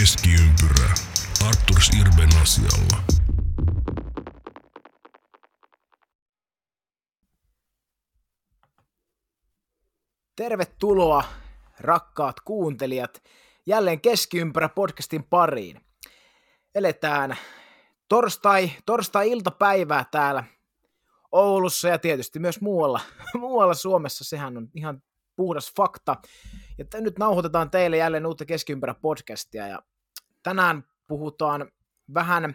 Keskiympyrä. 0.00 0.94
Arturs 1.46 1.90
Irben 2.00 2.28
asialla. 2.42 3.02
Tervetuloa, 10.36 11.24
rakkaat 11.80 12.40
kuuntelijat, 12.40 13.22
jälleen 13.66 14.00
Keskiympärä 14.00 14.68
podcastin 14.68 15.24
pariin. 15.24 15.80
Eletään 16.74 17.36
torstai, 18.08 18.70
torstai-iltapäivää 18.86 20.04
täällä 20.10 20.44
Oulussa 21.32 21.88
ja 21.88 21.98
tietysti 21.98 22.38
myös 22.38 22.60
muualla, 22.60 23.00
muualla 23.34 23.74
Suomessa. 23.74 24.24
Sehän 24.24 24.56
on 24.56 24.68
ihan 24.74 25.02
puhdas 25.36 25.72
fakta. 25.76 26.16
Ja 26.78 26.84
t- 26.84 27.00
nyt 27.00 27.18
nauhoitetaan 27.18 27.70
teille 27.70 27.96
jälleen 27.96 28.26
uutta 28.26 28.44
Keskiympärä 28.44 28.94
podcastia. 28.94 29.66
Ja 29.66 29.82
tänään 30.42 30.84
puhutaan 31.06 31.70
vähän 32.14 32.54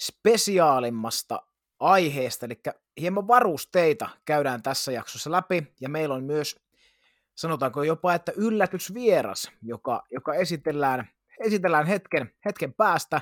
spesiaalimmasta 0.00 1.42
aiheesta, 1.80 2.46
eli 2.46 2.60
hieman 3.00 3.28
varusteita 3.28 4.08
käydään 4.24 4.62
tässä 4.62 4.92
jaksossa 4.92 5.30
läpi, 5.30 5.74
ja 5.80 5.88
meillä 5.88 6.14
on 6.14 6.24
myös, 6.24 6.56
sanotaanko 7.34 7.82
jopa, 7.82 8.14
että 8.14 8.32
yllätysvieras, 8.36 9.50
joka, 9.62 10.04
joka 10.10 10.34
esitellään, 10.34 11.08
esitellään 11.40 11.86
hetken, 11.86 12.32
hetken 12.44 12.74
päästä, 12.74 13.20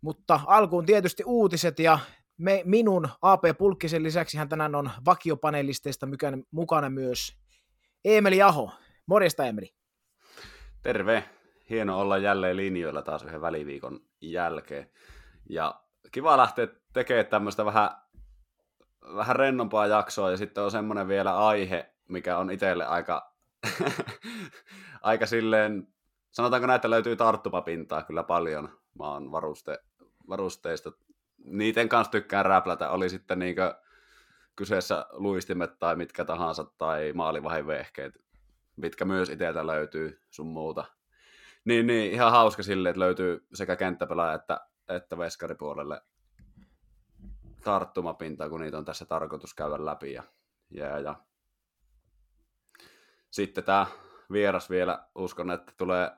mutta 0.00 0.40
alkuun 0.46 0.86
tietysti 0.86 1.22
uutiset, 1.26 1.78
ja 1.78 1.98
me, 2.36 2.62
minun 2.64 3.08
AP 3.22 3.42
Pulkkisen 3.58 4.02
lisäksi 4.02 4.38
hän 4.38 4.48
tänään 4.48 4.74
on 4.74 4.90
vakiopanelisteista 5.04 6.06
mukana, 6.06 6.38
mukana 6.50 6.90
myös 6.90 7.36
Emeli 8.04 8.42
Aho. 8.42 8.70
Morjesta 9.06 9.44
Emeli. 9.46 9.74
Terve! 10.82 11.24
Hieno 11.70 12.00
olla 12.00 12.18
jälleen 12.18 12.56
linjoilla 12.56 13.02
taas 13.02 13.24
yhden 13.24 13.40
väliviikon 13.40 14.00
jälkeen. 14.20 14.90
Ja 15.48 15.80
kiva 16.12 16.36
lähteä 16.36 16.68
tekemään 16.92 17.26
tämmöistä 17.26 17.64
vähän, 17.64 17.90
vähän 19.16 19.36
rennompaa 19.36 19.86
jaksoa 19.86 20.30
ja 20.30 20.36
sitten 20.36 20.64
on 20.64 20.70
semmoinen 20.70 21.08
vielä 21.08 21.46
aihe, 21.46 21.94
mikä 22.08 22.38
on 22.38 22.50
itselle 22.50 22.86
aika, 22.86 23.34
aika 25.02 25.26
silleen, 25.26 25.88
sanotaanko 26.30 26.66
näitä 26.66 26.90
löytyy 26.90 27.16
tarttumapintaa 27.16 28.02
kyllä 28.02 28.22
paljon. 28.22 28.68
Mä 28.98 29.04
oon 29.04 29.32
varuste, 29.32 29.78
varusteista. 30.28 30.92
Niiden 31.44 31.88
kanssa 31.88 32.10
tykkään 32.10 32.46
räplätä, 32.46 32.90
oli 32.90 33.10
sitten 33.10 33.38
niinkö 33.38 33.74
kyseessä 34.56 35.06
luistimet 35.10 35.78
tai 35.78 35.96
mitkä 35.96 36.24
tahansa 36.24 36.64
tai 36.64 37.12
maalivahivehkeet, 37.12 38.14
mitkä 38.76 39.04
myös 39.04 39.28
itseltä 39.28 39.66
löytyy 39.66 40.20
sun 40.30 40.46
muuta. 40.46 40.84
Niin, 41.64 41.86
niin, 41.86 42.12
ihan 42.12 42.30
hauska 42.32 42.62
sille, 42.62 42.88
että 42.88 43.00
löytyy 43.00 43.46
sekä 43.54 43.76
kenttäpelaaja 43.76 44.34
että, 44.34 44.60
että 44.88 45.18
veskaripuolelle 45.18 46.02
tarttumapintaa, 47.64 48.48
kun 48.48 48.60
niitä 48.60 48.78
on 48.78 48.84
tässä 48.84 49.04
tarkoitus 49.04 49.54
käydä 49.54 49.84
läpi. 49.84 50.12
Ja, 50.12 50.22
ja, 50.70 50.98
ja. 50.98 51.14
Sitten 53.30 53.64
tämä 53.64 53.86
vieras 54.32 54.70
vielä, 54.70 55.08
uskon, 55.14 55.50
että 55.50 55.72
tulee, 55.76 56.10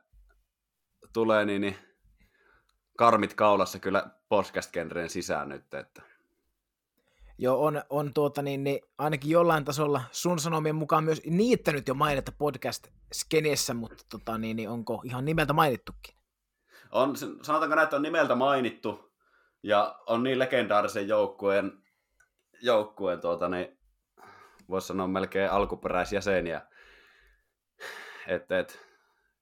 tulee 1.12 1.44
niin, 1.44 1.60
niin 1.60 1.76
karmit 2.98 3.34
kaulassa 3.34 3.78
kyllä 3.78 4.10
podcast-genreen 4.28 5.08
sisään 5.08 5.48
nyt, 5.48 5.74
että 5.74 6.02
jo 7.38 7.62
on, 7.62 7.82
on 7.90 8.14
tuota 8.14 8.42
niin, 8.42 8.64
niin 8.64 8.80
ainakin 8.98 9.30
jollain 9.30 9.64
tasolla 9.64 10.02
sun 10.10 10.38
sanomien 10.38 10.74
mukaan 10.74 11.04
myös 11.04 11.22
niittänyt 11.26 11.88
jo 11.88 11.94
mainetta 11.94 12.32
podcast-skenessä, 12.38 13.74
mutta 13.74 14.04
tota, 14.10 14.38
niin, 14.38 14.56
niin 14.56 14.68
onko 14.68 15.02
ihan 15.04 15.24
nimeltä 15.24 15.52
mainittukin? 15.52 16.16
On, 16.92 17.16
sanotaanko 17.16 17.74
näin, 17.74 17.84
että 17.84 17.96
on 17.96 18.02
nimeltä 18.02 18.34
mainittu 18.34 19.12
ja 19.62 19.98
on 20.06 20.22
niin 20.22 20.38
legendaarisen 20.38 21.08
joukkueen, 21.08 21.72
joukkueen 22.62 23.20
tuota, 23.20 23.48
niin, 23.48 23.78
voisi 24.68 24.86
sanoa 24.86 25.06
melkein 25.06 25.50
alkuperäisjäseniä, 25.50 26.62
että 28.26 28.58
et, 28.58 28.86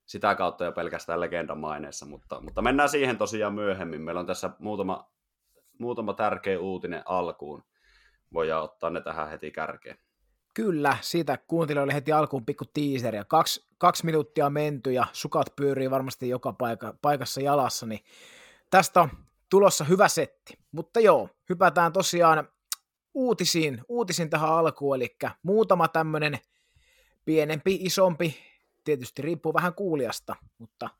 sitä 0.06 0.34
kautta 0.34 0.64
jo 0.64 0.72
pelkästään 0.72 1.20
legendamaineessa, 1.20 2.06
mutta, 2.06 2.40
mutta 2.40 2.62
mennään 2.62 2.88
siihen 2.88 3.18
tosiaan 3.18 3.54
myöhemmin. 3.54 4.00
Meillä 4.00 4.20
on 4.20 4.26
tässä 4.26 4.50
muutama, 4.58 5.10
muutama 5.78 6.14
tärkeä 6.14 6.60
uutinen 6.60 7.02
alkuun 7.04 7.64
voidaan 8.34 8.64
ottaa 8.64 8.90
ne 8.90 9.00
tähän 9.00 9.28
heti 9.28 9.50
kärkeen. 9.50 9.98
Kyllä, 10.54 10.96
siitä 11.00 11.38
kuuntelijoille 11.48 11.94
heti 11.94 12.12
alkuun 12.12 12.46
pikku 12.46 12.64
teaser 12.64 13.14
ja 13.14 13.24
kaksi, 13.24 13.68
kaksi 13.78 14.04
minuuttia 14.04 14.50
menty 14.50 14.92
ja 14.92 15.06
sukat 15.12 15.46
pyörii 15.56 15.90
varmasti 15.90 16.28
joka 16.28 16.52
paika, 16.52 16.94
paikassa 17.02 17.40
jalassa, 17.40 17.86
niin 17.86 18.00
tästä 18.70 19.00
on 19.00 19.10
tulossa 19.50 19.84
hyvä 19.84 20.08
setti. 20.08 20.58
Mutta 20.72 21.00
joo, 21.00 21.28
hypätään 21.48 21.92
tosiaan 21.92 22.48
uutisiin, 23.14 23.80
uutisiin 23.88 24.30
tähän 24.30 24.50
alkuun, 24.50 24.96
eli 24.96 25.16
muutama 25.42 25.88
tämmöinen 25.88 26.38
pienempi, 27.24 27.78
isompi, 27.80 28.36
tietysti 28.84 29.22
riippuu 29.22 29.54
vähän 29.54 29.74
kuulijasta, 29.74 30.36
mutta 30.58 30.90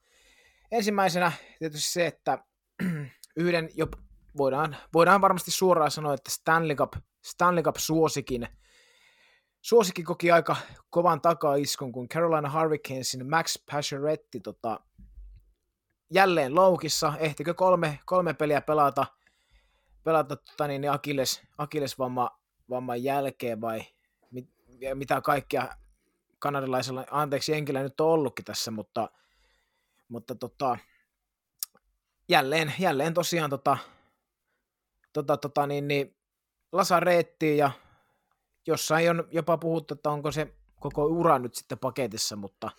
ensimmäisenä 0.70 1.32
tietysti 1.58 1.92
se, 1.92 2.06
että 2.06 2.38
yhden 3.36 3.68
jo 3.74 3.86
voidaan, 4.36 4.76
voidaan 4.92 5.20
varmasti 5.20 5.50
suoraan 5.50 5.90
sanoa, 5.90 6.14
että 6.14 6.30
Stanley 6.30 6.76
Cup, 6.76 6.92
Stanley 7.24 7.62
Cup 7.62 7.76
suosikin, 7.76 8.48
suosikin 9.60 10.04
koki 10.04 10.30
aika 10.32 10.56
kovan 10.90 11.20
takaiskun, 11.20 11.92
kun 11.92 12.08
Carolina 12.08 12.50
Hurricanesin 12.50 13.30
Max 13.30 13.58
Pacioretty 13.70 14.40
tota, 14.40 14.80
jälleen 16.10 16.54
loukissa, 16.54 17.12
ehtikö 17.18 17.54
kolme, 17.54 17.98
kolme 18.06 18.34
peliä 18.34 18.60
pelata, 18.60 19.06
pelata 20.04 20.36
tota, 20.36 20.68
niin, 20.68 20.90
Achilles, 20.90 21.42
Achilles-vamman 21.58 22.30
vamman 22.70 23.02
jälkeen 23.02 23.60
vai 23.60 23.80
mit, 24.30 24.50
mitä 24.94 25.20
kaikkea 25.20 25.68
kanadalaisella, 26.38 27.04
anteeksi 27.10 27.52
Jenkillä 27.52 27.82
nyt 27.82 28.00
on 28.00 28.08
ollutkin 28.08 28.44
tässä, 28.44 28.70
mutta, 28.70 29.10
mutta 30.08 30.34
tota, 30.34 30.78
jälleen, 32.28 32.74
jälleen 32.78 33.14
tosiaan 33.14 33.50
tota, 33.50 33.76
tota, 35.12 35.36
tota, 35.36 35.66
niin, 35.66 35.88
niin, 35.88 36.16
lasareettiin 36.74 37.56
ja 37.56 37.70
jossain 38.66 39.10
on 39.10 39.28
jopa 39.30 39.56
puhuttu, 39.56 39.94
että 39.94 40.10
onko 40.10 40.32
se 40.32 40.54
koko 40.80 41.04
ura 41.04 41.38
nyt 41.38 41.54
sitten 41.54 41.78
paketissa, 41.78 42.36
mutta... 42.36 42.70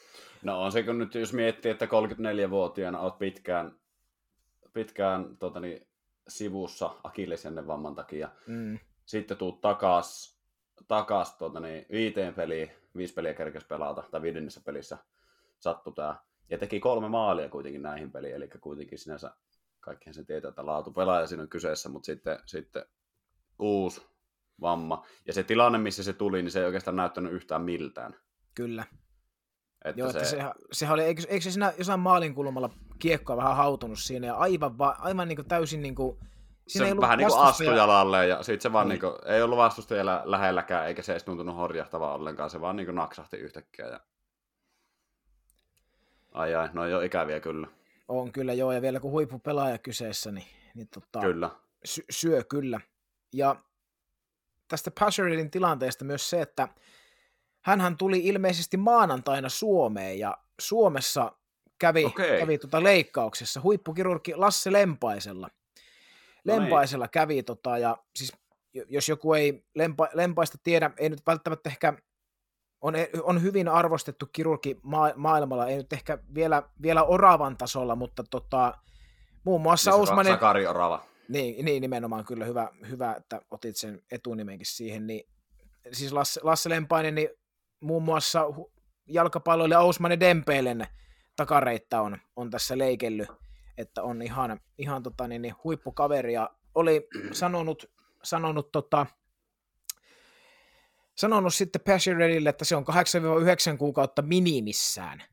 No 0.43 0.61
on 0.61 0.71
se, 0.71 0.83
kun 0.83 0.99
nyt 0.99 1.15
jos 1.15 1.33
miettii, 1.33 1.71
että 1.71 1.85
34-vuotiaana 1.85 2.99
olet 2.99 3.17
pitkään, 3.17 3.75
pitkään 4.73 5.37
tota 5.37 5.59
niin, 5.59 5.87
sivussa 6.27 6.95
akillisen 7.03 7.67
vamman 7.67 7.95
takia, 7.95 8.29
mm. 8.47 8.79
sitten 9.05 9.37
tuut 9.37 9.61
takas, 9.61 10.39
takas 10.87 11.37
tota 11.37 11.59
niin, 11.59 11.85
viiteen 11.91 12.33
peliin, 12.33 12.71
viisi 12.95 13.13
peliä 13.13 13.33
kerkes 13.33 13.63
pelata, 13.63 14.03
tai 14.11 14.21
viidennessä 14.21 14.61
pelissä 14.65 14.97
sattui 15.59 15.93
tämä. 15.93 16.15
Ja 16.49 16.57
teki 16.57 16.79
kolme 16.79 17.09
maalia 17.09 17.49
kuitenkin 17.49 17.81
näihin 17.81 18.11
peliin, 18.11 18.35
eli 18.35 18.47
kuitenkin 18.47 18.99
sinänsä 18.99 19.31
kaikkihan 19.79 20.13
se 20.13 20.23
tietää, 20.23 20.49
että 20.49 20.65
laatu 20.65 20.91
pelaaja 20.91 21.27
siinä 21.27 21.43
on 21.43 21.49
kyseessä, 21.49 21.89
mutta 21.89 22.05
sitten, 22.05 22.39
sitten 22.45 22.85
uusi 23.59 24.01
vamma. 24.61 25.05
Ja 25.27 25.33
se 25.33 25.43
tilanne, 25.43 25.77
missä 25.77 26.03
se 26.03 26.13
tuli, 26.13 26.41
niin 26.41 26.51
se 26.51 26.59
ei 26.59 26.65
oikeastaan 26.65 26.95
näyttänyt 26.95 27.33
yhtään 27.33 27.61
miltään. 27.61 28.15
Kyllä. 28.55 28.85
Että 29.85 30.01
Joo, 30.01 30.11
se... 30.11 30.17
että 30.17 30.29
sehän, 30.29 30.51
sehän 30.71 30.93
oli, 30.93 31.03
eikö, 31.03 31.21
eikö 31.27 31.43
se 31.43 31.51
siinä 31.51 31.73
jossain 31.77 31.99
maalin 31.99 32.35
kulmalla 32.35 32.69
kiekkoa 32.99 33.37
vähän 33.37 33.55
hautunut 33.55 33.99
siinä 33.99 34.27
ja 34.27 34.35
aivan, 34.35 34.77
va, 34.77 34.95
aivan 34.99 35.27
niin 35.27 35.35
kuin 35.35 35.47
täysin 35.47 35.81
niin 35.81 35.95
kuin, 35.95 36.19
Siinä 36.67 36.85
se 36.85 36.91
ei 36.91 36.97
vähän 36.97 37.17
niin 37.17 37.27
kuin 37.27 37.41
astujalalle 37.41 38.27
ja 38.27 38.43
sitten 38.43 38.61
se 38.61 38.73
vaan 38.73 38.89
niin. 38.89 39.01
Niin 39.01 39.11
kuin, 39.11 39.33
ei 39.33 39.41
ollut 39.41 39.57
vastustajalla 39.57 40.21
lähelläkään 40.25 40.87
eikä 40.87 41.01
se 41.01 41.13
edes 41.13 41.23
tuntunut 41.23 41.55
horjahtavaa 41.55 42.15
ollenkaan, 42.15 42.49
se 42.49 42.61
vaan 42.61 42.75
niin 42.75 42.85
kuin 42.85 42.95
naksahti 42.95 43.37
yhtäkkiä. 43.37 43.85
Ja... 43.85 43.99
Ai 46.31 46.55
ai, 46.55 46.69
no 46.73 46.87
jo 46.87 47.01
ikäviä 47.01 47.39
kyllä. 47.39 47.67
On 48.07 48.31
kyllä 48.31 48.53
joo, 48.53 48.71
ja 48.71 48.81
vielä 48.81 48.99
kun 48.99 49.11
huippupelaaja 49.11 49.77
kyseessä, 49.77 50.31
niin, 50.31 50.47
niin 50.75 50.87
tota, 50.87 51.19
kyllä. 51.19 51.49
Sy- 51.85 52.05
syö 52.09 52.43
kyllä. 52.43 52.79
Ja 53.37 53.55
tästä 54.67 54.91
Pasheridin 54.99 55.51
tilanteesta 55.51 56.05
myös 56.05 56.29
se, 56.29 56.41
että 56.41 56.67
hän 57.61 57.97
tuli 57.97 58.19
ilmeisesti 58.19 58.77
maanantaina 58.77 59.49
Suomeen, 59.49 60.19
ja 60.19 60.37
Suomessa 60.59 61.31
kävi, 61.79 62.05
okay. 62.05 62.39
kävi 62.39 62.57
tota 62.57 62.83
leikkauksessa 62.83 63.61
huippukirurgi 63.61 64.35
Lasse 64.35 64.71
Lempaisella. 64.71 65.47
No 65.47 66.53
Lempaisella 66.53 67.05
no 67.05 67.09
kävi, 67.11 67.43
tota, 67.43 67.77
ja 67.77 67.97
siis 68.15 68.33
jos 68.89 69.09
joku 69.09 69.33
ei 69.33 69.65
lempa, 69.75 70.07
Lempaista 70.13 70.57
tiedä, 70.63 70.91
ei 70.97 71.09
nyt 71.09 71.21
välttämättä 71.27 71.69
ehkä 71.69 71.93
on, 72.81 72.93
on 73.23 73.41
hyvin 73.41 73.67
arvostettu 73.67 74.25
kirurgi 74.31 74.79
ma- 74.83 75.13
maailmalla, 75.15 75.67
ei 75.67 75.77
nyt 75.77 75.93
ehkä 75.93 76.17
vielä, 76.35 76.63
vielä 76.81 77.03
Oravan 77.03 77.57
tasolla, 77.57 77.95
mutta 77.95 78.23
tota, 78.29 78.73
muun 79.43 79.61
muassa 79.61 79.91
niin 79.91 79.99
Ousmanen... 79.99 80.33
Sakari 80.33 80.67
Orava. 80.67 81.03
Niin, 81.29 81.65
niin, 81.65 81.81
nimenomaan 81.81 82.25
kyllä 82.25 82.45
hyvä, 82.45 82.69
hyvä, 82.89 83.15
että 83.15 83.41
otit 83.51 83.77
sen 83.77 84.01
etunimenkin 84.11 84.67
siihen. 84.67 85.07
Niin, 85.07 85.29
siis 85.91 86.13
Lasse, 86.13 86.41
Lasse 86.43 86.69
Lempainen, 86.69 87.15
niin 87.15 87.29
muun 87.79 88.03
muassa 88.03 88.45
jalkapalloilija 89.07 89.79
Ousmanen 89.79 90.19
Dempeilen 90.19 90.87
takareittä 91.35 92.01
on, 92.01 92.17
on 92.35 92.49
tässä 92.49 92.77
leikellyt, 92.77 93.29
että 93.77 94.03
on 94.03 94.21
ihan, 94.21 94.59
ihan 94.77 95.03
tota, 95.03 95.27
niin, 95.27 95.41
niin, 95.41 95.55
huippukaveri 95.63 96.33
ja 96.33 96.49
oli 96.75 97.07
sanonut, 97.31 97.91
sanonut, 98.23 98.71
tota, 98.71 99.05
sanonut 101.15 101.53
sitten 101.53 101.81
Passion 101.81 102.17
Redille, 102.17 102.49
että 102.49 102.65
se 102.65 102.75
on 102.75 102.85
8-9 103.73 103.77
kuukautta 103.77 104.21
minimissään 104.21 105.23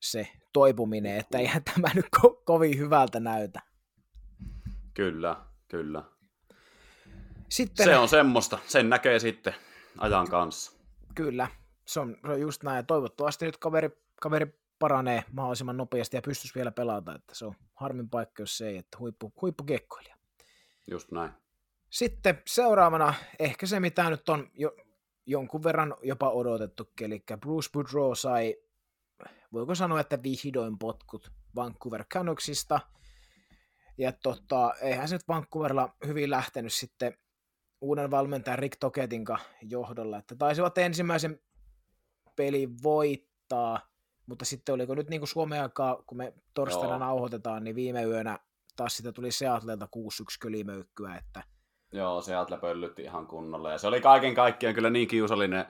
se 0.00 0.28
toipuminen, 0.52 1.16
että 1.16 1.38
eihän 1.38 1.64
tämä 1.64 1.88
nyt 1.94 2.06
ko- 2.16 2.42
kovin 2.44 2.78
hyvältä 2.78 3.20
näytä. 3.20 3.73
Kyllä, 4.94 5.36
kyllä. 5.68 6.02
Sitten, 7.48 7.86
Se 7.86 7.96
on 7.96 8.08
semmoista, 8.08 8.58
sen 8.66 8.90
näkee 8.90 9.18
sitten 9.18 9.54
ajan 9.98 10.28
kanssa. 10.28 10.72
Kyllä, 11.14 11.48
se 11.86 12.00
on, 12.00 12.16
se 12.26 12.32
on 12.32 12.40
just 12.40 12.62
näin. 12.62 12.86
Toivottavasti 12.86 13.46
nyt 13.46 13.56
kaveri, 13.56 13.90
kaveri 14.20 14.60
paranee 14.78 15.24
mahdollisimman 15.32 15.76
nopeasti 15.76 16.16
ja 16.16 16.22
pystyisi 16.22 16.54
vielä 16.54 16.72
pelata, 16.72 17.14
että 17.14 17.34
se 17.34 17.44
on 17.44 17.54
harmin 17.74 18.08
paikka, 18.08 18.42
jos 18.42 18.58
se 18.58 18.68
ei, 18.68 18.76
että 18.76 18.98
huippu, 18.98 19.32
huippukekkoilija. 19.40 20.16
Just 20.90 21.10
näin. 21.10 21.30
Sitten 21.90 22.42
seuraavana 22.46 23.14
ehkä 23.38 23.66
se, 23.66 23.80
mitä 23.80 24.10
nyt 24.10 24.28
on 24.28 24.50
jo, 24.54 24.76
jonkun 25.26 25.62
verran 25.62 25.94
jopa 26.02 26.30
odotettu, 26.30 26.90
eli 27.00 27.24
Bruce 27.40 27.70
Boudreau 27.72 28.14
sai, 28.14 28.56
voiko 29.52 29.74
sanoa, 29.74 30.00
että 30.00 30.22
vihdoin 30.22 30.78
potkut 30.78 31.32
Vancouver 31.56 32.04
Canucksista, 32.04 32.80
ja 33.98 34.12
tota, 34.12 34.74
eihän 34.80 35.08
se 35.08 35.14
nyt 35.14 35.28
Vancouverilla 35.28 35.94
hyvin 36.06 36.30
lähtenyt 36.30 36.72
sitten 36.72 37.18
uuden 37.80 38.10
valmentajan 38.10 38.58
Rick 38.58 38.76
Toketin 38.80 39.24
johdolla, 39.62 40.18
että 40.18 40.36
taisivat 40.36 40.78
ensimmäisen 40.78 41.40
pelin 42.36 42.82
voittaa, 42.82 43.80
mutta 44.26 44.44
sitten 44.44 44.74
oliko 44.74 44.94
nyt 44.94 45.10
niin 45.10 45.20
kuin 45.20 45.28
Suomen 45.28 45.62
aikaa, 45.62 46.02
kun 46.06 46.18
me 46.18 46.32
torstaina 46.54 46.88
Joo. 46.88 46.98
nauhoitetaan, 46.98 47.64
niin 47.64 47.76
viime 47.76 48.02
yönä 48.02 48.38
taas 48.76 48.96
sitä 48.96 49.12
tuli 49.12 49.30
Seattleilta 49.30 49.88
6-1 49.96 49.98
kölimöykkyä, 50.40 51.16
että 51.16 51.42
Joo, 51.94 52.22
Seattle 52.22 52.58
pöllytti 52.58 53.02
ihan 53.02 53.26
kunnolla. 53.26 53.72
Ja 53.72 53.78
se 53.78 53.86
oli 53.86 54.00
kaiken 54.00 54.34
kaikkiaan 54.34 54.74
kyllä 54.74 54.90
niin 54.90 55.08
kiusallinen, 55.08 55.66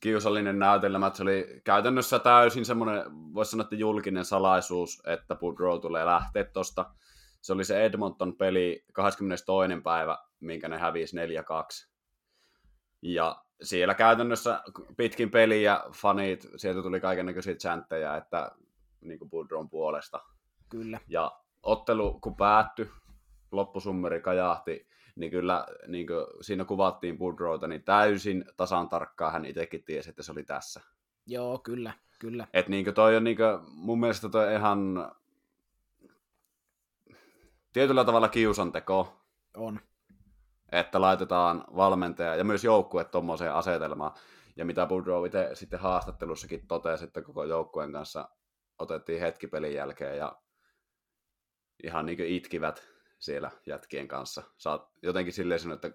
kiusallinen 0.00 0.58
näytelmä, 0.58 1.06
että 1.06 1.16
se 1.16 1.22
oli 1.22 1.60
käytännössä 1.64 2.18
täysin 2.18 2.64
semmoinen, 2.64 3.02
voisi 3.34 3.50
sanoa, 3.50 3.62
että 3.62 3.76
julkinen 3.76 4.24
salaisuus, 4.24 5.02
että 5.06 5.34
Boudreau 5.34 5.78
tulee 5.78 6.06
lähteä 6.06 6.44
tosta. 6.44 6.90
Se 7.44 7.52
oli 7.52 7.64
se 7.64 7.84
Edmonton-peli 7.84 8.84
22. 8.92 9.64
päivä, 9.84 10.18
minkä 10.40 10.68
ne 10.68 10.78
hävisi 10.78 11.16
4-2. 11.16 11.20
Ja 13.02 13.44
siellä 13.62 13.94
käytännössä 13.94 14.62
pitkin 14.96 15.30
peliä 15.30 15.80
fanit, 15.92 16.48
sieltä 16.56 16.82
tuli 16.82 17.00
kaiken 17.00 17.26
näköisiä 17.26 17.54
chantteja, 17.54 18.16
että 18.16 18.50
niin 19.00 19.18
kuin 19.18 19.30
Boudreau'n 19.30 19.68
puolesta. 19.70 20.20
kyllä, 20.68 21.00
Ja 21.08 21.40
ottelu 21.62 22.18
kun 22.20 22.36
päättyi, 22.36 22.90
loppusummeri 23.52 24.20
kajahti, 24.20 24.88
niin 25.16 25.30
kyllä 25.30 25.66
niin 25.86 26.06
kuin 26.06 26.26
siinä 26.40 26.64
kuvattiin 26.64 27.18
Boudreauta, 27.18 27.68
niin 27.68 27.82
täysin 27.82 28.44
tasan 28.56 28.88
tarkkaan 28.88 29.32
hän 29.32 29.44
itsekin 29.44 29.84
tiesi, 29.84 30.10
että 30.10 30.22
se 30.22 30.32
oli 30.32 30.44
tässä. 30.44 30.80
joo, 31.26 31.58
kyllä, 31.58 31.92
kyllä, 32.20 32.46
Et 32.52 32.68
niin 32.68 32.84
kuin 32.84 32.94
toi 32.94 33.16
on 33.16 33.24
niin 33.24 33.36
kuin, 33.36 33.74
mun 33.74 34.00
mielestä 34.00 34.28
toi 34.28 34.54
ihan 34.54 35.12
tietyllä 37.74 38.04
tavalla 38.04 38.28
kiusanteko, 38.28 39.20
on, 39.56 39.80
että 40.72 41.00
laitetaan 41.00 41.64
valmentaja 41.76 42.36
ja 42.36 42.44
myös 42.44 42.64
joukkue 42.64 43.04
tuommoiseen 43.04 43.54
asetelmaan. 43.54 44.12
Ja 44.56 44.64
mitä 44.64 44.86
Boudreau 44.86 45.24
itse 45.24 45.50
sitten 45.54 45.80
haastattelussakin 45.80 46.66
totesi, 46.66 47.04
että 47.04 47.22
koko 47.22 47.44
joukkueen 47.44 47.92
kanssa 47.92 48.28
otettiin 48.78 49.20
hetki 49.20 49.46
pelin 49.46 49.74
jälkeen 49.74 50.18
ja 50.18 50.42
ihan 51.84 52.06
niin 52.06 52.20
itkivät 52.20 52.84
siellä 53.18 53.50
jätkien 53.66 54.08
kanssa. 54.08 54.42
Saat 54.58 54.90
jotenkin 55.02 55.32
silleen 55.32 55.60
sanoa, 55.60 55.74
että 55.74 55.92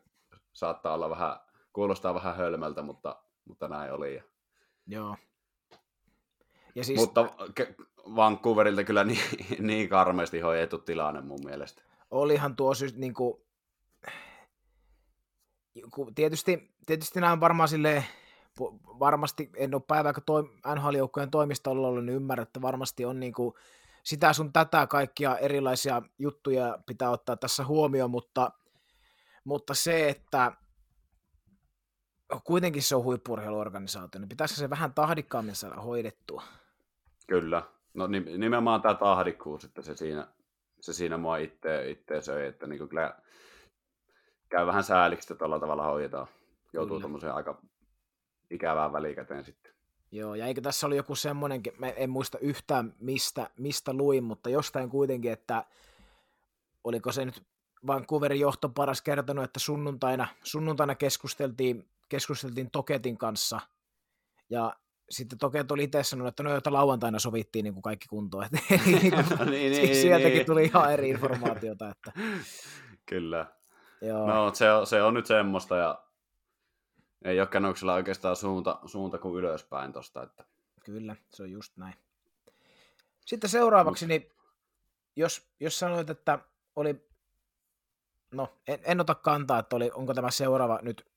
saattaa 0.54 0.94
olla 0.94 1.10
vähän, 1.10 1.40
kuulostaa 1.74 2.14
vähän 2.14 2.36
hölmöltä, 2.36 2.82
mutta, 2.82 3.24
mutta 3.46 3.68
näin 3.68 3.94
oli. 3.94 4.16
Ja, 4.16 4.24
joo. 4.88 5.16
Ja 6.76 6.84
siis, 6.84 7.00
mutta 7.00 7.26
ke- 7.60 7.76
Vancouverilta 8.16 8.84
kyllä 8.84 9.04
niin, 9.04 9.20
niin 9.68 9.90
karmeasti 9.90 10.40
hoidettu 10.40 10.78
tilanne 10.78 11.22
mun 11.22 11.40
mielestä. 11.46 11.82
olihan 12.12 12.56
tuo 12.56 12.74
syys, 12.74 12.96
niin 12.96 13.14
kuin, 13.14 13.34
tietysti, 16.16 16.72
tietysti 16.86 17.20
nämä 17.20 17.32
on 17.32 17.40
varmaan 17.40 17.70
silleen, 17.70 18.06
varmasti 19.00 19.50
en 19.56 19.76
ole 19.76 19.82
päivääkö 19.88 20.22
toi, 20.26 20.44
NHL-joukkojen 20.76 21.32
toimistolla 21.32 21.88
ollut, 21.88 22.06
niin 22.06 22.16
ymmärrän, 22.16 22.44
että 22.44 22.62
varmasti 22.62 23.06
on 23.06 23.20
niin 23.20 23.34
kuin, 23.34 23.54
sitä 24.04 24.34
sun 24.34 24.54
tätä 24.54 24.88
kaikkia 24.88 25.38
erilaisia 25.38 26.02
juttuja 26.20 26.80
pitää 26.86 27.10
ottaa 27.10 27.38
tässä 27.38 27.66
huomioon, 27.66 28.12
mutta, 28.12 28.52
mutta 29.44 29.74
se, 29.74 30.10
että 30.10 30.52
kuitenkin 32.44 32.84
se 32.84 32.96
on 32.96 33.04
huippurheiluorganisaatio, 33.04 34.22
niin 34.22 34.30
pitäisikö 34.30 34.60
se 34.60 34.70
vähän 34.70 34.94
tahdikkaammin 34.94 35.56
saada 35.56 35.82
hoidettua? 35.82 36.44
Kyllä. 37.28 37.64
No 37.94 38.08
nim- 38.08 38.38
nimenomaan 38.38 38.82
tämä 38.82 38.96
tahdikkuus, 38.96 39.64
että 39.64 39.82
se 39.82 39.96
siinä, 39.96 40.28
se 40.82 40.94
siinä 40.94 41.18
mua 41.18 41.38
itse, 41.38 41.90
itse 41.90 42.22
söi, 42.22 42.48
että 42.48 42.68
niinku 42.68 42.88
kyllä 42.88 43.16
käy 44.50 44.66
vähän 44.66 44.84
sääliksi, 44.84 45.34
että 45.34 45.40
tällä 45.40 45.60
tavalla 45.60 45.84
hoidetaan. 45.84 46.28
Joutuu 46.74 47.00
tuommoiseen 47.00 47.34
aika 47.34 47.62
ikävään 48.50 48.94
välikäteen 48.94 49.46
sitten. 49.46 49.74
Joo, 50.12 50.36
ja 50.36 50.46
eikö 50.46 50.62
tässä 50.62 50.88
oli 50.88 50.96
joku 50.96 51.16
semmoinenkin, 51.16 51.74
mä 51.78 51.90
en 51.90 52.10
muista 52.10 52.38
yhtään 52.40 52.94
mistä, 53.00 53.50
mistä 53.58 53.94
luin, 53.94 54.24
mutta 54.24 54.50
jostain 54.50 54.90
kuitenkin, 54.90 55.32
että 55.32 55.66
oliko 56.84 57.12
se 57.12 57.26
nyt 57.26 57.44
Vancouverin 57.88 58.40
johto 58.40 58.70
paras 58.70 59.02
kertonut, 59.02 59.44
että 59.44 59.60
sunnuntaina, 59.60 60.28
sunnuntaina 60.44 60.96
keskusteltiin, 60.96 61.90
keskusteltiin 62.10 62.72
Toketin 62.72 63.18
kanssa, 63.18 63.60
ja 64.50 64.76
sitten 65.10 65.40
Toket 65.40 65.72
oli 65.72 65.84
itse 65.84 66.04
sanonut, 66.04 66.28
että 66.30 66.44
no 66.44 66.54
jota 66.54 66.74
lauantaina 66.74 67.20
sovittiin 67.20 67.64
niin 67.64 67.74
kuin 67.74 67.84
kaikki 67.84 68.08
kuntoon, 68.08 68.44
että 68.46 68.60
niin 68.86 69.12
kuin, 69.12 69.50
Niin, 69.50 69.72
niin, 69.72 69.96
sieltäkin 69.96 70.34
niin. 70.34 70.46
tuli 70.46 70.64
ihan 70.64 70.94
eri 70.94 71.10
informaatiota, 71.10 71.90
että 71.90 72.12
Kyllä. 73.06 73.46
joo, 74.02 74.28
No, 74.28 74.54
se 74.54 74.72
on, 74.72 74.88
se 74.88 75.02
on 75.04 75.14
nyt 75.14 75.26
semmoista 75.26 75.76
ja 75.76 76.04
ei 77.26 77.40
ole 77.40 77.48
Canucksilla 77.48 77.94
oikeastaan 77.94 78.36
suunta, 78.36 78.80
suunta 78.86 79.18
kuin 79.18 79.36
ylöspäin 79.36 79.94
tosta, 79.94 80.24
että 80.24 80.46
Kyllä, 80.86 81.16
se 81.30 81.44
on 81.44 81.52
just 81.52 81.78
näin. 81.78 81.94
Sitten 83.26 83.50
seuraavaksi, 83.50 84.08
niin 84.08 84.32
jos, 85.16 85.50
jos 85.60 85.80
sanoit, 85.80 86.10
että 86.10 86.40
oli, 86.76 87.08
no 88.32 88.54
en, 88.68 88.80
en 88.84 89.02
ota 89.02 89.16
kantaa, 89.16 89.60
että 89.60 89.76
oli, 89.76 89.92
onko 89.94 90.14
tämä 90.14 90.32
seuraava 90.32 90.80
nyt 90.82 91.12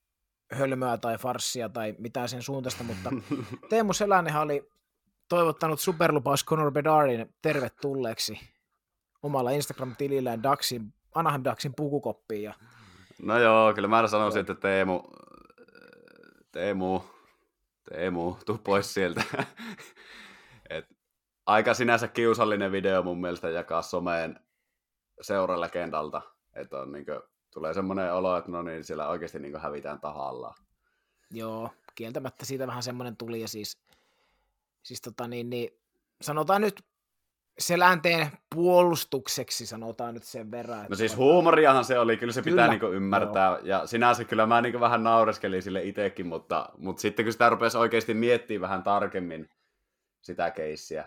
hölmöä 0.53 0.97
tai 0.97 1.19
farssia 1.19 1.69
tai 1.69 1.95
mitään 1.99 2.29
sen 2.29 2.43
suuntaista, 2.43 2.85
mutta 2.85 3.11
Teemu 3.71 3.93
Selännehän 3.93 4.43
oli 4.43 4.71
toivottanut 5.29 5.81
superlupaus 5.81 6.45
Conor 6.45 6.73
Bedarin 6.73 7.35
tervetulleeksi 7.43 8.41
omalla 9.23 9.51
Instagram-tilillään 9.51 10.43
Daxin, 10.43 10.95
Anaheim 11.15 11.45
Daxin 11.45 11.75
pukukoppiin. 11.77 12.43
Ja, 12.43 12.55
No 13.23 13.39
joo, 13.39 13.75
kyllä 13.75 13.89
mä 13.89 14.07
sanoisin, 14.07 14.41
että 14.41 14.55
Teemu, 14.55 15.03
Teemu, 16.53 17.01
Teemu, 17.89 18.37
tuu 18.47 18.59
pois 18.59 18.95
sieltä. 18.95 19.23
Et, 20.71 20.87
aika 21.47 21.75
sinänsä 21.75 22.09
kiusallinen 22.09 22.73
video 22.73 23.03
mun 23.03 23.21
mielestä 23.21 23.49
jakaa 23.49 23.83
someen 23.83 24.41
seuralegendalta. 25.21 26.23
Että 26.55 26.79
on 26.79 26.93
niinku, 26.93 27.13
tulee 27.55 27.75
semmoinen 27.75 28.15
olo, 28.15 28.37
että 28.37 28.51
no 28.51 28.63
niin, 28.63 28.85
siellä 28.85 29.09
oikeasti 29.09 29.39
niinku 29.39 29.59
hävitään 29.59 30.01
tahallaan. 30.01 30.55
joo, 31.31 31.71
kieltämättä 31.95 32.45
siitä 32.45 32.67
vähän 32.67 32.83
semmoinen 32.83 33.17
tuli 33.17 33.41
ja 33.41 33.49
siis, 33.49 33.79
siis 34.83 35.01
tota 35.01 35.29
niin, 35.29 35.51
niin, 35.51 35.71
sanotaan 36.21 36.61
nyt 36.61 36.85
Selänteen 37.59 38.29
puolustukseksi 38.55 39.67
sanotaan 39.67 40.15
nyt 40.15 40.23
sen 40.23 40.51
verran. 40.51 40.79
No 40.79 40.85
että 40.85 40.97
siis 40.97 41.13
on- 41.13 41.19
huumoriahan 41.19 41.85
se 41.85 41.99
oli, 41.99 42.17
kyllä 42.17 42.33
se 42.33 42.43
pitää 42.43 42.55
Kyllä, 42.55 42.69
niinku 42.69 42.87
ymmärtää. 42.87 43.59
Ja 43.63 43.87
sinänsä 43.87 44.25
kyllä 44.25 44.47
mä 44.47 44.61
niinku 44.61 44.81
vähän 44.81 45.05
naureskelin 45.05 45.63
sille 45.63 45.83
itsekin, 45.83 46.27
mutta, 46.27 46.69
mutta 46.79 47.01
sitten 47.01 47.25
kun 47.25 47.33
sitä 47.33 47.49
rupesi 47.49 47.79
oikeasti 47.79 48.15
miettimään 48.15 48.61
vähän 48.61 48.83
tarkemmin 48.83 49.51
sitä 50.23 50.51
keissiä, 50.51 51.05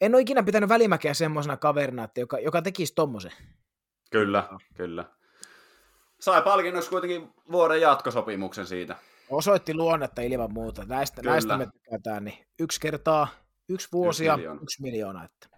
En 0.00 0.14
ole 0.14 0.22
ikinä 0.22 0.42
pitänyt 0.42 0.68
välimäkeä 0.68 1.14
semmoisena 1.14 1.56
kaverina, 1.56 2.04
että 2.04 2.20
joka, 2.20 2.38
joka 2.38 2.62
tekisi 2.62 2.94
tommosen. 2.94 3.32
Kyllä, 4.10 4.48
no. 4.50 4.58
kyllä. 4.74 5.04
Sai 6.20 6.42
palkinnoksi 6.42 6.90
kuitenkin 6.90 7.30
vuoden 7.52 7.80
jatkosopimuksen 7.80 8.66
siitä. 8.66 8.96
Osoitti 9.30 9.74
luonnetta 9.74 10.22
ilman 10.22 10.52
muuta. 10.52 10.84
Näistä, 10.84 11.22
näistä 11.22 11.56
me 11.56 11.66
tykätään, 11.66 12.24
niin 12.24 12.46
yksi 12.58 12.80
kertaa, 12.80 13.28
yksi 13.68 13.88
vuosi 13.92 14.24
yksi 14.24 14.36
miljoona. 14.36 14.60
yksi 14.62 14.82
miljoona. 14.82 15.24
Että 15.24 15.48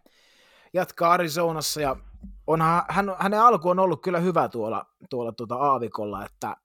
jatkaa 0.72 1.12
Arizonassa 1.12 1.80
ja 1.80 1.96
onhan, 2.46 2.82
hän, 2.88 3.16
hänen 3.18 3.40
alku 3.40 3.68
on 3.68 3.78
ollut 3.78 4.02
kyllä 4.02 4.20
hyvä 4.20 4.48
tuolla, 4.48 4.86
tuolla 5.10 5.32
tuota 5.32 5.54
Aavikolla, 5.54 6.24
että, 6.24 6.56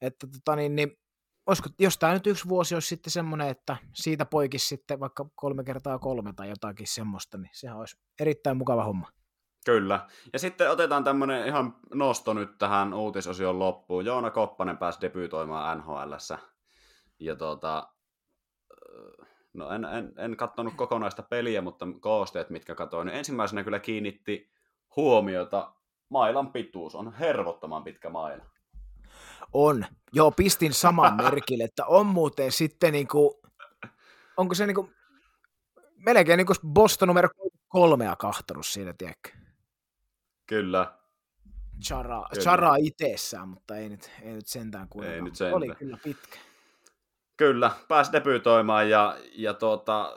että 0.00 0.26
tota 0.26 0.56
niin, 0.56 0.76
niin, 0.76 0.98
olisiko, 1.46 1.68
jos 1.78 1.98
tämä 1.98 2.12
nyt 2.12 2.26
yksi 2.26 2.48
vuosi 2.48 2.74
olisi 2.74 2.88
sitten 2.88 3.10
semmoinen, 3.10 3.48
että 3.48 3.76
siitä 3.94 4.24
poikisi 4.24 4.66
sitten 4.66 5.00
vaikka 5.00 5.26
kolme 5.34 5.64
kertaa 5.64 5.98
kolme 5.98 6.32
tai 6.36 6.48
jotakin 6.48 6.86
semmoista, 6.86 7.38
niin 7.38 7.50
sehän 7.52 7.78
olisi 7.78 7.98
erittäin 8.20 8.56
mukava 8.56 8.84
homma. 8.84 9.08
Kyllä. 9.64 10.08
Ja 10.32 10.38
sitten 10.38 10.70
otetaan 10.70 11.04
tämmöinen 11.04 11.46
ihan 11.46 11.76
nosto 11.94 12.34
nyt 12.34 12.58
tähän 12.58 12.94
uutisosion 12.94 13.58
loppuun. 13.58 14.04
Joona 14.04 14.30
Koppanen 14.30 14.78
pääsi 14.78 15.00
debyytoimaan 15.00 15.78
NHLssä. 15.78 16.38
Ja 17.18 17.36
tuota, 17.36 17.88
no 19.52 19.70
en, 19.70 19.84
en, 19.84 20.12
en 20.18 20.36
katsonut 20.36 20.74
kokonaista 20.76 21.22
peliä, 21.22 21.62
mutta 21.62 21.86
koosteet, 22.00 22.50
mitkä 22.50 22.74
katsoin, 22.74 23.06
niin 23.06 23.16
ensimmäisenä 23.16 23.64
kyllä 23.64 23.78
kiinnitti 23.78 24.53
huomiota 24.96 25.72
mailan 26.08 26.52
pituus. 26.52 26.94
On 26.94 27.12
hervottoman 27.12 27.84
pitkä 27.84 28.10
maila. 28.10 28.44
On. 29.52 29.86
Joo, 30.12 30.30
pistin 30.30 30.72
saman 30.72 31.16
merkille, 31.24 31.64
että 31.64 31.86
on 31.86 32.06
muuten 32.06 32.52
sitten 32.52 32.92
niinku, 32.92 33.42
onko 34.36 34.54
se 34.54 34.66
niinku, 34.66 34.90
melkein 35.96 36.36
niinku 36.36 36.54
Boston 36.66 37.08
numero 37.08 37.28
kolmea 37.68 38.16
kahtanut 38.16 38.66
siinä, 38.66 38.94
tiedätkö? 38.98 39.30
Kyllä. 40.46 40.92
Chara, 41.82 42.22
kyllä. 42.30 42.42
Chara 42.42 42.76
itsessään, 42.76 43.48
mutta 43.48 43.76
ei 43.76 43.88
nyt, 43.88 44.10
ei 44.22 44.32
nyt 44.32 44.46
sentään 44.46 44.88
kuitenkaan. 44.88 45.16
Ei 45.16 45.22
nyt 45.22 45.36
sentään. 45.36 45.54
Oli 45.54 45.74
kyllä 45.74 45.98
pitkä. 46.04 46.38
Kyllä, 47.36 47.70
pääsi 47.88 48.12
debyytoimaan 48.12 48.90
ja, 48.90 49.16
ja 49.32 49.54
tuota, 49.54 50.16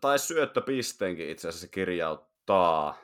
tai 0.00 0.18
syöttöpisteenkin 0.18 1.30
itse 1.30 1.48
asiassa 1.48 1.68
kirjauttaa. 1.68 2.98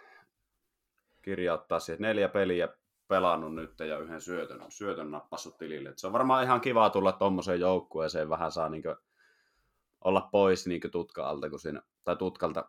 Kirjauttaa 1.23 1.81
siihen 1.81 2.03
neljä 2.03 2.29
peliä 2.29 2.69
pelannut 3.09 3.55
nyt 3.55 3.81
ja 3.81 3.99
yhden 3.99 4.21
syötön, 4.21 4.65
syötön 4.69 5.11
nappassut 5.11 5.59
tilille. 5.59 5.89
Et 5.89 5.99
se 5.99 6.07
on 6.07 6.13
varmaan 6.13 6.45
ihan 6.45 6.61
kiva 6.61 6.91
tulla 6.91 7.13
tuommoiseen 7.13 7.61
joukkueeseen, 7.61 8.29
vähän 8.29 8.53
saa 8.53 8.69
niinkö 8.69 8.97
olla 10.05 10.29
pois 10.33 10.67
niinkö 10.67 10.89
tutka 10.89 11.29
alta, 11.29 11.51
kun 11.51 11.61
siinä, 11.61 11.83
tai 12.05 12.17
tutkalta 12.17 12.69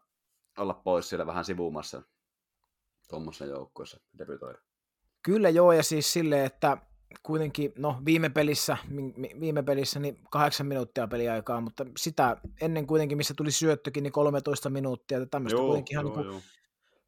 olla 0.57 0.73
pois 0.73 1.09
siellä 1.09 1.25
vähän 1.25 1.45
sivumassa 1.45 2.01
tuommoisessa 3.09 3.45
joukkueessa 3.45 3.99
debytoida. 4.17 4.59
Kyllä 5.21 5.49
joo, 5.49 5.71
ja 5.71 5.83
siis 5.83 6.13
silleen, 6.13 6.45
että 6.45 6.77
kuitenkin, 7.23 7.73
no 7.77 8.01
viime 8.05 8.29
pelissä, 8.29 8.77
viime 9.39 9.63
pelissä 9.63 9.99
niin 9.99 10.19
kahdeksan 10.31 10.67
minuuttia 10.67 11.07
peliaikaa, 11.07 11.61
mutta 11.61 11.85
sitä 11.97 12.37
ennen 12.61 12.87
kuitenkin, 12.87 13.17
missä 13.17 13.33
tuli 13.37 13.51
syöttökin, 13.51 14.03
niin 14.03 14.13
13 14.13 14.69
minuuttia, 14.69 15.17
että 15.17 15.29
tämmöistä 15.29 15.59
joo, 15.59 15.67
kuitenkin 15.67 15.95
ihan 15.95 16.05
joo, 16.05 16.31
niin 16.31 16.43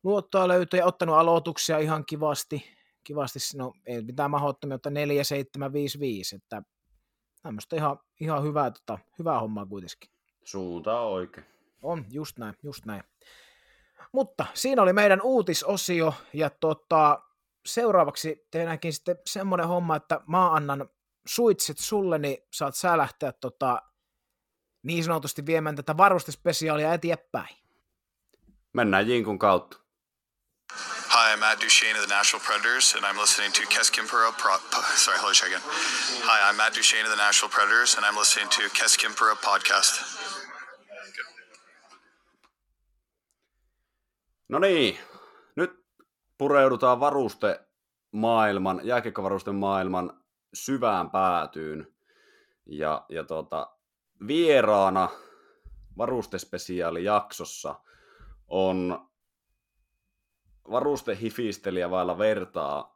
luottoa 0.05 0.47
löytyi 0.47 0.79
ja 0.79 0.85
ottanut 0.85 1.15
aloituksia 1.15 1.77
ihan 1.79 2.05
kivasti, 2.05 2.65
kivasti 3.03 3.39
no 3.55 3.74
ei 3.85 4.01
mitään 4.01 4.31
mahdottomia, 4.31 4.75
mutta 4.75 4.89
4, 4.89 5.24
7, 5.24 5.74
5, 5.74 6.00
5, 6.00 6.35
että 6.35 6.62
tämmöistä 7.41 7.75
ihan, 7.75 8.00
ihan 8.19 8.43
hyvää, 8.43 8.71
tota, 8.71 9.00
hyvää 9.19 9.39
hommaa 9.39 9.65
kuitenkin. 9.65 10.09
Suunta 10.43 11.00
on 11.00 11.12
oikein. 11.13 11.47
On, 11.81 12.05
just 12.12 12.39
näin, 12.39 12.55
just 12.63 12.85
näin. 12.85 13.03
Mutta 14.12 14.45
siinä 14.53 14.81
oli 14.81 14.93
meidän 14.93 15.21
uutisosio, 15.21 16.13
ja 16.33 16.50
tota, 16.50 17.24
seuraavaksi 17.65 18.47
tehdäänkin 18.51 18.93
sitten 18.93 19.17
semmoinen 19.25 19.67
homma, 19.67 19.95
että 19.95 20.21
mä 20.27 20.51
annan 20.51 20.89
suitset 21.27 21.77
sulle, 21.77 22.17
niin 22.17 22.38
saat 22.51 22.75
sä 22.75 22.97
lähteä 22.97 23.31
tota, 23.31 23.81
niin 24.83 25.03
sanotusti 25.03 25.45
viemään 25.45 25.75
tätä 25.75 25.97
varustespesiaalia 25.97 26.93
eteenpäin. 26.93 27.55
Mennään 28.74 29.09
Jinkun 29.09 29.39
kautta. 29.39 29.85
Hi, 30.72 31.34
I'm 31.34 31.39
Matt 31.39 31.60
Duchesne 31.60 31.95
of 31.95 32.01
the 32.01 32.07
Nashville 32.07 32.39
Predators, 32.39 32.95
and 32.95 33.05
I'm 33.05 33.17
listening 33.17 33.51
to 33.53 33.62
Keskimpura. 33.67 34.31
Pro- 34.38 34.57
sorry, 34.95 35.17
hold 35.17 35.36
on 35.41 35.48
again. 35.48 35.62
Hi, 36.27 36.50
I'm 36.50 36.57
Matt 36.57 36.74
Duchesne 36.74 37.05
of 37.05 37.12
the 37.12 37.15
Nashville 37.15 37.50
Predators, 37.50 37.95
and 37.95 38.05
I'm 38.05 38.17
listening 38.17 38.50
to 38.50 38.62
Keskimpura 38.74 39.36
podcast. 39.36 40.01
No 44.50 44.60
niin, 44.60 44.98
nyt 45.55 45.72
pureudutaan 46.38 47.00
varuste 47.00 47.60
maailman, 48.12 48.81
jääkiekkovarusten 48.84 49.55
maailman 49.55 50.24
syvään 50.53 51.12
päätyyn. 51.12 51.88
Ja, 52.65 53.05
ja 53.10 53.24
tota, 53.24 53.72
vieraana 54.27 55.10
varustespesiaali 55.98 57.03
jaksossa 57.03 57.75
on 58.48 59.07
varustehifistelijä 60.72 61.89
vailla 61.89 62.17
vertaa 62.17 62.95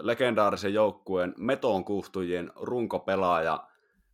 legendaarisen 0.00 0.74
joukkueen 0.74 1.34
meton 1.36 1.84
kuhtujien 1.84 2.52
runkopelaaja 2.56 3.68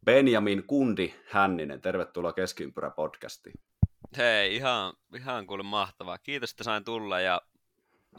Benjamin 0.04 0.64
Kundi 0.66 1.14
Hänninen. 1.30 1.80
Tervetuloa 1.80 2.32
Keskiympyrä 2.32 2.90
podcastiin. 2.90 3.54
Hei, 4.16 4.56
ihan, 4.56 4.92
ihan 5.16 5.46
kuule 5.46 5.62
mahtavaa. 5.62 6.18
Kiitos, 6.18 6.50
että 6.50 6.64
sain 6.64 6.84
tulla 6.84 7.20
ja 7.20 7.40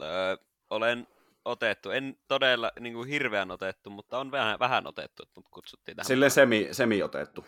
öö, 0.00 0.36
olen 0.70 1.06
otettu. 1.44 1.90
En 1.90 2.16
todella 2.28 2.72
niin 2.80 2.94
kuin 2.94 3.08
hirveän 3.08 3.50
otettu, 3.50 3.90
mutta 3.90 4.18
on 4.18 4.30
vähän, 4.30 4.58
vähän 4.58 4.86
otettu, 4.86 5.22
että 5.22 5.32
mut 5.36 5.48
kutsuttiin 5.50 5.96
tähän. 5.96 6.06
Sille 6.06 6.30
semi, 6.30 6.68
semi 6.72 7.02
otettu. 7.02 7.44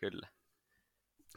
Kyllä. 0.00 0.28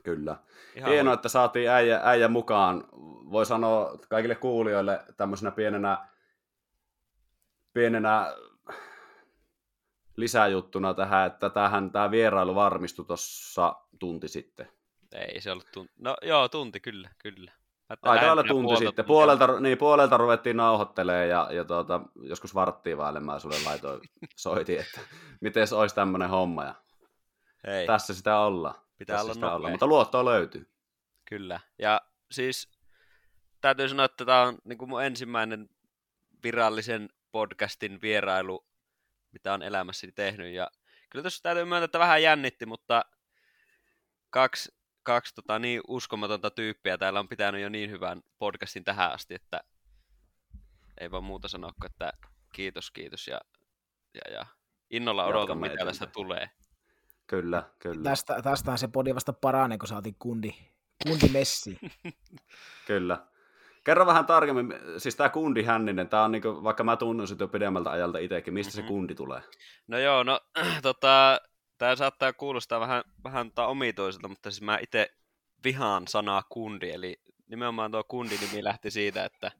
Kyllä. 0.06 0.38
Ihan 0.76 0.92
Hienoa, 0.92 1.14
että 1.14 1.30
saatiin 1.30 1.70
äijä, 1.70 2.02
äijä 2.04 2.28
mukaan. 2.28 2.84
Voi 3.32 3.46
sanoa 3.46 3.98
kaikille 4.10 4.36
kuulijoille 4.36 5.00
tämmöisenä 5.18 5.52
pienenä, 5.52 6.08
pienenä 7.74 8.36
lisäjuttuna 10.18 10.94
tähän, 10.94 11.28
että 11.28 11.50
tähän, 11.50 11.92
tämä 11.92 12.12
vierailu 12.12 12.56
varmistui 12.56 13.06
tuossa 13.06 13.76
tunti 14.00 14.28
sitten. 14.28 14.68
Ei 15.12 15.42
se 15.42 15.52
ollut 15.52 15.68
tunti. 15.74 15.94
No 16.00 16.16
joo, 16.22 16.50
tunti 16.50 16.80
kyllä, 16.80 17.10
kyllä. 17.18 17.52
Aika 17.90 18.28
lailla 18.28 18.44
tunti 18.44 18.76
sitten. 18.76 19.06
Puolelta, 19.06 19.60
niin, 19.60 19.78
puolelta 19.78 20.18
ruvettiin 20.18 20.58
nauhoittelemaan 20.58 21.30
ja, 21.30 21.48
ja 21.52 21.66
tuota, 21.66 22.02
joskus 22.22 22.56
varttiin 22.56 22.98
vaille 22.98 23.20
mä 23.20 23.40
sulle 23.40 23.56
laitoin, 23.66 24.02
soitin, 24.36 24.80
että 24.80 25.00
miten 25.42 25.68
se 25.68 25.76
olisi 25.76 25.96
tämmöinen 25.96 26.30
homma. 26.30 26.64
Ja 26.64 26.76
Hei. 27.68 27.88
Tässä 27.88 28.14
sitä 28.14 28.40
ollaan. 28.40 28.85
Pitää 28.98 29.14
tässä 29.14 29.25
olla 29.25 29.34
sitä 29.34 29.54
ollaan. 29.54 29.72
Mutta 29.72 29.88
luottoa 29.88 30.25
löytyy. 30.25 30.72
Kyllä. 31.25 31.60
Ja 31.80 32.02
siis 32.32 32.70
täytyy 33.62 33.90
sanoa, 33.90 34.06
että 34.06 34.25
tämä 34.25 34.42
on 34.42 34.58
niin 34.64 34.78
kuin 34.78 34.90
mun 34.90 35.04
ensimmäinen 35.04 35.70
virallisen 36.44 37.10
podcastin 37.32 38.02
vierailu, 38.02 38.68
mitä 39.32 39.54
on 39.54 39.62
elämässäni 39.62 40.12
tehnyt. 40.12 40.54
Ja 40.54 40.72
kyllä 41.10 41.24
tuossa 41.24 41.44
täytyy 41.44 41.66
myöntää, 41.66 41.86
että 41.86 42.00
vähän 42.00 42.24
jännitti, 42.24 42.66
mutta 42.66 43.06
kaksi, 44.30 44.75
kaksi 45.04 45.36
tota, 45.36 45.60
niin 45.60 45.82
uskomatonta 45.88 46.52
tyyppiä 46.52 46.98
täällä 46.98 47.20
on 47.20 47.28
pitänyt 47.28 47.62
jo 47.62 47.70
niin 47.70 47.90
hyvän 47.90 48.22
podcastin 48.38 48.84
tähän 48.84 49.12
asti, 49.12 49.34
että 49.36 49.62
ei 51.00 51.12
vaan 51.12 51.24
muuta 51.24 51.48
sanoa 51.48 51.72
kuin, 51.82 51.92
että 51.92 52.14
kiitos, 52.54 52.92
kiitos 52.92 53.28
ja, 53.28 53.42
ja, 54.14 54.34
ja 54.34 54.46
innolla 54.90 55.25
odotan, 55.25 55.58
mitä 55.58 55.86
tästä 55.86 56.06
tulee. 56.06 56.50
Kyllä, 57.27 57.63
kyllä. 57.79 58.03
Tästä, 58.03 58.41
tästähän 58.41 58.77
se 58.77 58.88
podi 58.88 59.15
vasta 59.15 59.34
paranee, 59.34 59.77
kun 59.77 59.88
saatiin 59.88 60.15
kundi, 60.20 60.51
kundi 61.08 61.29
messi. 61.29 61.79
Kyllä. 62.88 63.27
Kerro 63.84 64.05
vähän 64.05 64.25
tarkemmin, 64.25 64.74
siis 64.98 65.15
tämä 65.15 65.29
kundi 65.29 65.63
Hänninen, 65.63 66.10
tämä 66.10 66.24
on 66.24 66.32
niinku, 66.32 66.63
vaikka 66.63 66.84
mä 66.84 66.98
tunnen 66.98 67.27
sitä 67.27 67.44
jo 67.44 67.48
pidemmältä 67.48 67.89
ajalta 67.89 68.17
itsekin, 68.17 68.53
mistä 68.53 68.70
mm-hmm. 68.70 68.75
se 68.75 68.82
Mhm. 68.82 68.88
kundi 68.88 69.15
tulee? 69.15 69.41
No 69.88 70.00
joo, 70.00 70.24
no 70.24 70.39
tota, 70.82 71.41
tämä 71.77 71.96
saattaa 71.96 72.34
kuulostaa 72.34 72.79
vähän, 72.79 73.03
vähän 73.24 73.51
tota 73.51 73.67
omituiselta, 73.67 74.27
mutta 74.27 74.51
siis 74.51 74.62
mä 74.62 74.77
itse 74.82 75.10
vihaan 75.63 76.08
sanaa 76.08 76.44
kundi, 76.50 76.91
eli 76.91 77.22
nimenomaan 77.48 77.91
tuo 77.91 78.03
kundi-nimi 78.03 78.63
lähti 78.63 78.91
siitä, 78.91 79.25
että, 79.25 79.51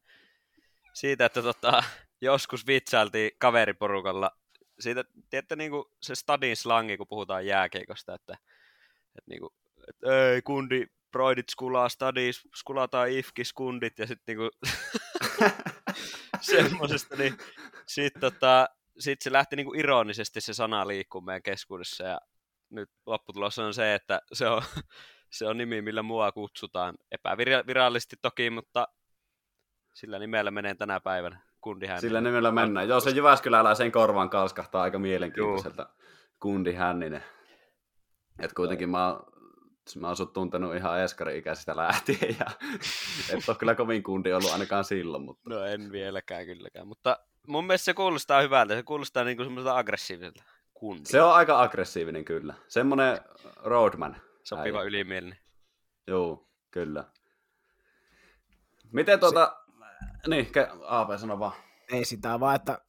siitä, 0.94 1.26
että 1.26 1.42
tota, 1.42 1.84
joskus 2.22 2.68
vitsailtiin 2.68 3.32
kaveriporukalla 3.38 4.32
siitä, 4.80 5.04
tiedätte 5.30 5.56
niinku 5.56 5.92
se 6.02 6.16
stadin 6.16 6.58
slangi, 6.58 6.98
kun 6.98 7.08
puhutaan 7.08 7.46
jääkeikosta, 7.46 8.14
että, 8.14 8.38
että 9.08 9.30
niinku, 9.30 9.54
että 9.90 10.32
ei 10.32 10.42
kundi, 10.42 10.86
broidit 11.12 11.50
skulaa, 11.50 11.90
stadis, 11.90 12.48
skulataan 12.56 13.10
ifkis, 13.10 13.54
kundit, 13.54 14.00
ja 14.00 14.08
sitten 14.08 14.38
niinku 14.38 14.58
semmosesta, 16.52 17.16
niin 17.16 17.38
sitten 17.88 18.22
tota, 18.22 18.70
sit 19.00 19.22
se 19.22 19.32
lähti 19.32 19.56
niinku 19.56 19.74
ironisesti 19.74 20.42
se 20.42 20.54
sana 20.54 20.88
liikkuu 20.88 21.22
meidän 21.22 21.44
keskuudessa, 21.44 22.04
ja 22.04 22.20
nyt 22.70 22.90
lopputulos 23.06 23.60
on 23.60 23.74
se, 23.74 23.96
että 23.96 24.22
se 24.34 24.48
on, 24.48 24.62
se 25.30 25.48
on 25.48 25.58
nimi, 25.58 25.82
millä 25.82 26.04
mua 26.04 26.32
kutsutaan. 26.32 26.96
Epävirallisesti 27.12 28.16
toki, 28.22 28.50
mutta 28.50 28.88
sillä 29.94 30.20
nimellä 30.20 30.52
menee 30.52 30.76
tänä 30.76 31.00
päivänä. 31.00 31.42
Kundi 31.66 31.86
Hänninen. 31.86 32.02
Sillä 32.02 32.22
nimellä 32.22 32.52
mennään. 32.52 32.88
Joo, 32.88 33.00
se 33.00 33.10
Jyväskyläläisen 33.10 33.92
korvan 33.92 34.30
kalskahtaa 34.30 34.82
aika 34.82 35.00
mielenkiintoiselta 35.00 35.90
kundi 36.40 36.74
Hänninen. 36.74 37.24
Et 38.40 38.54
kuitenkin 38.54 38.90
mä, 38.90 39.08
oon- 39.08 39.26
mä 40.00 40.08
oon 40.08 40.16
sut 40.16 40.34
tuntenut 40.34 40.76
ihan 40.76 41.00
eskari-ikäisestä 41.00 41.76
lähtien, 41.76 42.36
ja 42.40 42.46
et 43.38 43.50
ole 43.50 43.58
kyllä 43.58 43.76
kovin 43.76 44.04
kundi 44.04 44.34
ollut 44.34 44.52
ainakaan 44.52 44.84
silloin, 44.84 45.24
mutta 45.24 45.50
No 45.50 45.64
en 45.66 45.92
vieläkään 45.92 46.46
kylläkään, 46.46 46.88
mutta 46.88 47.20
mun 47.48 47.68
mielestä 47.68 47.86
se 47.86 47.94
kuulostaa 47.94 48.42
hyvältä. 48.42 48.76
Se 48.76 48.84
kuulostaa 48.84 49.24
niinku 49.24 49.44
semmoiselta 49.44 49.78
aggressiiviselta. 49.78 50.44
Kundi. 50.74 51.06
se 51.06 51.22
on 51.22 51.34
aika 51.34 51.62
aggressiivinen 51.62 52.26
kyllä. 52.26 52.54
Semmonen 52.68 53.20
roadman. 53.64 54.22
Sopiva 54.44 54.78
äijä. 54.78 54.88
ylimielinen. 54.88 55.38
Joo, 56.08 56.48
kyllä. 56.72 57.04
Miten 58.92 59.20
tuota... 59.20 59.65
Niin, 60.28 60.52
ke... 60.52 60.68
AP 60.88 61.10
sano 61.18 61.40
vaan. 61.40 61.54
Ei 61.92 62.06
sitä 62.06 62.40
vaan, 62.40 62.56
että 62.56 62.80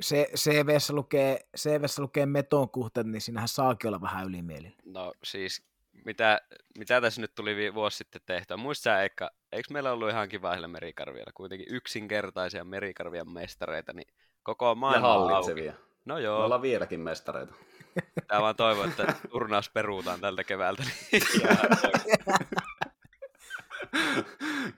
se 0.00 0.28
CVssä 0.36 0.92
lukee, 0.92 1.38
CVssä 1.56 2.02
lukee 2.02 2.26
meton 2.26 2.70
kuhtet, 2.70 3.06
niin 3.06 3.20
siinähän 3.20 3.48
saakin 3.48 3.88
olla 3.88 4.00
vähän 4.00 4.26
ylimielinen. 4.26 4.74
No 4.84 5.12
siis, 5.24 5.62
mitä, 6.04 6.40
mitä 6.78 7.00
tässä 7.00 7.20
nyt 7.20 7.34
tuli 7.34 7.56
vi- 7.56 7.74
vuosi 7.74 7.96
sitten 7.96 8.20
tehtyä? 8.26 8.56
Muista 8.56 8.82
sä, 8.82 9.02
Eikka, 9.02 9.30
eikö 9.52 9.68
meillä 9.72 9.92
ollut 9.92 10.10
ihan 10.10 10.28
kiva 10.28 10.50
yhdellä 10.50 10.68
merikarvialla? 10.68 11.32
Kuitenkin 11.34 11.66
yksinkertaisia 11.70 12.64
merikarvian 12.64 13.32
mestareita, 13.32 13.92
niin 13.92 14.08
koko 14.42 14.68
Ja 14.68 14.74
maailma 14.74 15.14
on 15.14 15.20
auki. 15.20 15.32
hallitsevia. 15.32 15.72
No 16.04 16.14
Me 16.14 16.20
joo, 16.20 16.44
ollaan 16.44 16.62
vieläkin 16.62 17.00
mestareita. 17.00 17.54
Tää 18.28 18.40
vaan 18.40 18.56
toivon, 18.56 18.88
että 18.90 19.14
turnaus 19.30 19.70
peruutaan 19.70 20.20
tältä 20.20 20.44
keväältä. 20.44 20.82
Niin 21.12 21.22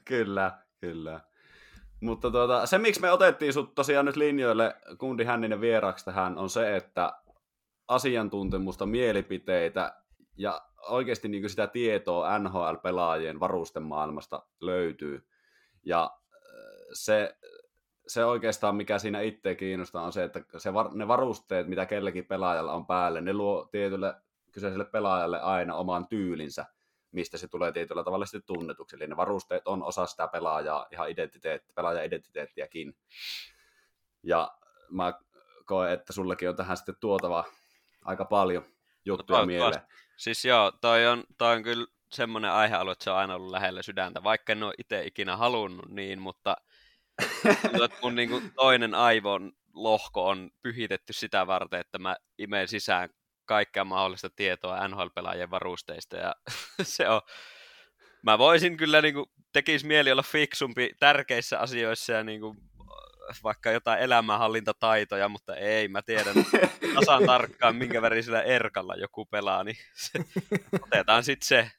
kyllä, 0.05 0.59
kyllä. 0.81 1.21
Mutta 2.01 2.31
tuota, 2.31 2.67
se, 2.67 2.79
miksi 2.79 3.01
me 3.01 3.13
otettiin 3.13 3.53
sut 3.53 3.75
tosiaan 3.75 4.07
nyt 4.07 4.17
linjoille 4.17 4.77
Kundi 4.99 5.25
Hänninen 5.25 5.61
vieraksi 5.61 6.05
tähän, 6.05 6.39
on 6.39 6.51
se, 6.51 6.77
että 6.77 7.13
asiantuntemusta, 7.89 8.87
mielipiteitä 8.87 9.95
ja 10.37 10.63
oikeasti 10.89 11.29
niin 11.29 11.51
sitä 11.51 11.67
tietoa 11.67 12.39
NHL-pelaajien 12.39 13.41
varustemaailmasta 13.41 14.43
löytyy. 14.61 15.29
Ja 15.85 16.03
äh, 16.03 16.41
se, 16.93 17.37
se 18.07 18.25
oikeastaan, 18.25 18.77
mikä 18.77 18.99
siinä 18.99 19.21
itse 19.21 19.55
kiinnostaa, 19.55 20.05
on 20.05 20.13
se, 20.13 20.25
että 20.25 20.41
se, 20.59 20.75
var- 20.75 20.95
ne 20.95 21.09
varusteet, 21.09 21.67
mitä 21.67 21.87
kellekin 21.87 22.27
pelaajalla 22.27 22.73
on 22.73 22.87
päälle, 22.87 23.21
ne 23.21 23.33
luo 23.33 23.69
tietylle 23.73 24.15
kyseiselle 24.53 24.85
pelaajalle 24.85 25.41
aina 25.41 25.75
oman 25.75 26.09
tyylinsä, 26.09 26.67
mistä 27.16 27.38
se 27.38 27.48
tulee 27.48 27.72
tietyllä 27.72 28.05
tavalla 28.05 28.26
sitten 28.26 28.42
tunnetuksi. 28.46 28.96
Eli 28.96 29.07
ne 29.07 29.16
varusteet 29.16 29.68
on 29.68 29.83
osa 29.83 30.07
sitä 30.07 30.29
pelaajaa, 30.29 30.87
ihan 30.92 31.11
identiteetti, 31.11 31.72
pelaajan 31.72 32.05
identiteettiäkin. 32.05 32.96
Ja 34.22 34.57
mä 34.90 35.12
koen, 35.64 35.92
että 35.92 36.12
sullekin 36.12 36.48
on 36.48 36.57
tähän 36.57 36.76
sitten 36.76 36.96
tuotava 37.00 37.44
aika 38.05 38.24
paljon 38.24 38.64
juttuja 39.05 39.38
No, 39.38 39.46
mieleen. 39.46 39.83
Siis 40.16 40.44
joo, 40.44 40.72
toi 40.81 41.07
on, 41.07 41.24
toi 41.38 41.57
on 41.57 41.62
kyllä 41.62 41.87
semmoinen 42.12 42.50
aihealue, 42.50 42.92
että 42.92 43.05
se 43.05 43.11
on 43.11 43.16
aina 43.16 43.35
ollut 43.35 43.50
lähellä 43.50 43.83
sydäntä, 43.83 44.22
vaikka 44.22 44.52
en 44.52 44.62
ole 44.62 44.74
itse 44.79 45.05
ikinä 45.05 45.37
halunnut 45.37 45.88
niin, 45.88 46.20
mutta 46.20 46.57
mun 48.02 48.14
niin 48.14 48.29
kuin 48.29 48.52
toinen 48.55 48.94
aivon 48.94 49.52
lohko 49.74 50.26
on 50.29 50.50
pyhitetty 50.62 51.12
sitä 51.12 51.46
varten, 51.46 51.81
että 51.81 51.98
mä 51.98 52.16
imeen 52.38 52.68
sisään 52.68 53.11
kaikkea 53.47 53.85
mahdollista 53.85 54.31
tietoa 54.31 54.89
NHL-pelaajien 54.89 55.51
varusteista 55.51 56.17
ja 56.17 56.35
se 56.83 57.09
on, 57.09 57.21
mä 58.23 58.39
voisin 58.39 58.77
kyllä 58.77 59.03
niin 59.03 59.15
kuin, 59.15 59.27
tekis 59.53 59.85
mieli 59.85 60.13
olla 60.13 60.23
fiksumpi 60.23 60.91
tärkeissä 61.01 61.59
asioissa 61.59 62.13
ja 62.13 62.25
niin 62.25 62.41
kuin, 62.41 62.57
vaikka 63.45 63.71
jotain 63.71 63.99
elämänhallintataitoja, 63.99 65.29
mutta 65.29 65.57
ei, 65.57 65.89
mä 65.89 66.03
tiedän 66.03 66.35
tasan 66.95 67.27
tarkkaan, 67.27 67.77
minkä 67.77 68.03
värisellä 68.03 68.43
erkalla 68.43 68.95
joku 68.95 69.27
pelaa, 69.27 69.65
niin 69.65 69.77
se, 69.95 70.19
otetaan 70.83 71.25
sitten 71.25 71.47
se. 71.47 71.71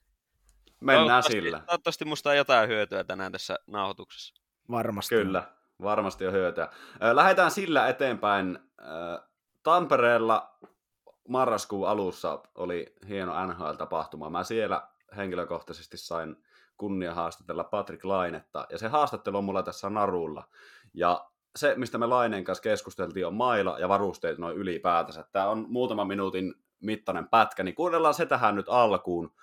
Mennään 0.81 1.05
Toivottavasti- 1.07 1.31
sillä. 1.33 1.59
Toivottavasti 1.59 2.05
musta 2.05 2.29
on 2.29 2.37
jotain 2.37 2.69
hyötyä 2.69 3.03
tänään 3.03 3.31
tässä 3.31 3.55
nauhoituksessa. 3.67 4.33
Varmasti. 4.71 5.15
Kyllä, 5.15 5.43
varmasti 5.81 6.27
on 6.27 6.33
hyötyä. 6.33 6.69
Lähdetään 7.13 7.51
sillä 7.51 7.87
eteenpäin. 7.87 8.59
Tampereella 9.63 10.57
marraskuun 11.27 11.89
alussa 11.89 12.43
oli 12.55 12.95
hieno 13.07 13.47
NHL-tapahtuma. 13.47 14.29
Mä 14.29 14.43
siellä 14.43 14.87
henkilökohtaisesti 15.17 15.97
sain 15.97 16.35
kunnia 16.77 17.13
haastatella 17.13 17.63
Patrick 17.63 18.05
Lainetta, 18.05 18.67
ja 18.69 18.77
se 18.77 18.87
haastattelu 18.87 19.37
on 19.37 19.43
mulla 19.43 19.63
tässä 19.63 19.89
narulla. 19.89 20.47
Ja 20.93 21.29
se, 21.55 21.73
mistä 21.77 21.97
me 21.97 22.05
Laineen 22.05 22.43
kanssa 22.43 22.61
keskusteltiin, 22.61 23.27
on 23.27 23.33
maila 23.33 23.79
ja 23.79 23.89
varusteet 23.89 24.37
noin 24.37 24.57
ylipäätänsä. 24.57 25.25
Tämä 25.31 25.49
on 25.49 25.65
muutaman 25.69 26.07
minuutin 26.07 26.53
mittainen 26.79 27.27
pätkä, 27.27 27.63
niin 27.63 27.75
kuunnellaan 27.75 28.13
se 28.13 28.25
tähän 28.25 28.55
nyt 28.55 28.69
alkuun. 28.69 29.33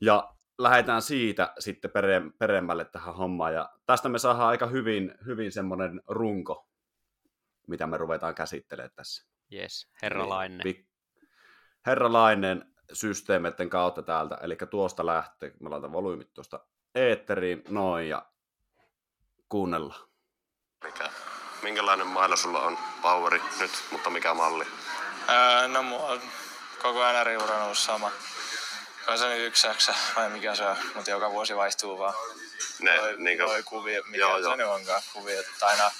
Ja 0.00 0.34
lähdetään 0.58 1.02
siitä 1.02 1.52
sitten 1.58 1.90
pere, 1.90 2.22
peremmälle 2.38 2.84
tähän 2.84 3.14
hommaan. 3.14 3.54
Ja 3.54 3.72
tästä 3.86 4.08
me 4.08 4.18
saadaan 4.18 4.48
aika 4.48 4.66
hyvin, 4.66 5.14
hyvin 5.26 5.52
semmoinen 5.52 6.02
runko, 6.06 6.68
mitä 7.66 7.86
me 7.86 7.96
ruvetaan 7.96 8.34
käsittelemään 8.34 8.90
tässä. 8.96 9.26
Yes, 9.52 9.90
herralainen. 10.02 10.60
Pik- 10.66 10.87
Herralainen 11.86 12.74
systeemeiden 12.92 13.70
kautta 13.70 14.02
täältä, 14.02 14.38
eli 14.42 14.56
tuosta 14.70 15.06
lähtee, 15.06 15.52
mä 15.60 15.70
laitan 15.70 15.92
volyymit 15.92 16.34
tuosta 16.34 16.60
eetteriin, 16.94 17.62
noin, 17.68 18.08
ja 18.08 18.26
kuunnellaan. 19.48 20.08
Mikä, 20.84 21.10
minkälainen 21.62 22.06
mailla 22.06 22.36
sulla 22.36 22.60
on 22.60 22.78
poweri 23.02 23.40
nyt, 23.60 23.70
mutta 23.92 24.10
mikä 24.10 24.34
malli? 24.34 24.64
Öö, 25.28 25.68
no 25.68 25.82
mulla 25.82 26.06
on 26.06 26.20
koko 26.82 27.02
ajan 27.02 27.16
eri 27.16 27.36
ura 27.36 27.64
ollut 27.64 27.78
sama. 27.78 28.10
On 29.08 29.18
se 29.18 29.28
nyt 29.28 29.46
yksi 29.46 29.66
vai 30.16 30.30
mikä 30.30 30.54
se 30.54 30.64
on, 30.64 30.76
mutta 30.94 31.10
joka 31.10 31.30
vuosi 31.30 31.56
vaihtuu 31.56 31.98
vaan. 31.98 32.14
Ne, 32.80 32.96
Toi, 32.96 33.16
niinkö, 33.16 33.44
toi 33.46 33.62
kuvio, 33.62 34.02
mikä 34.06 34.18
Joo, 34.18 34.30
joo, 34.30 34.38
joo. 34.38 34.50
se 34.50 34.56
nyt 34.56 34.66
onkaan 34.66 35.02
kuvio. 35.12 35.40
Että 35.40 35.66
aina, 35.66 35.90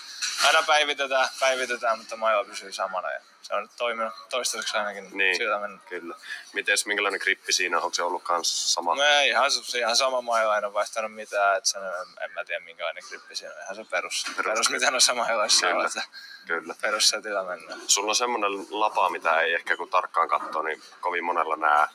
aina 0.46 0.62
päivitetään, 0.62 1.28
päivitetään, 1.40 1.98
mutta 1.98 2.16
mailla 2.16 2.44
pysyy 2.44 2.72
samana. 2.72 3.10
Ja 3.12 3.20
se 3.42 3.54
on 3.54 3.62
nyt 3.62 3.70
toiminut 3.76 4.14
toistaiseksi 4.30 4.76
ainakin 4.76 5.10
Niin. 5.18 5.36
sillä 5.36 5.58
mennä. 5.58 5.78
Kyllä. 5.88 6.14
Mites, 6.52 6.86
minkälainen 6.86 7.20
grippi 7.22 7.52
siinä 7.52 7.76
on? 7.76 7.82
Onko 7.82 7.94
se 7.94 8.02
ollut 8.02 8.22
kans 8.22 8.74
sama? 8.74 8.94
No 8.94 9.02
ei, 9.04 9.28
ihan, 9.28 9.50
se- 9.50 9.78
ihan 9.78 9.96
sama 9.96 10.20
mailla, 10.20 10.58
en 10.58 10.64
ole 10.64 10.72
vaihtanut 10.72 11.14
mitään. 11.14 11.56
Että 11.56 11.70
se, 11.70 11.78
en, 11.78 11.84
en, 12.24 12.32
mä 12.32 12.44
tiedä 12.44 12.64
minkälainen 12.64 13.02
grippi 13.08 13.36
siinä 13.36 13.54
on. 13.54 13.62
Ihan 13.62 13.76
se 13.76 13.84
perus, 13.84 14.24
perus, 14.36 14.44
perus 14.52 14.70
mitä 14.70 14.90
noissa 14.90 15.14
mailoissa 15.14 15.66
Kyllä. 15.66 15.78
on. 15.80 15.86
Että 15.86 16.02
Kyllä. 16.46 16.74
perussetillä 16.80 17.42
mennään. 17.42 17.80
Sulla 17.86 18.10
on 18.10 18.16
semmoinen 18.16 18.50
lapa, 18.70 19.10
mitä 19.10 19.40
ei 19.40 19.54
ehkä 19.54 19.76
kun 19.76 19.90
tarkkaan 19.90 20.28
katsoo, 20.28 20.62
niin 20.62 20.82
kovin 21.00 21.24
monella 21.24 21.56
nää 21.56 21.88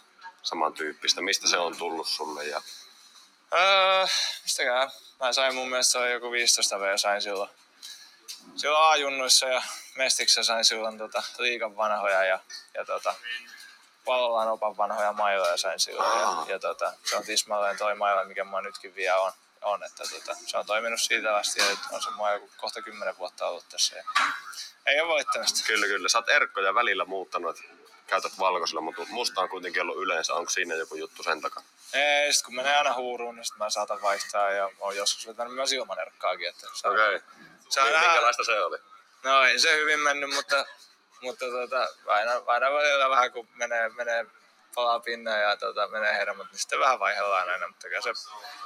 samantyyppistä. 0.43 1.21
Mistä 1.21 1.47
se 1.47 1.57
on 1.57 1.77
tullut 1.77 2.07
sulle? 2.07 2.43
Ja... 2.45 2.61
Öö, 3.53 4.05
mistäkään? 4.43 4.91
Mä 5.19 5.33
sain 5.33 5.55
mun 5.55 5.69
mielestä 5.69 5.91
se 5.91 5.97
on 5.97 6.11
joku 6.11 6.31
15 6.31 6.79
V 6.79 6.97
sain 6.97 7.21
silloin. 7.21 7.49
Silloin 8.55 8.91
A-junnuissa 8.91 9.45
ja 9.47 9.61
Mestiksessä 9.95 10.43
sain 10.43 10.65
silloin 10.65 10.97
tota, 10.97 11.23
liikan 11.37 11.77
vanhoja 11.77 12.23
ja, 12.23 12.39
ja 12.73 12.85
tota, 12.85 13.15
Palolan 14.05 14.47
opan 14.47 14.77
vanhoja 14.77 15.13
mailoja 15.13 15.57
sain 15.57 15.79
silloin. 15.79 16.19
Ja, 16.19 16.53
ja 16.53 16.59
tota, 16.59 16.93
se 17.09 17.15
on 17.15 17.23
tismalleen 17.23 17.77
toi 17.77 17.95
maila, 17.95 18.25
mikä 18.25 18.43
mä 18.43 18.61
nytkin 18.61 18.95
vielä 18.95 19.19
on. 19.19 19.31
on 19.61 19.83
että 19.83 20.03
tota, 20.09 20.35
se 20.45 20.57
on 20.57 20.65
toiminut 20.65 21.01
siitä 21.01 21.35
asti 21.35 21.59
ja 21.59 21.69
nyt 21.69 21.79
on 21.91 22.01
se 22.01 22.09
mua 22.09 22.31
joku 22.31 22.49
kohta 22.57 22.81
kymmenen 22.81 23.17
vuotta 23.17 23.47
ollut 23.47 23.69
tässä. 23.69 23.95
Ja 23.95 24.03
ei 24.85 25.01
ole 25.01 25.07
voittamista. 25.09 25.59
Kyllä, 25.67 25.85
kyllä. 25.87 26.09
Sä 26.09 26.17
oot 26.17 26.29
erkkoja 26.29 26.75
välillä 26.75 27.05
muuttanut, 27.05 27.57
että 27.59 27.73
käytät 28.07 28.39
valkoisella, 28.39 28.81
mutta 28.81 29.01
musta 29.09 29.41
on 29.41 29.49
kuitenkin 29.49 29.81
ollut 29.81 29.97
yleensä. 30.03 30.33
Onko 30.33 30.49
siinä 30.49 30.75
joku 30.75 30.95
juttu 30.95 31.23
sen 31.23 31.41
takana? 31.41 31.65
Ei, 31.93 32.33
sit 32.33 32.45
kun 32.45 32.55
menee 32.55 32.77
aina 32.77 32.93
huuruun, 32.93 33.35
niin 33.35 33.45
sit 33.45 33.57
mä 33.57 33.69
saatan 33.69 34.01
vaihtaa 34.01 34.49
ja 34.51 34.69
oon 34.79 34.95
joskus 34.95 35.27
vetänyt 35.27 35.53
myös 35.53 35.71
ilman 35.73 35.99
erkkaakin. 35.99 36.49
Että 36.49 36.67
se 36.73 36.87
on- 36.87 36.93
Okei. 36.93 37.21
Se 37.73 37.79
on 37.79 37.87
Okay. 37.87 37.93
vähän- 37.93 38.09
Minkälaista 38.09 38.43
se 38.43 38.59
oli? 38.61 38.77
No 39.23 39.43
ei 39.43 39.59
se 39.59 39.75
hyvin 39.77 39.99
mennyt, 39.99 40.29
mutta, 40.29 40.65
mutta 41.21 41.45
tota, 41.45 41.87
aina, 42.05 42.31
aina 42.47 42.73
välillä 42.73 43.09
vähän 43.09 43.31
kun 43.31 43.47
menee, 43.53 43.89
menee 43.89 44.25
palaa 44.75 44.99
pinnan 44.99 45.41
ja 45.41 45.57
tota, 45.57 45.87
menee 45.87 46.13
hermot, 46.13 46.51
niin 46.51 46.59
sitten 46.59 46.79
vähän 46.79 46.99
vaihdellaan 46.99 47.49
aina, 47.49 47.67
mutta 47.67 47.87
se 48.03 48.09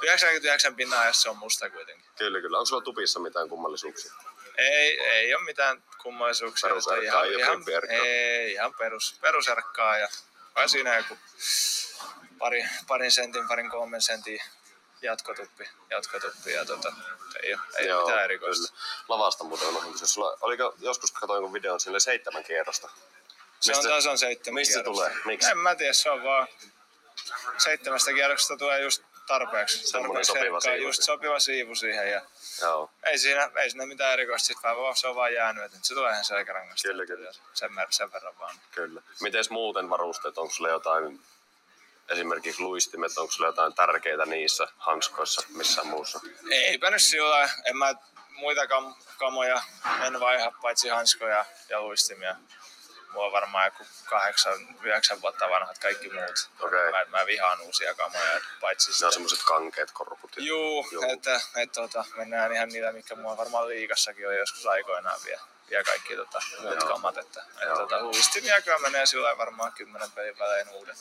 99 0.02 0.76
pinnan 0.76 0.98
ajassa 1.00 1.22
se 1.22 1.28
on 1.30 1.36
musta 1.36 1.70
kuitenkin. 1.70 2.06
Kyllä, 2.18 2.40
kyllä. 2.40 2.58
Onko 2.58 2.66
sulla 2.66 2.82
tupissa 2.82 3.20
mitään 3.20 3.48
kummallisuuksia? 3.48 4.12
Ei, 4.58 5.00
ei 5.00 5.34
ole 5.34 5.44
mitään 5.44 5.82
kummallisuuksia. 6.02 6.70
Ole 6.74 7.04
ihan, 7.04 7.26
kempierkkaa. 7.46 7.96
ei, 7.96 8.52
ihan 8.52 8.74
perus, 8.74 9.18
peruserkkaa 9.20 9.98
ja 9.98 10.08
vai 10.54 10.68
siinä 10.68 10.96
joku 10.96 11.18
pari, 12.38 12.64
parin 12.88 13.12
sentin, 13.12 13.48
parin 13.48 13.70
kolmen 13.70 14.02
sentin 14.02 14.40
jatkotuppi, 15.02 15.68
jatkotuppi 15.90 16.52
ja 16.52 16.64
tota, 16.64 16.92
ei 17.42 17.54
ole, 17.54 17.62
ei 17.76 17.92
ole 17.92 18.02
mitään 18.04 18.24
erikoista. 18.24 18.68
kyllä. 18.72 18.82
Lavasta 19.08 19.44
muuten 19.44 19.68
on 19.68 19.92
kysyä. 19.92 20.06
Sulla, 20.06 20.36
oliko 20.40 20.74
joskus, 20.78 21.10
kun 21.10 21.20
katsoin 21.20 21.42
kun 21.42 21.52
videon, 21.52 21.80
sille 21.80 22.00
seitsemän 22.00 22.44
kierrosta. 22.44 22.88
Se 23.60 23.72
on 23.72 23.78
Mistä- 23.78 23.88
tasan 23.88 24.18
seitsemän 24.18 24.54
mistä 24.54 24.72
kierrosta. 24.74 25.04
tulee? 25.10 25.22
Miksi? 25.24 25.50
En 25.50 25.58
mä 25.58 25.74
tiedä, 25.74 25.92
se 25.92 26.10
on 26.10 26.22
vaan 26.24 26.48
seitsemästä 27.58 28.12
kierroksesta 28.12 28.56
tulee 28.56 28.80
just 28.80 29.02
tarpeeksi. 29.26 29.78
Semmoinen 29.86 30.08
tarpeeksi 30.10 30.28
sopiva 30.28 30.42
herkkaa, 30.54 30.60
siivu 30.72 30.86
Just 30.88 31.02
sopiva 31.02 31.40
siivu 31.40 31.74
siihen 31.74 32.10
ja 32.10 32.22
Joo. 32.62 32.90
ei 33.06 33.18
siinä, 33.18 33.50
ei 33.56 33.70
siinä 33.70 33.86
mitään 33.86 34.12
erikoista, 34.12 34.46
sit 34.46 34.58
vaan, 34.62 34.96
se 34.96 35.08
on 35.08 35.16
vaan 35.16 35.34
jäänyt, 35.34 35.64
että 35.64 35.78
se 35.82 35.94
tulee 35.94 36.12
ihan 36.12 36.24
selkärangasta. 36.24 36.88
Kyllä, 36.88 37.06
kyllä. 37.06 37.32
Sen, 37.54 37.70
sen 37.90 38.12
verran 38.12 38.38
vaan. 38.38 38.56
Kyllä. 38.74 39.02
Mites 39.20 39.50
muuten 39.50 39.90
varusteet? 39.90 40.38
Onko 40.38 40.54
sulla 40.54 40.70
jotain, 40.70 41.20
esimerkiksi 42.08 42.62
luistimet, 42.62 43.18
onko 43.18 43.32
sulla 43.32 43.48
jotain 43.48 43.74
tärkeitä 43.74 44.26
niissä 44.26 44.68
hanskoissa 44.76 45.42
missään 45.56 45.86
muussa? 45.86 46.20
Eipä 46.50 46.90
nyt 46.90 47.02
sillä 47.02 47.50
en 47.64 47.76
mä 47.76 47.94
muita 48.30 48.64
kam- 48.64 48.94
kamoja 49.18 49.62
en 50.06 50.20
vaiha, 50.20 50.52
paitsi 50.62 50.88
hanskoja 50.88 51.44
ja 51.68 51.80
luistimia. 51.80 52.36
Mulla 53.12 53.26
on 53.26 53.32
varmaan 53.32 53.64
joku 53.64 53.84
kahdeksan, 54.04 54.76
yhdeksän 54.82 55.22
vuotta 55.22 55.50
vanhat 55.50 55.78
kaikki 55.78 56.10
muut. 56.10 56.50
Okei. 56.60 56.90
Mä, 56.90 57.18
mä 57.18 57.26
vihaan 57.26 57.60
uusia 57.60 57.94
kamoja, 57.94 58.32
et 58.32 58.42
paitsi 58.60 59.00
Ne 59.00 59.06
on 59.06 59.12
semmoiset 59.12 59.42
kankeet 59.44 59.90
korput. 59.90 60.32
Juu, 60.36 60.88
Joo. 60.92 61.02
että, 61.08 61.40
että 61.56 61.80
tota, 61.80 62.04
mennään 62.16 62.52
ihan 62.52 62.68
niitä, 62.68 62.92
mitkä 62.92 63.14
mulla 63.14 63.36
varmaan 63.36 63.68
liikassakin 63.68 64.28
on 64.28 64.36
joskus 64.36 64.66
aikoinaan 64.66 65.20
vielä, 65.24 65.40
vielä 65.70 65.84
kaikki 65.84 66.16
tota, 66.16 66.42
muut 66.60 66.74
Joo. 66.80 66.88
kamat. 66.88 67.18
Että, 67.18 67.44
että 67.62 67.74
tota, 67.74 68.02
luistimia 68.02 68.62
kyllä 68.62 68.78
menee 68.78 69.06
sillä 69.06 69.38
varmaan 69.38 69.72
kymmenen 69.72 70.10
pelin 70.10 70.38
välein 70.38 70.68
uudet. 70.68 70.96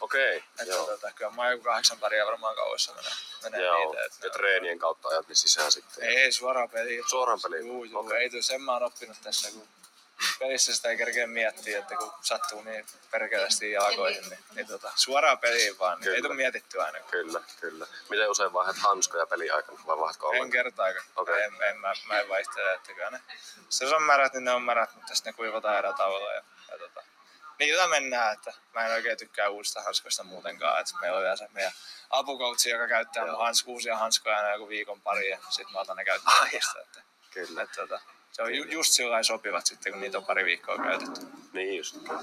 Okei, 0.00 0.36
Että 0.36 0.64
joo. 0.64 0.86
tota, 0.86 1.12
kyllä 1.12 1.30
mä 1.30 1.50
joku 1.50 1.64
kahdeksan 1.64 1.98
paria 1.98 2.26
varmaan 2.26 2.54
kauessa 2.54 2.92
menee, 2.94 3.12
menee 3.42 3.62
Joo, 3.66 3.78
niitä. 3.92 4.04
Että, 4.04 4.26
ja 4.26 4.30
treenien 4.30 4.78
kautta 4.78 5.08
ajat 5.08 5.28
ne 5.28 5.34
sisään 5.34 5.72
sitten. 5.72 6.04
ei, 6.04 6.32
suoraan 6.32 6.70
peliin. 6.70 7.04
Suoraan 7.10 7.40
peliin? 7.42 7.66
Juu, 7.66 7.84
juu, 7.84 8.00
Okei. 8.00 8.18
ei 8.34 8.42
sen 8.42 8.62
mä 8.62 8.72
oon 8.72 8.82
oppinut 8.82 9.16
tässä, 9.22 9.50
kun 9.50 9.68
pelissä 10.38 10.74
sitä 10.74 10.88
ei 10.88 10.96
kerkeä 10.96 11.26
miettiä, 11.26 11.78
että 11.78 11.96
kun 11.96 12.12
sattuu 12.20 12.62
niin 12.62 12.86
perkeleesti 13.10 13.70
jalkoihin, 13.70 14.30
niin, 14.30 14.38
niin 14.54 14.66
tota, 14.66 14.92
suoraan 14.96 15.38
peliin 15.38 15.78
vaan, 15.78 16.00
niin 16.00 16.08
ei 16.08 16.14
Kyllä. 16.14 16.28
tuu 16.28 16.36
mietittyä 16.36 16.84
aina. 16.84 16.98
Kyllä, 17.10 17.40
kyllä. 17.60 17.86
Miten 18.10 18.30
usein 18.30 18.52
vaihdat 18.52 18.76
hanskoja 18.76 19.26
peliaikana 19.26 19.78
vai 19.86 19.98
vaihdatko 19.98 20.26
En 20.26 20.30
ollenkaan? 20.30 20.50
kertaakaan. 20.50 21.04
Okei. 21.16 21.42
En, 21.42 21.52
en, 21.62 21.76
mä, 21.76 21.92
mä 22.08 22.20
en 22.20 22.28
vaihtele, 22.28 22.74
että 22.74 22.94
kyllä 22.94 23.10
ne, 23.10 23.20
jos 23.80 23.92
on 23.92 24.02
märät, 24.02 24.32
niin 24.32 24.44
ne 24.44 24.52
on 24.52 24.62
märät, 24.62 24.94
mutta 24.94 25.14
sitten 25.14 25.32
ne 25.32 25.36
kuivataan 25.36 25.78
erätauolla. 25.78 26.32
Ja, 26.32 26.42
ja 26.72 26.78
tota, 26.78 27.02
niillä 27.58 27.86
mennään, 27.86 28.32
että 28.32 28.52
mä 28.74 28.86
en 28.86 28.92
oikein 28.92 29.18
tykkää 29.18 29.48
uusista 29.48 29.82
hanskoista 29.82 30.24
muutenkaan. 30.24 30.80
Että 30.80 30.94
meillä 31.00 31.16
on 31.16 31.22
yleensä 31.22 31.48
meidän 31.52 31.72
apukoutsi, 32.10 32.70
joka 32.70 32.88
käyttää 32.88 33.36
hans, 33.36 33.64
uusia 33.66 33.96
hanskoja 33.96 34.36
aina 34.36 34.52
joku 34.52 34.68
viikon 34.68 35.02
pari 35.02 35.30
ja 35.30 35.38
sitten 35.50 35.72
mä 35.72 35.80
otan 35.80 35.96
ne 35.96 36.04
käyttöön. 36.04 36.36
Että, 36.52 37.02
Kyllä. 37.30 37.62
että, 37.62 37.76
tota, 37.76 38.00
se 38.32 38.42
on 38.42 38.54
ju, 38.54 38.64
just 38.64 38.92
sillä 38.92 39.22
sopivat 39.22 39.66
sitten, 39.66 39.92
kun 39.92 40.00
niitä 40.00 40.18
on 40.18 40.26
pari 40.26 40.44
viikkoa 40.44 40.76
käytetty. 40.76 41.20
Niin 41.52 41.76
just, 41.76 41.96
kyllä. 42.08 42.22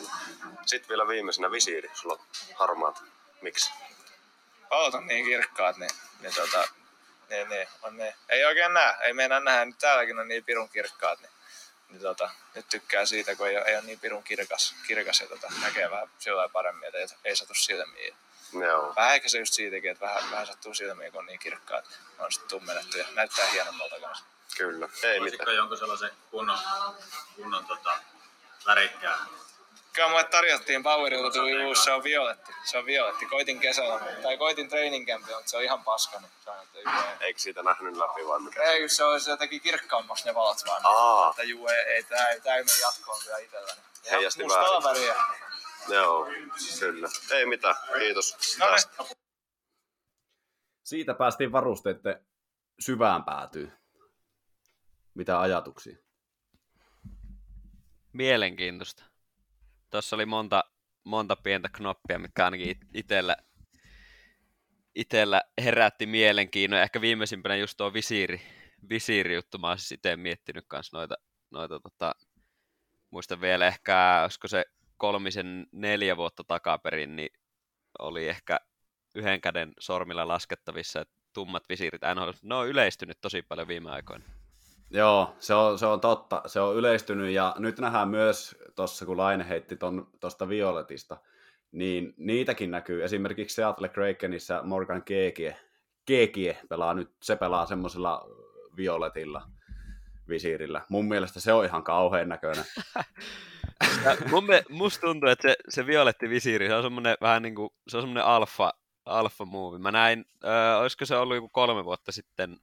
Sitten 0.65 0.89
vielä 0.89 1.08
viimeisenä 1.08 1.52
visiiri. 1.52 1.91
Sulla 1.93 2.13
on 2.13 2.22
harmaat. 2.56 3.04
Miksi? 3.41 3.72
Valot 4.69 4.93
on 4.93 5.08
niin 5.08 5.26
kirkkaat, 5.26 5.78
niin, 5.78 5.91
niin, 6.19 6.34
tota, 6.36 6.67
niin, 7.30 7.50
niin, 7.50 7.67
on 7.82 7.98
niin. 7.98 8.13
Ei 8.30 8.45
oikein 8.45 8.74
näe, 8.74 8.95
ei 9.02 9.13
meinaa 9.13 9.39
nähdä, 9.39 9.65
nyt 9.65 9.78
täälläkin 9.78 10.19
on 10.19 10.28
niin 10.28 10.43
pirun 10.43 10.69
kirkkaat, 10.69 11.19
niin, 11.19 11.32
niin 11.89 12.02
tota, 12.02 12.30
nyt 12.56 12.65
tykkää 12.69 13.06
siitä, 13.06 13.36
kun 13.36 13.48
ei 13.48 13.58
ole, 13.58 13.65
ei 13.65 13.76
ole 13.76 13.84
niin 13.84 14.00
pirun 14.00 14.24
kirkas, 14.24 14.76
kirkas 14.88 15.19
ja 15.19 15.28
tota, 15.28 15.48
näkee 15.62 15.91
vähän 15.91 16.10
sillä 16.19 16.50
paremmin, 16.50 16.88
että 16.88 16.98
ei, 16.98 17.08
ei 17.26 17.36
satu 17.36 17.54
silmiin. 17.54 18.15
Joo. 18.54 18.93
Vähän 18.95 19.15
ehkä 19.15 19.30
se 19.30 19.38
just 19.38 19.54
siitäkin, 19.54 19.91
että 19.91 20.06
vähän, 20.06 20.32
vähän 20.32 20.48
sattuu 20.48 20.74
silmiin, 20.74 21.12
kun 21.12 21.19
on 21.19 21.26
niin 21.26 21.39
kirkkaat, 21.39 21.86
on 22.19 22.32
sitten 22.32 22.50
tummennettu 22.50 22.98
ja 22.98 23.06
näyttää 23.13 23.45
hienommalta 23.45 24.00
kanssa. 24.02 24.26
Kyllä. 24.60 24.89
Ei 25.04 25.19
Voisitko 25.19 25.43
mitään. 25.43 25.58
jonkun 25.58 25.78
sellaisen 25.78 26.12
kunnon, 26.32 26.58
kunnon 27.36 27.65
tota, 27.65 28.00
värikkään? 28.65 29.19
Kyllä 29.93 30.10
mulle 30.10 30.24
tarjottiin 30.24 30.84
Powerilta 30.84 31.32
tuli 31.32 31.65
uusi, 31.65 31.84
se 31.84 31.91
on 31.91 32.04
violetti. 32.04 32.52
Se 32.63 32.78
on 32.78 32.86
violetti. 32.86 33.26
Koitin 33.26 33.60
kesällä, 33.60 34.00
tai 34.24 34.38
koitin 34.38 34.69
training 34.69 35.08
campilla, 35.08 35.38
mutta 35.38 35.52
se 35.52 35.58
on 35.58 35.63
ihan 35.63 35.84
paska. 35.84 36.22
Sanoin, 36.45 36.63
että 36.63 36.80
juu, 36.80 37.02
ei. 37.22 37.28
Eikö 37.28 37.39
siitä 37.39 37.63
nähnyt 37.63 37.98
läpi 37.98 38.28
vai 38.28 38.39
mikä? 38.39 38.63
Ei, 38.63 38.89
se, 38.89 39.04
on, 39.04 39.22
se 39.22 39.38
teki 39.38 39.60
kirkkaammaksi 39.60 40.26
ne 40.26 40.36
valot 40.36 40.58
vaan. 40.67 40.82
Aa. 40.84 41.30
Että 41.30 41.43
juu, 41.43 41.67
ei, 41.67 41.76
ei 41.76 42.04
tää, 42.04 42.28
ei, 42.28 42.41
tää 42.41 42.56
ei 42.56 42.63
mene 42.63 42.80
jatkoon 42.82 43.19
kyllä 43.24 43.38
itselläni. 43.38 43.80
Ihan 44.06 44.12
Heijasti 44.12 44.43
väärin. 44.43 44.84
väriä. 44.84 45.15
Joo, 45.88 46.28
kyllä. 46.80 47.10
Ei 47.32 47.45
mitään. 47.45 47.76
Kiitos. 48.00 48.58
No 48.60 48.65
niin. 48.72 49.17
Siitä 50.84 51.13
päästiin 51.13 51.52
varusteiden 51.52 52.26
syvään 52.80 53.24
päätyyn. 53.24 53.80
Mitä 55.19 55.41
ajatuksia? 55.41 55.97
Mielenkiintoista. 58.13 59.03
Tuossa 59.89 60.15
oli 60.15 60.25
monta, 60.25 60.63
monta 61.03 61.36
pientä 61.36 61.69
knoppia, 61.69 62.19
mitkä 62.19 62.45
ainakin 62.45 62.69
it- 62.69 62.88
itellä, 64.95 65.41
herätti 65.63 66.05
mielenkiinnon. 66.05 66.79
Ehkä 66.79 67.01
viimeisimpänä 67.01 67.55
just 67.55 67.77
tuo 67.77 67.93
visiiri, 67.93 68.41
visiiri 68.89 69.36
juttu. 69.36 69.58
Mä 69.58 69.67
oon 69.67 69.77
siis 69.77 69.91
itse 69.91 70.15
miettinyt 70.15 70.65
kanssa 70.67 70.97
noita, 70.97 71.15
noita 71.51 71.79
tota, 71.79 72.15
muistan 73.12 73.41
vielä 73.41 73.67
ehkä, 73.67 74.19
olisiko 74.23 74.47
se 74.47 74.65
kolmisen 74.97 75.67
neljä 75.71 76.17
vuotta 76.17 76.43
takaperin, 76.43 77.15
niin 77.15 77.29
oli 77.99 78.27
ehkä 78.27 78.60
yhden 79.15 79.41
käden 79.41 79.73
sormilla 79.79 80.27
laskettavissa, 80.27 81.01
että 81.01 81.15
tummat 81.34 81.63
visiirit 81.69 82.01
NHL, 82.15 82.32
ne 82.41 82.55
on 82.55 82.67
yleistynyt 82.67 83.17
tosi 83.21 83.41
paljon 83.41 83.67
viime 83.67 83.91
aikoina. 83.91 84.38
Joo, 84.91 85.36
se 85.39 85.54
on, 85.54 85.80
se 85.80 85.86
on 85.86 86.02
totta. 86.02 86.41
Se 86.45 86.60
on 86.60 86.75
yleistynyt 86.75 87.32
ja 87.32 87.56
nyt 87.58 87.80
nähdään 87.80 88.10
myös 88.10 88.56
tuossa, 88.75 89.06
kun 89.06 89.17
Laine 89.17 89.49
heitti 89.49 89.78
tuosta 90.19 90.49
Violetista, 90.49 91.17
niin 91.71 92.13
niitäkin 92.17 92.71
näkyy. 92.71 93.04
Esimerkiksi 93.04 93.56
Seattle 93.56 93.89
Krakenissä 93.89 94.62
Morgan 94.63 95.04
Keekie, 95.04 95.58
Keekie 96.06 96.58
pelaa 96.69 96.93
nyt, 96.93 97.12
se 97.23 97.36
pelaa 97.36 97.65
semmoisella 97.65 98.28
Violetilla 98.78 99.41
visiirillä. 100.30 100.82
Mun 100.89 101.08
mielestä 101.08 101.39
se 101.39 101.54
on 101.54 101.65
ihan 101.65 101.84
kauhean 101.84 102.30
näköinen. 102.30 102.65
Mun 104.32 104.45
me, 104.45 104.63
musta 104.69 105.02
tuntuu, 105.02 105.30
että 105.30 105.47
se, 105.47 105.56
se 105.69 105.86
violetti 105.86 106.30
visiiri, 106.30 106.67
se 106.67 106.75
on 106.75 106.84
semmoinen 106.84 107.17
vähän 107.21 107.41
niin 107.41 107.56
kuin, 107.56 107.69
se 107.88 107.97
on 107.97 108.04
semmoinen 108.04 108.25
alfa, 108.25 108.73
alfa 109.06 109.45
movie. 109.45 109.80
Mä 109.80 109.91
näin, 109.91 110.25
ö, 110.43 110.78
olisiko 110.78 111.06
se 111.06 111.15
ollut 111.17 111.36
joku 111.36 111.49
kolme 111.49 111.86
vuotta 111.86 112.12
sitten, 112.12 112.58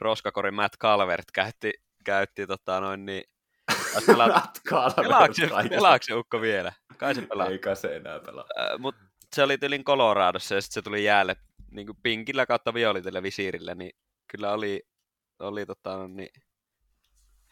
Roskakori 0.00 0.50
Matt 0.50 0.76
Calvert 0.76 1.30
käytti, 1.32 1.72
käytti 2.04 2.46
tota 2.46 2.80
noin 2.80 3.06
niin, 3.06 3.24
Matt 4.16 4.58
Calvert 4.68 4.96
pelaako 4.96 5.34
se, 5.34 5.46
kaikesta. 5.46 5.76
pelaako 5.76 6.02
se 6.02 6.14
ukko 6.14 6.40
vielä? 6.40 6.72
Kai 6.96 7.14
se 7.14 7.22
pelaa. 7.22 7.46
Eikä 7.46 7.74
se 7.74 7.96
enää 7.96 8.20
pelaa. 8.20 8.46
Mutta 8.78 9.04
se 9.34 9.42
oli 9.42 9.58
tylin 9.58 9.84
Coloradossa 9.84 10.54
ja 10.54 10.60
sitten 10.60 10.74
se 10.74 10.82
tuli 10.82 11.04
jäälle 11.04 11.36
niin 11.70 11.86
kuin 11.86 11.98
pinkillä 12.02 12.46
kautta 12.46 12.74
violitelle 12.74 13.22
visiirillä, 13.22 13.74
niin 13.74 13.92
kyllä 14.30 14.52
oli, 14.52 14.82
oli 15.38 15.66
tota, 15.66 16.08
niin, 16.08 16.30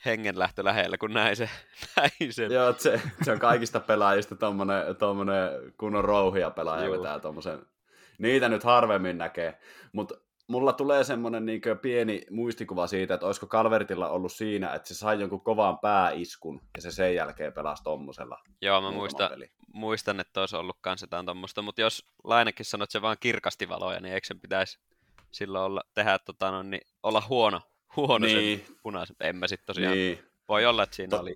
hengenlähtö 0.04 0.64
lähellä, 0.64 0.98
kun 0.98 1.12
näin 1.12 1.36
se, 1.36 1.50
näin 1.96 2.32
sen. 2.32 2.52
Joo, 2.52 2.74
se, 2.78 3.00
se 3.22 3.32
on 3.32 3.38
kaikista 3.38 3.80
pelaajista 3.80 4.36
tommonen, 4.36 4.96
tommonen 4.96 5.50
kunnon 5.78 6.04
rouhia 6.04 6.50
pelaaja 6.50 6.84
Juu. 6.84 6.98
vetää 6.98 7.20
tommosen. 7.20 7.58
Niitä 8.18 8.48
nyt 8.48 8.64
harvemmin 8.64 9.18
näkee, 9.18 9.58
mutta 9.92 10.14
mulla 10.48 10.72
tulee 10.72 11.04
semmoinen 11.04 11.46
niin 11.46 11.60
pieni 11.82 12.22
muistikuva 12.30 12.86
siitä, 12.86 13.14
että 13.14 13.26
olisiko 13.26 13.46
Calvertilla 13.46 14.08
ollut 14.08 14.32
siinä, 14.32 14.74
että 14.74 14.88
se 14.88 14.94
sai 14.94 15.20
jonkun 15.20 15.40
kovan 15.40 15.78
pääiskun 15.78 16.60
ja 16.76 16.82
se 16.82 16.90
sen 16.90 17.14
jälkeen 17.14 17.52
pelasi 17.52 17.82
tommosella. 17.82 18.38
Joo, 18.62 18.80
mä 18.80 18.90
muistan, 18.90 19.30
muistan, 19.72 20.20
että 20.20 20.40
olisi 20.40 20.56
ollut 20.56 20.76
kans 20.80 21.00
jotain 21.00 21.26
tommosta, 21.26 21.62
mutta 21.62 21.80
jos 21.80 22.04
Lainekin 22.24 22.66
sanoo, 22.66 22.84
että 22.84 22.92
se 22.92 23.02
vaan 23.02 23.16
kirkasti 23.20 23.68
valoja, 23.68 24.00
niin 24.00 24.14
eikö 24.14 24.26
sen 24.26 24.40
pitäisi 24.40 24.78
silloin 25.30 25.64
olla, 25.64 25.82
tehdä, 25.94 26.18
tota, 26.18 26.50
no, 26.50 26.62
niin 26.62 26.82
olla 27.02 27.22
huono, 27.28 27.60
huono 27.96 28.26
niin. 28.26 28.58
sen 28.66 28.76
punaisen. 28.82 29.16
En 29.20 29.36
mä 29.36 29.48
sitten 29.48 29.66
tosiaan, 29.66 29.94
niin. 29.94 30.24
voi 30.48 30.66
olla, 30.66 30.82
että 30.82 30.96
siinä 30.96 31.10
to- 31.10 31.20
oli. 31.20 31.34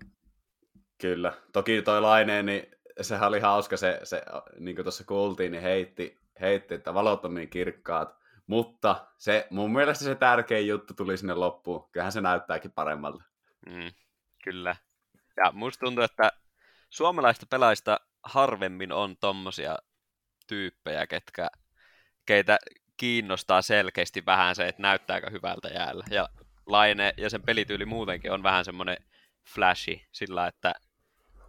Kyllä, 0.99 1.33
toki 1.53 1.83
toi 1.83 2.01
Laineen, 2.01 2.47
niin 2.47 2.67
sehän 3.01 3.29
oli 3.29 3.41
hauska, 3.41 3.77
se, 3.77 4.01
se 4.03 4.23
niin 4.59 4.77
kuin 4.77 4.85
tuossa 4.85 5.05
kuultiin, 5.05 5.53
niin 5.53 5.63
heitti, 5.63 6.19
heitti, 6.41 6.75
että 6.75 6.95
valot 6.95 7.25
on 7.25 7.35
niin 7.35 7.51
kirkkaat, 7.51 8.20
mutta 8.51 9.07
se, 9.19 9.47
mun 9.51 9.73
mielestä 9.73 10.05
se 10.05 10.15
tärkein 10.15 10.69
juttu 10.69 10.95
tuli 10.95 11.17
sinne 11.17 11.35
loppuun. 11.35 11.89
Kyllähän 11.93 12.13
se 12.13 12.21
näyttääkin 12.21 12.73
paremmalta. 12.73 13.23
Mm, 13.67 13.91
kyllä. 14.45 14.77
Ja 15.37 15.53
musta 15.53 15.87
tuntuu, 15.87 16.05
että 16.05 16.33
suomalaista 16.89 17.47
pelaajista 17.51 18.01
harvemmin 18.23 18.93
on 18.93 19.17
tommosia 19.17 19.79
tyyppejä, 20.47 21.07
ketkä, 21.07 21.49
keitä 22.27 22.59
kiinnostaa 22.97 23.63
selkeästi 23.63 24.27
vähän 24.27 24.55
se, 24.55 24.69
että 24.69 24.83
näyttääkö 24.83 25.31
hyvältä 25.31 25.69
jäällä. 25.69 26.05
Ja 26.11 26.29
Laine 26.67 27.15
ja 27.17 27.31
sen 27.31 27.43
pelityyli 27.43 27.85
muutenkin 27.85 28.33
on 28.33 28.43
vähän 28.43 28.65
semmoinen 28.65 28.97
flashy 29.55 30.01
sillä, 30.13 30.47
että 30.47 30.75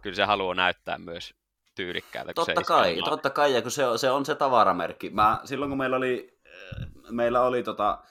kyllä 0.02 0.16
se 0.16 0.24
haluaa 0.24 0.54
näyttää 0.54 0.98
myös 0.98 1.34
tyylikkäältä. 1.74 2.34
Totta 2.34 2.60
se 2.60 2.64
kai, 2.66 2.98
totta 3.04 3.30
kai, 3.30 3.54
ja 3.54 3.62
kun 3.62 3.70
se 3.70 3.86
on, 3.86 3.98
se 3.98 4.10
on 4.10 4.26
se 4.26 4.34
tavaramerkki. 4.34 5.10
Mä, 5.10 5.40
silloin 5.44 5.70
kun 5.70 5.78
meillä 5.78 5.96
oli, 5.96 6.38
äh, 6.46 6.91
meillä 7.10 7.40
oli 7.40 7.62
tota 7.62 8.02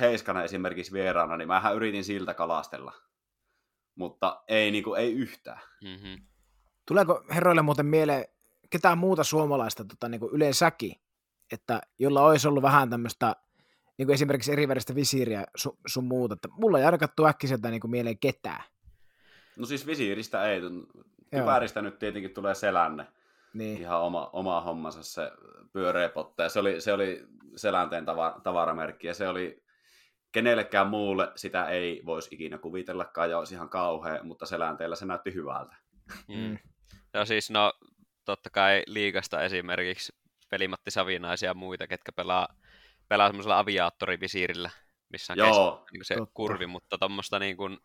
Heiskana 0.00 0.42
esimerkiksi 0.42 0.92
vieraana, 0.92 1.36
niin 1.36 1.48
mähän 1.48 1.76
yritin 1.76 2.04
siltä 2.04 2.34
kalastella. 2.34 2.92
Mutta 3.94 4.42
ei, 4.48 4.70
niin 4.70 4.84
kuin, 4.84 5.00
ei 5.00 5.12
yhtään. 5.12 5.60
Mm-hmm. 5.82 6.26
Tuleeko 6.86 7.24
herroille 7.34 7.62
muuten 7.62 7.86
mieleen 7.86 8.24
ketään 8.70 8.98
muuta 8.98 9.24
suomalaista 9.24 9.84
tota, 9.84 10.08
niin 10.08 10.20
kuin 10.20 10.32
yleensäkin, 10.32 10.92
että 11.52 11.80
jolla 11.98 12.22
olisi 12.22 12.48
ollut 12.48 12.62
vähän 12.62 12.90
tämmöistä 12.90 13.36
niin 13.98 14.06
kuin 14.06 14.14
esimerkiksi 14.14 14.52
eri 14.52 14.68
väristä 14.68 14.94
visiiriä 14.94 15.44
sun, 15.56 15.78
sun 15.86 16.04
muuta. 16.04 16.34
Että 16.34 16.48
mulla 16.52 16.78
ei 16.78 16.84
ainakaan 16.84 17.12
tule 17.16 17.28
äkkiseltä 17.28 17.70
niin 17.70 17.80
kuin 17.80 17.90
mieleen 17.90 18.18
ketään. 18.18 18.64
No 19.56 19.66
siis 19.66 19.86
visiiristä 19.86 20.44
ei. 20.44 20.60
Kypäristä 21.30 21.82
nyt 21.82 21.98
tietenkin 21.98 22.34
tulee 22.34 22.54
selänne. 22.54 23.06
Niin. 23.54 23.80
Ihan 23.80 24.00
oma, 24.00 24.30
oma 24.32 24.60
hommansa 24.60 25.02
se 25.02 25.30
pyöreä 25.72 26.08
potte. 26.08 26.48
Se 26.48 26.60
oli, 26.60 26.80
se 26.80 26.92
oli 26.92 27.26
selänteen 27.56 28.04
tava, 28.04 28.40
tavaramerkki 28.42 29.06
ja 29.06 29.14
se 29.14 29.28
oli 29.28 29.64
kenellekään 30.32 30.86
muulle 30.86 31.32
sitä 31.36 31.68
ei 31.68 32.02
voisi 32.06 32.34
ikinä 32.34 32.58
kuvitellakaan 32.58 33.30
ja 33.30 33.38
olisi 33.38 33.54
ihan 33.54 33.68
kauhea, 33.68 34.22
mutta 34.22 34.46
selänteellä 34.46 34.96
se 34.96 35.06
näytti 35.06 35.34
hyvältä. 35.34 35.76
Mm. 36.28 36.58
Ja 37.12 37.24
siis 37.24 37.50
no 37.50 37.72
totta 38.24 38.50
kai 38.50 38.82
liikasta 38.86 39.42
esimerkiksi 39.42 40.12
Pelimatti 40.50 40.90
Savinaisia 40.90 41.50
ja 41.50 41.54
muita, 41.54 41.86
ketkä 41.86 42.12
pelaa, 42.12 42.48
pelaa 43.08 43.28
semmoisella 43.28 43.58
aviaattorivisiirillä, 43.58 44.70
missä 45.08 45.32
on 45.32 45.38
Joo, 45.38 45.76
kes, 45.76 45.92
niin 45.92 46.04
se 46.04 46.14
totta. 46.14 46.34
kurvi, 46.34 46.66
mutta 46.66 46.98
tuommoista 46.98 47.38
niin 47.38 47.56
kuin 47.56 47.78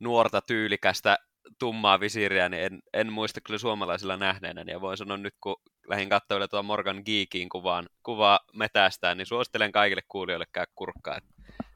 nuorta 0.00 0.40
tyylikästä 0.40 1.18
tummaa 1.58 2.00
visiiriä, 2.00 2.48
niin 2.48 2.62
en, 2.62 2.78
en 2.92 3.12
muista 3.12 3.40
kyllä 3.40 3.58
suomalaisilla 3.58 4.16
nähneenä, 4.16 4.64
ja 4.66 4.80
voin 4.80 4.96
sanoa 4.96 5.16
nyt, 5.16 5.34
kun 5.40 5.56
lähdin 5.88 6.08
katsoa 6.08 6.48
tuon 6.48 6.64
Morgan 6.64 7.02
Geekin 7.04 7.48
kuvaan, 7.48 7.88
kuvaa 8.02 8.40
metästään, 8.52 9.18
niin 9.18 9.26
suosittelen 9.26 9.72
kaikille 9.72 10.02
kuulijoille 10.08 10.46
käy 10.52 10.64
kurkkaa. 10.74 11.18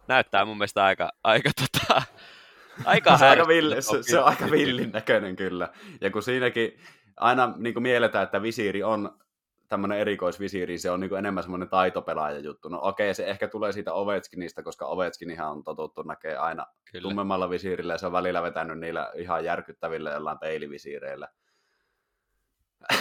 Näyttää 0.09 0.45
mun 0.45 0.59
mielestä 0.59 0.85
aika, 0.85 1.13
aika 1.25 1.51
tota, 1.61 2.03
aika 2.85 3.19
se, 3.19 3.27
aika 3.27 3.49
villi, 3.49 3.83
se, 3.83 4.03
se, 4.03 4.19
on 4.19 4.25
aika 4.25 4.51
villin 4.51 4.91
näköinen 4.93 5.37
kyllä. 5.37 5.69
Ja 6.01 6.11
kun 6.11 6.23
siinäkin 6.23 6.79
aina 7.17 7.55
niin 7.57 7.75
kuin 7.75 7.83
mielletään, 7.83 8.25
että 8.25 8.43
visiiri 8.43 8.83
on 8.83 9.19
tämmöinen 9.71 9.99
erikoisvisiiri, 9.99 10.79
se 10.79 10.91
on 10.91 11.01
niin 11.01 11.09
kuin 11.09 11.19
enemmän 11.19 11.43
semmoinen 11.43 11.69
taitopelaaja 11.69 12.39
juttu. 12.39 12.69
No 12.69 12.79
okei, 12.83 13.15
se 13.15 13.27
ehkä 13.27 13.49
tulee 13.49 13.73
siitä 13.73 13.93
Ovechkinista, 13.93 14.63
koska 14.63 14.87
Ovechkinihan 14.87 15.51
on 15.51 15.65
totuttu 15.65 16.03
näkee 16.03 16.37
aina 16.37 16.67
Kyllä. 16.93 17.03
tummemmalla 17.03 17.51
visiirillä 17.51 17.95
ja 17.95 17.99
se 17.99 18.07
on 18.07 18.13
välillä 18.13 18.43
vetänyt 18.43 18.79
niillä 18.79 19.13
ihan 19.15 19.45
järkyttävillä 19.45 20.11
jollain 20.11 20.39
peilivisiireillä. 20.39 21.29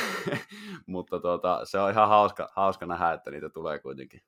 Mutta 0.85 1.19
tuota, 1.19 1.59
se 1.63 1.79
on 1.79 1.91
ihan 1.91 2.09
hauska, 2.09 2.49
hauska 2.55 2.85
nähdä, 2.85 3.13
että 3.13 3.31
niitä 3.31 3.49
tulee 3.49 3.79
kuitenkin. 3.79 4.21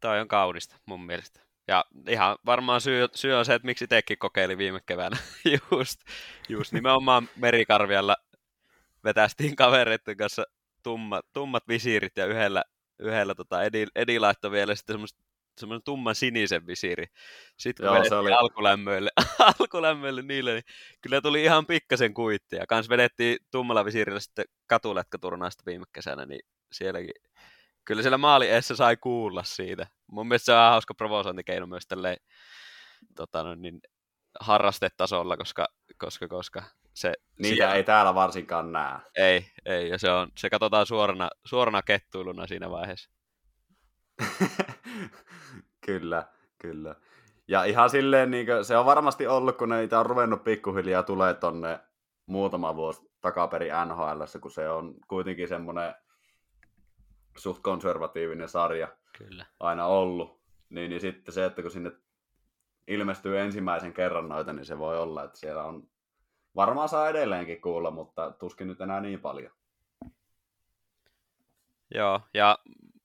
Toi 0.00 0.20
on 0.20 0.28
kaunista 0.28 0.76
mun 0.86 1.06
mielestä. 1.06 1.40
Ja 1.68 1.84
ihan 2.08 2.36
varmaan 2.46 2.80
syy, 2.80 3.08
syy 3.14 3.32
on 3.32 3.44
se, 3.44 3.54
että 3.54 3.66
miksi 3.66 3.86
tekin 3.86 4.18
kokeili 4.18 4.58
viime 4.58 4.80
keväänä. 4.86 5.16
just, 5.72 6.00
just 6.48 6.72
nimenomaan 6.72 7.28
merikarvialla 7.36 8.16
vetästiin 9.04 9.56
kavereiden 9.56 10.16
kanssa 10.16 10.44
tummat, 10.82 11.26
tummat 11.32 11.68
visiirit 11.68 12.16
ja 12.16 12.26
yhdellä, 12.26 12.64
yhdellä 12.98 13.34
tota 13.34 13.62
Edi, 13.62 13.86
Edi 13.94 14.18
laittoi 14.18 14.50
vielä 14.50 14.74
sitten 14.74 15.00
semmoinen 15.58 15.82
tumman 15.84 16.14
sinisen 16.14 16.66
visiiri. 16.66 17.04
Sitten 17.56 17.86
kun 17.86 17.96
Joo, 17.96 18.04
se 18.08 18.14
oli... 18.14 18.32
alkulämmöille, 18.32 19.10
alkulämmöille 19.58 20.22
niille, 20.22 20.52
niin 20.52 20.64
kyllä 21.00 21.20
tuli 21.20 21.44
ihan 21.44 21.66
pikkasen 21.66 22.14
kuittia. 22.14 22.66
Kans 22.68 22.88
vedettiin 22.88 23.38
tummalla 23.50 23.84
visiirillä 23.84 24.20
sitten 24.20 24.44
katuletkaturnausta 24.66 25.62
viime 25.66 25.84
kesänä, 25.92 26.26
niin 26.26 26.40
sielläkin 26.72 27.14
kyllä 27.84 28.02
siellä 28.02 28.18
maali 28.18 28.48
eessä 28.48 28.76
sai 28.76 28.96
kuulla 28.96 29.42
siitä. 29.44 29.86
Mun 30.06 30.28
mielestä 30.28 30.44
se 30.46 30.52
on 30.52 30.70
hauska 30.70 30.94
provosointikeino 30.94 31.66
myös 31.66 31.86
tälleen 31.86 32.16
tota, 33.16 33.42
no, 33.42 33.54
niin, 33.54 33.80
harrastetasolla, 34.40 35.36
koska, 35.36 35.68
koska, 35.98 36.28
koska 36.28 36.62
se... 37.00 37.12
Niitä 37.38 37.56
siellä... 37.56 37.74
ei 37.74 37.84
täällä 37.84 38.14
varsinkaan 38.14 38.72
näe. 38.72 38.98
Ei, 39.16 39.46
ei, 39.64 39.88
ja 39.88 39.98
se, 39.98 40.10
on, 40.10 40.28
se 40.36 40.50
katsotaan 40.50 40.86
suorana, 40.86 41.30
suorana 41.44 41.82
kettuiluna 41.82 42.46
siinä 42.46 42.70
vaiheessa. 42.70 43.10
kyllä, 45.86 46.24
kyllä. 46.58 46.94
Ja 47.48 47.64
ihan 47.64 47.90
silleen, 47.90 48.30
niin 48.30 48.46
kuin, 48.46 48.64
se 48.64 48.76
on 48.76 48.86
varmasti 48.86 49.26
ollut, 49.26 49.56
kun 49.56 49.68
niitä 49.68 50.00
on 50.00 50.06
ruvennut 50.06 50.44
pikkuhiljaa 50.44 51.02
tulee 51.02 51.34
tonne 51.34 51.80
muutama 52.26 52.76
vuosi 52.76 53.10
takaperi 53.20 53.68
NHL, 53.86 54.22
kun 54.40 54.50
se 54.50 54.68
on 54.68 54.94
kuitenkin 55.08 55.48
semmoinen 55.48 55.94
suht 57.36 57.62
konservatiivinen 57.62 58.48
sarja 58.48 58.88
Kyllä. 59.18 59.46
aina 59.60 59.86
ollut. 59.86 60.40
Niin, 60.68 60.90
niin 60.90 61.00
sitten 61.00 61.34
se, 61.34 61.44
että 61.44 61.62
kun 61.62 61.70
sinne 61.70 61.92
ilmestyy 62.88 63.38
ensimmäisen 63.38 63.92
kerran 63.92 64.28
noita, 64.28 64.52
niin 64.52 64.64
se 64.64 64.78
voi 64.78 64.98
olla, 64.98 65.24
että 65.24 65.38
siellä 65.38 65.64
on 65.64 65.90
varmaan 66.56 66.88
saa 66.88 67.08
edelleenkin 67.08 67.60
kuulla, 67.60 67.90
mutta 67.90 68.30
tuskin 68.30 68.66
nyt 68.66 68.80
enää 68.80 69.00
niin 69.00 69.20
paljon. 69.20 69.52
Joo, 71.94 72.20
ja 72.34 72.58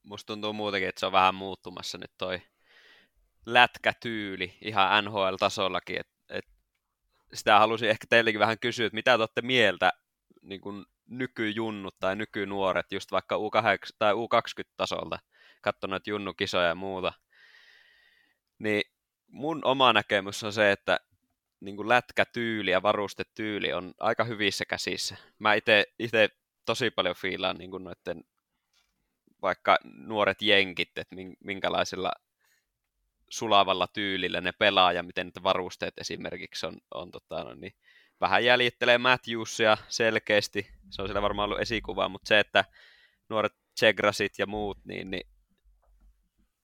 musta 0.03 0.27
tuntuu 0.27 0.53
muutenkin, 0.53 0.89
että 0.89 0.99
se 0.99 1.05
on 1.05 1.11
vähän 1.11 1.35
muuttumassa 1.35 1.97
nyt 1.97 2.11
toi 2.17 2.41
lätkätyyli 3.45 4.57
ihan 4.61 5.05
NHL-tasollakin, 5.05 5.99
että 5.99 6.15
et 6.29 6.45
sitä 7.33 7.59
halusin 7.59 7.89
ehkä 7.89 8.07
teillekin 8.09 8.39
vähän 8.39 8.59
kysyä, 8.59 8.85
että 8.85 8.95
mitä 8.95 9.17
te 9.17 9.21
olette 9.21 9.41
mieltä 9.41 9.93
niin 10.41 10.61
kuin 10.61 10.85
nykyjunnut 11.07 11.95
tai 11.99 12.15
nykynuoret, 12.15 12.91
just 12.91 13.11
vaikka 13.11 13.35
U8 13.35 13.95
tai 13.99 14.13
U20-tasolta, 14.13 15.19
katsonut 15.61 16.07
junnukisoja 16.07 16.67
ja 16.67 16.75
muuta, 16.75 17.13
niin 18.59 18.81
mun 19.27 19.65
oma 19.65 19.93
näkemys 19.93 20.43
on 20.43 20.53
se, 20.53 20.71
että 20.71 20.99
niin 21.65 21.75
kuin 21.75 21.89
lätkätyyli 21.89 22.71
ja 22.71 22.81
varustetyyli 22.81 23.73
on 23.73 23.93
aika 23.99 24.23
hyvissä 24.23 24.65
käsissä. 24.65 25.15
Mä 25.39 25.53
itse 25.99 26.29
tosi 26.65 26.91
paljon 26.91 27.15
fiilaan 27.15 27.57
niin 27.57 27.71
kuin 27.71 27.83
noiden 27.83 28.23
vaikka 29.41 29.77
nuoret 29.83 30.41
jenkit, 30.41 30.97
että 30.97 31.15
minkälaisilla 31.43 32.11
sulavalla 33.29 33.87
tyylillä 33.87 34.41
ne 34.41 34.51
pelaa 34.51 34.93
ja 34.93 35.03
miten 35.03 35.31
ne 35.35 35.43
varusteet 35.43 35.93
esimerkiksi 35.97 36.65
on, 36.65 36.77
on 36.93 37.11
tota, 37.11 37.43
no 37.43 37.53
niin, 37.53 37.73
vähän 38.21 38.45
jäljittelee 38.45 38.97
Matthewsia 38.97 39.77
selkeästi, 39.87 40.67
se 40.89 41.01
on 41.01 41.07
siellä 41.07 41.21
varmaan 41.21 41.49
ollut 41.49 41.61
esikuva, 41.61 42.09
mutta 42.09 42.27
se, 42.27 42.39
että 42.39 42.65
nuoret 43.29 43.53
Chegrasit 43.79 44.39
ja 44.39 44.45
muut, 44.47 44.77
niin, 44.85 45.11
niin 45.11 45.27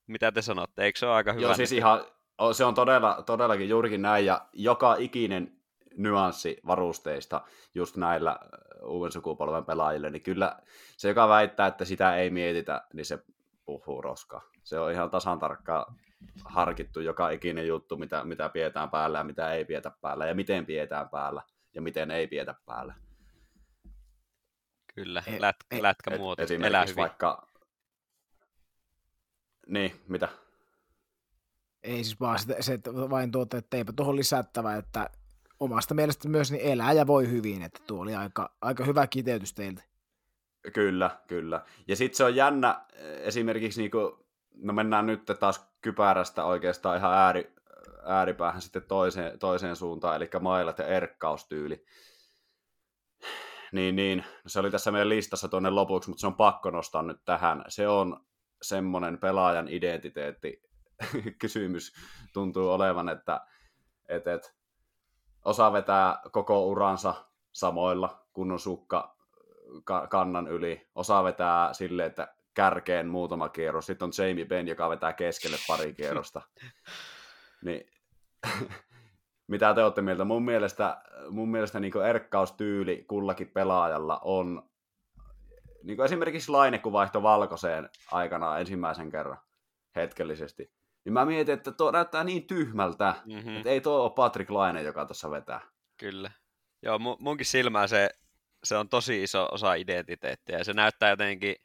mitä 0.06 0.32
te 0.32 0.42
sanotte, 0.42 0.84
eikö 0.84 0.98
se 0.98 1.06
ole 1.06 1.14
aika 1.14 1.32
hyvä? 1.32 1.42
Joo, 1.42 1.54
siis 1.54 1.72
ihan, 1.72 2.04
se 2.52 2.64
on 2.64 2.74
todella, 2.74 3.22
todellakin 3.26 3.68
juurikin 3.68 4.02
näin, 4.02 4.26
ja 4.26 4.46
joka 4.52 4.96
ikinen 4.98 5.56
nyanssi 5.96 6.60
varusteista 6.66 7.40
just 7.74 7.96
näillä 7.96 8.38
uuden 8.82 9.12
sukupolven 9.12 9.64
pelaajille, 9.64 10.10
niin 10.10 10.22
kyllä 10.22 10.58
se, 10.96 11.08
joka 11.08 11.28
väittää, 11.28 11.66
että 11.66 11.84
sitä 11.84 12.16
ei 12.16 12.30
mietitä, 12.30 12.86
niin 12.92 13.06
se 13.06 13.18
puhuu 13.64 14.02
roskaa. 14.02 14.42
Se 14.62 14.78
on 14.78 14.92
ihan 14.92 15.10
tasan 15.10 15.38
tarkkaan 15.38 15.94
harkittu 16.44 17.00
joka 17.00 17.30
ikinen 17.30 17.66
juttu, 17.66 17.96
mitä, 17.96 18.24
mitä 18.24 18.48
pidetään 18.48 18.90
päällä 18.90 19.18
ja 19.18 19.24
mitä 19.24 19.52
ei 19.52 19.64
pietä 19.64 19.92
päällä, 20.00 20.26
ja 20.26 20.34
miten 20.34 20.66
pidetään 20.66 21.08
päällä 21.08 21.42
ja 21.74 21.82
miten 21.82 22.10
ei 22.10 22.26
pietä 22.26 22.54
päällä. 22.66 22.94
Kyllä, 24.94 25.22
e- 25.26 25.40
lätkä, 25.40 25.76
e- 25.76 25.82
lätkämuoto. 25.82 26.42
Esimerkiksi 26.42 26.96
vaikka 26.96 27.46
Niin, 29.66 30.00
mitä? 30.08 30.28
Ei 31.82 32.04
siis 32.04 32.20
vaan 32.20 32.38
se, 32.38 32.56
se 32.60 32.80
vain 33.10 33.30
tuota, 33.30 33.56
että 33.56 33.76
eipä 33.76 33.92
tuohon 33.92 34.16
lisättävä, 34.16 34.76
että 34.76 35.10
omasta 35.60 35.94
mielestä 35.94 36.28
myös 36.28 36.52
niin 36.52 36.72
elää 36.72 36.92
ja 36.92 37.06
voi 37.06 37.30
hyvin, 37.30 37.62
että 37.62 37.80
tuo 37.86 38.02
oli 38.02 38.14
aika, 38.14 38.54
aika 38.60 38.84
hyvä 38.84 39.06
kiteytys 39.06 39.54
teiltä. 39.54 39.82
Kyllä, 40.72 41.10
kyllä. 41.26 41.64
Ja 41.88 41.96
sitten 41.96 42.16
se 42.16 42.24
on 42.24 42.36
jännä 42.36 42.84
esimerkiksi, 43.20 43.80
niinku, 43.80 44.26
no 44.54 44.72
mennään 44.72 45.06
nyt 45.06 45.24
taas 45.40 45.72
kypärästä 45.80 46.44
oikeastaan 46.44 46.96
ihan 46.96 47.12
ääri, 47.14 47.54
ääripäähän 48.04 48.62
sitten 48.62 48.82
toiseen, 48.82 49.38
toiseen 49.38 49.76
suuntaan, 49.76 50.16
eli 50.16 50.30
mailat 50.40 50.78
ja 50.78 50.86
erkkaustyyli. 50.86 51.84
Niin, 53.72 53.96
niin, 53.96 54.24
se 54.46 54.60
oli 54.60 54.70
tässä 54.70 54.90
meidän 54.90 55.08
listassa 55.08 55.48
tuonne 55.48 55.70
lopuksi, 55.70 56.10
mutta 56.10 56.20
se 56.20 56.26
on 56.26 56.34
pakko 56.34 56.70
nostaa 56.70 57.02
nyt 57.02 57.24
tähän. 57.24 57.64
Se 57.68 57.88
on 57.88 58.26
semmoinen 58.62 59.18
pelaajan 59.18 59.68
identiteetti 59.68 60.62
kysymys 61.42 61.92
tuntuu 62.32 62.70
olevan, 62.70 63.08
että 63.08 63.40
et, 64.08 64.26
et, 64.26 64.54
osa 65.44 65.72
vetää 65.72 66.20
koko 66.32 66.66
uransa 66.66 67.14
samoilla 67.52 68.26
kunnon 68.32 68.58
sukka 68.58 69.16
kannan 70.10 70.48
yli, 70.48 70.90
osa 70.94 71.24
vetää 71.24 71.72
silleen, 71.72 72.06
että 72.06 72.34
kärkeen 72.54 73.08
muutama 73.08 73.48
kierros, 73.48 73.86
sitten 73.86 74.06
on 74.06 74.12
Jamie 74.18 74.44
Benn, 74.44 74.68
joka 74.68 74.90
vetää 74.90 75.12
keskelle 75.12 75.56
pari 75.68 75.94
kierrosta. 75.94 76.42
niin, 77.64 77.86
mitä 79.52 79.74
te 79.74 79.84
olette 79.84 80.02
mieltä? 80.02 80.24
Mun 80.24 80.44
mielestä, 80.44 81.02
mun 81.30 81.48
mielestä 81.48 81.80
niin 81.80 82.02
erkkaustyyli 82.08 83.04
kullakin 83.08 83.48
pelaajalla 83.48 84.20
on 84.24 84.70
niin 85.82 85.96
kuin 85.96 86.04
esimerkiksi 86.04 86.50
Laine, 86.50 86.78
kun 86.78 86.92
vaihtoi 86.92 87.22
valkoiseen 87.22 87.90
aikana 88.12 88.58
ensimmäisen 88.58 89.10
kerran 89.10 89.38
hetkellisesti, 89.96 90.72
niin 91.04 91.12
mä 91.12 91.24
mietin, 91.24 91.54
että 91.54 91.72
tuo 91.72 91.90
näyttää 91.90 92.24
niin 92.24 92.46
tyhmältä, 92.46 93.14
mm-hmm. 93.24 93.56
että 93.56 93.70
ei 93.70 93.80
tuo 93.80 94.02
ole 94.02 94.12
Patrick 94.16 94.50
Laine, 94.50 94.82
joka 94.82 95.06
tuossa 95.06 95.30
vetää. 95.30 95.60
Kyllä. 95.96 96.30
Joo, 96.82 96.98
munkin 96.98 97.46
silmään 97.46 97.88
se, 97.88 98.10
se 98.64 98.76
on 98.76 98.88
tosi 98.88 99.22
iso 99.22 99.48
osa 99.52 99.74
identiteettiä, 99.74 100.58
ja 100.58 100.64
se 100.64 100.72
näyttää 100.72 101.10
jotenkin, 101.10 101.56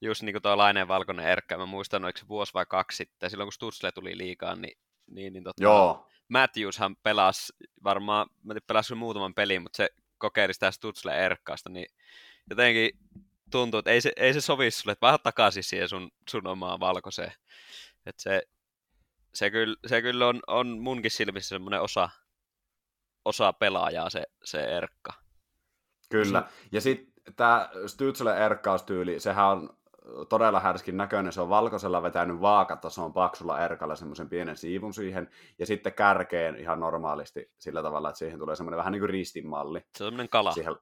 just 0.00 0.22
niin 0.22 0.34
kuin 0.34 0.42
tuo 0.42 0.58
Laineen 0.58 0.88
valkoinen 0.88 1.26
erkkä, 1.26 1.56
mä 1.56 1.66
muistan, 1.66 2.04
oliko 2.04 2.18
se 2.18 2.28
vuosi 2.28 2.54
vai 2.54 2.66
kaksi 2.68 2.96
sitten, 2.96 3.30
silloin 3.30 3.46
kun 3.46 3.52
Stutzle 3.52 3.92
tuli 3.92 4.18
liikaan, 4.18 4.60
niin, 4.62 4.78
niin, 5.10 5.32
niin 5.32 5.44
tota, 5.44 5.62
Joo. 5.62 6.08
Matthewshan 6.28 6.96
pelasi 7.02 7.52
varmaan, 7.84 8.26
mä 8.42 8.54
pelasi 8.66 8.94
muutaman 8.94 9.34
pelin, 9.34 9.62
mutta 9.62 9.76
se 9.76 9.88
kokeili 10.18 10.54
sitä 10.54 10.70
Stutzle 10.70 11.24
erkkaasta, 11.24 11.70
niin 11.70 11.86
jotenkin 12.50 12.90
tuntuu, 13.50 13.78
että 13.78 13.90
ei 13.90 14.00
se, 14.00 14.12
ei 14.16 14.34
se 14.34 14.40
sovi 14.40 14.70
sulle, 14.70 14.92
että 14.92 15.06
vähän 15.06 15.20
takaisin 15.22 15.64
siihen 15.64 15.88
sun, 15.88 16.10
sun 16.30 16.46
omaan 16.46 16.80
valkoiseen. 16.80 17.32
Että 18.06 18.22
se, 18.22 18.42
se, 19.34 19.50
kyllä, 19.50 19.76
se 19.86 20.02
kyllä 20.02 20.26
on, 20.26 20.40
on 20.46 20.78
munkin 20.78 21.10
silmissä 21.10 21.48
semmoinen 21.48 21.82
osa, 21.82 22.08
osa 23.24 23.52
pelaajaa 23.52 24.10
se, 24.10 24.22
se 24.44 24.64
erkka. 24.64 25.12
Kyllä. 26.10 26.48
Ja 26.72 26.80
sitten 26.80 27.12
tämä 27.36 27.70
Stützle 27.74 28.44
erkkaustyyli, 28.44 29.20
sehän 29.20 29.46
on 29.46 29.80
todella 30.28 30.60
härskin 30.60 30.96
näköinen. 30.96 31.32
Se 31.32 31.40
on 31.40 31.48
valkoisella 31.48 32.02
vetänyt 32.02 32.40
vaakatason 32.40 33.12
paksulla 33.12 33.60
erkalla 33.60 33.96
semmoisen 33.96 34.28
pienen 34.28 34.56
siivun 34.56 34.94
siihen, 34.94 35.30
ja 35.58 35.66
sitten 35.66 35.92
kärkeen 35.92 36.56
ihan 36.56 36.80
normaalisti 36.80 37.52
sillä 37.58 37.82
tavalla, 37.82 38.08
että 38.08 38.18
siihen 38.18 38.38
tulee 38.38 38.56
semmoinen 38.56 38.78
vähän 38.78 38.92
niin 38.92 39.00
kuin 39.00 39.10
ristinmalli. 39.10 39.80
Se 39.98 40.04
on 40.04 40.08
semmoinen 40.10 40.28
kala. 40.28 40.52
Siihen, 40.52 40.76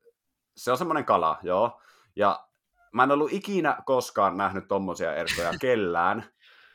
se 0.56 0.72
on 0.72 0.78
semmoinen 0.78 1.04
kala, 1.04 1.38
joo. 1.42 1.80
Ja 2.16 2.48
mä 2.92 3.02
en 3.02 3.10
ollut 3.10 3.32
ikinä 3.32 3.82
koskaan 3.86 4.36
nähnyt 4.36 4.68
tommosia 4.68 5.14
erkkoja 5.14 5.52
kellään, 5.60 6.24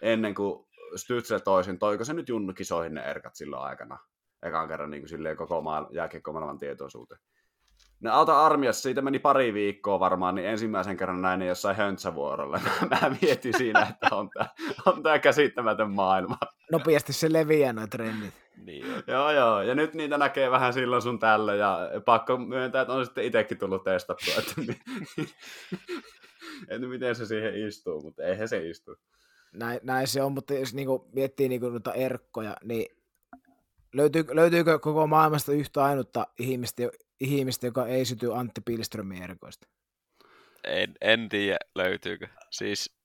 ennen 0.04 0.36
kuin 0.36 0.66
Stützle 0.96 1.40
toisin, 1.44 1.80
toiko 1.80 2.04
se 2.04 2.14
nyt 2.14 2.30
junnukisoihin 2.30 2.94
ne 2.94 3.02
erkat 3.02 3.36
silloin 3.36 3.64
aikana, 3.64 3.98
ekan 4.44 4.68
kerran 4.68 4.90
niin 4.90 5.02
kuin 5.02 5.10
silleen 5.10 5.38
koko 5.38 5.62
maailman, 5.62 5.94
jääkiekkomaailman 5.96 6.58
tietoisuuteen. 6.58 7.22
Ne 8.00 8.10
auta 8.10 8.46
armiassa, 8.46 8.82
siitä 8.82 9.02
meni 9.02 9.20
pari 9.20 9.54
viikkoa 9.54 10.00
varmaan, 10.00 10.36
niin 10.36 10.48
ensimmäisen 10.48 10.98
kerran 10.98 11.22
näin 11.22 11.40
ne 11.40 11.46
jossain 11.46 11.76
höntsävuorolla. 11.76 12.60
Mä 12.92 13.16
mietin 13.22 13.58
siinä, 13.58 13.88
että 13.90 14.16
on 14.16 14.30
tämä, 14.30 14.50
on 14.86 15.04
tämä 15.04 15.20
käsittämätön 15.20 15.92
maailma. 15.92 16.38
Nopeasti 16.72 17.14
se 17.14 17.34
leviää 17.34 17.74
noin 17.74 17.90
trendit. 17.90 18.34
Niin, 18.66 18.86
joo, 19.08 19.32
joo. 19.32 19.62
Ja 19.62 19.76
nyt 19.76 19.94
niitä 19.94 20.18
näkee 20.18 20.52
vähän 20.52 20.74
silloin 20.74 21.02
sun 21.02 21.20
tällä, 21.20 21.56
ja 21.56 21.80
pakko 22.06 22.38
myöntää, 22.38 22.82
että 22.82 22.94
on 22.94 23.06
sitten 23.06 23.24
itsekin 23.24 23.58
tullut 23.58 23.84
testattua, 23.84 24.34
että, 24.38 24.54
että 26.70 26.88
miten 26.88 27.16
se 27.16 27.26
siihen 27.26 27.68
istuu, 27.68 28.02
mutta 28.02 28.24
eihän 28.24 28.48
se 28.48 28.70
istu. 28.70 28.96
Näin, 29.54 29.80
näin 29.84 30.08
se 30.08 30.22
on, 30.22 30.32
mutta 30.32 30.54
jos 30.54 30.74
niinku 30.74 31.10
miettii 31.14 31.50
niinku 31.50 31.70
noita 31.70 31.94
erkkoja, 31.94 32.58
niin 32.64 32.98
löytyy, 33.94 34.26
löytyykö 34.32 34.80
koko 34.80 35.08
maailmasta 35.08 35.52
yhtä 35.52 35.84
ainutta 35.84 36.28
ihmistä, 36.40 36.84
ihmistä 37.20 37.68
joka 37.68 37.88
ei 37.88 38.06
syty 38.06 38.34
Antti 38.34 38.62
Pilströmin 38.62 39.24
erkoista? 39.24 39.68
En, 40.64 40.94
en 41.02 41.30
tiedä, 41.30 41.58
löytyykö. 41.76 42.28
Siis 42.50 42.96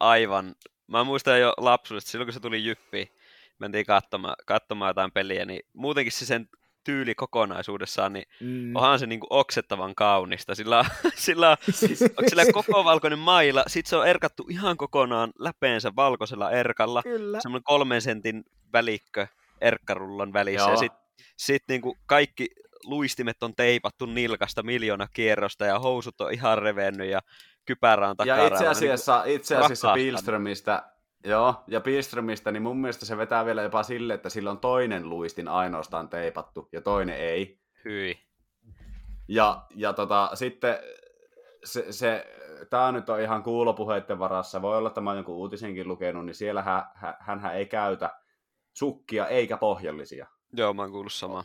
aivan, 0.00 0.54
mä 0.86 1.04
muistan 1.04 1.40
jo 1.40 1.54
lapsuudesta, 1.56 2.10
silloin 2.10 2.26
kun 2.26 2.34
se 2.34 2.40
tuli 2.40 2.64
jyppi, 2.64 3.12
mentiin 3.58 3.86
katsomaan, 3.86 4.36
katsomaan 4.46 4.90
jotain 4.90 5.12
peliä, 5.12 5.44
niin 5.44 5.60
muutenkin 5.72 6.12
se 6.12 6.26
sen 6.26 6.48
tyyli 6.90 7.14
kokonaisuudessaan, 7.14 8.12
niin 8.12 8.26
mm. 8.40 8.76
onhan 8.76 8.98
se 8.98 9.06
niinku 9.06 9.26
oksettavan 9.30 9.94
kaunista. 9.94 10.54
Sillä, 10.54 10.84
sillä, 11.14 11.56
siis, 11.70 11.98
sillä 12.28 12.44
koko 12.52 12.84
valkoinen 12.84 13.18
maila, 13.18 13.64
sit 13.66 13.86
se 13.86 13.96
on 13.96 14.06
erkattu 14.06 14.46
ihan 14.48 14.76
kokonaan 14.76 15.32
läpeensä 15.38 15.92
valkoisella 15.96 16.50
erkalla. 16.50 17.02
Kyllä. 17.02 17.40
Semmoinen 17.40 17.64
kolmen 17.64 18.02
sentin 18.02 18.44
välikkö 18.72 19.26
erkkarullan 19.60 20.32
välissä. 20.32 20.60
Joo. 20.60 20.70
Ja 20.70 20.76
sit, 20.76 20.92
sit 21.36 21.62
niinku 21.68 21.96
kaikki 22.06 22.48
luistimet 22.84 23.42
on 23.42 23.54
teipattu 23.54 24.06
nilkasta 24.06 24.62
miljoona 24.62 25.08
kierrosta 25.12 25.64
ja 25.64 25.78
housut 25.78 26.20
on 26.20 26.32
ihan 26.32 26.58
revennyt 26.58 27.10
ja 27.10 27.20
kypärä 27.64 28.08
on 28.08 28.16
takara. 28.16 28.42
Ja 28.42 28.46
itse 28.46 28.66
asiassa, 28.66 29.22
niin 29.24 29.36
itse 29.36 29.56
asiassa 29.56 29.94
Pilströmistä, 29.94 30.82
Joo, 31.24 31.54
ja 31.66 31.80
Pilströmistä, 31.80 32.52
niin 32.52 32.62
mun 32.62 32.76
mielestä 32.76 33.06
se 33.06 33.16
vetää 33.16 33.46
vielä 33.46 33.62
jopa 33.62 33.82
sille, 33.82 34.14
että 34.14 34.28
sillä 34.28 34.50
on 34.50 34.58
toinen 34.58 35.08
luistin 35.08 35.48
ainoastaan 35.48 36.08
teipattu 36.08 36.68
ja 36.72 36.80
toinen 36.80 37.16
ei. 37.16 37.60
Hyi. 37.84 38.18
Ja, 39.28 39.66
ja 39.74 39.92
tota, 39.92 40.30
sitten 40.34 40.78
se, 41.64 41.92
se 41.92 42.26
tämä 42.70 42.92
nyt 42.92 43.08
on 43.08 43.20
ihan 43.20 43.42
kuulopuheiden 43.42 44.18
varassa, 44.18 44.62
voi 44.62 44.76
olla, 44.76 44.88
että 44.88 45.00
mä 45.00 45.10
oon 45.10 45.16
jonkun 45.16 45.34
uutisenkin 45.34 45.88
lukenut, 45.88 46.26
niin 46.26 46.34
siellä 46.34 46.62
hän, 46.62 46.84
hän 47.20 47.54
ei 47.54 47.66
käytä 47.66 48.10
sukkia 48.72 49.26
eikä 49.26 49.56
pohjallisia. 49.56 50.26
Joo, 50.52 50.74
mä 50.74 50.82
oon 50.82 50.90
kuullut 50.90 51.12
samaa. 51.12 51.44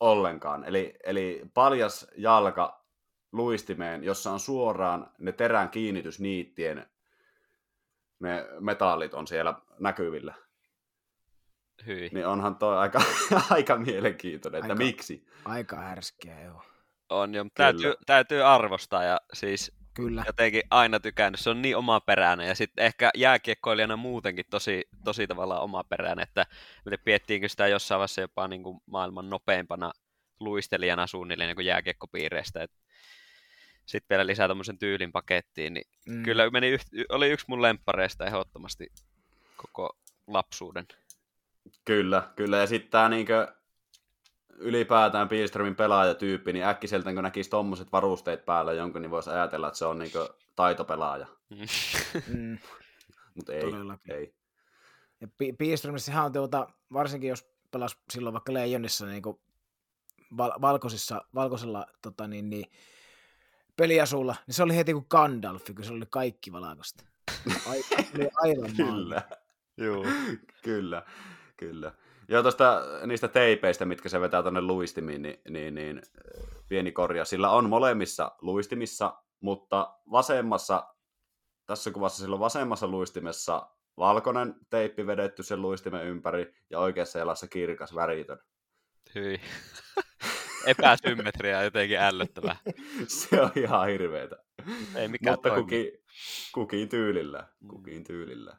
Ollenkaan. 0.00 0.64
Eli, 0.64 0.94
eli 1.04 1.42
paljas 1.54 2.06
jalka 2.16 2.84
luistimeen, 3.32 4.04
jossa 4.04 4.32
on 4.32 4.40
suoraan 4.40 5.10
ne 5.18 5.32
terän 5.32 5.68
kiinnitysniittien 5.68 6.86
ne 8.20 8.46
metallit 8.60 9.14
on 9.14 9.26
siellä 9.26 9.54
näkyvillä. 9.78 10.34
Hyi. 11.86 12.10
Niin 12.12 12.26
onhan 12.26 12.56
toi 12.56 12.78
aika, 12.78 13.00
aika 13.50 13.76
mielenkiintoinen, 13.76 14.62
aika, 14.62 14.72
että 14.72 14.84
miksi. 14.84 15.26
Aika 15.44 15.76
härskeä, 15.76 16.40
joo. 16.40 16.62
On 17.08 17.34
jo, 17.34 17.44
täytyy, 17.54 17.94
täytyy 18.06 18.42
arvostaa 18.42 19.04
ja 19.04 19.20
siis 19.32 19.78
Kyllä. 19.94 20.22
jotenkin 20.26 20.62
aina 20.70 21.00
tykännyt. 21.00 21.40
Se 21.40 21.50
on 21.50 21.62
niin 21.62 21.76
omaperäinen 21.76 22.48
ja 22.48 22.54
sitten 22.54 22.84
ehkä 22.84 23.10
jääkiekkoilijana 23.16 23.96
muutenkin 23.96 24.44
tosi, 24.50 24.84
tosi 25.04 25.26
tavallaan 25.26 25.62
omaperäinen, 25.62 26.22
että 26.22 26.46
piettiinkö 27.04 27.48
sitä 27.48 27.66
jossain 27.66 27.98
vaiheessa 27.98 28.20
jopa 28.20 28.48
niin 28.48 28.62
kuin 28.62 28.80
maailman 28.86 29.30
nopeimpana 29.30 29.92
luistelijana 30.40 31.06
suunnilleen 31.06 31.56
niin 31.56 31.66
jääkiekkopiireistä. 31.66 32.62
Et 32.62 32.70
sitten 33.88 34.14
vielä 34.14 34.26
lisää 34.26 34.48
tämmöisen 34.48 34.78
tyylin 34.78 35.12
pakettiin, 35.12 35.74
niin 35.74 35.84
mm. 36.08 36.22
kyllä 36.22 36.50
meni 36.50 36.68
yht, 36.68 36.88
oli 37.08 37.30
yksi 37.30 37.46
mun 37.48 37.62
lemppareista 37.62 38.26
ehdottomasti 38.26 38.92
koko 39.56 39.96
lapsuuden. 40.26 40.86
Kyllä, 41.84 42.30
kyllä. 42.36 42.56
Ja 42.56 42.66
sitten 42.66 42.90
tämä 42.90 43.08
niinkö 43.08 43.52
ylipäätään 44.48 45.28
Pilströmin 45.28 45.76
pelaajatyyppi, 45.76 46.52
niin 46.52 46.64
äkkiseltä 46.64 47.14
kun 47.14 47.22
näkisi 47.22 47.50
tommoset 47.50 47.92
varusteet 47.92 48.44
päällä 48.44 48.72
jonkun, 48.72 49.02
niin 49.02 49.10
voisi 49.10 49.30
ajatella, 49.30 49.68
että 49.68 49.78
se 49.78 49.84
on 49.84 49.98
niinkö 49.98 50.28
taitopelaaja. 50.56 51.26
mm. 52.26 52.58
Mutta 53.34 53.52
ei, 53.52 53.60
Todellakin. 53.60 54.14
ei. 54.14 54.34
Ja 55.20 55.28
Pilströmissähän 55.58 56.24
on 56.24 56.32
tuota, 56.32 56.68
varsinkin 56.92 57.28
jos 57.28 57.50
pelasi 57.70 57.96
silloin 58.10 58.32
vaikka 58.32 58.52
Leijonissa 58.52 59.06
niin 59.06 59.22
val- 60.36 60.60
valkoisissa, 60.60 61.24
valkoisella 61.34 61.86
tota, 62.02 62.28
niin, 62.28 62.50
niin, 62.50 62.64
peliasulla, 63.78 64.36
niin 64.46 64.54
se 64.54 64.62
oli 64.62 64.76
heti 64.76 64.92
kuin 64.92 65.06
Gandalf, 65.10 65.64
kun 65.76 65.84
se 65.84 65.92
oli 65.92 66.04
kaikki 66.10 66.52
valkoista. 66.52 67.04
Aivan 68.34 68.76
Kyllä. 68.76 69.22
Joo. 69.76 70.04
kyllä, 70.62 71.02
kyllä. 71.56 71.92
Joo, 72.28 72.42
tuosta 72.42 72.82
niistä 73.06 73.28
teipeistä, 73.28 73.84
mitkä 73.84 74.08
se 74.08 74.20
vetää 74.20 74.42
tuonne 74.42 74.60
luistimiin, 74.60 75.22
niin, 75.22 75.40
niin, 75.48 75.74
niin 75.74 76.02
pieni 76.68 76.92
korja. 76.92 77.24
Sillä 77.24 77.50
on 77.50 77.68
molemmissa 77.68 78.32
luistimissa, 78.40 79.22
mutta 79.40 79.94
vasemmassa 80.10 80.94
tässä 81.66 81.90
kuvassa 81.90 82.22
silloin 82.22 82.40
vasemmassa 82.40 82.86
luistimessa 82.86 83.70
valkoinen 83.98 84.54
teippi 84.70 85.06
vedetty 85.06 85.42
sen 85.42 85.62
luistimen 85.62 86.06
ympäri 86.06 86.54
ja 86.70 86.78
oikeassa 86.78 87.18
jalassa 87.18 87.46
kirkas 87.46 87.94
väritön. 87.94 88.38
Hyi. 89.14 89.40
Epäsymmetriaa 90.68 91.62
jotenkin 91.62 91.98
ällöttävää. 91.98 92.56
Se 93.06 93.42
on 93.42 93.50
ihan 93.56 93.88
hirveetä. 93.88 94.36
Ei 94.94 95.08
mikään 95.08 95.34
Mutta 95.34 95.48
toimi. 95.48 95.62
kukin, 95.62 95.92
kukin 96.52 96.88
tyylillä. 96.88 97.48
Mm. 97.60 97.68
Kukin 97.68 98.04
tyylillä. 98.04 98.56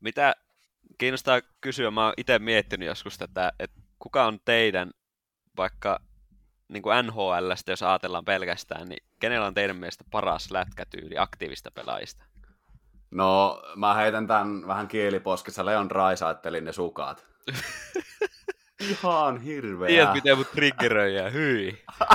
Mitä 0.00 0.34
kiinnostaa 0.98 1.40
kysyä, 1.60 1.90
mä 1.90 2.04
oon 2.04 2.14
itse 2.16 2.38
miettinyt 2.38 2.86
joskus 2.88 3.18
tätä, 3.18 3.52
että 3.58 3.80
kuka 3.98 4.26
on 4.26 4.38
teidän, 4.44 4.90
vaikka 5.56 6.00
niin 6.68 6.82
kuin 6.82 7.06
NHLstä, 7.06 7.72
jos 7.72 7.82
ajatellaan 7.82 8.24
pelkästään, 8.24 8.88
niin 8.88 9.06
kenellä 9.20 9.46
on 9.46 9.54
teidän 9.54 9.76
mielestä 9.76 10.04
paras 10.10 10.50
lätkätyyli 10.50 11.18
aktiivista 11.18 11.70
pelaajista? 11.70 12.24
No, 13.10 13.62
mä 13.76 13.94
heitän 13.94 14.26
tämän 14.26 14.66
vähän 14.66 14.88
kieliposkessa. 14.88 15.66
Leon 15.66 15.90
Raisaittelin 15.90 16.64
ne 16.64 16.72
sukat. 16.72 17.26
Ihan 18.80 19.40
hirveä. 19.40 19.86
Tiedät, 19.86 20.14
miten 20.14 20.38
mut 20.38 20.50
triggeröi 20.50 21.14
ja 21.14 21.30
hyi. 21.30 21.84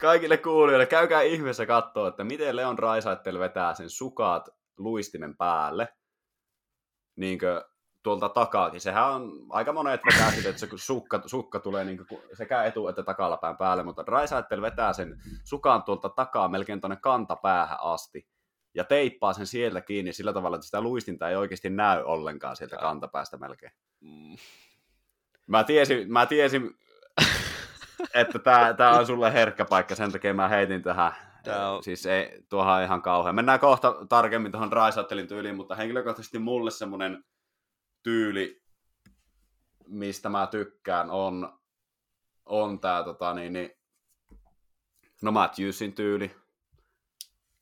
Kaikille 0.00 0.36
kuulijoille, 0.36 0.86
käykää 0.86 1.22
ihmeessä 1.22 1.66
katsoa, 1.66 2.08
että 2.08 2.24
miten 2.24 2.56
Leon 2.56 2.78
Raisaittel 2.78 3.38
vetää 3.38 3.74
sen 3.74 3.90
sukat 3.90 4.48
luistimen 4.78 5.36
päälle. 5.36 5.88
Niinkö 7.16 7.64
tuolta 8.02 8.28
takaakin. 8.28 8.80
Sehän 8.80 9.10
on 9.10 9.32
aika 9.50 9.72
monet 9.72 10.00
vetää 10.12 10.30
sitä, 10.30 10.48
että 10.48 10.60
se 10.60 10.68
sukka, 10.74 11.22
sukka 11.26 11.60
tulee 11.60 11.84
niin 11.84 12.06
sekä 12.32 12.64
etu- 12.64 12.88
että 12.88 13.02
takalapään 13.02 13.56
päälle, 13.56 13.82
mutta 13.82 14.04
Raisaittel 14.06 14.62
vetää 14.62 14.92
sen 14.92 15.20
sukan 15.44 15.82
tuolta 15.82 16.08
takaa 16.08 16.48
melkein 16.48 16.80
tuonne 16.80 16.96
kantapäähän 16.96 17.78
asti 17.80 18.33
ja 18.74 18.84
teippaa 18.84 19.32
sen 19.32 19.46
sieltä 19.46 19.80
kiinni 19.80 20.12
sillä 20.12 20.32
tavalla, 20.32 20.54
että 20.56 20.64
sitä 20.66 20.80
luistinta 20.80 21.28
ei 21.28 21.36
oikeasti 21.36 21.70
näy 21.70 22.02
ollenkaan 22.02 22.56
sieltä 22.56 22.76
kantapäästä 22.76 23.36
melkein. 23.36 23.72
Mm, 24.00 24.36
Mä 25.46 25.64
tiesin, 25.64 26.12
mä 26.12 26.26
tiesin 26.26 26.78
että 28.14 28.38
tää, 28.38 28.74
tää 28.74 28.98
on 28.98 29.06
sulle 29.06 29.32
herkkä 29.32 29.64
paikka, 29.64 29.94
sen 29.94 30.12
takia 30.12 30.34
mä 30.34 30.48
heitin 30.48 30.82
tähän. 30.82 31.12
Tää 31.44 31.70
on- 31.70 31.84
Siis 31.84 32.06
ei, 32.06 32.42
tuohan 32.48 32.82
ihan 32.84 33.02
kauhean. 33.02 33.34
Mennään 33.34 33.60
kohta 33.60 33.94
tarkemmin 34.08 34.52
tuohon 34.52 34.72
Raisaittelin 34.72 35.28
tyyliin, 35.28 35.56
mutta 35.56 35.74
henkilökohtaisesti 35.74 36.38
mulle 36.38 36.70
semmonen 36.70 37.24
tyyli, 38.02 38.62
mistä 39.86 40.28
mä 40.28 40.46
tykkään, 40.46 41.10
on, 41.10 41.58
on 42.46 42.80
tää 42.80 43.04
tota 43.04 43.34
niin, 43.34 43.52
niin 43.52 43.70
no 45.22 45.32
Matthewsin 45.32 45.92
tyyli 45.92 46.36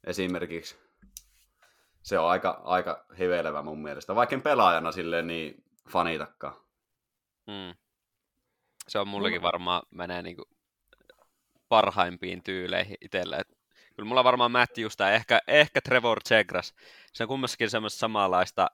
esimerkiksi. 0.05 0.82
Se 2.03 2.19
on 2.19 2.31
aika, 2.31 2.61
aika 2.65 3.05
hivelevä 3.19 3.63
mun 3.63 3.83
mielestä, 3.83 4.15
vaikka 4.15 4.39
pelaajana 4.39 4.93
silleen 4.93 5.27
niin 5.27 5.65
fanitakaan. 5.89 6.55
mm. 7.47 7.75
Se 8.89 8.99
on 8.99 9.09
mullekin 9.09 9.43
varmaan 9.43 9.83
menee 9.91 10.23
niinku 10.23 10.45
parhaimpiin 11.69 12.43
tyyleihin 12.43 12.97
itselle. 13.01 13.37
Et 13.37 13.49
kyllä 13.97 14.09
mulla 14.09 14.25
varmaan 14.25 14.51
Matthews 14.53 14.97
tai 14.97 15.15
ehkä, 15.15 15.41
ehkä 15.47 15.81
Trevor 15.81 16.21
Zegras. 16.29 16.75
Se 17.13 17.25
on 17.25 17.29
kummassakin 17.29 17.71
semmoista 17.71 17.99
samanlaista 17.99 18.71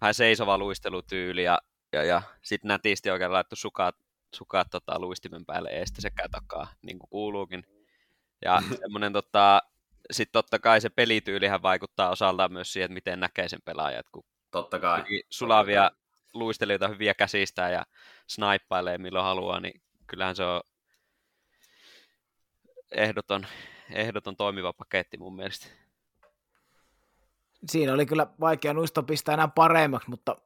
vähän 0.00 0.14
seisova 0.14 0.58
luistelutyyli 0.58 1.44
ja, 1.44 1.58
ja, 1.92 2.04
ja 2.04 2.22
sitten 2.42 2.68
nätisti 2.68 3.10
oikein 3.10 3.32
laittu 3.32 3.56
sukat, 3.56 3.96
sukat 4.34 4.70
tota, 4.70 4.98
luistimen 4.98 5.46
päälle 5.46 5.68
eestä 5.68 6.02
sekä 6.02 6.28
takaa, 6.28 6.66
niin 6.82 6.98
kuin 6.98 7.10
kuuluukin. 7.10 7.64
Ja 8.44 8.62
semmoinen 8.80 9.12
tota, 9.12 9.62
sitten 10.12 10.32
totta 10.32 10.58
kai 10.58 10.80
se 10.80 10.90
pelityylihän 10.90 11.62
vaikuttaa 11.62 12.10
osaltaan 12.10 12.52
myös 12.52 12.72
siihen, 12.72 12.84
että 12.84 12.94
miten 12.94 13.20
näkee 13.20 13.48
sen 13.48 13.62
pelaajan. 13.64 14.00
Et 14.00 14.08
kun 14.12 14.24
Totta 14.50 14.78
kai. 14.78 15.04
sulavia 15.30 15.90
luistelijoita 16.34 16.88
hyviä 16.88 17.14
käsistä 17.14 17.68
ja 17.70 17.84
snaippailee 18.28 18.98
milloin 18.98 19.24
haluaa, 19.24 19.60
niin 19.60 19.82
kyllähän 20.06 20.36
se 20.36 20.44
on 20.44 20.60
ehdoton, 22.90 23.46
ehdoton 23.90 24.36
toimiva 24.36 24.72
paketti 24.72 25.16
mun 25.16 25.36
mielestä. 25.36 25.66
Siinä 27.68 27.92
oli 27.92 28.06
kyllä 28.06 28.26
vaikea 28.40 28.74
nuisto 28.74 29.02
pistää 29.02 29.32
enää 29.34 29.48
paremmaksi, 29.48 30.10
mutta 30.10 30.36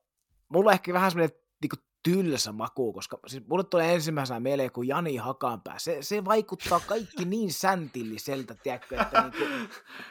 mulla 0.48 0.72
ehkä 0.72 0.92
vähän 0.92 1.10
semmoinen 1.10 1.38
niin 1.62 1.84
tylsä 2.02 2.52
maku, 2.52 2.92
koska 2.92 3.18
siis 3.26 3.46
mulle 3.48 3.64
tulee 3.64 3.94
ensimmäisenä 3.94 4.40
mieleen 4.40 4.72
kuin 4.72 4.88
Jani 4.88 5.16
Hakanpää. 5.16 5.78
Se, 5.78 5.98
se 6.02 6.24
vaikuttaa 6.24 6.80
kaikki 6.80 7.24
niin 7.24 7.52
säntilliseltä, 7.52 8.54
tiedätkö, 8.54 9.00
että 9.02 9.20
niin 9.22 9.32
kuin, 9.32 9.68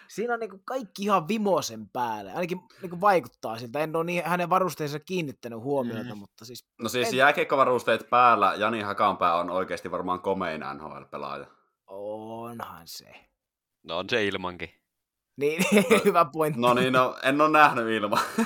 siinä 0.08 0.34
on 0.34 0.40
niin 0.40 0.50
kuin 0.50 0.62
kaikki 0.66 1.04
ihan 1.04 1.28
vimosen 1.28 1.90
päälle. 1.90 2.32
Ainakin 2.34 2.60
niin 2.82 2.90
kuin 2.90 3.02
vaikuttaa 3.02 3.58
siltä. 3.60 3.80
En 3.80 3.96
ole 3.96 4.04
niin 4.04 4.24
hänen 4.26 4.50
varusteensa 4.50 5.00
kiinnittänyt 5.00 5.60
huomiota, 5.60 6.16
mm. 6.16 6.20
mutta 6.20 6.46
siis 6.46 6.68
No 6.82 6.90
siis 6.90 7.08
En- 7.08 7.18
jääkiekkovarusteet 7.18 8.10
päällä, 8.10 8.54
Jani 8.58 8.82
Hakanpää 8.82 9.36
on 9.36 9.50
oikeasti 9.50 9.92
varmaan 9.92 10.22
komein 10.22 10.62
NHL-pelaaja. 10.62 11.48
onhan 11.88 12.88
se. 12.88 13.28
No 13.84 13.98
on 13.98 14.10
se 14.10 14.26
ilmankin. 14.26 14.87
Niin, 15.38 15.64
hyvä 16.06 16.26
pointti. 16.34 16.62
No 16.62 16.74
niin, 16.74 16.94
no, 16.94 17.16
en 17.24 17.42
ole 17.42 17.50
nähnyt 17.50 17.88
ilman. 17.88 18.20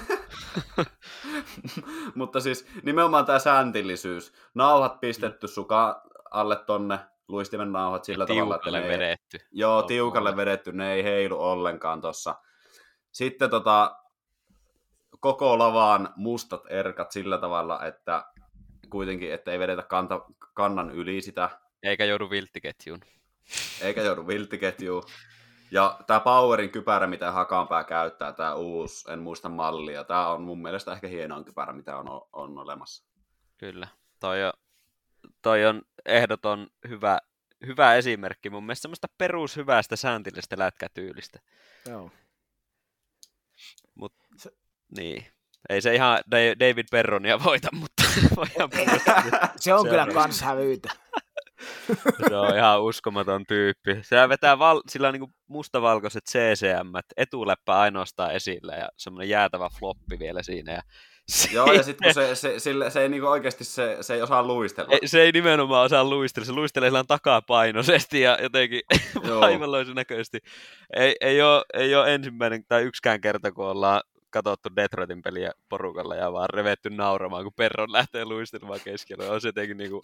Mutta 2.15 2.39
siis 2.39 2.65
nimenomaan 2.83 3.25
tämä 3.25 3.39
sääntillisyys. 3.39 4.33
Nauhat 4.53 4.99
pistetty 4.99 5.47
suka 5.47 6.03
alle 6.31 6.55
tonne, 6.55 6.99
luistimen 7.27 7.71
nauhat 7.71 8.03
sillä 8.03 8.25
tavalla, 8.25 8.55
että 8.55 8.63
Tiukalle 8.63 8.79
ne 8.79 8.85
ei, 8.93 8.99
vedetty. 8.99 9.37
Joo, 9.51 9.77
On 9.77 9.87
tiukalle 9.87 10.35
vedetty, 10.35 10.71
ne 10.71 10.93
ei 10.93 11.03
heilu 11.03 11.41
ollenkaan 11.41 12.01
tossa. 12.01 12.35
Sitten 13.11 13.49
tota, 13.49 13.95
koko 15.19 15.59
lavaan 15.59 16.13
mustat 16.15 16.61
erkat 16.69 17.11
sillä 17.11 17.37
tavalla, 17.37 17.85
että 17.85 18.25
kuitenkin, 18.89 19.33
että 19.33 19.51
ei 19.51 19.59
vedetä 19.59 19.83
kanta, 19.83 20.21
kannan 20.53 20.91
yli 20.91 21.21
sitä, 21.21 21.49
Eikä 21.83 22.05
joudu 22.05 22.29
vilttiketjuun. 22.29 22.99
eikä 23.81 24.01
joudu 24.01 24.27
vilttiketjuun. 24.27 25.03
Ja 25.71 25.99
tämä 26.07 26.19
Powerin 26.19 26.69
kypärä, 26.69 27.07
mitä 27.07 27.31
Hakanpää 27.31 27.83
käyttää, 27.83 28.33
tämä 28.33 28.53
uusi, 28.55 29.11
en 29.11 29.19
muista 29.19 29.49
mallia, 29.49 30.03
tämä 30.03 30.27
on 30.27 30.41
mun 30.41 30.61
mielestä 30.61 30.91
ehkä 30.93 31.07
hienoin 31.07 31.45
kypärä, 31.45 31.73
mitä 31.73 31.97
on, 31.97 32.05
on 32.33 32.57
olemassa. 32.57 33.05
Kyllä. 33.57 33.87
Toi 34.19 34.43
on, 34.45 34.53
toi 35.41 35.65
on 35.65 35.81
ehdoton 36.05 36.67
hyvä, 36.87 37.19
hyvä 37.65 37.95
esimerkki 37.95 38.49
mun 38.49 38.63
mielestä 38.65 38.81
semmoista 38.81 39.07
perushyvästä 39.17 39.95
sääntillistä 39.95 40.55
lätkätyylistä. 40.59 41.39
Joo. 41.89 42.11
Mut, 43.95 44.13
Se- 44.37 44.51
niin. 44.97 45.25
Ei 45.69 45.81
se 45.81 45.95
ihan 45.95 46.17
Da- 46.31 46.59
David 46.59 46.85
Perronia 46.91 47.43
voita, 47.43 47.67
mutta 47.73 48.03
voidaan. 48.35 48.69
Se 49.55 49.73
on 49.73 49.83
Se 49.83 49.89
kyllä 49.89 50.03
on- 50.03 50.13
kans 50.13 50.41
hävyytä. 50.41 50.89
se 52.29 52.35
on 52.35 52.57
ihan 52.57 52.83
uskomaton 52.83 53.45
tyyppi. 53.47 53.97
Se 54.01 54.29
vetää 54.29 54.59
val- 54.59 54.81
sillä 54.89 55.07
on 55.07 55.13
niinku 55.13 55.31
mustavalkoiset 55.47 56.23
CCM, 56.29 56.93
etuläppä 57.17 57.79
ainoastaan 57.79 58.35
esillä 58.35 58.73
ja 58.73 58.89
semmoinen 58.97 59.29
jäätävä 59.29 59.69
floppi 59.79 60.19
vielä 60.19 60.43
siinä. 60.43 60.73
Ja 60.73 60.81
Joo, 61.53 61.73
ja 61.73 61.83
sitten 61.83 62.05
kun 62.05 62.13
se, 62.23 62.35
se, 62.35 62.59
sille, 62.59 62.89
se 62.89 63.01
ei 63.01 63.09
niinku 63.09 63.27
oikeasti, 63.27 63.63
se, 63.63 63.97
se 64.01 64.13
ei 64.13 64.21
osaa 64.21 64.43
luistella. 64.43 64.89
Ei, 64.91 65.07
se 65.07 65.21
ei 65.21 65.31
nimenomaan 65.31 65.85
osaa 65.85 66.03
luistella, 66.03 66.45
se 66.45 66.51
luistelee 66.51 66.89
sillä 66.89 67.03
takapainoisesti 67.07 68.21
ja 68.21 68.37
jotenkin 68.41 68.81
vaivalloisen 69.39 69.95
näköisesti. 69.95 70.39
Ei, 70.95 71.15
ei, 71.21 71.41
ole, 71.41 71.63
ei 71.73 71.95
ole 71.95 72.13
ensimmäinen 72.13 72.63
tai 72.67 72.83
yksikään 72.83 73.21
kerta, 73.21 73.51
kun 73.51 73.65
ollaan 73.65 74.01
katsottu 74.31 74.69
Detroitin 74.75 75.21
peliä 75.21 75.51
porukalla 75.69 76.15
ja 76.15 76.33
vaan 76.33 76.49
revetty 76.49 76.89
nauramaan, 76.89 77.43
kun 77.43 77.53
Perron 77.53 77.91
lähtee 77.91 78.25
luistelemaan 78.25 78.79
keskellä. 78.83 79.31
On 79.31 79.41
se 79.41 79.47
jotenkin 79.47 79.77
niinku, 79.77 80.01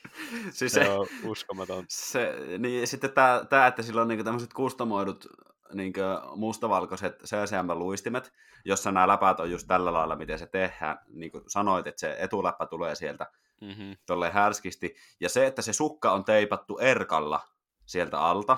siis 0.50 0.72
se 0.72 0.88
on 0.88 1.06
uskomaton. 1.24 1.84
se, 1.88 2.34
niin 2.58 2.86
sitten 2.86 3.12
tämä, 3.12 3.44
tää, 3.50 3.66
että 3.66 3.82
sillä 3.82 4.02
on 4.02 4.08
niinku 4.08 4.24
tämmöiset 4.24 4.52
kustomoidut 4.52 5.26
niinku 5.72 6.00
mustavalkoiset 6.36 7.22
CCM-luistimet, 7.22 8.32
jossa 8.64 8.92
nämä 8.92 9.08
läpät 9.08 9.40
on 9.40 9.50
just 9.50 9.66
tällä 9.66 9.92
lailla, 9.92 10.16
miten 10.16 10.38
se 10.38 10.46
tehdään. 10.46 10.98
Niin 11.08 11.32
kuin 11.32 11.44
sanoit, 11.46 11.86
että 11.86 12.00
se 12.00 12.16
etuläppä 12.18 12.66
tulee 12.66 12.94
sieltä 12.94 13.26
Mm-hmm. 13.60 13.96
tolleen 14.06 14.32
härskisti. 14.32 14.96
Ja 15.20 15.28
se, 15.28 15.46
että 15.46 15.62
se 15.62 15.72
sukka 15.72 16.12
on 16.12 16.24
teipattu 16.24 16.78
erkalla 16.78 17.40
sieltä 17.86 18.20
alta. 18.20 18.56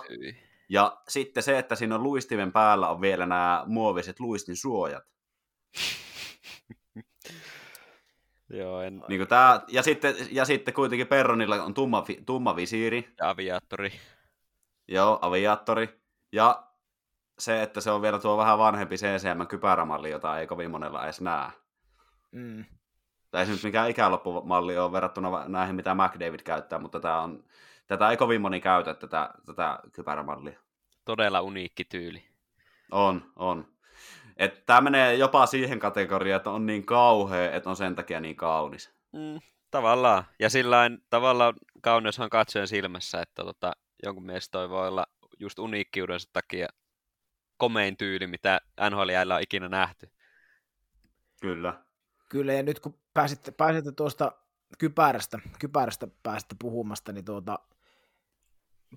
Ja 0.70 1.02
sitten 1.08 1.42
se, 1.42 1.58
että 1.58 1.74
siinä 1.74 1.94
on 1.94 2.02
luistimen 2.02 2.52
päällä 2.52 2.88
on 2.88 3.00
vielä 3.00 3.26
nämä 3.26 3.62
muoviset 3.66 4.20
luistin 4.20 4.56
suojat. 4.56 5.04
Joo, 8.50 8.80
en, 8.80 9.02
Niin 9.08 9.28
tää, 9.28 9.60
ja, 9.68 9.82
sitten, 9.82 10.14
ja 10.30 10.44
sitten 10.44 10.74
kuitenkin 10.74 11.06
Perronilla 11.06 11.62
on 11.62 11.74
tumma, 11.74 12.04
tumma 12.26 12.56
visiiri, 12.56 13.14
ja 13.18 13.30
aviaattori. 13.30 13.92
joo, 14.88 15.18
aviaattori. 15.22 16.00
Ja 16.32 16.66
se, 17.38 17.62
että 17.62 17.80
se 17.80 17.90
on 17.90 18.02
vielä 18.02 18.18
tuo 18.18 18.36
vähän 18.36 18.58
vanhempi 18.58 18.96
CCM-kypärämalli, 18.96 20.10
jota 20.10 20.38
ei 20.38 20.46
kovin 20.46 20.70
monella 20.70 21.04
edes 21.04 21.20
näe. 21.20 21.50
Mm. 22.32 22.64
Tai 23.30 23.40
ei 23.40 23.46
se 23.46 23.52
nyt 23.52 23.62
mikään 23.62 23.90
ikäloppumalli 23.90 24.78
ole 24.78 24.92
verrattuna 24.92 25.48
näihin, 25.48 25.76
mitä 25.76 25.94
McDavid 25.94 26.40
käyttää, 26.40 26.78
mutta 26.78 27.00
tää 27.00 27.20
on, 27.20 27.44
tätä 27.90 28.10
ei 28.10 28.16
kovin 28.16 28.40
moni 28.40 28.60
käytä, 28.60 28.94
tätä, 28.94 29.30
tätä 29.46 29.78
kypärämallia. 29.92 30.58
todella 31.04 31.40
uniikki 31.40 31.84
tyyli. 31.84 32.24
On, 32.90 33.32
on. 33.36 33.68
Että 34.36 34.60
tämä 34.66 34.80
menee 34.80 35.14
jopa 35.14 35.46
siihen 35.46 35.78
kategoriaan, 35.78 36.36
että 36.36 36.50
on 36.50 36.66
niin 36.66 36.86
kauhea, 36.86 37.52
että 37.52 37.70
on 37.70 37.76
sen 37.76 37.94
takia 37.94 38.20
niin 38.20 38.36
kaunis. 38.36 38.90
Mm, 39.12 39.40
tavallaan. 39.70 40.24
Ja 40.38 40.50
sillä 40.50 40.90
tavallaan 41.10 41.54
kauneushan 41.82 42.30
katsojen 42.30 42.68
silmässä, 42.68 43.22
että 43.22 43.44
tota, 43.44 43.72
jonkun 44.02 44.26
mielestä 44.26 44.52
toi 44.52 44.70
voi 44.70 44.88
olla 44.88 45.06
just 45.38 45.58
uniikkiudensa 45.58 46.28
takia 46.32 46.68
komein 47.56 47.96
tyyli, 47.96 48.26
mitä 48.26 48.60
NHL 48.90 49.30
on 49.36 49.42
ikinä 49.42 49.68
nähty. 49.68 50.10
Kyllä. 51.42 51.84
Kyllä, 52.28 52.52
ja 52.52 52.62
nyt 52.62 52.80
kun 52.80 52.98
pääsitte, 53.14 53.50
pääsitte 53.50 53.92
tuosta 53.92 54.32
kypärästä, 54.78 55.38
kypärästä 55.58 56.08
pääsitte 56.22 56.56
puhumasta, 56.58 57.12
niin 57.12 57.24
tuota, 57.24 57.58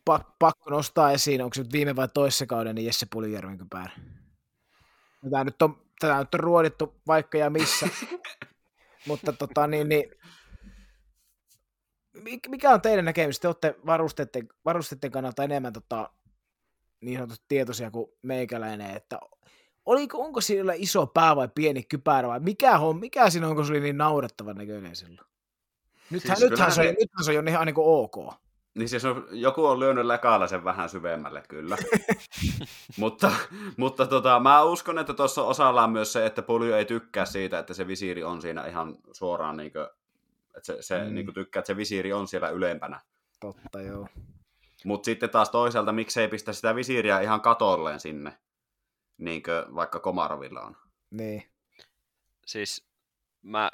pak, 0.06 0.28
pakko 0.40 0.70
nostaa 0.70 1.12
esiin, 1.12 1.42
onko 1.42 1.54
se 1.54 1.64
nyt 1.64 1.72
viime 1.72 1.96
vai 1.96 2.08
toissa 2.14 2.46
kauden, 2.46 2.76
niin 2.76 2.86
Jesse 2.86 3.06
Puljärven 3.12 3.58
kypärä. 3.58 3.92
Tämä 5.32 5.44
nyt 5.44 5.62
on, 5.62 5.82
tätä 6.00 6.20
nyt 6.20 6.34
on 6.34 6.40
ruodittu 6.40 7.02
vaikka 7.08 7.38
ja 7.38 7.50
missä, 7.50 7.88
mutta 9.08 9.34
tota 9.34 9.68
niin, 9.68 9.90
niin 9.90 10.12
mikä 12.48 12.70
on 12.70 12.82
teidän 12.82 13.06
näkemys? 13.06 13.40
Te 13.40 13.48
olette 13.48 13.76
varusteiden, 13.86 14.48
varusteiden 14.66 15.12
kannalta 15.12 15.44
enemmän 15.44 15.74
tota, 15.74 16.10
niin 17.02 17.18
sanotusti 17.18 17.46
tietoisia 17.48 17.92
kuin 17.92 18.12
meikäläinen, 18.22 18.96
että 18.96 19.20
oliko, 19.86 20.18
onko 20.18 20.42
sillä 20.42 20.74
iso 20.76 21.08
pää 21.08 21.36
vai 21.36 21.50
pieni 21.56 21.84
kypärä 21.84 22.28
vai 22.28 22.40
mikä, 22.40 22.80
on, 22.80 23.00
mikä 23.00 23.30
siinä 23.30 23.48
on, 23.48 23.52
onko 23.52 23.64
se 23.64 23.72
oli 23.72 23.80
niin 23.80 23.98
naurettavan 23.98 24.56
näköinen 24.56 24.96
silloin? 24.96 25.28
Nythän, 26.10 26.38
siis 26.38 26.50
nythän, 26.50 26.72
se, 26.72 26.76
se, 26.76 26.96
nythän 27.00 27.24
se 27.24 27.32
on 27.32 27.36
jo 27.36 27.52
ihan 27.52 27.66
niin 27.66 27.76
kuin 27.76 27.88
ok. 27.88 28.43
Niin 28.76 28.90
siis 28.90 29.06
on, 29.06 29.28
joku 29.32 29.66
on 29.66 29.80
lyönyt 29.80 30.06
lekalla 30.06 30.48
sen 30.48 30.64
vähän 30.64 30.90
syvemmälle, 30.90 31.44
kyllä. 31.50 31.78
mutta 33.00 33.32
mutta 33.78 34.08
tota, 34.08 34.40
mä 34.40 34.64
uskon, 34.64 35.00
että 35.00 35.14
tuossa 35.14 35.44
osalla 35.44 35.84
on 35.84 35.92
myös 35.92 36.14
se, 36.14 36.26
että 36.26 36.42
Pulju 36.42 36.74
ei 36.74 36.86
tykkää 36.86 37.26
siitä, 37.26 37.60
että 37.60 37.74
se 37.74 37.88
visiiri 37.88 38.24
on 38.24 38.42
siinä 38.42 38.66
ihan 38.66 38.98
suoraan, 39.12 39.58
niin 39.58 39.72
kuin, 39.72 39.88
että 40.58 40.66
se, 40.66 40.78
se 40.82 41.04
mm. 41.04 41.14
niin 41.14 41.26
kuin 41.26 41.36
tykkää, 41.36 41.60
että 41.60 41.68
se 41.68 41.78
visiiri 41.78 42.14
on 42.14 42.28
siellä 42.28 42.50
ylempänä. 42.50 43.00
Totta, 43.40 43.82
joo. 43.82 44.08
Mutta 44.86 45.06
sitten 45.06 45.30
taas 45.30 45.50
toisaalta, 45.50 45.92
miksei 45.92 46.28
pistä 46.28 46.54
sitä 46.54 46.76
visiiriä 46.76 47.20
ihan 47.20 47.42
katolleen 47.42 48.00
sinne, 48.00 48.38
niin 49.18 49.44
kuin 49.44 49.76
vaikka 49.76 50.00
Komarovilla 50.00 50.62
on. 50.62 50.78
Niin. 51.12 51.44
Siis 52.46 52.88
mä, 53.42 53.72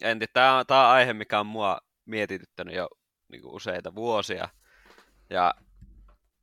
en 0.00 0.18
tiedä, 0.18 0.30
tämä 0.32 0.58
on, 0.58 0.66
tää 0.66 0.86
on 0.86 0.92
aihe, 0.92 1.12
mikä 1.12 1.40
on 1.40 1.46
mua 1.46 1.80
mietityttänyt 2.04 2.74
jo 2.74 2.88
niin 3.32 3.42
kuin 3.42 3.54
useita 3.54 3.94
vuosia. 3.94 4.48
Ja 5.30 5.54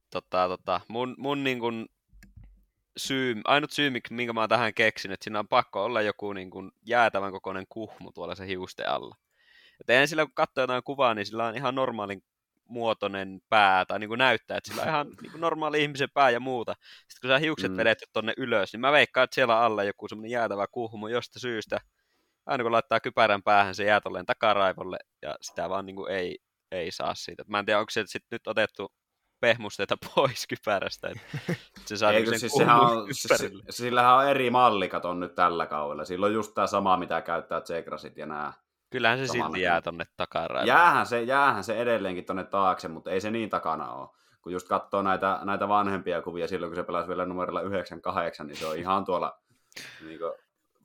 tota, 0.10 0.48
tota, 0.48 0.82
mun, 0.88 1.16
mun 1.18 1.44
niin 1.44 1.60
kuin, 1.60 1.86
syy, 2.98 3.36
ainut 3.46 3.72
syy, 3.72 3.92
minkä 4.10 4.34
mä 4.34 4.40
oon 4.40 4.50
tähän 4.50 4.74
keksin, 4.74 5.12
että 5.12 5.24
siinä 5.24 5.40
on 5.40 5.48
pakko 5.48 5.84
olla 5.84 6.02
joku 6.02 6.34
niin 6.34 6.50
kuin, 6.50 6.72
jäätävän 6.86 7.32
kokoinen 7.32 7.66
kuhmu 7.70 8.12
tuolla 8.12 8.36
se 8.36 8.48
hiuste 8.48 8.84
alla. 8.84 9.16
Et 9.82 9.90
eihän 9.90 10.08
sillä, 10.08 10.26
kun 10.26 10.34
katsoo 10.34 10.64
jotain 10.64 10.84
kuvaa, 10.84 11.14
niin 11.14 11.26
sillä 11.26 11.46
on 11.46 11.56
ihan 11.56 11.76
normaalin 11.76 12.24
muotoinen 12.66 13.42
pää, 13.50 13.86
tai 13.86 14.00
niin 14.00 14.08
kuin 14.08 14.18
näyttää, 14.18 14.58
että 14.58 14.70
sillä 14.70 14.82
on 14.82 14.90
ihan 14.90 15.08
niin 15.22 15.32
kuin 15.32 15.42
normaali 15.42 15.82
ihmisen 15.82 16.10
pää 16.14 16.30
ja 16.30 16.40
muuta. 16.40 16.76
Sitten 17.08 17.22
kun 17.22 17.30
sä 17.30 17.40
hiukset 17.40 17.72
mm. 17.72 17.78
vedet 17.78 17.98
tonne 18.14 18.34
ylös, 18.38 18.74
niin 18.74 18.82
mä 18.82 18.92
veikkaan, 18.92 19.24
että 19.24 19.36
siellä 19.36 19.60
alla 19.60 19.84
joku 19.84 20.08
semmoinen 20.08 20.32
jäätävä 20.32 20.68
kuhmu 20.72 21.08
josta 21.08 21.40
syystä. 21.40 21.80
Aina 22.46 22.64
kun 22.64 22.72
laittaa 22.72 23.00
kypärän 23.00 23.44
päähän, 23.44 23.76
se 23.76 23.84
jää 23.84 24.02
tolleen 24.02 24.26
takaraivolle, 24.26 24.98
ja 25.22 25.36
sitä 25.42 25.70
vaan 25.70 25.86
niin 25.86 25.96
kuin 25.96 26.12
ei, 26.12 26.38
ei 26.72 26.91
saa 26.91 27.15
siitä. 27.15 27.43
Mä 27.47 27.59
en 27.59 27.65
tiedä, 27.65 27.80
onko 27.80 27.89
se 27.89 28.03
sit 28.05 28.24
nyt 28.32 28.47
otettu 28.47 28.91
pehmusteita 29.39 29.97
pois 30.15 30.47
kypärästä. 30.47 31.11
Se 31.86 31.97
saa 31.97 32.11
Eikö, 32.11 32.38
siis 32.38 32.53
sehän 32.53 32.80
on, 32.80 33.07
se, 33.11 33.51
sillähän 33.70 34.15
on 34.15 34.28
eri 34.28 34.49
malli, 34.49 34.89
katon 34.89 35.20
nyt 35.20 35.36
tällä 35.36 35.65
kaudella. 35.65 36.05
Sillä 36.05 36.26
on 36.26 36.34
just 36.34 36.53
tämä 36.53 36.67
sama, 36.67 36.97
mitä 36.97 37.22
käyttää 37.22 37.61
Zegrasit 37.61 38.17
ja 38.17 38.26
nämä. 38.26 38.53
Kyllähän 38.89 39.20
se 39.20 39.28
silti 39.28 39.61
jää 39.61 39.82
tonne 39.82 40.05
takaraivolle. 40.17 40.72
Jäähän 40.72 41.05
se, 41.05 41.22
jäähän 41.22 41.63
se 41.63 41.78
edelleenkin 41.82 42.26
tonne 42.26 42.43
taakse, 42.43 42.88
mutta 42.88 43.11
ei 43.11 43.22
se 43.22 43.32
niin 43.32 43.49
takana 43.49 43.91
ole. 43.91 44.09
Kun 44.41 44.53
just 44.53 44.67
katsoo 44.67 45.01
näitä, 45.01 45.39
näitä 45.43 45.67
vanhempia 45.67 46.22
kuvia 46.22 46.47
silloin, 46.47 46.70
kun 46.70 46.76
se 46.76 46.84
pelasi 46.84 47.07
vielä 47.07 47.26
numerolla 47.26 47.61
98, 47.61 48.47
niin 48.47 48.57
se 48.57 48.65
on 48.65 48.78
ihan 48.78 49.05
tuolla, 49.05 49.39
niin 50.05 50.20
kuin, 50.20 50.34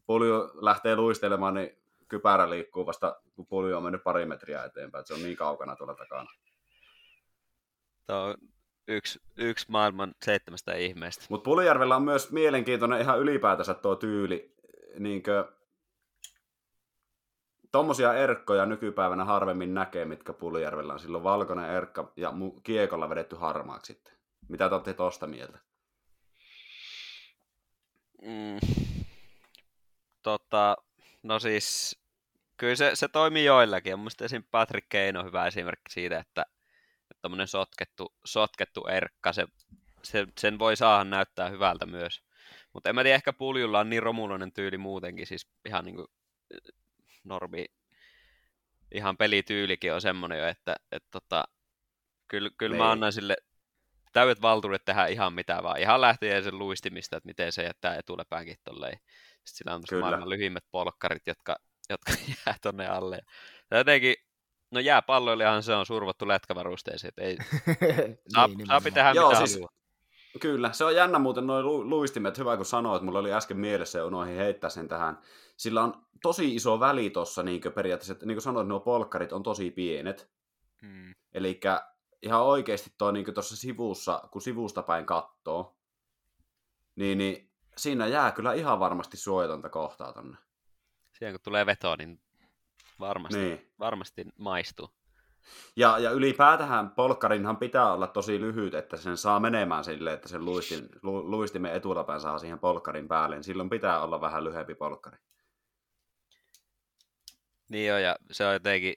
pulju 0.07 0.51
lähtee 0.55 0.97
luistelemaan, 0.97 1.55
niin 1.55 1.84
kypärä 2.09 2.51
liikkuu 2.51 2.87
vasta, 2.87 3.21
kun 3.35 3.47
pulju 3.47 3.77
on 3.77 3.83
mennyt 3.83 4.03
pari 4.05 4.27
metriä 4.27 4.65
eteenpäin, 4.65 5.01
että 5.01 5.09
se 5.09 5.15
on 5.15 5.23
niin 5.23 5.37
kaukana 5.37 5.77
tuolla 5.77 5.95
takana. 5.95 6.31
Tuo 8.07 8.17
on 8.17 8.35
yksi, 8.89 9.21
yksi 9.37 9.67
maailman 9.69 10.15
seitsemästä 10.23 10.75
ihmeestä. 10.75 11.25
Mutta 11.29 11.45
Puljärvellä 11.45 11.97
on 11.97 12.03
myös 12.03 12.33
mielenkiintoinen 12.33 13.01
ihan 13.01 13.21
ylipäätänsä 13.21 13.75
tuo 13.75 13.97
tyyli. 13.97 14.55
Niinkö, 14.99 15.53
tommosia 17.73 18.15
erkkoja 18.15 18.67
nykypäivänä 18.67 19.25
harvemmin 19.25 19.75
näkee, 19.75 20.05
mitkä 20.05 20.33
Puljärvellä 20.33 20.93
on. 20.93 21.01
Silloin 21.01 21.25
valkoinen 21.25 21.71
erkka 21.71 22.13
ja 22.17 22.33
kiekolla 22.63 23.09
vedetty 23.09 23.37
harmaaksi 23.37 23.93
sitten. 23.93 24.15
Mitä 24.49 24.69
te 24.69 24.75
olette 24.75 24.95
tosta 24.95 25.27
mieltä? 25.27 25.59
Mm. 28.23 28.59
Tota, 30.23 30.77
no 31.25 31.39
siis, 31.39 31.99
kyllä 32.57 32.77
se, 32.77 32.91
se 32.95 33.09
toimii 33.09 33.45
joillakin. 33.45 33.99
Mun 33.99 34.11
esim. 34.25 34.45
Patrick 34.51 34.89
Kane 34.89 35.19
on 35.19 35.27
hyvä 35.27 35.47
esimerkki 35.47 35.93
siitä, 35.93 36.19
että, 36.19 36.47
että 37.11 37.47
sotkettu, 37.47 38.15
sotkettu 38.25 38.87
erkka, 38.87 39.33
se, 39.33 39.47
se, 40.03 40.27
sen 40.41 40.59
voi 40.59 40.77
saada 40.77 41.05
näyttää 41.05 41.49
hyvältä 41.49 41.87
myös. 41.87 42.23
Mutta 42.73 42.89
en 42.89 42.95
mä 42.95 43.03
tiedä, 43.03 43.15
ehkä 43.15 43.33
puljulla 43.33 43.81
on 43.81 43.91
niin 43.91 44.03
romuloinen 44.03 44.53
tyyli 44.53 44.79
muutenkin, 44.79 45.27
siis 45.27 45.49
ihan 45.65 45.85
niin 45.85 45.97
kuin 45.97 46.07
normi, 47.25 47.65
ihan 48.95 49.17
pelityylikin 49.17 49.93
on 49.93 50.01
semmoinen 50.01 50.39
jo, 50.39 50.47
että, 50.47 50.77
että 50.93 51.09
tota, 51.11 51.45
kyllä, 52.29 52.51
kyllä 52.59 52.77
mä 52.77 52.83
niin. 52.83 52.91
annan 52.91 53.13
sille 53.13 53.37
täydet 54.13 54.43
valtuudet 54.43 54.85
tehdä 54.85 55.07
ihan 55.07 55.33
mitä 55.33 55.63
vaan. 55.63 55.81
Ihan 55.81 56.01
lähtien 56.01 56.45
sen 56.45 56.59
luistimista, 56.59 57.17
että 57.17 57.27
miten 57.27 57.53
se 57.53 57.63
jättää 57.63 57.97
etulepäänkin 57.97 58.57
tolleen. 58.65 58.99
Sitten 59.45 59.83
sillä 59.89 60.01
on 60.01 60.01
maailman 60.01 60.31
lyhimmät 60.31 60.65
polkkarit, 60.71 61.27
jotka, 61.27 61.57
jotka 61.91 62.13
jää 62.47 62.57
tonne 62.63 62.87
alle. 62.87 63.21
Ja 63.71 63.79
jotenkin, 63.79 64.15
no 64.71 64.81
jääpalloilijahan 64.81 65.63
se 65.63 65.75
on 65.75 65.87
survottu 65.87 66.29
lätkävarusteeseen, 66.29 67.09
että 67.09 67.23
ei, 67.23 67.37
saa, 68.35 68.49
niin, 68.49 68.67
saa 68.67 68.81
tehdä 68.81 69.13
Joo, 69.13 69.29
mitä 69.29 69.39
siis, 69.39 69.55
haluaa. 69.55 69.73
Kyllä, 70.41 70.73
se 70.73 70.85
on 70.85 70.97
jännä 70.97 71.19
muuten 71.19 71.47
noin 71.47 71.67
lu- 71.67 71.91
luistimet, 71.91 72.39
hyvä 72.39 72.57
kun 72.57 72.67
sanoit, 72.67 73.03
mulla 73.03 73.19
oli 73.19 73.33
äsken 73.33 73.57
mielessä 73.57 73.99
ja 73.99 74.07
unoihin 74.07 74.37
heittää 74.37 74.71
sen 74.71 74.89
tähän. 74.89 75.19
Sillä 75.57 75.83
on 75.83 76.07
tosi 76.23 76.55
iso 76.55 76.81
väli 76.81 77.11
tuossa 77.11 77.43
niin 77.43 77.61
periaatteessa, 77.75 78.13
että 78.13 78.27
niin 78.27 78.37
kuin 78.37 78.43
sanoit, 78.43 78.69
nuo 78.69 78.81
polkkarit 78.81 79.33
on 79.33 79.43
tosi 79.43 79.71
pienet. 79.71 80.31
Hmm. 80.83 81.15
Eli 81.35 81.61
ihan 82.23 82.43
oikeasti 82.43 82.93
tuo 82.99 83.11
niin 83.11 83.35
tuossa 83.35 83.57
sivussa, 83.57 84.29
kun 84.31 84.43
sivusta 84.43 84.83
päin 84.83 85.07
katsoo, 85.07 85.77
niin, 86.97 87.19
niin 87.19 87.51
siinä 87.77 88.07
jää 88.07 88.33
kyllä 88.33 88.53
ihan 88.53 88.81
varmasti 88.81 89.17
suojatonta 89.17 89.69
kohtaa 89.69 90.13
tonne. 90.13 90.37
Siinä 91.13 91.33
kun 91.33 91.41
tulee 91.43 91.67
veto, 91.67 91.97
niin 91.97 92.21
varmasti, 93.01 93.39
niin. 93.39 93.73
varmasti 93.79 94.27
maistuu. 94.39 94.89
Ja, 95.77 95.99
ja 95.99 96.11
ylipäätähän 96.11 96.91
polkkarinhan 96.91 97.57
pitää 97.57 97.93
olla 97.93 98.07
tosi 98.07 98.41
lyhyt, 98.41 98.75
että 98.75 98.97
sen 98.97 99.17
saa 99.17 99.41
menemään 99.41 99.85
sille, 99.85 100.13
että 100.13 100.29
sen 100.29 100.45
luistin, 100.45 100.89
lu, 101.03 101.31
luistimen 101.31 101.73
etulapään 101.73 102.21
saa 102.21 102.39
siihen 102.39 102.59
polkkarin 102.59 103.09
päälle. 103.09 103.37
Niin 103.37 103.45
silloin 103.45 103.71
pitää 103.71 104.03
olla 104.03 104.21
vähän 104.21 104.45
lyhyempi 104.45 104.75
polkkari. 104.75 105.19
Niin 107.69 107.89
joo, 107.89 107.99
ja 107.99 108.17
se 108.31 108.47
on 108.47 108.53
jotenkin, 108.53 108.95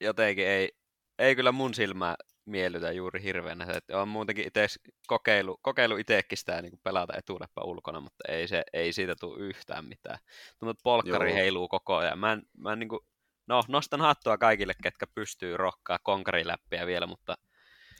jotenkin 0.00 0.46
ei, 0.46 0.72
ei 1.18 1.36
kyllä 1.36 1.52
mun 1.52 1.74
silmää 1.74 2.14
miellytä 2.44 2.92
juuri 2.92 3.22
hirveänä. 3.22 3.66
Että 3.72 4.00
on 4.00 4.08
muutenkin 4.08 4.46
itse 4.46 4.66
kokeilu, 5.06 5.58
kokeilu 5.62 5.96
itsekin 5.96 6.38
sitä 6.38 6.62
niin 6.62 6.70
kuin 6.70 6.80
pelata 6.84 7.12
etuleppa 7.16 7.64
ulkona, 7.64 8.00
mutta 8.00 8.24
ei, 8.28 8.48
se, 8.48 8.62
ei 8.72 8.92
siitä 8.92 9.14
tule 9.20 9.38
yhtään 9.38 9.84
mitään. 9.84 10.18
Tuntuu, 10.58 10.70
että 10.70 10.82
polkkari 10.82 11.30
Joo. 11.30 11.36
heiluu 11.36 11.68
koko 11.68 11.96
ajan. 11.96 12.18
Mä 12.18 12.32
en, 12.32 12.42
mä 12.58 12.72
en 12.72 12.78
niin 12.78 12.88
kuin, 12.88 13.00
no, 13.46 13.62
nostan 13.68 14.00
hattua 14.00 14.38
kaikille, 14.38 14.72
ketkä 14.82 15.06
pystyy 15.14 15.56
rokkaa 15.56 15.98
konkariläppiä 16.02 16.86
vielä, 16.86 17.06
mutta... 17.06 17.34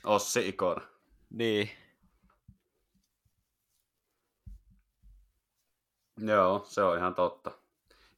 Ossi 0.03 0.49
Ikon. 0.49 0.81
Niin. 1.29 1.71
Joo, 6.19 6.61
se 6.65 6.83
on 6.83 6.97
ihan 6.97 7.15
totta. 7.15 7.51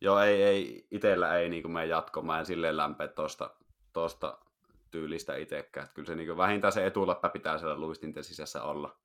Joo, 0.02 0.20
ei, 0.20 0.44
ei, 0.44 0.88
itellä 0.92 1.38
ei 1.38 1.50
niin 1.50 1.62
kuin 1.62 1.72
mene 1.72 1.86
jatko, 1.86 2.22
mä 2.22 2.40
en 2.40 2.46
silleen 2.46 2.78
lämpeä 2.78 3.08
tosta, 3.08 3.56
tosta 3.94 4.38
tyylistä 4.94 5.36
itsekään. 5.36 5.88
Kyllä 5.94 6.06
se 6.06 6.16
niin 6.16 6.38
vähintään 6.38 6.74
se 6.74 6.86
etuläppä 6.86 7.30
pitää 7.30 7.58
siellä 7.58 7.80
luistinten 7.80 8.24
sisässä 8.24 8.64
olla. 8.64 8.98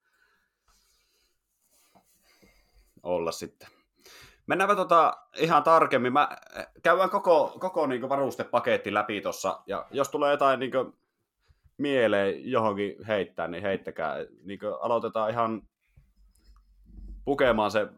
Olla 3.02 3.32
sitten. 3.32 3.68
Mennäänpä 4.46 4.76
tota 4.76 5.16
ihan 5.36 5.62
tarkemmin. 5.62 6.12
Mä 6.12 6.28
käydään 6.82 7.10
koko, 7.10 7.56
koko 7.60 7.86
niin 7.86 8.08
varustepaketti 8.08 8.94
läpi 8.94 9.20
tuossa. 9.20 9.62
Ja 9.66 9.86
jos 9.90 10.08
tulee 10.08 10.30
jotain 10.30 10.60
niin 10.60 10.72
mieleen 11.78 12.50
johonkin 12.50 13.04
heittää, 13.04 13.48
niin 13.48 13.62
heittäkää. 13.62 14.16
Niin 14.44 14.60
aloitetaan 14.80 15.30
ihan 15.30 15.62
pukemaan 17.24 17.70
se 17.70 17.88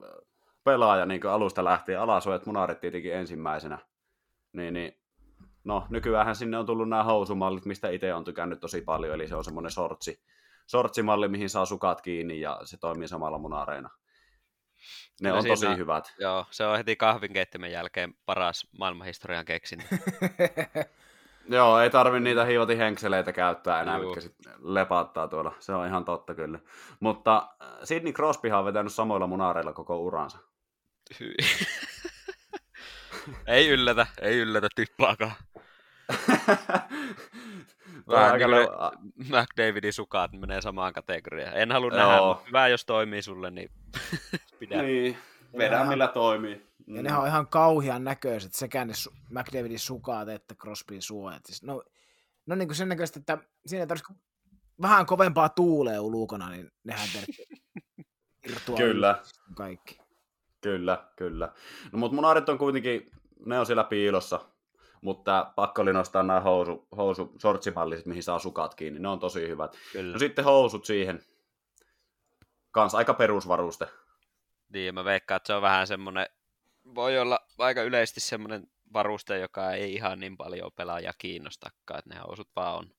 pelaaja 0.65 1.07
niin 1.07 1.27
alusta 1.27 1.65
lähtien. 1.65 2.01
Alasuojat 2.01 2.47
munarit 2.47 2.81
tietenkin 2.81 3.15
ensimmäisenä. 3.15 3.79
Niin, 4.53 4.75
niin 4.75 5.00
no 5.65 5.87
nykyään 5.91 6.37
sinne 6.37 6.59
on 6.59 6.67
tullut 6.67 6.89
nämä 6.89 7.05
housumallit, 7.05 7.65
mistä 7.65 7.89
itse 7.89 8.15
on 8.15 8.25
tykännyt 8.25 8.61
tosi 8.61 8.81
paljon, 8.81 9.15
eli 9.15 9.29
se 9.29 9.37
on 9.37 9.45
semmoinen 9.45 9.71
sortsi, 9.73 10.23
sortsimalli, 10.67 11.29
mihin 11.29 11.51
saa 11.51 11.65
sukat 11.67 12.01
kiinni 12.01 12.41
ja 12.41 12.61
se 12.65 12.77
toimii 12.77 13.09
samalla 13.09 13.39
munareina. 13.39 13.91
Ne 15.23 15.29
Kyllä 15.29 15.39
on 15.39 15.45
tosi 15.47 15.61
siinä- 15.61 15.75
hyvät. 15.77 16.15
Joo, 16.19 16.47
se 16.51 16.65
on 16.67 16.77
heti 16.77 16.97
kahvinkeittimen 16.97 17.73
jälkeen 17.73 18.15
paras 18.27 18.69
maailmanhistorian 18.79 19.45
keksintä. 19.45 19.85
Joo, 21.49 21.81
ei 21.81 21.91
tarvi 21.91 22.21
niitä 22.21 22.45
hiivati 22.45 22.79
henkseleitä 22.79 23.33
käyttää 23.33 23.83
enää, 23.83 23.97
Juu. 23.97 24.05
mitkä 24.07 24.21
sitten 24.21 24.53
lepattaa 24.63 25.29
tuolla. 25.29 25.53
Se 25.59 25.73
on 25.73 25.87
ihan 25.87 26.05
totta 26.05 26.35
kyllä. 26.35 26.59
Mutta 27.01 27.49
äh, 27.63 27.69
Sidney 27.85 28.13
Crosbyhan 28.13 28.59
on 28.59 28.65
vetänyt 28.65 28.93
samoilla 28.93 29.27
munareilla 29.27 29.73
koko 29.73 29.99
uransa. 29.99 30.39
Ei 33.47 33.69
yllätä, 33.69 34.07
ei 34.21 34.39
yllätä 34.39 34.69
tippaakaan. 34.75 35.33
Vähän 38.09 38.39
niin 38.39 38.51
kuin 38.51 38.69
McDavidin 39.29 39.93
sukat 39.93 40.33
menee 40.33 40.63
samaan 40.63 40.93
kategoriaan. 40.93 41.57
En 41.57 41.73
halua 41.73 41.91
nähdä, 41.91 42.23
mutta 42.23 42.47
hyvä 42.47 42.69
jos 42.69 42.85
toimii 42.85 43.23
sulle, 43.23 43.51
niin 43.51 43.71
pidä. 44.61 44.83
Niin, 44.83 45.19
vedä 45.59 45.85
millä 45.85 46.09
toimii. 46.09 46.67
Mm. 46.87 46.97
Ja 46.97 47.03
nehän 47.03 47.21
on 47.21 47.27
ihan 47.27 47.47
kauhean 47.47 48.05
näköiset, 48.05 48.55
sekä 48.55 48.85
ne 48.85 48.93
su- 48.93 49.17
McDavidin 49.31 49.79
sukat 49.79 50.29
että 50.29 50.55
Crosbyn 50.55 51.03
suojat. 51.03 51.47
Siis 51.47 51.63
no, 51.63 51.83
no 52.47 52.55
niin 52.55 52.69
kuin 52.69 52.77
sen 52.77 52.89
näköistä, 52.89 53.21
että 53.21 53.39
siinä 53.67 53.87
tarvitsisi 53.87 54.21
vähän 54.83 55.07
kovempaa 55.07 55.49
tuulea 55.49 56.03
ulkona, 56.03 56.51
niin 56.51 56.71
nehän 56.85 57.09
terkki 57.13 57.47
irtoaa 58.49 58.79
Kyllä. 58.79 59.23
kaikki. 59.57 59.99
Kyllä, 60.61 61.05
kyllä. 61.17 61.53
No 61.93 61.99
mutta 61.99 62.15
munarit 62.15 62.49
on 62.49 62.59
kuitenkin, 62.59 63.11
ne 63.47 63.59
on 63.59 63.67
siellä 63.67 63.85
piilossa, 63.85 64.41
mutta 65.01 65.53
pakko 65.57 65.83
oli 65.83 65.93
nostaa 65.93 66.23
nämä 66.23 66.41
housu, 66.41 66.89
housu 66.97 67.33
sortsimalliset, 67.39 68.07
mihin 68.07 68.23
saa 68.23 68.39
sukat 68.39 68.75
kiinni. 68.75 69.01
Ne 69.01 69.09
on 69.09 69.19
tosi 69.19 69.49
hyvät. 69.49 69.77
Kyllä. 69.93 70.13
No 70.13 70.19
sitten 70.19 70.45
housut 70.45 70.85
siihen. 70.85 71.25
Kans 72.71 72.95
aika 72.95 73.15
perusvaruste. 73.15 73.87
Niin, 74.73 74.95
mä 74.95 75.05
veikkaan, 75.05 75.37
että 75.37 75.47
se 75.47 75.55
on 75.55 75.63
vähän 75.63 75.87
semmoinen, 75.87 76.27
voi 76.95 77.19
olla 77.19 77.41
aika 77.59 77.83
yleisesti 77.83 78.21
semmoinen 78.21 78.67
varuste, 78.93 79.39
joka 79.39 79.73
ei 79.73 79.95
ihan 79.95 80.21
niin 80.21 80.37
paljon 80.37 80.73
pelaajia 80.77 81.13
kiinnostakaan, 81.19 81.99
että 81.99 82.15
ne 82.15 82.21
housut 82.21 82.49
vaan 82.57 82.79
on, 82.79 82.91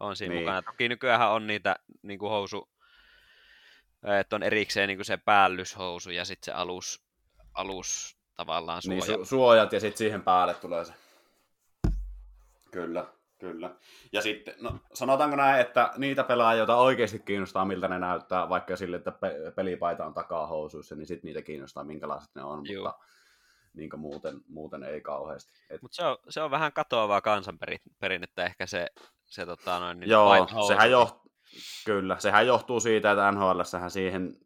on 0.00 0.16
siinä 0.16 0.34
niin. 0.34 0.44
mukana. 0.44 0.62
Toki 0.62 0.88
nykyään 0.88 1.30
on 1.30 1.46
niitä 1.46 1.76
niin 2.02 2.18
kuin 2.18 2.30
housu, 2.30 2.68
että 4.20 4.36
on 4.36 4.42
erikseen 4.42 4.88
niin 4.88 4.98
kuin 4.98 5.06
se 5.06 5.16
päällyshousu 5.16 6.10
ja 6.10 6.24
sitten 6.24 6.44
se 6.44 6.52
alus, 6.52 7.09
alus 7.54 8.16
tavallaan 8.36 8.82
suoja. 8.82 9.00
Niin 9.06 9.20
su- 9.20 9.24
suojat 9.24 9.72
ja 9.72 9.80
sitten 9.80 9.98
siihen 9.98 10.22
päälle 10.22 10.54
tulee 10.54 10.84
se. 10.84 10.92
Kyllä, 12.70 13.06
kyllä. 13.38 13.70
Ja 14.12 14.22
sitten, 14.22 14.54
no 14.60 14.78
sanotaanko 14.94 15.36
näin, 15.36 15.60
että 15.60 15.92
niitä 15.96 16.24
pelaajia, 16.24 16.58
joita 16.58 16.76
oikeasti 16.76 17.18
kiinnostaa, 17.18 17.64
miltä 17.64 17.88
ne 17.88 17.98
näyttää, 17.98 18.48
vaikka 18.48 18.76
sille, 18.76 18.96
että 18.96 19.12
pe- 19.12 19.52
pelipaita 19.56 20.06
on 20.06 20.14
takahousuissa, 20.14 20.94
niin 20.94 21.06
sitten 21.06 21.28
niitä 21.28 21.42
kiinnostaa, 21.42 21.84
minkälaiset 21.84 22.34
ne 22.34 22.44
on, 22.44 22.62
Juu. 22.66 22.84
mutta 22.84 22.98
niin 23.74 23.90
muuten, 23.96 24.40
muuten 24.48 24.82
ei 24.82 25.00
kauheasti. 25.00 25.52
Et, 25.70 25.82
Mutta 25.82 25.94
se 25.94 26.04
on, 26.04 26.16
se 26.28 26.42
on 26.42 26.50
vähän 26.50 26.72
katoavaa 26.72 27.20
kansanperinnettä 27.20 28.44
ehkä 28.44 28.66
se, 28.66 28.86
se 29.26 29.46
tota 29.46 29.78
noin, 29.80 30.00
niin 30.00 30.10
joo, 30.10 30.48
sehän, 30.68 30.90
jo, 30.90 31.22
kyllä, 31.84 32.18
sehän 32.18 32.46
johtuu 32.46 32.80
siitä, 32.80 33.10
että 33.10 33.32
NHL 33.32 33.60
siihen 33.88 34.36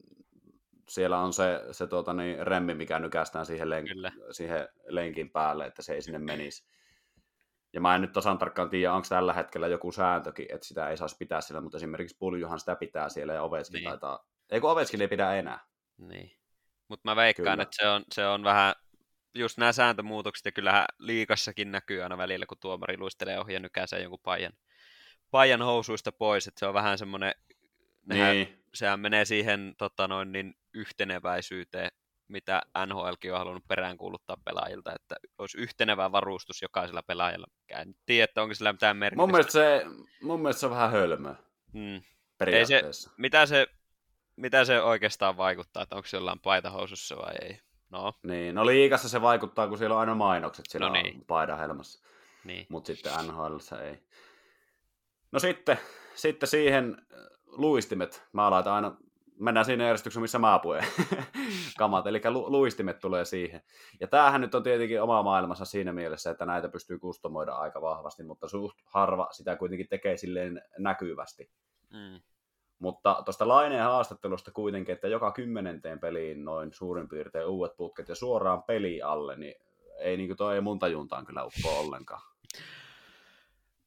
siellä 0.89 1.19
on 1.19 1.33
se, 1.33 1.61
se 1.71 1.87
tuota, 1.87 2.13
niin, 2.13 2.47
remmi, 2.47 2.75
mikä 2.75 2.99
nykästään 2.99 3.47
siihen, 3.47 3.69
len- 3.69 3.89
Kyllä. 3.89 4.13
siihen 4.31 4.69
lenkin 4.87 5.31
päälle, 5.31 5.67
että 5.67 5.83
se 5.83 5.95
ei 5.95 6.03
sinne 6.03 6.19
menisi. 6.19 6.67
Ja 7.73 7.81
mä 7.81 7.95
en 7.95 8.01
nyt 8.01 8.13
tasan 8.13 8.39
tarkkaan 8.39 8.71
tiedä, 8.71 8.93
onko 8.93 9.07
tällä 9.09 9.33
hetkellä 9.33 9.69
joku 9.69 9.93
sääntökin, 9.93 10.47
että 10.55 10.67
sitä 10.67 10.89
ei 10.89 10.97
saisi 10.97 11.17
pitää 11.19 11.41
siellä, 11.41 11.61
mutta 11.61 11.77
esimerkiksi 11.79 12.17
Puljuhan 12.19 12.61
sitä 12.61 12.77
pitää 12.77 13.09
siellä 13.09 13.33
ja 13.33 13.43
Ovetskin 13.43 13.79
Niin. 13.79 13.89
taitaa... 13.89 14.27
Ei 14.51 14.61
kun 14.61 14.71
Ovetskin 14.71 15.01
ei 15.01 15.09
pidä 15.09 15.35
enää. 15.35 15.59
Niin. 15.99 16.39
Mutta 16.89 17.11
mä 17.11 17.17
veikkaan, 17.17 17.53
Kyllä. 17.53 17.63
että 17.63 17.77
se 17.83 17.89
on, 17.89 18.05
se 18.13 18.27
on 18.27 18.45
vähän 18.45 18.75
just 19.35 19.59
nämä 19.59 19.73
sääntömuutokset, 19.73 20.45
ja 20.45 20.53
kyllähän 20.53 20.85
liikassakin 20.99 21.73
näkyy 21.73 22.03
aina 22.03 22.19
välillä, 22.19 22.47
kun 22.47 22.59
tuomari 22.61 22.99
luistelee 22.99 23.41
ohi 23.41 23.55
ja 23.55 23.61
nykäisee 23.61 24.03
jonkun 24.03 24.21
paijan, 24.23 24.53
paijan 25.31 25.63
housuista 25.63 26.13
pois, 26.13 26.47
että 26.47 26.59
se 26.59 26.67
on 26.67 26.75
vähän 26.75 26.99
semmoinen, 26.99 27.35
nehän, 28.07 28.37
Niin, 28.37 28.65
sehän 28.75 29.01
menee 29.01 29.25
siihen 29.25 29.75
tota 29.79 30.09
noin, 30.09 30.33
niin 30.33 30.55
yhteneväisyyteen, 30.75 31.91
mitä 32.29 32.63
NHLkin 32.87 33.33
on 33.33 33.39
halunnut 33.39 33.65
peräänkuuluttaa 33.69 34.37
pelaajilta, 34.45 34.93
että 34.95 35.17
olisi 35.39 35.59
yhtenevä 35.59 36.13
varustus 36.13 36.63
jokaisella 36.63 37.03
pelaajalla. 37.03 37.47
En 37.69 37.95
tiedä, 38.07 38.25
että 38.25 38.43
onko 38.43 38.55
sillä 38.55 38.73
mitään 38.73 38.97
merkitystä. 38.97 39.23
mun 39.23 39.31
mielestä, 39.31 39.53
se, 39.53 39.85
mun 40.23 40.41
mielestä 40.41 40.61
se 40.61 40.67
on 40.67 40.73
vähän 40.73 40.91
hölmöä 40.91 41.35
Mm. 41.73 42.03
periaatteessa. 42.39 43.11
Mitä, 43.17 43.47
se, 43.47 43.67
mitä 44.37 44.65
se 44.65 44.81
oikeastaan 44.83 45.37
vaikuttaa, 45.37 45.83
että 45.83 45.97
onko 45.97 46.07
se 46.09 46.17
jollain 46.17 46.41
paitahousussa 46.41 47.17
vai 47.17 47.35
ei? 47.43 47.59
No, 47.91 48.13
Niin, 48.23 48.55
no 48.55 48.67
liikassa 48.67 49.09
se 49.09 49.23
vaikuttaa, 49.23 49.69
kun 49.69 49.79
siellä 49.79 49.95
on 49.95 50.01
aina 50.01 50.15
mainokset 50.15 50.65
siellä 50.69 50.87
No 50.87 50.93
niin. 50.93 51.05
niin. 51.05 51.25
paidan 51.27 51.59
helmassa. 51.59 52.05
niin. 52.45 52.67
mutta 52.69 52.87
sitten 52.87 53.13
NHL 53.27 53.57
ei. 53.83 54.03
No 55.33 55.39
sitten, 55.39 55.79
sitten 56.15 56.49
siihen 56.49 56.97
äh, 57.13 57.19
luistimet. 57.47 58.23
Mä 58.33 58.51
laitan 58.51 58.73
aina, 58.73 58.97
mennään 59.39 59.67
siinä 59.67 59.85
järjestyksessä, 59.85 60.21
missä 60.21 60.39
mä 60.39 60.61
puen 60.63 60.85
kamat, 61.79 62.07
eli 62.07 62.21
lu, 62.31 62.53
luistimet 62.53 62.99
tulee 62.99 63.25
siihen. 63.25 63.63
Ja 64.01 64.09
tämähän 64.09 64.41
nyt 64.41 64.55
on 64.55 64.63
tietenkin 64.63 65.03
oma 65.03 65.23
maailmassa 65.23 65.65
siinä 65.65 65.93
mielessä, 65.93 66.31
että 66.31 66.47
näitä 66.47 66.69
pystyy 66.69 66.99
kustomoida 66.99 67.53
aika 67.53 67.81
vahvasti, 67.81 68.23
mutta 68.23 68.49
suht 68.49 68.79
harva 68.85 69.29
sitä 69.33 69.57
kuitenkin 69.57 69.89
tekee 69.89 70.17
silleen 70.17 70.63
näkyvästi. 70.79 71.51
Mm. 71.93 72.21
Mutta 72.79 73.23
tuosta 73.25 73.49
Laineen 73.49 73.85
haastattelusta 73.85 74.51
kuitenkin, 74.51 74.93
että 74.93 75.09
joka 75.09 75.33
kymmenenteen 75.33 76.01
peliin 76.01 76.45
noin 76.45 76.73
suurin 76.73 77.09
piirtein 77.09 77.47
uudet 77.47 77.77
putket 77.77 78.09
ja 78.09 78.15
suoraan 78.15 78.63
peli 78.63 79.03
alle, 79.03 79.37
niin 79.37 79.55
ei 79.99 80.17
niin 80.17 80.37
toi 80.37 80.55
ei 80.55 80.61
mun 80.61 80.79
tajuntaan 80.79 81.25
kyllä 81.25 81.45
uppoa 81.45 81.79
ollenkaan. 81.79 82.23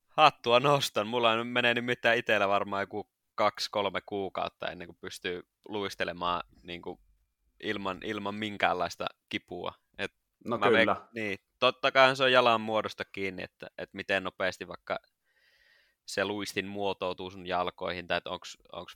Hattua 0.10 0.60
nostan. 0.60 1.08
Mulla 1.08 1.36
nyt 1.36 1.52
menee 1.52 1.74
nimittäin 1.74 2.20
itsellä 2.20 2.48
varmaan 2.48 2.84
joku 2.84 3.08
kaksi-kolme 3.38 4.02
kuukautta 4.06 4.68
ennen 4.68 4.88
kuin 4.88 4.98
pystyy 5.02 5.42
luistelemaan 5.68 6.44
niin 6.64 6.82
kuin 6.82 7.00
ilman, 7.64 8.00
ilman 8.04 8.36
minkäänlaista 8.36 9.06
kipua. 9.30 9.74
Et 9.98 10.12
No 10.46 10.58
mä 10.58 10.68
kyllä. 10.68 10.94
veik- 10.94 11.10
niin, 11.14 11.38
totta 11.60 11.92
kai 11.92 12.16
se 12.16 12.24
on 12.24 12.32
jalan 12.32 12.62
muodosta 12.62 13.04
kiinni, 13.06 13.44
että, 13.44 13.68
että 13.78 13.96
miten 13.98 14.24
nopeasti 14.24 14.68
vaikka 14.68 15.00
se 16.06 16.26
luistin 16.26 16.66
muotoutuu 16.68 17.32
sun 17.32 17.48
jalkoihin, 17.48 18.08
tai 18.08 18.18
että 18.18 18.30
onko 18.30 18.46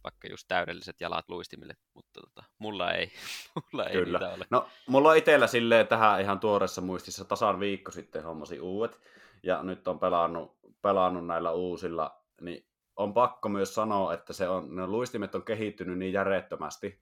vaikka 0.03 0.27
just 0.27 0.47
täydelliset 0.47 1.01
jalat 1.01 1.29
luistimille, 1.29 1.73
mutta 1.93 2.21
tota, 2.21 2.43
mulla 2.57 2.91
ei, 2.93 3.11
mulla 3.55 3.85
ei 3.85 3.93
Kyllä. 3.93 4.19
ole. 4.19 4.47
No, 4.49 4.69
mulla 4.87 5.09
on 5.09 5.17
itsellä 5.17 5.47
silleen 5.47 5.87
tähän 5.87 6.21
ihan 6.21 6.39
tuoreessa 6.39 6.81
muistissa 6.81 7.25
tasan 7.25 7.59
viikko 7.59 7.91
sitten 7.91 8.23
hommasi 8.23 8.59
uudet, 8.59 8.99
ja 9.43 9.63
nyt 9.63 9.87
on 9.87 9.99
pelannut, 9.99 10.57
pelannut 10.81 11.27
näillä 11.27 11.51
uusilla, 11.51 12.23
niin 12.41 12.70
on 13.03 13.13
pakko 13.13 13.49
myös 13.49 13.75
sanoa, 13.75 14.13
että 14.13 14.33
se 14.33 14.49
on, 14.49 14.75
ne 14.75 14.87
luistimet 14.87 15.35
on 15.35 15.43
kehittynyt 15.43 15.97
niin 15.97 16.13
järjettömästi, 16.13 17.01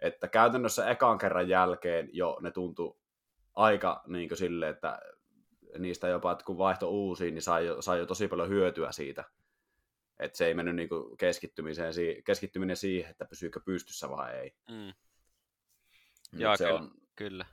että 0.00 0.28
käytännössä 0.28 0.90
ekan 0.90 1.18
kerran 1.18 1.48
jälkeen 1.48 2.08
jo 2.12 2.38
ne 2.40 2.50
tuntuu 2.50 3.00
aika 3.54 4.02
niin 4.06 4.28
kuin 4.28 4.38
silleen, 4.38 4.74
että 4.74 4.98
niistä 5.78 6.08
jopa, 6.08 6.32
että 6.32 6.44
kun 6.44 6.58
vaihto 6.58 6.90
uusiin, 6.90 7.34
niin 7.34 7.42
sai 7.42 7.66
jo, 7.66 7.82
sai 7.82 7.98
jo 7.98 8.06
tosi 8.06 8.28
paljon 8.28 8.48
hyötyä 8.48 8.92
siitä. 8.92 9.24
Että 10.18 10.38
se 10.38 10.46
ei 10.46 10.54
mennyt 10.54 10.76
niin 10.76 10.88
kuin 10.88 11.16
keskittymiseen, 11.16 11.92
keskittyminen 12.24 12.76
siihen, 12.76 13.10
että 13.10 13.24
pysyykö 13.24 13.60
pystyssä 13.60 14.10
vai 14.10 14.34
ei. 14.34 14.54
Mm. 14.70 14.92
Joo, 16.32 16.56
se 16.56 16.64
kyllä. 16.64 16.80
on, 16.80 16.90
Kyllä. 17.16 17.46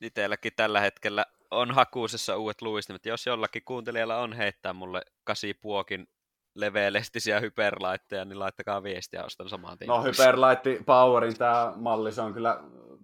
Itelläkin 0.00 0.52
tällä 0.56 0.80
hetkellä 0.80 1.26
on 1.50 1.70
hakuusessa 1.74 2.36
uudet 2.36 2.62
luistimet. 2.62 3.06
Jos 3.06 3.26
jollakin 3.26 3.62
kuuntelijalla 3.64 4.18
on 4.18 4.32
heittää 4.32 4.72
mulle 4.72 5.02
kasipuokin 5.24 6.08
leveälestisiä 6.54 7.40
hyperlaitteja, 7.40 8.24
niin 8.24 8.38
laittakaa 8.38 8.82
viestiä, 8.82 9.24
ostan 9.24 9.48
saman 9.48 9.78
tien. 9.78 9.88
No 9.88 10.02
Hyperlight 10.02 10.86
Powerin 10.86 11.38
tämä 11.38 11.72
malli, 11.76 12.12
se 12.12 12.20
on 12.20 12.34
kyllä 12.34 12.60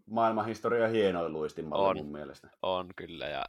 maailman 0.06 0.46
historian 0.46 0.90
hienoin 0.90 1.32
luistinmalli 1.32 1.88
On. 1.88 1.96
mun 1.96 2.12
mielestä. 2.12 2.50
On 2.62 2.90
kyllä, 2.96 3.26
ja 3.26 3.44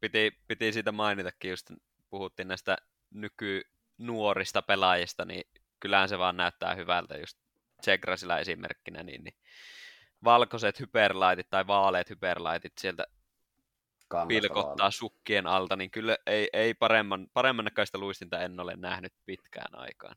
piti, 0.00 0.32
piti 0.48 0.72
siitä 0.72 0.92
mainitakin, 0.92 1.50
just 1.50 1.70
puhuttiin 2.10 2.48
näistä 2.48 2.76
nykynuorista 3.14 4.62
pelaajista, 4.62 5.24
niin 5.24 5.42
kyllähän 5.80 6.08
se 6.08 6.18
vaan 6.18 6.36
näyttää 6.36 6.74
hyvältä, 6.74 7.18
just 7.18 7.38
Zegrasilla 7.84 8.38
esimerkkinä, 8.38 9.02
niin, 9.02 9.24
niin 9.24 9.34
valkoiset 10.24 10.80
hyperlaitit 10.80 11.50
tai 11.50 11.66
vaaleat 11.66 12.10
hyperlaitit 12.10 12.72
sieltä 12.78 13.06
Pilkottaa 14.28 14.90
sukkien 14.90 15.46
alta, 15.46 15.76
niin 15.76 15.90
kyllä 15.90 16.16
ei, 16.26 16.48
ei 16.52 16.74
paremman, 16.74 17.26
paremman 17.34 17.64
näköistä 17.64 17.98
luistinta 17.98 18.40
en 18.40 18.60
ole 18.60 18.76
nähnyt 18.76 19.12
pitkään 19.26 19.78
aikaan. 19.78 20.16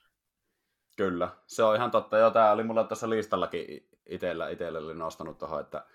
Kyllä, 0.98 1.30
se 1.48 1.64
on 1.64 1.76
ihan 1.76 1.92
totta. 1.92 2.18
Joo, 2.18 2.32
tämä 2.32 2.52
oli 2.52 2.64
mulla 2.64 2.84
tuossa 2.84 3.10
listallakin 3.10 3.90
itsellä, 4.06 4.50
itsellä 4.50 4.80
oli 4.80 4.96
nostanut 4.96 5.38
tuohon, 5.38 5.62
että, 5.62 5.86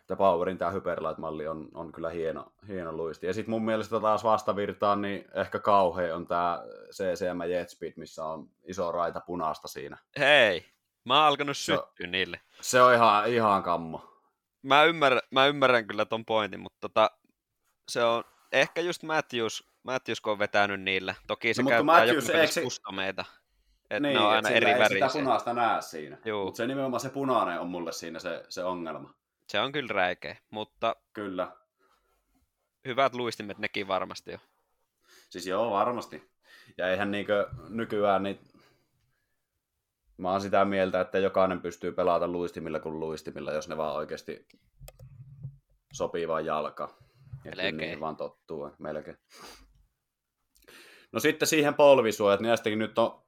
että 0.00 0.16
Powerin 0.16 0.58
tämä 0.58 0.70
Hyperlight-malli 0.70 1.46
on, 1.46 1.68
on 1.74 1.92
kyllä 1.92 2.10
hieno, 2.10 2.52
hieno 2.68 2.92
luisti. 2.92 3.26
Ja 3.26 3.34
sitten 3.34 3.50
mun 3.50 3.64
mielestä 3.64 4.00
taas 4.00 4.24
vastavirtaan, 4.24 5.02
niin 5.02 5.24
ehkä 5.34 5.58
kauhean 5.58 6.16
on 6.16 6.26
tämä 6.26 6.62
CCM 6.90 7.50
Jet 7.50 7.70
Speed, 7.70 7.92
missä 7.96 8.24
on 8.24 8.48
iso 8.62 8.92
raita 8.92 9.20
punaista 9.20 9.68
siinä. 9.68 9.98
Hei, 10.18 10.66
mä 11.04 11.14
oon 11.18 11.26
alkanut 11.26 11.56
syttyä 11.56 12.06
niille. 12.06 12.40
Se 12.60 12.82
on 12.82 12.94
ihan, 12.94 13.28
ihan 13.28 13.62
kammo. 13.62 14.14
Mä 14.62 14.84
ymmärrän, 14.84 15.22
mä 15.30 15.46
ymmärrän 15.46 15.86
kyllä 15.86 16.04
ton 16.04 16.24
pointin, 16.24 16.60
mutta 16.60 16.78
tota, 16.80 17.10
se 17.88 18.04
on 18.04 18.24
ehkä 18.52 18.80
just 18.80 19.02
Matthews, 19.02 19.70
Matthews 19.82 20.20
kun 20.20 20.32
on 20.32 20.38
vetänyt 20.38 20.80
niillä. 20.80 21.14
Toki 21.26 21.54
se 21.54 21.62
No, 21.62 21.68
käyttää 21.68 21.84
Matthews, 21.84 22.28
joku 22.28 22.52
se- 22.52 22.62
kustomeita. 22.62 23.24
Että 23.90 24.00
niin, 24.00 24.14
ne 24.14 24.20
on 24.20 24.30
et 24.30 24.36
aina 24.36 24.48
eri 24.48 24.70
ei 24.70 24.88
sitä 24.88 25.08
punaista 25.12 25.54
näe 25.54 25.82
siinä. 25.82 26.18
Mutta 26.44 26.56
se 26.56 26.66
nimenomaan 26.66 27.00
se 27.00 27.10
punainen 27.10 27.60
on 27.60 27.66
mulle 27.68 27.92
siinä 27.92 28.18
se, 28.18 28.44
se 28.48 28.64
ongelma. 28.64 29.14
Se 29.48 29.60
on 29.60 29.72
kyllä 29.72 29.92
räikeä, 29.92 30.36
mutta 30.50 30.96
Kyllä. 31.12 31.52
hyvät 32.84 33.14
luistimet 33.14 33.58
nekin 33.58 33.88
varmasti 33.88 34.32
jo. 34.32 34.38
Siis 35.30 35.46
joo, 35.46 35.70
varmasti. 35.70 36.30
Ja 36.78 36.88
eihän 36.88 37.10
niinkö 37.10 37.48
nykyään 37.68 38.22
niin 38.22 38.40
Mä 40.16 40.30
oon 40.30 40.40
sitä 40.40 40.64
mieltä, 40.64 41.00
että 41.00 41.18
jokainen 41.18 41.60
pystyy 41.60 41.92
pelata 41.92 42.28
luistimilla 42.28 42.80
kuin 42.80 43.00
luistimilla, 43.00 43.52
jos 43.52 43.68
ne 43.68 43.76
vaan 43.76 43.94
oikeasti 43.96 44.46
sopii 45.92 46.28
vaan 46.28 46.46
jalka. 46.46 46.94
Melkein. 47.44 47.76
niihin 47.76 48.00
vaan 48.00 48.16
tottuu, 48.16 48.70
melkein. 48.78 49.16
No 51.12 51.20
sitten 51.20 51.48
siihen 51.48 51.74
polvisuojat, 51.74 52.40
niin 52.40 52.48
näistäkin 52.48 52.78
nyt 52.78 52.98
on, 52.98 53.22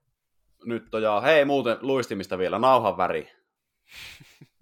nyt 0.65 0.95
on 0.95 1.03
ja 1.03 1.21
hei 1.21 1.45
muuten 1.45 1.77
luistimista 1.81 2.39
vielä, 2.39 2.59
nauhan 2.59 2.97
väri. 2.97 3.33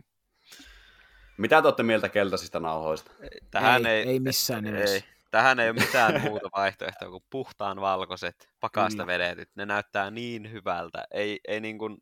Mitä 1.39 1.63
te 1.63 1.69
olette 1.69 1.83
mieltä 1.83 2.09
keltaisista 2.09 2.61
nauhoista? 2.61 3.11
Tähän 3.51 3.87
ei, 3.87 3.97
ei, 4.03 4.09
ei 4.09 4.21
missään 4.21 4.65
nimessä. 4.65 4.95
ei, 4.95 5.05
tähän 5.31 5.61
ei 5.61 5.71
ole 5.71 5.81
mitään 5.81 6.21
muuta 6.21 6.49
vaihtoehtoa 6.57 7.11
kuin 7.11 7.25
puhtaan 7.31 7.81
valkoiset, 7.81 8.49
pakasta 8.61 9.03
Mm. 9.03 9.07
vedetyt. 9.07 9.51
Ne 9.55 9.67
näyttää 9.67 10.11
niin 10.11 10.53
hyvältä. 10.53 11.05
Ei, 11.11 11.41
ei 11.49 11.61
niin 11.61 11.79
kuin... 11.79 11.97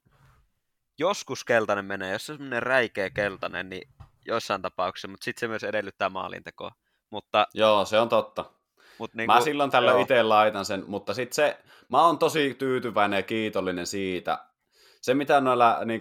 Joskus 0.98 1.44
keltainen 1.44 1.84
menee, 1.84 2.12
jos 2.12 2.26
se 2.26 2.32
on 2.32 2.38
semmoinen 2.38 2.62
räikeä 2.62 3.10
keltainen, 3.10 3.68
niin 3.68 3.88
jossain 4.26 4.62
tapauksessa, 4.62 5.08
mutta 5.08 5.24
sitten 5.24 5.40
se 5.40 5.48
myös 5.48 5.64
edellyttää 5.64 6.08
maalintekoa. 6.08 6.70
Mutta, 7.12 7.46
Joo, 7.54 7.84
se 7.84 7.98
on 7.98 8.08
totta. 8.08 8.44
mutta 8.98 9.16
niin 9.16 9.26
Mä 9.26 9.32
kuin, 9.32 9.44
silloin 9.44 9.70
tällöin 9.70 10.00
itse 10.00 10.22
laitan 10.22 10.64
sen, 10.64 10.84
mutta 10.86 11.14
sitten 11.14 11.34
se, 11.34 11.58
mä 11.88 12.06
oon 12.06 12.18
tosi 12.18 12.54
tyytyväinen 12.54 13.16
ja 13.16 13.22
kiitollinen 13.22 13.86
siitä. 13.86 14.38
Se, 15.00 15.14
mitä 15.14 15.40
noilla 15.40 15.84
niin 15.84 16.00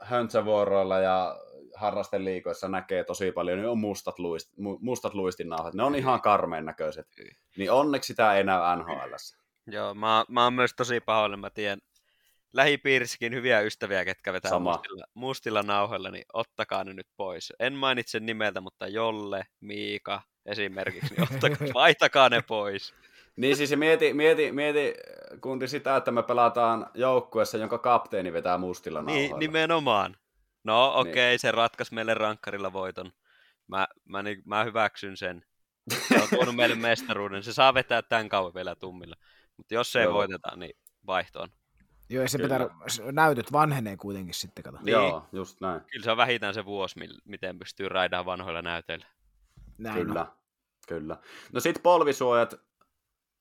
höntsävuoroilla 0.00 0.98
ja 0.98 1.38
harrasteliikoissa 1.74 2.68
näkee 2.68 3.04
tosi 3.04 3.32
paljon, 3.32 3.58
niin 3.58 3.68
on 3.68 3.78
mustat, 3.78 4.18
luist, 4.18 4.52
mu- 4.52 4.78
mustat 4.80 5.14
luistinnauhat. 5.14 5.74
Ne 5.74 5.82
on 5.82 5.94
ihan 5.94 6.20
karmeen 6.20 6.64
näköiset. 6.64 7.06
Niin 7.56 7.72
onneksi 7.72 8.06
sitä 8.06 8.34
ei 8.34 8.44
näy 8.44 8.76
nhl 8.76 9.14
Joo, 9.66 9.94
mä, 9.94 10.24
mä 10.28 10.44
oon 10.44 10.54
myös 10.54 10.74
tosi 10.76 11.00
pahoillani, 11.00 11.40
mä 11.40 11.50
tiedän 11.50 11.78
lähipiirissäkin 12.56 13.34
hyviä 13.34 13.60
ystäviä, 13.60 14.04
ketkä 14.04 14.32
vetää 14.32 14.48
Sama. 14.48 14.72
mustilla, 14.72 15.04
mustilla 15.14 15.62
nauhoilla, 15.62 16.10
niin 16.10 16.24
ottakaa 16.32 16.84
ne 16.84 16.92
nyt 16.92 17.06
pois. 17.16 17.52
En 17.58 17.72
mainitse 17.72 18.20
nimeltä, 18.20 18.60
mutta 18.60 18.88
Jolle, 18.88 19.46
Miika 19.60 20.22
esimerkiksi, 20.46 21.14
niin 21.14 21.22
ottakaa, 21.22 21.68
vaihtakaa 21.74 22.28
ne 22.28 22.42
pois. 22.42 22.94
Niin 23.36 23.56
siis 23.56 23.76
mieti, 23.76 24.14
mieti, 24.14 24.52
mieti 24.52 24.94
kundi 25.40 25.68
sitä, 25.68 25.96
että 25.96 26.10
me 26.10 26.22
pelataan 26.22 26.90
joukkueessa, 26.94 27.58
jonka 27.58 27.78
kapteeni 27.78 28.32
vetää 28.32 28.58
mustilla 28.58 29.02
nauhoilla. 29.02 29.28
Niin, 29.28 29.38
nimenomaan. 29.38 30.16
No 30.64 30.92
okei, 30.94 31.10
okay, 31.10 31.28
Niin. 31.30 31.38
se 31.38 31.50
ratkaisi 31.50 31.94
meille 31.94 32.14
rankkarilla 32.14 32.72
voiton. 32.72 33.12
Mä, 33.68 33.88
mä, 34.04 34.22
niin, 34.22 34.42
mä 34.44 34.64
hyväksyn 34.64 35.16
sen. 35.16 35.44
Se 36.08 36.22
on 36.22 36.28
tuonut 36.30 36.56
meille 36.56 36.74
mestaruuden. 36.74 37.42
Se 37.42 37.52
saa 37.52 37.74
vetää 37.74 38.02
tämän 38.02 38.28
kauan 38.28 38.54
vielä 38.54 38.74
tummilla. 38.74 39.16
Mutta 39.56 39.74
jos 39.74 39.96
ei 39.96 40.04
Joo. 40.04 40.14
voiteta, 40.14 40.56
niin 40.56 40.72
vaihtoon. 41.06 41.48
Joo, 42.08 42.22
ja 42.22 42.28
se 42.28 42.38
Kyllä. 42.38 42.58
pitää, 42.58 43.12
näytöt 43.12 43.52
vanhenee 43.52 43.96
kuitenkin 43.96 44.34
sitten, 44.34 44.64
kato. 44.64 44.78
Niin. 44.82 44.92
Joo, 44.92 45.28
just 45.32 45.60
näin. 45.60 45.80
Kyllä 45.80 46.04
se 46.04 46.10
on 46.10 46.16
vähintään 46.16 46.54
se 46.54 46.64
vuosi, 46.64 47.00
miten 47.24 47.58
pystyy 47.58 47.88
raidaan 47.88 48.26
vanhoilla 48.26 48.62
näytöillä. 48.62 49.06
Näin 49.78 50.06
Kyllä, 50.06 50.20
On. 50.20 50.32
kyllä. 50.88 51.16
No 51.52 51.60
sit 51.60 51.82
polvisuojat, 51.82 52.54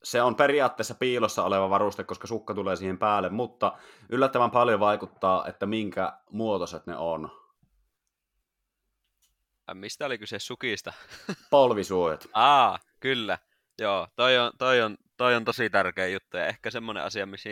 se 0.04 0.22
on 0.22 0.36
periaatteessa 0.36 0.96
piilossa 0.96 1.44
oleva 1.44 1.70
varuste, 1.70 2.04
koska 2.04 2.28
sukka 2.28 2.54
tulee 2.54 2.76
siihen 2.76 2.98
päälle, 2.98 3.30
mutta 3.30 3.78
yllättävän 4.10 4.52
paljon 4.52 4.80
vaikuttaa, 4.80 5.48
että 5.48 5.66
minkä 5.66 6.14
muotoiset 6.32 6.88
ne 6.88 6.98
on. 6.98 7.30
Mistä 9.74 10.06
oli 10.06 10.18
kyse 10.18 10.40
sukista? 10.40 10.94
Polvisuojat. 11.50 12.28
Aa, 12.34 12.80
kyllä. 13.00 13.38
Joo, 13.80 14.08
toi 14.16 14.38
on, 14.38 14.52
toi 14.58 14.82
on, 14.82 14.98
toi 15.18 15.36
on 15.36 15.46
tosi 15.46 15.70
tärkeä 15.70 16.08
juttu 16.08 16.38
ja 16.38 16.46
ehkä 16.46 16.72
semmoinen 16.72 17.04
asia, 17.04 17.26
missä 17.26 17.50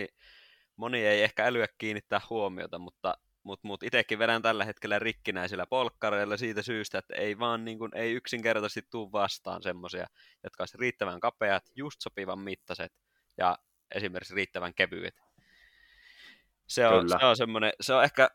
moni 0.76 1.06
ei 1.06 1.24
ehkä 1.24 1.46
älyä 1.46 1.68
kiinnittää 1.78 2.22
huomiota, 2.30 2.80
mutta 2.80 3.18
mut, 3.44 3.60
mut 3.64 3.84
itsekin 3.84 4.20
vedän 4.20 4.42
tällä 4.42 4.66
hetkellä 4.66 5.00
rikkinäisillä 5.00 5.66
polkkareilla 5.66 6.38
siitä 6.38 6.62
syystä, 6.62 6.98
että 6.98 7.16
ei 7.16 7.40
vaan 7.40 7.66
niin 7.66 7.80
kuin, 7.80 7.92
ei 7.96 8.14
yksinkertaisesti 8.14 8.82
tuu 8.92 9.12
vastaan 9.12 9.64
semmoisia, 9.64 10.08
jotka 10.44 10.62
olisi 10.62 10.78
riittävän 10.78 11.20
kapeat, 11.20 11.64
just 11.76 12.02
sopivan 12.02 12.40
mittaiset 12.40 12.94
ja 13.38 13.58
esimerkiksi 13.96 14.36
riittävän 14.36 14.74
kevyet. 14.74 15.22
Se 16.68 16.88
on, 16.88 17.04
Kyllä. 17.04 17.20
se 17.20 17.26
on 17.26 17.38
semmoinen, 17.38 17.74
se 17.82 17.94
on 17.94 18.04
ehkä, 18.04 18.30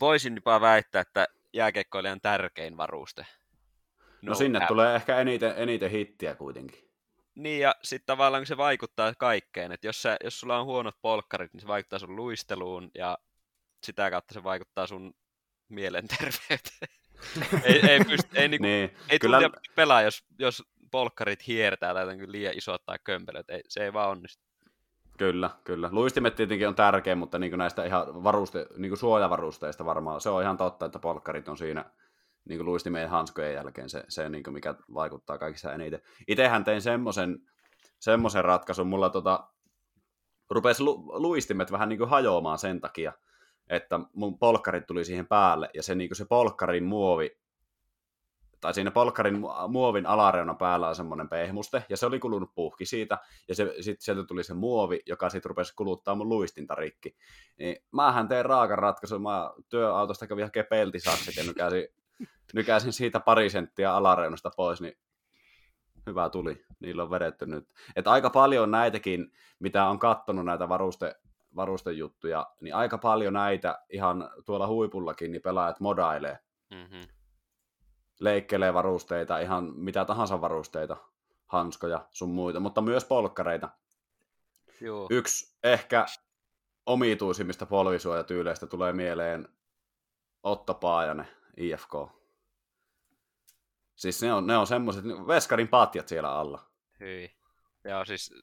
voisin 0.00 0.34
jopa 0.34 0.60
väittää, 0.60 1.00
että 1.00 1.26
jääkeikkoilijan 1.52 2.20
tärkein 2.20 2.76
varuste. 2.76 3.26
No, 4.22 4.34
sinne 4.34 4.58
doubt. 4.58 4.68
tulee 4.68 4.96
ehkä 4.96 5.20
eniten, 5.20 5.54
eniten 5.56 5.90
hittiä 5.90 6.34
kuitenkin. 6.34 6.85
Niin, 7.36 7.60
ja 7.60 7.74
sitten 7.82 8.06
tavallaan 8.06 8.40
kun 8.40 8.46
se 8.46 8.56
vaikuttaa 8.56 9.14
kaikkeen, 9.14 9.72
että 9.72 9.86
jos, 9.86 10.02
sä, 10.02 10.16
jos 10.24 10.40
sulla 10.40 10.58
on 10.58 10.66
huonot 10.66 10.94
polkkarit, 11.02 11.52
niin 11.52 11.60
se 11.60 11.66
vaikuttaa 11.66 11.98
sun 11.98 12.16
luisteluun, 12.16 12.90
ja 12.94 13.18
sitä 13.82 14.10
kautta 14.10 14.34
se 14.34 14.44
vaikuttaa 14.44 14.86
sun 14.86 15.14
mielenterveyteen. 15.68 16.88
ei, 17.64 17.90
ei, 17.90 18.00
pyst, 18.00 18.34
ei, 18.34 18.48
niinku, 18.48 18.62
Niin, 18.62 18.96
ei 19.08 19.18
kyllä, 19.18 19.40
tuntia 19.40 19.60
pelaa, 19.74 20.02
jos, 20.02 20.24
jos 20.38 20.62
polkkarit 20.90 21.46
hiertää 21.46 21.94
tai 21.94 22.02
jotenkin 22.02 22.32
liian 22.32 22.54
isot 22.56 22.86
tai 22.86 22.98
kömpelöt. 23.04 23.50
Ei, 23.50 23.62
se 23.68 23.84
ei 23.84 23.92
vaan 23.92 24.10
onnistu. 24.10 24.42
kyllä, 25.18 25.50
kyllä. 25.64 25.88
Luistimet 25.92 26.34
tietenkin 26.34 26.68
on 26.68 26.74
tärkeä, 26.74 27.14
mutta 27.14 27.38
niin 27.38 27.58
näistä 27.58 27.84
ihan 27.84 28.24
varuste, 28.24 28.66
niin 28.76 28.96
suojavarusteista 28.96 29.84
varmaan, 29.84 30.20
se 30.20 30.30
on 30.30 30.42
ihan 30.42 30.56
totta, 30.56 30.86
että 30.86 30.98
polkkarit 30.98 31.48
on 31.48 31.58
siinä 31.58 31.84
niin 32.48 32.64
luistimien 32.64 33.10
hanskojen 33.10 33.54
jälkeen 33.54 33.90
se, 33.90 34.04
se 34.08 34.28
niin 34.28 34.42
mikä 34.50 34.74
vaikuttaa 34.94 35.38
kaikista 35.38 35.72
eniten. 35.72 36.02
Itsehän 36.28 36.64
tein 36.64 36.82
semmoisen 36.82 37.38
semmoisen 37.98 38.44
ratkaisun, 38.44 38.86
mulla 38.86 39.10
tota, 39.10 39.48
rupesi 40.50 40.82
lu, 40.82 41.22
luistimet 41.22 41.72
vähän 41.72 41.88
niin 41.88 41.98
kuin 41.98 42.10
hajoamaan 42.10 42.58
sen 42.58 42.80
takia, 42.80 43.12
että 43.68 44.00
mun 44.12 44.38
polkkarit 44.38 44.86
tuli 44.86 45.04
siihen 45.04 45.26
päälle, 45.26 45.70
ja 45.74 45.82
se, 45.82 45.94
niin 45.94 46.08
kuin 46.08 46.16
se 46.16 46.24
polkkarin 46.24 46.84
muovi, 46.84 47.38
tai 48.60 48.74
siinä 48.74 48.90
polkkarin 48.90 49.34
mu- 49.34 49.68
muovin 49.68 50.06
alareunan 50.06 50.58
päällä 50.58 50.88
on 50.88 50.94
semmoinen 50.94 51.28
pehmuste, 51.28 51.84
ja 51.88 51.96
se 51.96 52.06
oli 52.06 52.18
kulunut 52.18 52.54
puhki 52.54 52.86
siitä, 52.86 53.18
ja 53.48 53.54
se, 53.54 53.74
sit 53.80 54.00
sieltä 54.00 54.24
tuli 54.24 54.44
se 54.44 54.54
muovi, 54.54 55.00
joka 55.06 55.30
sitten 55.30 55.48
rupesi 55.48 55.74
kuluttaa 55.74 56.14
mun 56.14 56.28
luistinta 56.28 56.74
rikki. 56.74 57.16
Niin 57.58 57.76
mähän 57.92 58.28
tein 58.28 58.44
raakan 58.44 58.78
ratkaisun, 58.78 59.22
mä 59.22 59.50
työautosta 59.68 60.26
kävin 60.26 60.44
hakemaan 60.44 60.68
peltisakset, 60.70 61.36
ja 61.36 61.44
nykäsin, 61.44 61.88
nykäsin 62.54 62.92
siitä 62.92 63.20
pari 63.20 63.50
senttiä 63.50 63.94
alareunasta 63.94 64.50
pois, 64.56 64.80
niin 64.80 64.98
hyvä 66.06 66.28
tuli. 66.30 66.64
Niillä 66.80 67.02
on 67.02 67.10
vedetty 67.10 67.46
nyt. 67.46 67.68
Että 67.96 68.10
aika 68.10 68.30
paljon 68.30 68.70
näitäkin, 68.70 69.32
mitä 69.58 69.86
on 69.86 69.98
kattonut 69.98 70.44
näitä 70.44 70.68
varuste, 70.68 71.14
varustejuttuja, 71.56 72.46
niin 72.60 72.74
aika 72.74 72.98
paljon 72.98 73.32
näitä 73.32 73.78
ihan 73.90 74.30
tuolla 74.44 74.66
huipullakin, 74.66 75.32
niin 75.32 75.42
pelaajat 75.42 75.80
modailee. 75.80 76.38
Mm-hmm. 76.70 77.08
Leikkelee 78.20 78.74
varusteita, 78.74 79.38
ihan 79.38 79.72
mitä 79.76 80.04
tahansa 80.04 80.40
varusteita, 80.40 80.96
hanskoja, 81.46 82.08
sun 82.10 82.30
muita, 82.30 82.60
mutta 82.60 82.80
myös 82.80 83.04
polkkareita. 83.04 83.68
Joo. 84.80 85.06
Yksi 85.10 85.56
ehkä 85.64 86.06
omituisimmista 86.86 87.66
polvisuojatyyleistä 87.66 88.66
tulee 88.66 88.92
mieleen 88.92 89.48
Otto 90.42 90.74
Paajanen, 90.74 91.28
IFK. 91.56 91.92
Siis 93.94 94.22
ne 94.22 94.32
on, 94.32 94.46
ne 94.46 94.56
on 94.56 94.66
semmoiset, 94.66 95.04
veskarin 95.04 95.68
patjat 95.68 96.08
siellä 96.08 96.32
alla. 96.32 96.70
Hyi. 97.00 97.36
Joo, 97.84 98.04
siis, 98.04 98.34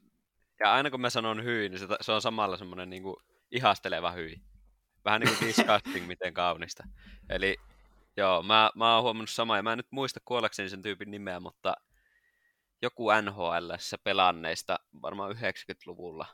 ja 0.59 0.73
aina 0.73 0.91
kun 0.91 1.01
mä 1.01 1.09
sanon 1.09 1.43
hyi, 1.43 1.69
niin 1.69 1.79
se, 1.79 1.87
se 2.01 2.11
on 2.11 2.21
samalla 2.21 2.57
semmoinen 2.57 2.89
niin 2.89 3.03
kuin 3.03 3.15
ihasteleva 3.51 4.11
hyi. 4.11 4.41
Vähän 5.05 5.21
niin 5.21 5.37
kuin 5.37 5.47
disgusting, 5.47 6.07
miten 6.07 6.33
kaunista. 6.33 6.83
Eli 7.29 7.57
joo, 8.17 8.43
mä, 8.43 8.71
mä 8.75 8.95
oon 8.95 9.03
huomannut 9.03 9.29
samaa, 9.29 9.57
ja 9.57 9.63
mä 9.63 9.71
en 9.71 9.77
nyt 9.77 9.91
muista 9.91 10.19
kuollakseni 10.25 10.69
sen 10.69 10.81
tyypin 10.81 11.11
nimeä, 11.11 11.39
mutta 11.39 11.73
joku 12.81 13.07
NHLssä 13.21 13.97
pelanneista 14.03 14.79
varmaan 15.01 15.35
90-luvulla 15.35 16.25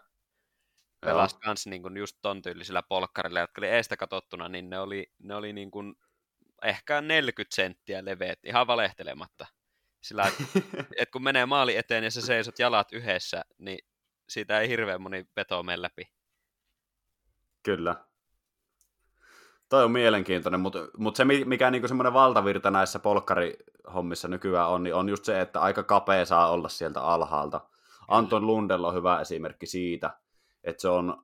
pelasi 1.01 1.39
kans 1.39 1.67
niin 1.67 1.81
kuin 1.81 1.97
just 1.97 2.17
ton 2.21 2.41
tyylisillä 2.41 2.83
polkkarilla, 2.83 3.39
jotka 3.39 3.61
oli 3.61 3.67
eestä 3.67 3.97
katsottuna, 3.97 4.49
niin 4.49 4.69
ne 4.69 4.79
oli, 4.79 5.11
ne 5.19 5.35
oli 5.35 5.53
niin 5.53 5.71
kuin 5.71 5.95
ehkä 6.63 7.01
40 7.01 7.55
senttiä 7.55 8.05
leveät, 8.05 8.39
ihan 8.43 8.67
valehtelematta. 8.67 9.45
Sillä, 10.01 10.23
että 10.23 10.43
et 11.01 11.09
kun 11.11 11.23
menee 11.23 11.45
maali 11.45 11.75
eteen 11.75 12.03
ja 12.03 12.11
sä 12.11 12.21
seisot 12.21 12.59
jalat 12.59 12.93
yhdessä, 12.93 13.45
niin 13.57 13.79
siitä 14.29 14.59
ei 14.59 14.69
hirveän 14.69 15.01
moni 15.01 15.25
veto 15.35 15.63
mene 15.63 15.81
läpi. 15.81 16.03
Kyllä. 17.63 17.95
Toi 19.69 19.83
on 19.83 19.91
mielenkiintoinen, 19.91 20.59
mutta, 20.59 20.79
mutta 20.97 21.17
se 21.17 21.25
mikä 21.25 21.71
niinku 21.71 21.87
semmoinen 21.87 22.13
valtavirta 22.13 22.71
näissä 22.71 22.99
polkkarihommissa 22.99 24.27
nykyään 24.27 24.69
on, 24.69 24.83
niin 24.83 24.95
on 24.95 25.09
just 25.09 25.25
se, 25.25 25.41
että 25.41 25.61
aika 25.61 25.83
kapea 25.83 26.25
saa 26.25 26.51
olla 26.51 26.69
sieltä 26.69 27.01
alhaalta. 27.01 27.61
Anton 28.07 28.47
Lundell 28.47 28.83
on 28.83 28.93
hyvä 28.93 29.21
esimerkki 29.21 29.65
siitä, 29.65 30.17
että 30.63 30.81
se 30.81 30.87
on, 30.87 31.23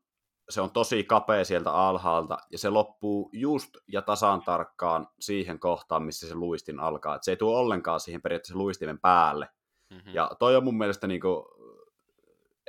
se 0.50 0.62
on 0.62 0.72
tosi 0.72 1.04
kapea 1.04 1.46
sieltä 1.46 1.72
alhaalta, 1.72 2.38
ja 2.52 2.58
se 2.58 2.70
loppuu 2.70 3.30
just 3.34 3.70
ja 3.88 4.02
tasan 4.02 4.42
tarkkaan 4.42 5.08
siihen 5.20 5.60
kohtaan, 5.60 6.04
missä 6.04 6.28
se 6.28 6.36
luistin 6.36 6.80
alkaa. 6.80 7.16
Et 7.16 7.24
se 7.24 7.32
ei 7.32 7.38
tule 7.38 7.58
ollenkaan 7.58 8.00
siihen 8.00 8.22
periaatteessa 8.22 8.58
luistimen 8.58 9.00
päälle. 9.00 9.50
Mm-hmm. 9.90 10.14
Ja 10.14 10.32
toi 10.40 10.56
on 10.56 10.64
mun 10.64 10.78
mielestä 10.78 11.08
niinku, 11.08 11.46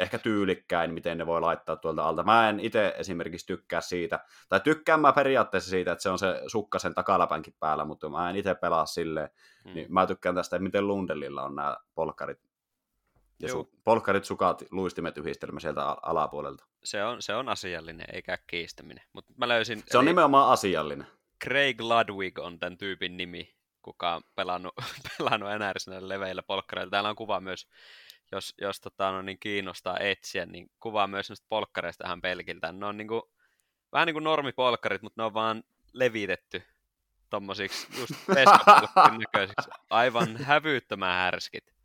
ehkä 0.01 0.19
tyylikkäin, 0.19 0.95
miten 0.95 1.19
ne 1.19 1.27
voi 1.27 1.41
laittaa 1.41 1.77
tuolta 1.77 2.09
alta. 2.09 2.23
Mä 2.23 2.49
en 2.49 2.61
itse 2.61 2.95
esimerkiksi 2.99 3.47
tykkää 3.47 3.81
siitä, 3.81 4.21
tai 4.49 4.61
tykkään 4.61 5.01
mä 5.01 5.13
periaatteessa 5.13 5.71
siitä, 5.71 5.93
että 5.93 6.03
se 6.03 6.11
on 6.11 6.19
se 6.19 6.43
sukka 6.47 6.79
sen 6.79 6.95
takalapäänkin 6.95 7.55
päällä, 7.61 7.85
mutta 7.85 8.09
mä 8.09 8.31
en 8.31 8.37
itse 8.37 8.55
pelaa 8.55 8.87
silleen, 8.87 9.31
mm. 9.65 9.75
niin 9.75 9.87
mä 9.93 10.07
tykkään 10.07 10.35
tästä, 10.35 10.57
että 10.57 10.63
miten 10.63 10.87
Lundellilla 10.87 11.43
on 11.43 11.55
nämä 11.55 11.77
polkkarit 11.95 12.39
ja 13.41 13.49
su- 13.49 13.71
polkkarit, 13.85 14.25
sukat, 14.25 14.65
luistimet 14.71 15.19
yhdistelmä 15.19 15.61
sieltä 15.61 15.97
alapuolelta. 16.03 16.67
Se 16.85 17.05
on, 17.05 17.23
se 17.23 17.35
on 17.35 17.49
asiallinen, 17.49 18.07
eikä 18.13 18.39
kiistäminen. 18.47 19.05
Mut 19.13 19.25
mä 19.37 19.49
löysin, 19.49 19.83
se 19.87 19.99
on 19.99 20.05
eli... 20.05 20.11
nimenomaan 20.11 20.53
asiallinen. 20.53 21.07
Craig 21.45 21.81
Ludwig 21.81 22.39
on 22.39 22.59
tämän 22.59 22.79
tyypin 22.79 23.17
nimi, 23.17 23.57
kuka 23.83 24.15
on 24.15 24.23
pelannut, 24.35 24.75
pelannut 25.19 25.51
enää 25.51 25.73
leveillä 26.01 26.43
polkkareilla. 26.43 26.91
Täällä 26.91 27.11
on 27.11 27.17
kuva 27.17 27.41
myös, 27.41 27.69
jos, 28.33 28.55
jos 28.61 28.81
tota, 28.81 29.11
no, 29.11 29.23
niin 29.23 29.39
kiinnostaa 29.39 29.99
etsiä, 29.99 30.47
niin 30.47 30.71
kuvaa 30.81 31.07
myös 31.07 31.31
näistä 31.31 31.47
polkkareista 31.49 32.05
tähän 32.05 32.21
pelkiltä. 32.21 32.73
Ne 32.73 32.87
on 32.87 32.97
niin 32.97 33.09
kuin, 33.09 33.23
vähän 33.93 34.07
niin 34.07 34.15
kuin 34.15 34.25
normipolkkarit, 34.25 35.03
mutta 35.03 35.23
ne 35.23 35.27
on 35.27 35.35
vaan 35.35 35.65
levitetty 35.93 36.63
tommosiksi 37.31 37.87
just 38.01 38.13
näköisiksi. 39.19 39.71
Aivan 39.91 40.37
hävyttömän 40.37 41.15
härskit. 41.15 41.76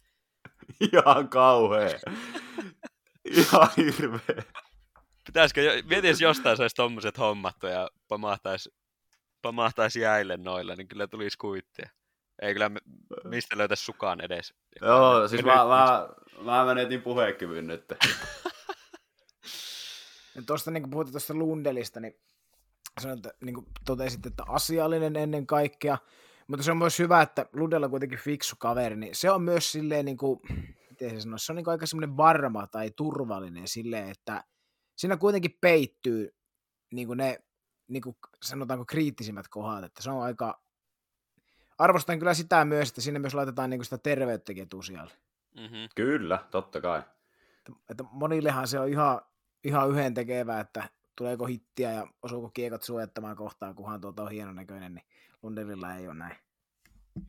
Ihan 0.93 1.29
kauhea. 1.29 1.99
Ihan 3.25 3.69
hirveä. 3.77 4.43
Pitäisikö, 5.25 5.83
mietin, 5.89 6.09
jos 6.09 6.21
jostain 6.21 6.57
saisi 6.57 6.75
tommoset 6.75 7.17
hommattu 7.17 7.67
ja 7.67 7.89
pamahtaisi, 8.07 8.73
pamahtaisi 9.41 9.99
jäille 9.99 10.37
noilla, 10.37 10.75
niin 10.75 10.87
kyllä 10.87 11.07
tulisi 11.07 11.37
kuittia. 11.37 11.89
Ei 12.41 12.53
kyllä 12.53 12.71
mistä 13.23 13.57
löytäisi 13.57 13.83
sukaan 13.83 14.21
edes. 14.21 14.53
Joo, 14.81 15.27
siis 15.27 15.43
mä, 15.43 15.55
mä, 15.55 16.09
mä 16.41 16.65
menetin 16.65 17.01
puheenkyvyn 17.01 17.67
nyt. 17.67 17.85
Tuosta 20.47 20.71
niin 20.71 20.89
puhutaan 20.89 21.11
tuosta 21.11 21.33
Lundelista, 21.33 21.99
niin 21.99 22.19
sanoin, 22.99 23.17
että 23.17 23.33
niin 23.41 23.53
kuin 23.53 23.65
totesit, 23.85 24.25
että 24.25 24.43
asiallinen 24.47 25.15
ennen 25.15 25.47
kaikkea, 25.47 25.97
mutta 26.51 26.63
se 26.63 26.71
on 26.71 26.77
myös 26.77 26.99
hyvä, 26.99 27.21
että 27.21 27.45
Ludella 27.53 27.85
on 27.85 27.91
kuitenkin 27.91 28.19
fiksu 28.19 28.55
kaveri, 28.59 28.95
niin 28.95 29.15
se 29.15 29.31
on 29.31 29.41
myös 29.41 29.71
silleen, 29.71 30.05
niin 30.05 30.17
kuin, 30.17 30.39
miten 30.89 31.09
se 31.09 31.21
sanoisi, 31.21 31.45
se 31.45 31.51
on 31.51 31.55
niin 31.55 31.63
kuin 31.63 31.71
aika 31.71 31.85
semmoinen 31.85 32.17
varma 32.17 32.67
tai 32.67 32.91
turvallinen 32.95 33.67
silleen, 33.67 34.09
että 34.09 34.43
siinä 34.95 35.17
kuitenkin 35.17 35.57
peittyy 35.61 36.35
niin 36.93 37.07
kuin 37.07 37.17
ne, 37.17 37.43
niin 37.87 38.01
kuin 38.01 38.15
sanotaanko 38.43 38.85
kriittisimmät 38.85 39.47
kohdat, 39.47 39.83
että 39.83 40.03
se 40.03 40.11
on 40.11 40.23
aika, 40.23 40.63
arvostan 41.77 42.19
kyllä 42.19 42.33
sitä 42.33 42.65
myös, 42.65 42.89
että 42.89 43.01
sinne 43.01 43.19
myös 43.19 43.33
laitetaan 43.33 43.69
niin 43.69 43.79
kuin 43.79 43.85
sitä 43.85 43.97
terveyttäkin 43.97 44.63
etusijalle. 44.63 45.13
Mm-hmm. 45.55 45.89
Kyllä, 45.95 46.45
totta 46.51 46.81
kai. 46.81 46.99
Että, 47.57 47.71
että 47.89 48.03
monillehan 48.11 48.67
se 48.67 48.79
on 48.79 48.89
ihan, 48.89 49.21
ihan 49.63 49.89
yhden 49.89 50.13
tekevää, 50.13 50.59
että 50.59 50.89
tuleeko 51.15 51.45
hittiä 51.45 51.91
ja 51.91 52.07
osuuko 52.23 52.49
kiekot 52.49 52.83
suojattamaan 52.83 53.35
kohtaan, 53.35 53.75
kunhan 53.75 54.01
tuota 54.01 54.23
on 54.23 54.31
hienon 54.31 54.55
näköinen, 54.55 54.93
niin 54.93 55.05
Lundelilla 55.43 55.95
ei 55.95 56.07
ole 56.07 56.15
näin. 56.15 56.35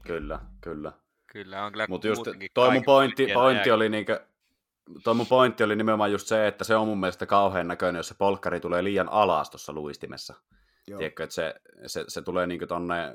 Kyllä, 0.06 0.40
kyllä. 0.60 0.92
Kyllä, 1.32 1.64
on 1.64 1.72
kyllä 1.72 1.86
Mutta 1.88 2.06
just 2.06 2.22
toi 2.54 2.70
mun 2.72 2.84
pointti, 2.84 3.26
pointti 3.34 3.70
oli 3.70 3.88
niinkö, 3.88 4.26
toi 5.04 5.14
mun 5.14 5.26
pointti 5.26 5.64
oli 5.64 5.76
nimenomaan 5.76 6.12
just 6.12 6.26
se, 6.26 6.46
että 6.46 6.64
se 6.64 6.76
on 6.76 6.88
mun 6.88 7.00
mielestä 7.00 7.26
kauhean 7.26 7.68
näköinen, 7.68 7.98
jos 7.98 8.08
se 8.08 8.14
polkkari 8.14 8.60
tulee 8.60 8.84
liian 8.84 9.08
alas 9.08 9.50
tuossa 9.50 9.72
luistimessa. 9.72 10.34
Joo. 10.86 10.98
Tiedätkö, 10.98 11.24
että 11.24 11.34
se, 11.34 11.54
se, 11.86 12.04
se 12.08 12.22
tulee 12.22 12.46
niinkö 12.46 12.66
tonne 12.66 13.14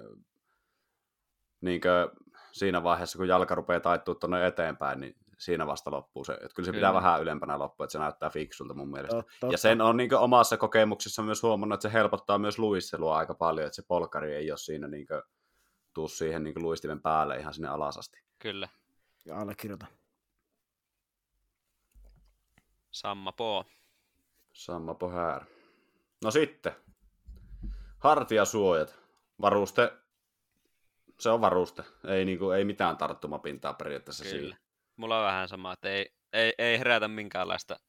niinkö 1.62 2.12
siinä 2.52 2.84
vaiheessa, 2.84 3.18
kun 3.18 3.28
jalka 3.28 3.56
rupeaa 3.56 3.80
taittua 3.80 4.16
tuonne 4.16 4.48
eteenpäin, 4.48 5.00
niin 5.00 5.16
siinä 5.38 5.68
vasta 5.68 5.92
loppuu 5.92 6.24
se. 6.24 6.34
Että 6.34 6.48
kyllä 6.56 6.66
se 6.66 6.72
kyllä. 6.72 6.74
pitää 6.74 6.94
vähän 6.94 7.22
ylempänä 7.22 7.60
loppua, 7.60 7.84
että 7.84 7.92
se 7.92 8.00
näyttää 8.00 8.30
fiksulta 8.30 8.74
mun 8.74 8.92
mielestä. 8.92 9.16
Totta. 9.16 9.48
Ja 9.52 9.58
sen 9.58 9.82
on 9.82 9.98
niin 9.98 10.16
omassa 10.16 10.58
kokemuksessa 10.58 11.24
myös 11.24 11.44
huomannut, 11.44 11.74
että 11.76 11.90
se 11.90 11.94
helpottaa 11.94 12.38
myös 12.38 12.60
luistelua 12.60 13.18
aika 13.18 13.34
paljon, 13.34 13.68
että 13.68 13.76
se 13.76 13.84
polkari 13.88 14.36
ei 14.36 14.52
ole 14.52 14.58
siinä 14.58 14.88
niin 14.88 15.08
kuin, 15.08 15.22
tuu 15.94 16.08
siihen 16.08 16.44
niin 16.44 16.62
luistimen 16.62 17.02
päälle 17.02 17.38
ihan 17.38 17.54
sinne 17.54 17.68
alasasti. 17.68 18.22
Kyllä. 18.40 18.70
Ja 19.26 19.42
allekirjoita. 19.42 19.86
Samma 22.92 23.32
po. 23.32 23.66
Samma 24.54 24.94
po 24.94 25.10
här. 25.10 25.46
No 26.24 26.32
sitten. 26.32 26.76
Hartiasuojat. 28.00 29.00
Varuste. 29.42 29.94
Se 31.20 31.30
on 31.30 31.42
varuste. 31.42 31.84
Ei, 32.08 32.26
niinku, 32.26 32.52
ei 32.52 32.66
mitään 32.66 32.98
tarttumapintaa 32.98 33.74
periaatteessa 33.74 34.24
Kyllä. 34.24 34.40
siinä 34.40 34.67
mulla 34.98 35.20
on 35.20 35.26
vähän 35.26 35.48
sama, 35.48 35.74
että 35.74 35.90
ei, 35.90 36.10
ei, 36.34 36.54
ei 36.58 36.80
herätä 36.80 37.08
minkäänlaista 37.08 37.80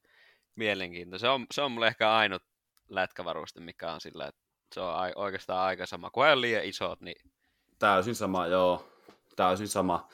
mielenkiintoa. 0.54 1.18
Se 1.18 1.28
on, 1.28 1.46
se 1.54 1.62
on 1.62 1.72
mulle 1.72 1.86
ehkä 1.86 2.14
ainut 2.14 2.42
lätkävaruste, 2.88 3.60
mikä 3.60 3.92
on 3.92 4.00
sillä, 4.00 4.26
että 4.26 4.40
se 4.74 4.80
on 4.80 4.94
oikeastaan 5.16 5.60
aika 5.60 5.86
sama. 5.86 6.10
Kun 6.10 6.26
on 6.26 6.40
liian 6.40 6.64
isot, 6.64 7.00
niin... 7.00 7.30
Täysin 7.78 8.14
sama, 8.14 8.46
joo. 8.46 8.88
Täysin 9.36 9.68
sama. 9.68 10.08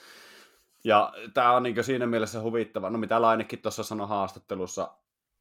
Ja 0.84 1.12
tämä 1.34 1.52
on 1.52 1.62
niin 1.62 1.84
siinä 1.84 2.06
mielessä 2.06 2.40
huvittava. 2.40 2.90
No 2.90 2.98
mitä 2.98 3.22
Lainekin 3.22 3.62
tuossa 3.62 3.82
sanoi 3.82 4.08
haastattelussa, 4.08 4.94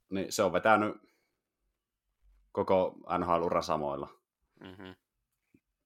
niin 0.10 0.32
se 0.32 0.44
on 0.44 0.54
vetänyt 0.54 0.96
koko 2.52 2.96
NHL-ura 3.18 3.62
samoilla. 3.62 4.10
Mm-hmm 4.60 4.96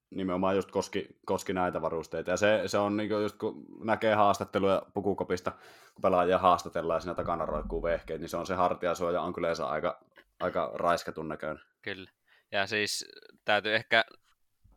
nimenomaan 0.10 0.56
just 0.56 0.72
koski, 0.72 1.08
koski 1.26 1.54
näitä 1.54 1.82
varusteita. 1.82 2.32
Ja 2.32 2.38
se, 2.38 2.62
se 2.66 2.78
on 2.78 2.98
niin 2.98 3.10
just 3.10 3.38
kun 3.38 3.66
näkee 3.84 4.16
haastatteluja 4.16 4.82
pukukopista, 4.94 5.52
kun 5.94 6.02
pelaajia 6.02 6.38
haastatellaan 6.38 6.98
ja 6.98 7.02
siinä 7.02 7.16
takana 7.16 7.46
roikkuu 7.46 7.84
vehkeet, 7.84 8.22
niin 8.22 8.30
se 8.30 8.38
on 8.38 8.46
se 8.46 8.56
hartiasuoja 8.56 9.22
on 9.22 9.34
kyllä 9.34 9.48
aika, 9.68 10.00
aika 10.40 10.72
raiskatun 10.74 11.28
näköinen. 11.28 11.64
Kyllä. 11.82 12.10
Ja 12.52 12.68
siis 12.68 13.06
täytyy 13.46 13.76
ehkä 13.76 14.06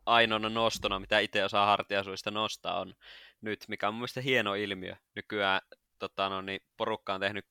ainoana 0.05 0.49
nostona, 0.49 0.99
mitä 0.99 1.19
itse 1.19 1.43
osaa 1.43 1.65
hartiasuista 1.65 2.31
nostaa, 2.31 2.79
on 2.79 2.93
nyt, 3.41 3.65
mikä 3.67 3.87
on 3.87 3.93
mun 3.93 3.99
mielestä 3.99 4.21
hieno 4.21 4.55
ilmiö. 4.55 4.95
Nykyään 5.15 5.61
tota, 5.99 6.29
no, 6.29 6.41
niin 6.41 6.61
porukka 6.77 7.13
on 7.13 7.21
tehnyt, 7.21 7.45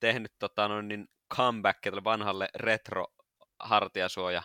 tehnyt 0.00 0.32
tota, 0.38 0.68
no, 0.68 0.82
niin 0.82 1.08
comeback 1.34 1.80
vanhalle 2.04 2.48
retro 2.54 3.06
hartiasuoja 3.60 4.42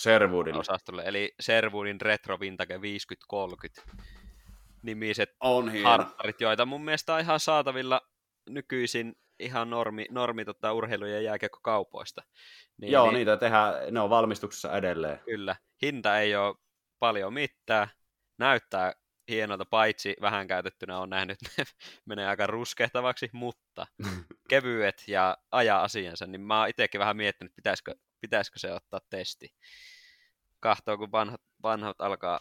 Sherwoodin. 0.00 0.54
osastolle, 0.54 1.02
eli 1.06 1.34
Sherwoodin 1.42 2.00
Retro 2.00 2.40
Vintage 2.40 2.80
5030 2.80 3.92
nimiset 4.82 5.36
on 5.40 5.82
harttarit, 5.82 6.40
joita 6.40 6.66
mun 6.66 6.84
mielestä 6.84 7.14
on 7.14 7.20
ihan 7.20 7.40
saatavilla 7.40 8.00
nykyisin 8.50 9.14
ihan 9.38 9.70
normi, 9.70 10.06
normi 10.10 10.44
tota, 10.44 10.72
urheilu- 10.72 11.06
ja 11.06 11.20
jääkiekkokaupoista. 11.20 12.22
Niin, 12.80 12.92
Joo, 12.92 13.06
niin, 13.06 13.14
niitä 13.14 13.36
tehdään, 13.36 13.74
ne 13.90 14.00
on 14.00 14.10
valmistuksessa 14.10 14.76
edelleen. 14.76 15.20
Kyllä. 15.24 15.56
Hinta 15.82 16.18
ei 16.18 16.36
ole 16.36 16.54
paljon 16.98 17.34
mitään, 17.34 17.88
näyttää 18.38 18.92
hienolta, 19.28 19.64
paitsi 19.64 20.16
vähän 20.20 20.46
käytettynä 20.46 20.98
on 20.98 21.10
nähnyt, 21.10 21.38
ne 21.42 21.64
menee 22.06 22.26
aika 22.26 22.46
ruskehtavaksi, 22.46 23.30
mutta 23.32 23.86
kevyet 24.50 25.04
ja 25.06 25.36
ajaa 25.52 25.82
asiansa, 25.82 26.26
niin 26.26 26.40
mä 26.40 26.60
oon 26.60 26.68
itsekin 26.68 26.98
vähän 26.98 27.16
miettinyt, 27.16 27.54
pitäisikö, 27.56 27.94
pitäisikö 28.22 28.58
se 28.58 28.72
ottaa 28.72 29.00
testi. 29.10 29.54
Kahtoa, 30.60 30.96
kun 30.96 31.12
vanhat, 31.12 31.40
vanhat 31.62 32.00
alkaa, 32.00 32.40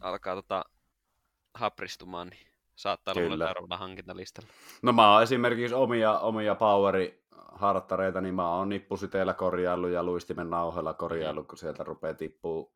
alkaa 0.00 0.34
tota, 0.34 0.64
hapristumaan, 1.54 2.28
niin 2.28 2.46
saattaa 2.74 3.14
olla 3.16 3.48
arvolla 3.48 3.76
hankintalistalla. 3.76 4.48
No 4.82 4.92
mä 4.92 5.12
oon 5.12 5.22
esimerkiksi 5.22 5.74
omia, 5.74 6.18
omia 6.18 6.54
poweri 6.54 7.24
harttareita, 7.52 8.20
niin 8.20 8.34
mä 8.34 8.56
oon 8.56 8.68
nippusiteillä 8.68 9.34
korjaillut 9.34 9.90
ja 9.90 10.02
luistimen 10.02 10.50
nauhoilla 10.50 10.94
korjaillut, 10.94 11.48
kun 11.48 11.58
sieltä 11.58 11.84
rupeaa 11.84 12.14
tippuu 12.14 12.74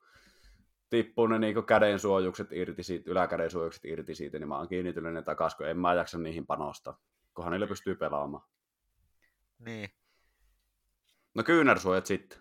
tippuu 0.91 1.27
ne 1.27 1.39
niinku 1.39 1.63
käden 1.63 1.99
suojukset 1.99 2.53
irti 2.53 2.83
siitä, 2.83 3.11
yläkäden 3.11 3.51
suojukset 3.51 3.85
irti 3.85 4.15
siitä, 4.15 4.39
niin 4.39 4.49
mä 4.49 4.59
oon 4.59 4.69
kiinnitynyt 4.69 5.15
ne 5.15 5.23
takas, 5.23 5.55
kun 5.55 5.69
en 5.69 5.79
mä 5.79 5.95
jaksa 5.95 6.19
niihin 6.19 6.47
panostaa. 6.47 6.99
Kunhan 7.35 7.53
niillä 7.53 7.67
pystyy 7.67 7.95
pelaamaan. 7.95 8.45
Niin. 9.59 9.91
No 11.39 11.45
kyynärsuojat 11.45 12.07
sitten. 12.07 12.39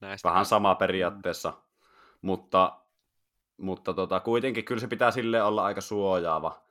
Näistä 0.00 0.28
Vähän 0.28 0.46
sama 0.46 0.74
periaatteessa, 0.74 1.52
mutta, 2.22 2.80
mutta 3.56 3.94
tota, 3.94 4.20
kuitenkin 4.20 4.64
kyllä 4.64 4.80
se 4.80 4.86
pitää 4.86 5.10
sille 5.10 5.42
olla 5.42 5.64
aika 5.64 5.80
suojaava, 5.80 6.64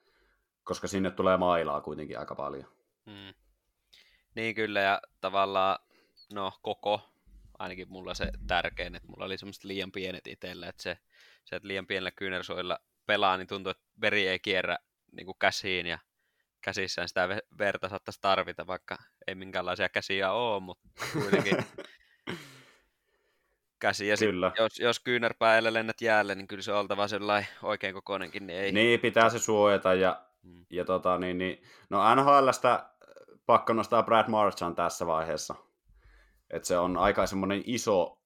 koska 0.63 0.87
sinne 0.87 1.11
tulee 1.11 1.37
mailaa 1.37 1.81
kuitenkin 1.81 2.19
aika 2.19 2.35
paljon. 2.35 2.65
Mm. 3.05 3.33
Niin 4.35 4.55
kyllä, 4.55 4.81
ja 4.81 5.01
tavallaan, 5.21 5.79
no 6.33 6.51
koko, 6.61 7.01
ainakin 7.59 7.89
mulla 7.89 8.13
se 8.13 8.31
tärkein, 8.47 8.95
että 8.95 9.07
mulla 9.07 9.25
oli 9.25 9.37
semmoiset 9.37 9.63
liian 9.63 9.91
pienet 9.91 10.27
itsellä, 10.27 10.67
että 10.67 10.83
se, 10.83 10.97
se 11.45 11.55
että 11.55 11.67
liian 11.67 11.87
pienellä 11.87 12.11
kyynärsuojilla 12.11 12.79
pelaa, 13.05 13.37
niin 13.37 13.47
tuntuu, 13.47 13.71
että 13.71 13.83
veri 14.01 14.27
ei 14.27 14.39
kierrä 14.39 14.77
niin 15.11 15.25
kuin 15.25 15.39
käsiin, 15.39 15.85
ja 15.85 15.99
käsissään 16.63 17.07
sitä 17.07 17.27
ve- 17.27 17.57
verta 17.57 17.89
saattaisi 17.89 18.21
tarvita, 18.21 18.67
vaikka 18.67 18.97
ei 19.27 19.35
minkäänlaisia 19.35 19.89
käsiä 19.89 20.31
ole, 20.31 20.59
mutta 20.59 20.89
kuitenkin 21.13 21.57
käsi. 23.79 24.07
Ja 24.07 24.17
sit, 24.17 24.29
Kyllä. 24.29 24.51
jos, 24.59 24.79
jos 24.79 24.99
kyynärpäällä 24.99 25.73
lennät 25.73 26.01
jäälle, 26.01 26.35
niin 26.35 26.47
kyllä 26.47 26.63
se 26.63 26.71
on 26.73 26.79
oltava 26.79 27.07
sellainen 27.07 27.49
oikein 27.63 27.93
kokoinenkin, 27.93 28.47
niin 28.47 28.59
ei. 28.59 28.71
Niin, 28.71 28.99
pitää 28.99 29.29
se 29.29 29.39
suojata 29.39 29.93
ja, 29.93 30.21
Mm. 30.43 30.65
ja 30.69 30.85
tota, 30.85 31.17
niin, 31.17 31.37
niin, 31.37 31.63
no 31.89 32.15
NHLstä 32.15 32.89
pakko 33.45 33.73
nostaa 33.73 34.03
Brad 34.03 34.29
Marchand 34.29 34.75
tässä 34.75 35.07
vaiheessa. 35.07 35.55
Että 36.49 36.67
se 36.67 36.77
on 36.77 36.97
aika 36.97 37.27
semmoinen 37.27 37.63
iso 37.65 38.21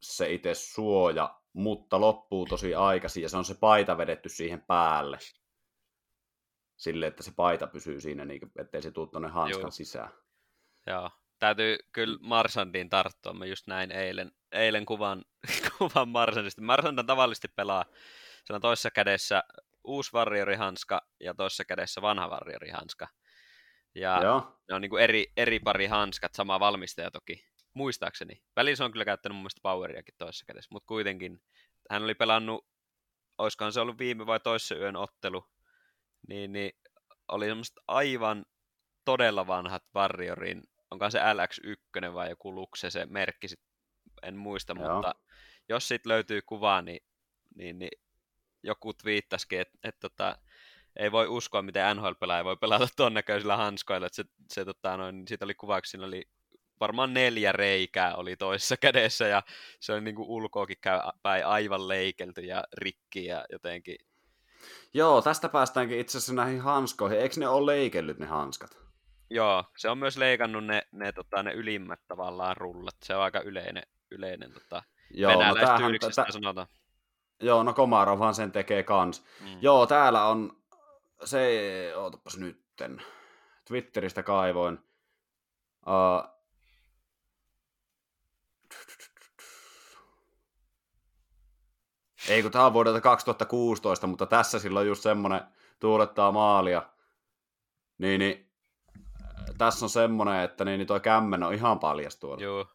se 0.00 0.32
itse 0.32 0.54
suoja, 0.54 1.40
mutta 1.52 2.00
loppuu 2.00 2.46
tosi 2.46 2.74
aikaisin 2.74 3.22
ja 3.22 3.28
se 3.28 3.36
on 3.36 3.44
se 3.44 3.54
paita 3.54 3.98
vedetty 3.98 4.28
siihen 4.28 4.60
päälle. 4.62 5.18
Sille, 6.76 7.06
että 7.06 7.22
se 7.22 7.32
paita 7.36 7.66
pysyy 7.66 8.00
siinä, 8.00 8.24
niin, 8.24 8.40
ettei 8.58 8.82
se 8.82 8.90
tuu 8.90 9.06
tuonne 9.06 9.28
hanskan 9.28 9.60
Joo. 9.60 9.70
sisään. 9.70 10.10
Joo, 10.86 11.10
täytyy 11.38 11.78
kyllä 11.92 12.18
Marsandiin 12.20 12.90
tarttua. 12.90 13.32
Mä 13.32 13.46
just 13.46 13.66
näin 13.66 13.92
eilen, 13.92 14.32
eilen 14.52 14.86
kuvan, 14.86 15.24
kuvan 15.78 16.08
Marsandista. 16.08 16.62
Marsand 16.62 17.04
tavallisesti 17.06 17.48
pelaa, 17.48 17.84
se 18.44 18.52
on 18.52 18.60
toisessa 18.60 18.90
kädessä 18.90 19.42
uusi 19.84 20.12
varjorihanska 20.12 21.08
ja 21.20 21.34
toisessa 21.34 21.64
kädessä 21.64 22.02
vanha 22.02 22.30
varjorihanska. 22.30 23.08
Ja 23.94 24.20
Joo, 24.22 24.58
ne 24.68 24.74
on 24.74 24.80
niin 24.80 24.90
kuin 24.90 25.02
eri, 25.02 25.32
eri 25.36 25.60
pari 25.60 25.86
hanskat, 25.86 26.34
sama 26.34 26.60
valmistaja 26.60 27.10
toki, 27.10 27.46
muistaakseni. 27.74 28.42
Välissä 28.56 28.84
on 28.84 28.92
kyllä 28.92 29.04
käyttänyt 29.04 29.36
mun 29.36 29.42
mielestä 29.42 29.60
Poweriakin 29.62 30.14
toisessa 30.18 30.44
kädessä, 30.46 30.68
mutta 30.72 30.86
kuitenkin 30.86 31.42
hän 31.90 32.02
oli 32.02 32.14
pelannut, 32.14 32.66
olisikohan 33.38 33.72
se 33.72 33.80
ollut 33.80 33.98
viime 33.98 34.26
vai 34.26 34.40
toissa 34.40 34.74
yön 34.74 34.96
ottelu, 34.96 35.44
niin, 36.26 36.52
niin 36.52 36.72
oli 37.28 37.46
semmoista 37.46 37.82
aivan 37.88 38.46
todella 39.04 39.46
vanhat 39.46 39.84
Warriorin, 39.94 40.62
onkaan 40.90 41.12
se 41.12 41.18
LX1 41.18 42.14
vai 42.14 42.30
joku 42.30 42.54
Luxe 42.54 42.90
se 42.90 43.06
merkki, 43.06 43.48
sit, 43.48 43.60
en 44.22 44.36
muista, 44.36 44.74
Joo. 44.78 44.94
mutta 44.94 45.14
jos 45.68 45.88
siitä 45.88 46.08
löytyy 46.08 46.42
kuva, 46.42 46.82
niin, 46.82 47.00
niin, 47.54 47.78
niin 47.78 48.00
joku 48.62 48.94
twiittasikin, 48.94 49.60
että 49.60 49.78
et, 49.84 49.98
tota, 50.00 50.38
ei 50.96 51.12
voi 51.12 51.26
uskoa, 51.26 51.62
miten 51.62 51.96
NHL-pelaaja 51.96 52.44
voi 52.44 52.56
pelata 52.56 52.88
ton 52.96 53.14
näköisillä 53.14 53.56
hanskoilla. 53.56 54.06
Että 54.06 54.16
se, 54.16 54.24
se, 54.52 54.64
tota, 54.64 54.96
noin, 54.96 55.28
siitä 55.28 55.44
oli 55.44 55.54
kuvaksi, 55.54 55.90
siinä 55.90 56.06
oli 56.06 56.28
varmaan 56.80 57.14
neljä 57.14 57.52
reikää 57.52 58.14
oli 58.14 58.36
toisessa 58.36 58.76
kädessä 58.76 59.28
ja 59.28 59.42
se 59.80 59.92
oli 59.92 60.00
niinku 60.00 60.24
ulkoakin 60.36 60.76
käy 60.80 61.00
päin 61.22 61.46
aivan 61.46 61.88
leikelty 61.88 62.40
ja 62.40 62.64
rikki 62.72 63.24
ja 63.24 63.44
jotenkin. 63.52 63.96
Joo, 64.94 65.22
tästä 65.22 65.48
päästäänkin 65.48 65.98
itse 65.98 66.18
asiassa 66.18 66.34
näihin 66.34 66.60
hanskoihin. 66.60 67.20
Eikö 67.20 67.40
ne 67.40 67.48
ole 67.48 67.72
leikellyt 67.72 68.18
ne 68.18 68.26
hanskat? 68.26 68.78
Joo, 69.30 69.64
se 69.76 69.88
on 69.88 69.98
myös 69.98 70.16
leikannut 70.16 70.64
ne, 70.64 70.82
ne, 70.92 71.12
tota, 71.12 71.42
ne 71.42 71.52
ylimmät 71.52 72.00
tavallaan 72.08 72.56
rullat. 72.56 72.96
Se 73.02 73.16
on 73.16 73.22
aika 73.22 73.40
yleinen, 73.40 73.82
yleinen 74.10 74.52
tota, 74.52 74.82
Joo, 75.10 75.32
no 75.32 75.38
tämähän, 75.38 75.54
venäläistyyliksessä 75.54 76.22
tä, 76.22 76.26
sitä 76.26 76.32
sanotaan. 76.32 76.66
joo, 77.42 77.62
no 77.62 77.72
Komarovhan 77.72 78.34
sen 78.34 78.52
tekee 78.52 78.82
kans. 78.82 79.24
Mm. 79.40 79.58
Joo, 79.60 79.86
täällä 79.86 80.26
on 80.26 80.56
se, 81.24 81.92
ootapas 81.96 82.36
nytten, 82.38 83.02
Twitteristä 83.64 84.22
kaivoin. 84.22 84.78
Uh, 85.86 86.35
ei 92.28 92.42
kun 92.42 92.50
tää 92.50 92.66
on 92.66 92.72
vuodelta 92.72 93.00
2016, 93.00 94.06
mutta 94.06 94.26
tässä 94.26 94.58
silloin 94.58 94.86
just 94.86 95.02
semmonen 95.02 95.40
tuulettaa 95.80 96.32
maalia. 96.32 96.82
Niin, 97.98 98.18
niin 98.18 98.52
tässä 99.58 99.84
on 99.84 99.90
semmonen, 99.90 100.40
että 100.40 100.64
niin, 100.64 100.78
niin 100.78 100.86
toi 100.86 101.00
kämmen 101.00 101.42
on 101.42 101.54
ihan 101.54 101.78
paljas 101.78 102.16
tuolla. 102.16 102.42
Joo. 102.42 102.66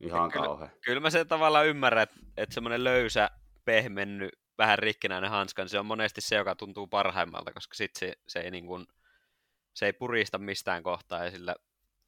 Ihan 0.00 0.30
kyllä- 0.30 0.46
kauhea. 0.46 0.68
Kyllä 0.84 1.00
mä 1.00 1.10
sen 1.10 1.28
tavallaan 1.28 1.66
ymmärrän, 1.66 2.02
että, 2.02 2.20
että 2.36 2.54
semmoinen 2.54 2.84
löysä, 2.84 3.30
pehmennyt, 3.64 4.30
vähän 4.58 4.78
rikkinäinen 4.78 5.30
hanska, 5.30 5.62
niin 5.62 5.68
se 5.68 5.78
on 5.78 5.86
monesti 5.86 6.20
se, 6.20 6.36
joka 6.36 6.56
tuntuu 6.56 6.86
parhaimmalta, 6.86 7.52
koska 7.52 7.74
sit 7.74 7.90
se, 7.98 8.12
se, 8.28 8.40
ei, 8.40 8.50
niin 8.50 8.66
kuin, 8.66 8.86
se 9.74 9.86
ei 9.86 9.92
purista 9.92 10.38
mistään 10.38 10.82
kohtaa 10.82 11.24
ja 11.24 11.30
sillä 11.30 11.54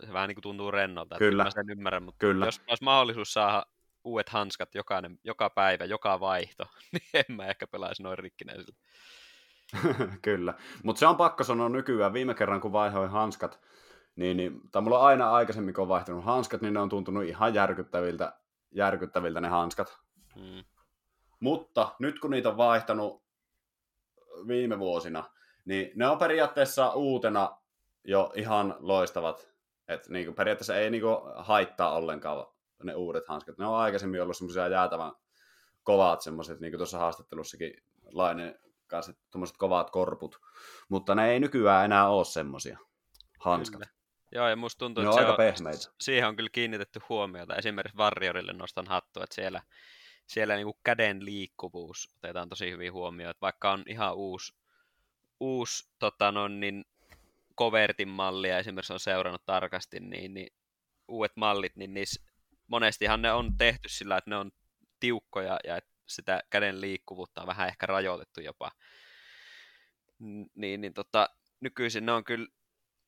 se 0.06 0.12
vähän 0.12 0.28
niin 0.28 0.36
kuin 0.36 0.42
tuntuu 0.42 0.70
rennolta. 0.70 1.14
että 1.14 1.18
Kyllä. 1.24 1.44
Mä 1.44 1.50
sen 1.50 1.70
ymmärrän, 1.70 2.02
mutta 2.02 2.18
Kyllä. 2.18 2.46
jos 2.46 2.60
olisi 2.66 2.84
mahdollisuus 2.84 3.32
saada 3.32 3.66
uudet 4.06 4.28
hanskat 4.28 4.74
jokainen, 4.74 5.18
joka 5.24 5.50
päivä, 5.50 5.84
joka 5.84 6.20
vaihto, 6.20 6.64
niin 6.92 7.24
en 7.28 7.36
mä 7.36 7.46
ehkä 7.46 7.66
pelaisi 7.66 8.02
noin 8.02 8.18
rikkinäisillä. 8.18 8.76
Kyllä, 10.22 10.54
mutta 10.82 11.00
se 11.00 11.06
on 11.06 11.16
pakko 11.16 11.44
sanoa 11.44 11.68
nykyään. 11.68 12.12
Viime 12.12 12.34
kerran 12.34 12.60
kun 12.60 12.72
vaihoin 12.72 13.10
hanskat, 13.10 13.60
niin, 14.16 14.36
niin 14.36 14.60
tai 14.70 14.82
mulla 14.82 14.98
on 14.98 15.06
aina 15.06 15.30
aikaisemmin 15.30 15.74
kun 15.74 15.82
on 15.82 15.88
vaihtanut 15.88 16.24
hanskat, 16.24 16.60
niin 16.60 16.74
ne 16.74 16.80
on 16.80 16.88
tuntunut 16.88 17.24
ihan 17.24 17.54
järkyttäviltä, 17.54 18.38
järkyttäviltä 18.72 19.40
ne 19.40 19.48
hanskat. 19.48 19.98
Mm. 20.36 20.64
Mutta 21.40 21.94
nyt 21.98 22.18
kun 22.18 22.30
niitä 22.30 22.48
on 22.48 22.56
vaihtanut 22.56 23.24
viime 24.48 24.78
vuosina, 24.78 25.24
niin 25.64 25.90
ne 25.94 26.08
on 26.08 26.18
periaatteessa 26.18 26.92
uutena 26.92 27.58
jo 28.04 28.32
ihan 28.34 28.76
loistavat. 28.78 29.48
Et 29.88 30.08
niinku 30.08 30.32
periaatteessa 30.32 30.76
ei 30.76 30.90
niinku 30.90 31.08
haittaa 31.36 31.94
ollenkaan 31.94 32.46
ne 32.84 32.94
uudet 32.94 33.28
hanskat. 33.28 33.58
Ne 33.58 33.66
on 33.66 33.76
aikaisemmin 33.76 34.22
ollut 34.22 34.36
semmoisia 34.36 34.68
jäätävän 34.68 35.12
kovat 35.82 36.20
semmoiset, 36.20 36.60
niin 36.60 36.72
kuin 36.72 36.78
tuossa 36.78 36.98
haastattelussakin 36.98 37.82
Lainen 38.12 38.58
kanssa, 38.86 39.12
tuommoiset 39.30 39.56
kovat 39.56 39.90
korput. 39.90 40.40
Mutta 40.88 41.14
ne 41.14 41.30
ei 41.30 41.40
nykyään 41.40 41.84
enää 41.84 42.08
ole 42.08 42.24
semmoisia 42.24 42.78
hanskat. 43.40 43.80
Kyllä. 43.80 43.96
Joo, 44.32 44.48
ja 44.48 44.56
musta 44.56 44.78
tuntuu, 44.78 45.04
Ne 45.04 45.08
että 45.08 45.14
on 45.14 45.22
se 45.22 45.30
aika 45.30 45.42
on, 45.42 45.52
pehmeitä. 45.52 45.88
siihen 46.00 46.28
on 46.28 46.36
kyllä 46.36 46.50
kiinnitetty 46.52 47.00
huomiota. 47.08 47.56
Esimerkiksi 47.56 47.98
Warriorille 47.98 48.52
nostan 48.52 48.86
hattua, 48.86 49.24
että 49.24 49.34
siellä, 49.34 49.62
siellä 50.26 50.56
niinku 50.56 50.78
käden 50.84 51.24
liikkuvuus 51.24 52.14
otetaan 52.16 52.48
tosi 52.48 52.70
hyvin 52.70 52.92
huomioon. 52.92 53.30
Että 53.30 53.40
vaikka 53.40 53.72
on 53.72 53.84
ihan 53.86 54.14
uusi, 54.14 54.54
uusi 55.40 55.88
tota 55.98 56.32
no, 56.32 56.48
niin 56.48 56.84
Covertin 57.58 58.08
mallia 58.08 58.58
esimerkiksi 58.58 58.92
on 58.92 59.00
seurannut 59.00 59.46
tarkasti, 59.46 60.00
niin, 60.00 60.34
niin 60.34 60.52
uudet 61.08 61.32
mallit, 61.36 61.76
niin 61.76 61.94
niissä 61.94 62.22
monestihan 62.66 63.22
ne 63.22 63.32
on 63.32 63.56
tehty 63.56 63.88
sillä, 63.88 64.16
että 64.16 64.30
ne 64.30 64.36
on 64.36 64.50
tiukkoja 65.00 65.58
ja 65.64 65.76
että 65.76 65.90
sitä 66.06 66.42
käden 66.50 66.80
liikkuvuutta 66.80 67.40
on 67.40 67.46
vähän 67.46 67.68
ehkä 67.68 67.86
rajoitettu 67.86 68.40
jopa. 68.40 68.70
Niin, 70.54 70.80
niin 70.80 70.94
tota, 70.94 71.28
nykyisin 71.60 72.06
ne 72.06 72.12
on 72.12 72.24
kyllä, 72.24 72.46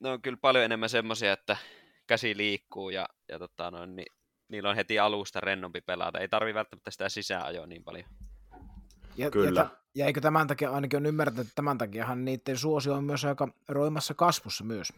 ne 0.01 0.09
on 0.09 0.23
kyllä 0.23 0.39
paljon 0.41 0.65
enemmän 0.65 0.89
semmoisia, 0.89 1.33
että 1.33 1.57
käsi 2.07 2.37
liikkuu 2.37 2.91
ja, 2.91 3.09
ja 3.29 3.39
tota 3.39 3.71
noin, 3.71 3.97
niin 3.97 4.13
niillä 4.49 4.71
on 4.71 4.77
heti 4.77 4.99
alusta 4.99 5.41
rennompi 5.41 5.81
pelata. 5.81 6.19
Ei 6.19 6.29
tarvi 6.29 6.55
välttämättä 6.55 6.91
sitä 6.91 7.09
sisäänajoa 7.09 7.67
niin 7.67 7.85
paljon. 7.85 8.05
Ja, 9.17 9.31
Kyllä. 9.31 9.61
Ja, 9.61 9.69
ja 9.95 10.07
eikö 10.07 10.21
tämän 10.21 10.47
takia, 10.47 10.71
ainakin 10.71 10.97
on 10.97 11.07
ymmärtänyt, 11.07 11.47
että 11.47 11.55
tämän 11.55 11.79
takiahan 11.79 12.25
niiden 12.25 12.57
suosio 12.57 12.95
on 12.95 13.05
myös 13.05 13.25
aika 13.25 13.49
roimassa 13.69 14.15
kasvussa 14.15 14.65
myös. 14.65 14.93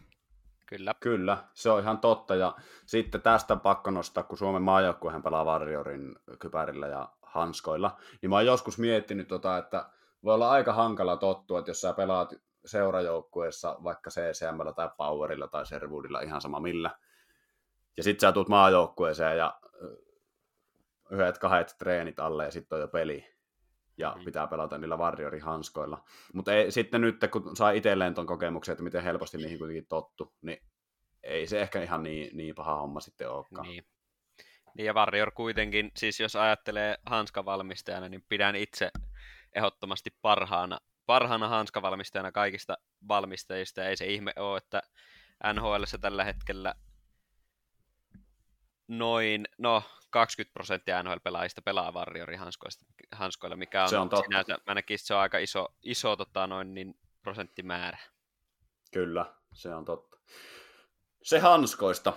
Kyllä. 0.75 0.93
Kyllä, 0.99 1.37
se 1.53 1.69
on 1.69 1.81
ihan 1.81 1.99
totta. 1.99 2.35
Ja 2.35 2.55
sitten 2.85 3.21
tästä 3.21 3.55
pakko 3.55 3.91
nostaa, 3.91 4.23
kun 4.23 4.37
Suomen 4.37 4.61
maajoukkuehan 4.61 5.23
pelaa 5.23 5.45
Warriorin 5.45 6.15
kypärillä 6.39 6.87
ja 6.87 7.09
hanskoilla, 7.21 7.97
niin 8.21 8.29
mä 8.29 8.35
oon 8.35 8.45
joskus 8.45 8.77
miettinyt, 8.77 9.27
tota, 9.27 9.57
että 9.57 9.89
voi 10.23 10.33
olla 10.33 10.51
aika 10.51 10.73
hankala 10.73 11.17
tottua, 11.17 11.59
että 11.59 11.71
jos 11.71 11.81
sä 11.81 11.93
pelaat 11.93 12.33
seurajoukkueessa 12.65 13.77
vaikka 13.83 14.09
CCMllä 14.09 14.73
tai 14.73 14.89
Powerilla 14.97 15.47
tai 15.47 15.65
Servoodilla, 15.65 16.21
ihan 16.21 16.41
sama 16.41 16.59
millä, 16.59 16.91
ja 17.97 18.03
sit 18.03 18.19
sä 18.19 18.31
tuut 18.31 18.49
maajoukkueeseen 18.49 19.37
ja 19.37 19.59
yhdet 21.09 21.37
kahdet 21.37 21.75
treenit 21.77 22.19
alle 22.19 22.45
ja 22.45 22.51
sitten 22.51 22.75
on 22.75 22.81
jo 22.81 22.87
peli, 22.87 23.30
ja 24.01 24.13
Mhm. 24.15 24.25
pitää 24.25 24.47
pelata 24.47 24.77
niillä 24.77 24.97
Warriorin 24.97 25.41
hanskoilla. 25.41 26.03
Mutta 26.33 26.53
ei, 26.53 26.71
sitten 26.71 27.01
nyt, 27.01 27.15
kun 27.31 27.55
saa 27.55 27.71
itselleen 27.71 28.13
ton 28.13 28.25
kokemuksen, 28.25 28.73
että 28.73 28.83
miten 28.83 29.03
helposti 29.03 29.37
niihin 29.37 29.57
kuitenkin 29.57 29.85
tottu, 29.89 30.33
niin 30.41 30.61
ei 31.23 31.47
se 31.47 31.61
ehkä 31.61 31.81
ihan 31.83 32.03
niin, 32.03 32.37
niin 32.37 32.55
paha 32.55 32.75
homma 32.75 32.99
sitten 32.99 33.29
olekaan. 33.29 33.67
Niin. 33.67 33.85
Niin 34.77 34.85
ja 34.85 34.93
Warrior 34.93 35.31
kuitenkin, 35.31 35.91
siis 35.97 36.19
jos 36.19 36.35
ajattelee 36.35 36.97
hanskavalmistajana, 37.05 38.09
niin 38.09 38.25
pidän 38.29 38.55
itse 38.55 38.91
ehdottomasti 39.55 40.09
parhaana, 40.21 40.79
parhaana 41.05 41.47
hanskavalmistajana 41.47 42.31
kaikista 42.31 42.77
valmistajista. 43.07 43.85
Ei 43.85 43.97
se 43.97 44.05
ihme 44.05 44.33
ole, 44.35 44.57
että 44.57 44.81
NHL 45.53 45.83
tällä 46.01 46.23
hetkellä 46.23 46.75
noin, 48.87 49.47
no 49.57 49.83
20 50.11 50.53
prosenttia 50.53 51.03
NHL-pelaajista 51.03 51.61
pelaa 51.61 51.91
Warriorin 51.91 52.39
hanskoilla, 53.11 53.55
mikä 53.57 53.83
on, 53.83 53.89
Se 53.89 53.97
on 53.97 54.09
totta. 54.09 54.23
sinänsä, 54.23 54.57
mä 54.67 54.73
näkisin, 54.73 54.95
että 55.03 55.07
se 55.07 55.13
on 55.13 55.19
aika 55.19 55.37
iso, 55.37 55.67
iso 55.83 56.15
tota, 56.15 56.47
noin, 56.47 56.73
niin, 56.73 56.99
prosenttimäärä. 57.21 57.97
Kyllä, 58.93 59.25
se 59.53 59.75
on 59.75 59.85
totta. 59.85 60.17
Se 61.23 61.39
hanskoista. 61.39 62.13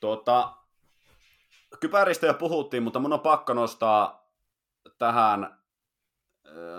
Tuota, 0.00 0.56
kypäristä 1.80 2.26
jo 2.26 2.34
puhuttiin, 2.34 2.82
mutta 2.82 2.98
mun 2.98 3.12
on 3.12 3.20
pakko 3.20 3.54
nostaa 3.54 4.30
tähän 4.98 5.58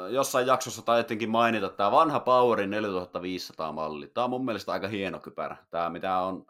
jossain 0.10 0.48
jaksossa 0.48 0.82
taidettiinkin 0.82 1.30
mainita 1.30 1.70
tämä 1.70 1.92
vanha 1.92 2.20
Powerin 2.20 2.70
4500 2.70 3.72
malli. 3.72 4.08
Tämä 4.08 4.24
on 4.24 4.30
mun 4.30 4.46
mielestä 4.46 4.72
aika 4.72 4.88
hieno 4.88 5.20
kypärä. 5.20 5.58
Tämä 5.70 5.90
mitä 5.90 6.18
on 6.18 6.46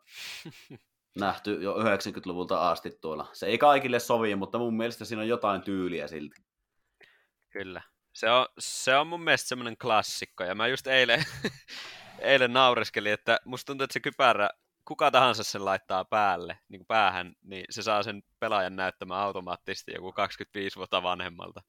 nähty 1.20 1.58
jo 1.62 1.76
90-luvulta 1.76 2.70
asti 2.70 2.92
tuolla. 3.02 3.28
Se 3.34 3.46
ei 3.46 3.58
kaikille 3.58 4.00
sovi, 4.00 4.36
mutta 4.36 4.58
mun 4.58 4.78
mielestä 4.78 5.06
siinä 5.06 5.22
on 5.22 5.28
jotain 5.28 5.62
tyyliä 5.62 6.08
silti. 6.08 6.36
Kyllä. 7.50 7.82
Se 8.14 8.30
on, 8.30 8.46
se 8.60 8.96
on 8.96 9.08
mun 9.08 9.24
mielestä 9.24 9.48
semmoinen 9.48 9.78
klassikko, 9.78 10.44
ja 10.44 10.56
mä 10.56 10.68
just 10.68 10.88
eilen, 10.88 11.24
eilen 12.20 12.54
naureskelin, 12.54 13.14
että 13.14 13.40
musta 13.46 13.66
tuntuu, 13.66 13.84
että 13.84 13.94
se 13.94 14.00
kypärä, 14.00 14.50
kuka 14.86 15.12
tahansa 15.12 15.44
sen 15.44 15.66
laittaa 15.66 16.06
päälle, 16.06 16.60
niin 16.70 16.80
kuin 16.80 16.88
päähän, 16.88 17.34
niin 17.44 17.66
se 17.70 17.82
saa 17.82 18.04
sen 18.04 18.24
pelaajan 18.40 18.76
näyttämään 18.76 19.22
automaattisesti 19.22 19.92
joku 19.96 20.12
25 20.12 20.76
vuotta 20.76 21.04
vanhemmalta. 21.04 21.62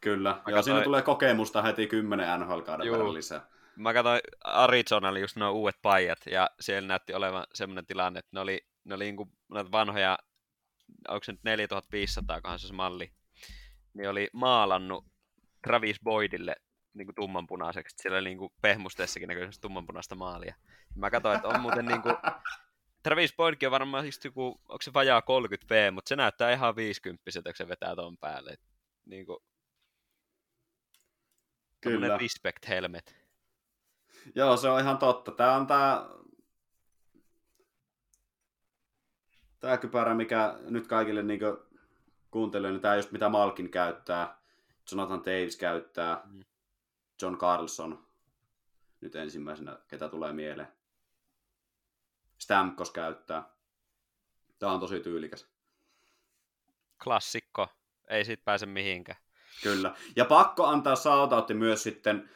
Kyllä, 0.00 0.42
ja 0.46 0.62
siinä 0.62 0.80
tulee 0.80 1.02
kokemusta 1.02 1.62
heti 1.62 1.86
10 1.86 2.40
NHL-kauden 2.40 3.14
lisää. 3.14 3.53
Mä 3.76 3.94
katsoin 3.94 4.20
Arizonalla 4.44 5.18
just 5.18 5.36
nuo 5.36 5.50
uudet 5.50 5.76
pajat, 5.82 6.18
ja 6.26 6.50
siellä 6.60 6.88
näytti 6.88 7.14
olevan 7.14 7.46
semmoinen 7.54 7.86
tilanne, 7.86 8.18
että 8.18 8.30
ne 8.32 8.40
oli, 8.40 8.66
ne 8.84 8.94
oli 8.94 9.04
niinku 9.04 9.32
noita 9.48 9.72
vanhoja, 9.72 10.18
onko 11.08 11.24
se 11.24 11.32
nyt 11.32 11.44
4500, 11.44 12.40
kohan 12.40 12.58
se 12.58 12.66
se 12.66 12.74
malli, 12.74 13.12
niin 13.94 14.08
oli 14.08 14.30
maalannut 14.32 15.06
Travis 15.62 16.00
Boydille 16.04 16.56
niinku 16.94 17.12
tummanpunaiseksi. 17.12 17.96
Siellä 17.98 18.18
oli 18.18 18.28
niinku 18.28 18.54
pehmusteessakin 18.62 19.28
näkyy 19.28 19.42
semmoista 19.42 19.62
tummanpunaista 19.62 20.14
maalia. 20.14 20.54
Mä 20.94 21.10
katsoin, 21.10 21.36
että 21.36 21.48
on 21.48 21.60
muuten 21.60 21.86
niinku... 21.86 22.08
Travis 23.02 23.36
Boydkin 23.36 23.68
on 23.68 23.72
varmaan 23.72 24.06
just 24.06 24.24
joku, 24.24 24.46
onko 24.48 24.82
se 24.82 24.92
vajaa 24.92 25.22
30 25.22 25.74
V, 25.74 25.92
mutta 25.92 26.08
se 26.08 26.16
näyttää 26.16 26.52
ihan 26.52 26.76
50 26.76 27.22
kun 27.24 27.52
se 27.54 27.68
vetää 27.68 27.96
ton 27.96 28.18
päälle. 28.18 28.50
Et 28.50 28.60
Niinku, 29.06 29.42
Kyllä. 31.80 32.06
Kyllä. 32.06 32.18
respect 32.18 32.68
helmet. 32.68 33.23
Joo, 34.34 34.56
se 34.56 34.68
on 34.68 34.80
ihan 34.80 34.98
totta. 34.98 35.32
Tämä 35.32 35.56
on 35.56 35.66
tämä... 35.66 36.10
Tämä 39.60 39.78
kypärä, 39.78 40.14
mikä 40.14 40.58
nyt 40.60 40.86
kaikille 40.86 41.22
niin 41.22 41.40
kuuntelijoille, 42.30 42.76
niin 42.76 42.82
tämä 42.82 42.96
just 42.96 43.12
mitä 43.12 43.28
Malkin 43.28 43.70
käyttää, 43.70 44.38
Jonathan 44.90 45.20
Davis 45.24 45.56
käyttää, 45.56 46.20
Mm. 46.24 46.44
John 47.22 47.38
Carlson 47.38 48.06
nyt 49.00 49.14
ensimmäisenä, 49.16 49.78
ketä 49.88 50.08
tulee 50.08 50.32
mieleen. 50.32 50.68
Stamkos 52.38 52.90
käyttää. 52.90 53.48
Tämä 54.58 54.72
on 54.72 54.80
tosi 54.80 55.00
tyylikäs. 55.00 55.48
Klassikko. 57.04 57.68
Ei 58.08 58.24
siitä 58.24 58.42
pääse 58.44 58.66
mihinkään. 58.66 59.18
Kyllä. 59.62 59.94
Ja 60.16 60.24
pakko 60.24 60.66
antaa 60.66 60.96
shoutoutti 60.96 61.54
myös 61.54 61.82
sitten 61.82 62.30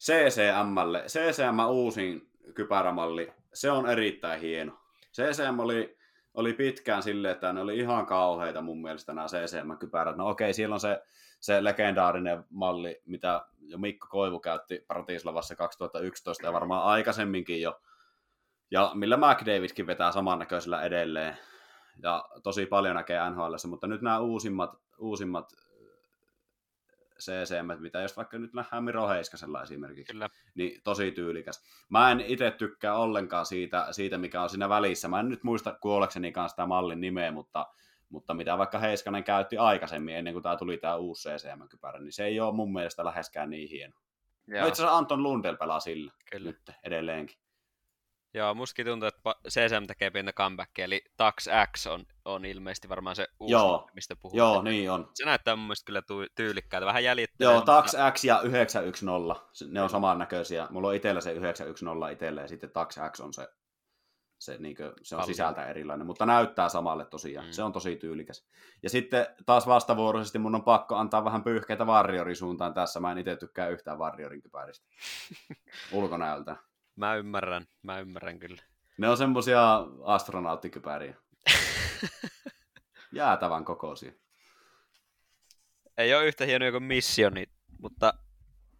CCMlle. 0.00 1.04
CCM 1.06 1.58
uusin 1.68 2.30
kypärämalli, 2.54 3.32
se 3.54 3.70
on 3.70 3.90
erittäin 3.90 4.40
hieno. 4.40 4.72
CCM 5.12 5.58
oli, 5.58 5.98
oli 6.34 6.52
pitkään 6.52 7.02
silleen, 7.02 7.32
että 7.32 7.52
ne 7.52 7.60
oli 7.60 7.78
ihan 7.78 8.06
kauheita 8.06 8.62
mun 8.62 8.82
mielestä 8.82 9.14
nämä 9.14 9.26
CCM-kypärät. 9.26 10.16
No 10.16 10.28
okei, 10.28 10.52
siellä 10.52 10.74
on 10.74 10.80
se, 10.80 11.02
se 11.40 11.64
legendaarinen 11.64 12.44
malli, 12.50 13.02
mitä 13.06 13.46
jo 13.60 13.78
Mikko 13.78 14.06
Koivu 14.10 14.40
käytti 14.40 14.84
Bratislavassa 14.88 15.56
2011 15.56 16.46
ja 16.46 16.52
varmaan 16.52 16.82
aikaisemminkin 16.82 17.60
jo. 17.60 17.80
Ja 18.70 18.90
millä 18.94 19.16
McDavidkin 19.16 19.86
vetää 19.86 20.12
samannäköisellä 20.12 20.82
edelleen. 20.82 21.38
Ja 22.02 22.28
tosi 22.42 22.66
paljon 22.66 22.96
näkee 22.96 23.30
NHL, 23.30 23.54
mutta 23.68 23.86
nyt 23.86 24.02
nämä 24.02 24.18
uusimmat, 24.18 24.76
uusimmat 24.98 25.52
CCM, 27.20 27.80
mitä 27.82 28.00
jos 28.00 28.16
vaikka 28.16 28.38
nyt 28.38 28.52
nähdään 28.54 28.84
Miro 28.84 29.08
Heiskasella 29.08 29.62
esimerkiksi, 29.62 30.12
Kyllä. 30.12 30.28
niin 30.54 30.80
tosi 30.84 31.12
tyylikäs. 31.12 31.64
Mä 31.88 32.10
en 32.10 32.20
itse 32.20 32.50
tykkää 32.50 32.96
ollenkaan 32.96 33.46
siitä, 33.46 33.86
siitä, 33.90 34.18
mikä 34.18 34.42
on 34.42 34.50
siinä 34.50 34.68
välissä. 34.68 35.08
Mä 35.08 35.20
en 35.20 35.28
nyt 35.28 35.44
muista 35.44 35.78
kuollekseni 35.80 36.32
kanssa 36.32 36.52
sitä 36.52 36.66
mallin 36.66 37.00
nimeä, 37.00 37.32
mutta, 37.32 37.66
mutta 38.08 38.34
mitä 38.34 38.58
vaikka 38.58 38.78
Heiskanen 38.78 39.24
käytti 39.24 39.58
aikaisemmin, 39.58 40.16
ennen 40.16 40.32
kuin 40.32 40.42
tämä 40.42 40.56
tuli 40.56 40.78
tämä 40.78 40.96
uusi 40.96 41.28
CCM-kypärä, 41.28 41.98
niin 41.98 42.12
se 42.12 42.24
ei 42.24 42.40
ole 42.40 42.54
mun 42.54 42.72
mielestä 42.72 43.04
läheskään 43.04 43.50
niin 43.50 43.68
hieno. 43.68 43.94
Joo, 44.46 44.60
No 44.60 44.66
itse 44.66 44.82
asiassa 44.82 44.98
Anton 44.98 45.22
Lundell 45.22 45.56
pelaa 45.56 45.80
sillä 45.80 46.12
kyllä. 46.30 46.50
nyt 46.50 46.70
edelleenkin. 46.84 47.38
Joo, 48.36 48.54
mustakin 48.54 48.86
tuntuu, 48.86 49.08
että 49.08 49.34
CSM 49.48 49.86
tekee 49.86 50.10
pientä 50.10 50.32
comebackia, 50.32 50.84
eli 50.84 51.04
Tax 51.16 51.46
X 51.76 51.86
on, 51.86 52.04
on 52.24 52.44
ilmeisesti 52.44 52.88
varmaan 52.88 53.16
se 53.16 53.26
uusi, 53.40 53.52
Joo. 53.52 53.90
mistä 53.94 54.16
puhutaan. 54.16 54.38
Joo, 54.38 54.62
niin 54.62 54.90
on. 54.90 55.10
Se 55.14 55.24
näyttää 55.24 55.56
mun 55.56 55.64
mielestä 55.66 55.86
kyllä 55.86 56.02
tyylikkäältä, 56.34 56.86
vähän 56.86 57.04
jäljittelee. 57.04 57.52
Joo, 57.52 57.56
mutta- 57.60 57.82
Tax 57.82 57.94
X 58.14 58.24
ja 58.24 58.40
910, 58.40 59.36
se- 59.52 59.64
ne 59.68 59.82
on 59.82 59.90
samannäköisiä. 59.90 60.66
Mulla 60.70 60.88
on 60.88 60.94
itsellä 60.94 61.20
se 61.20 61.32
910 61.32 62.12
itsellä 62.12 62.40
ja 62.40 62.48
sitten 62.48 62.70
Tax 62.70 62.98
X 63.12 63.20
on 63.20 63.34
se, 63.34 63.48
se, 64.38 64.56
niinkö, 64.58 64.92
se 65.02 65.14
on 65.14 65.20
Kalli. 65.20 65.32
sisältä 65.34 65.66
erilainen, 65.66 66.06
mutta 66.06 66.26
näyttää 66.26 66.68
samalle 66.68 67.04
tosiaan. 67.04 67.46
Mm. 67.46 67.52
Se 67.52 67.62
on 67.62 67.72
tosi 67.72 67.96
tyylikäs. 67.96 68.46
Ja 68.82 68.90
sitten 68.90 69.26
taas 69.46 69.66
vastavuoroisesti 69.66 70.38
mun 70.38 70.54
on 70.54 70.64
pakko 70.64 70.96
antaa 70.96 71.24
vähän 71.24 71.44
pyyhkeitä 71.44 71.84
Warriorin 71.84 72.36
suuntaan 72.36 72.74
tässä. 72.74 73.00
Mä 73.00 73.12
en 73.12 73.18
itse 73.18 73.36
tykkää 73.36 73.68
yhtään 73.68 73.98
Warriorin 73.98 74.42
kypäristä 74.42 74.86
ulkonäöltä. 75.92 76.56
Mä 76.96 77.14
ymmärrän, 77.14 77.66
mä 77.82 77.98
ymmärrän 77.98 78.38
kyllä. 78.38 78.62
Ne 78.98 79.08
on 79.08 79.16
semmosia 79.16 79.86
astronauttikypäriä. 80.04 81.16
Jäätävän 83.12 83.64
kokoisia. 83.64 84.12
Ei 85.98 86.14
ole 86.14 86.26
yhtä 86.26 86.44
hienoja 86.44 86.70
kuin 86.72 86.82
missioni, 86.82 87.46
mutta, 87.82 88.14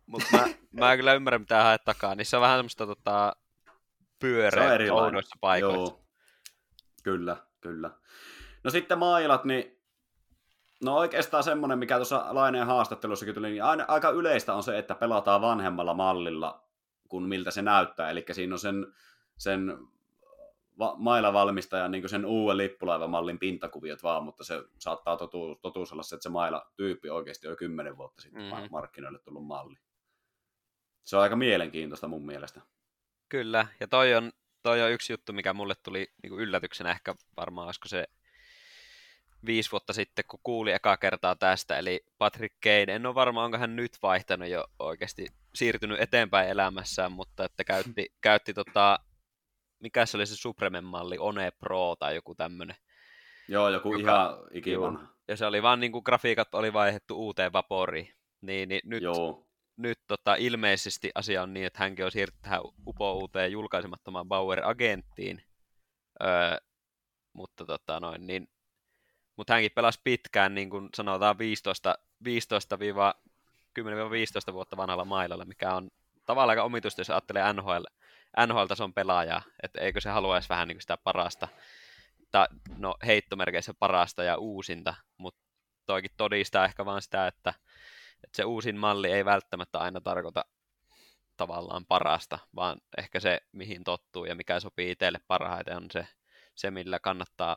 mutta 0.07 0.29
mä, 0.37 0.45
mä 0.73 0.97
kyllä 0.97 1.15
ymmärrän 1.15 1.41
mitä 1.41 1.63
haet 1.63 1.85
takaa. 1.85 2.15
Niissä 2.15 2.37
on 2.37 2.41
vähän 2.41 2.59
semmoista 2.59 2.87
tota, 2.87 3.37
Se 3.67 3.73
pyöreä 4.19 4.75
erilainen. 4.75 5.07
oudoissa 5.07 5.37
paikoissa. 5.41 5.95
Joo. 5.95 6.05
Kyllä, 7.03 7.37
kyllä. 7.61 7.91
No 8.65 8.71
sitten 8.71 8.99
mailat, 8.99 9.45
niin 9.45 9.81
no 10.85 10.97
oikeastaan 10.97 11.45
semmoinen, 11.45 11.79
mikä 11.79 11.97
tuossa 11.97 12.27
Laineen 12.31 12.67
haastattelussakin 12.67 13.35
tuli, 13.35 13.51
niin 13.51 13.65
aina, 13.65 13.85
aika 13.89 14.11
yleistä 14.11 14.55
on 14.55 14.63
se, 14.63 14.79
että 14.79 14.95
pelataan 14.95 15.41
vanhemmalla 15.41 15.95
mallilla 15.95 16.66
kuin 17.09 17.25
miltä 17.25 17.51
se 17.51 17.63
näyttää. 17.63 18.11
Eli 18.11 18.25
siinä 18.33 18.55
on 18.55 18.59
sen, 18.59 18.87
sen 19.39 19.79
va- 20.79 20.95
mailavalmistajan 20.99 21.91
niin 21.91 22.09
sen 22.09 22.27
uuden 22.27 22.57
lippulaivamallin 22.57 23.39
pintakuviot 23.39 24.03
vaan, 24.03 24.25
mutta 24.25 24.45
se 24.45 24.63
saattaa 24.79 25.17
totu, 25.17 25.55
totuus 25.63 25.93
olla 25.93 26.03
se, 26.03 26.15
että 26.17 26.23
se 26.23 26.29
maila-tyyppi 26.29 27.11
oikeasti 27.11 27.47
on 27.47 27.53
jo 27.53 27.57
kymmenen 27.57 27.97
vuotta 27.97 28.23
sitten 28.23 28.43
Mhm. 28.43 28.61
mm. 28.63 28.69
markkinoille 28.71 29.19
tullut 29.19 29.47
malli. 29.47 29.77
Se 31.05 31.17
on 31.17 31.23
aika 31.23 31.37
mielenkiintoista 31.37 32.09
mun 32.09 32.27
mielestä. 32.27 32.61
Kyllä, 33.29 33.67
ja 33.81 33.89
toi 33.89 34.15
on, 34.15 34.33
toi 34.63 34.83
on 34.83 34.91
yksi 34.91 35.13
juttu, 35.13 35.33
mikä 35.33 35.53
mulle 35.53 35.75
tuli 35.83 36.07
niin 36.23 36.31
kuin 36.31 36.41
yllätyksenä 36.43 36.91
ehkä 36.91 37.15
varmaan, 37.37 37.67
olisiko 37.67 37.89
se 37.89 38.07
viisi 39.47 39.73
vuotta 39.73 39.93
sitten, 39.93 40.25
kun 40.29 40.41
kuuli 40.43 40.73
eka 40.73 40.97
kertaa 40.97 41.37
tästä, 41.37 41.79
eli 41.79 42.01
Patrick 42.19 42.57
Kane, 42.63 42.95
en 42.95 43.07
ole 43.07 43.15
varma, 43.15 43.45
onko 43.45 43.59
hän 43.59 43.77
nyt 43.77 43.93
vaihtanut 44.03 44.49
jo 44.49 44.65
oikeasti, 44.79 45.27
siirtynyt 45.55 46.01
eteenpäin 46.01 46.49
elämässään, 46.49 47.13
mutta 47.13 47.45
että 47.45 47.65
käytti, 47.65 48.15
käytti 48.21 48.55
tota, 48.55 48.99
mikä 49.79 50.07
se 50.07 50.17
oli 50.17 50.27
se 50.27 50.37
Supremen-malli, 50.37 51.17
One 51.19 51.51
Pro 51.51 51.97
tai 51.99 52.15
joku 52.15 52.35
tämmönen. 52.35 52.77
Joo, 53.49 53.69
joku 53.69 53.93
Joka- 53.93 54.01
ihan 54.01 54.39
ikivanha. 54.53 55.09
Ja 55.29 55.37
se 55.37 55.47
oli 55.47 55.63
vaan 55.63 55.81
niin 55.81 55.93
kuin 55.93 56.03
grafiikat 56.05 56.55
oli 56.55 56.73
vaihdettu 56.73 57.17
uuteen 57.17 57.53
vaporiin. 57.53 58.15
Niin, 58.41 58.69
niin 58.69 58.81
nyt, 58.85 59.03
Joo. 59.03 59.47
nyt 59.77 59.99
tota, 60.07 60.35
ilmeisesti 60.35 61.11
asia 61.15 61.43
on 61.43 61.55
niin, 61.55 61.67
että 61.67 61.79
hänkin 61.79 62.05
on 62.05 62.11
siirtynyt 62.11 62.43
tähän 62.43 62.61
upouuteen 62.87 63.53
julkaisemattomaan 63.53 64.29
Bauer-agenttiin. 64.29 65.43
Öö, 66.23 66.59
mutta 67.33 67.65
tota 67.65 68.01
noin, 68.01 68.27
niin, 68.27 68.49
mutta 69.37 69.53
hänkin 69.53 69.73
pelasi 69.75 70.01
pitkään, 70.05 70.55
niin 70.55 70.71
kuin 70.71 70.89
sanotaan 70.95 71.39
15, 71.39 71.99
15 72.25 72.79
10-15 74.51 74.53
vuotta 74.53 74.77
vanhalla 74.77 75.05
mailalla, 75.05 75.45
mikä 75.45 75.75
on 75.75 75.91
tavallaan 76.27 76.51
aika 76.51 76.63
omituista, 76.63 77.01
jos 77.01 77.11
ajattelee 77.11 77.53
NHL, 77.53 77.85
NHL-tason 78.47 78.95
pelaajaa, 78.95 79.43
että 79.63 79.81
eikö 79.81 80.01
se 80.01 80.11
haluaisi 80.11 80.49
vähän 80.49 80.69
niin 80.69 80.81
sitä 80.81 80.97
parasta, 80.97 81.49
ta, 82.31 82.49
no, 82.79 82.95
heittomerkeissä 83.07 83.75
parasta 83.75 84.25
ja 84.25 84.37
uusinta, 84.37 84.95
mutta 85.19 85.41
toikin 85.87 86.11
todistaa 86.17 86.65
ehkä 86.65 86.85
vaan 86.85 87.03
sitä, 87.03 87.27
että, 87.27 87.55
että 88.25 88.37
se 88.37 88.45
uusin 88.45 88.77
malli 88.77 89.13
ei 89.13 89.25
välttämättä 89.25 89.79
aina 89.79 90.01
tarkoita 90.01 90.45
tavallaan 91.37 91.87
parasta, 91.87 92.39
vaan 92.55 92.81
ehkä 92.99 93.21
se, 93.21 93.41
mihin 93.53 93.85
tottuu 93.85 94.25
ja 94.25 94.35
mikä 94.35 94.61
sopii 94.61 94.91
itselle 94.91 95.21
parhaiten, 95.29 95.77
on 95.77 95.87
se, 95.93 96.07
se 96.55 96.71
millä 96.71 96.99
kannattaa 96.99 97.57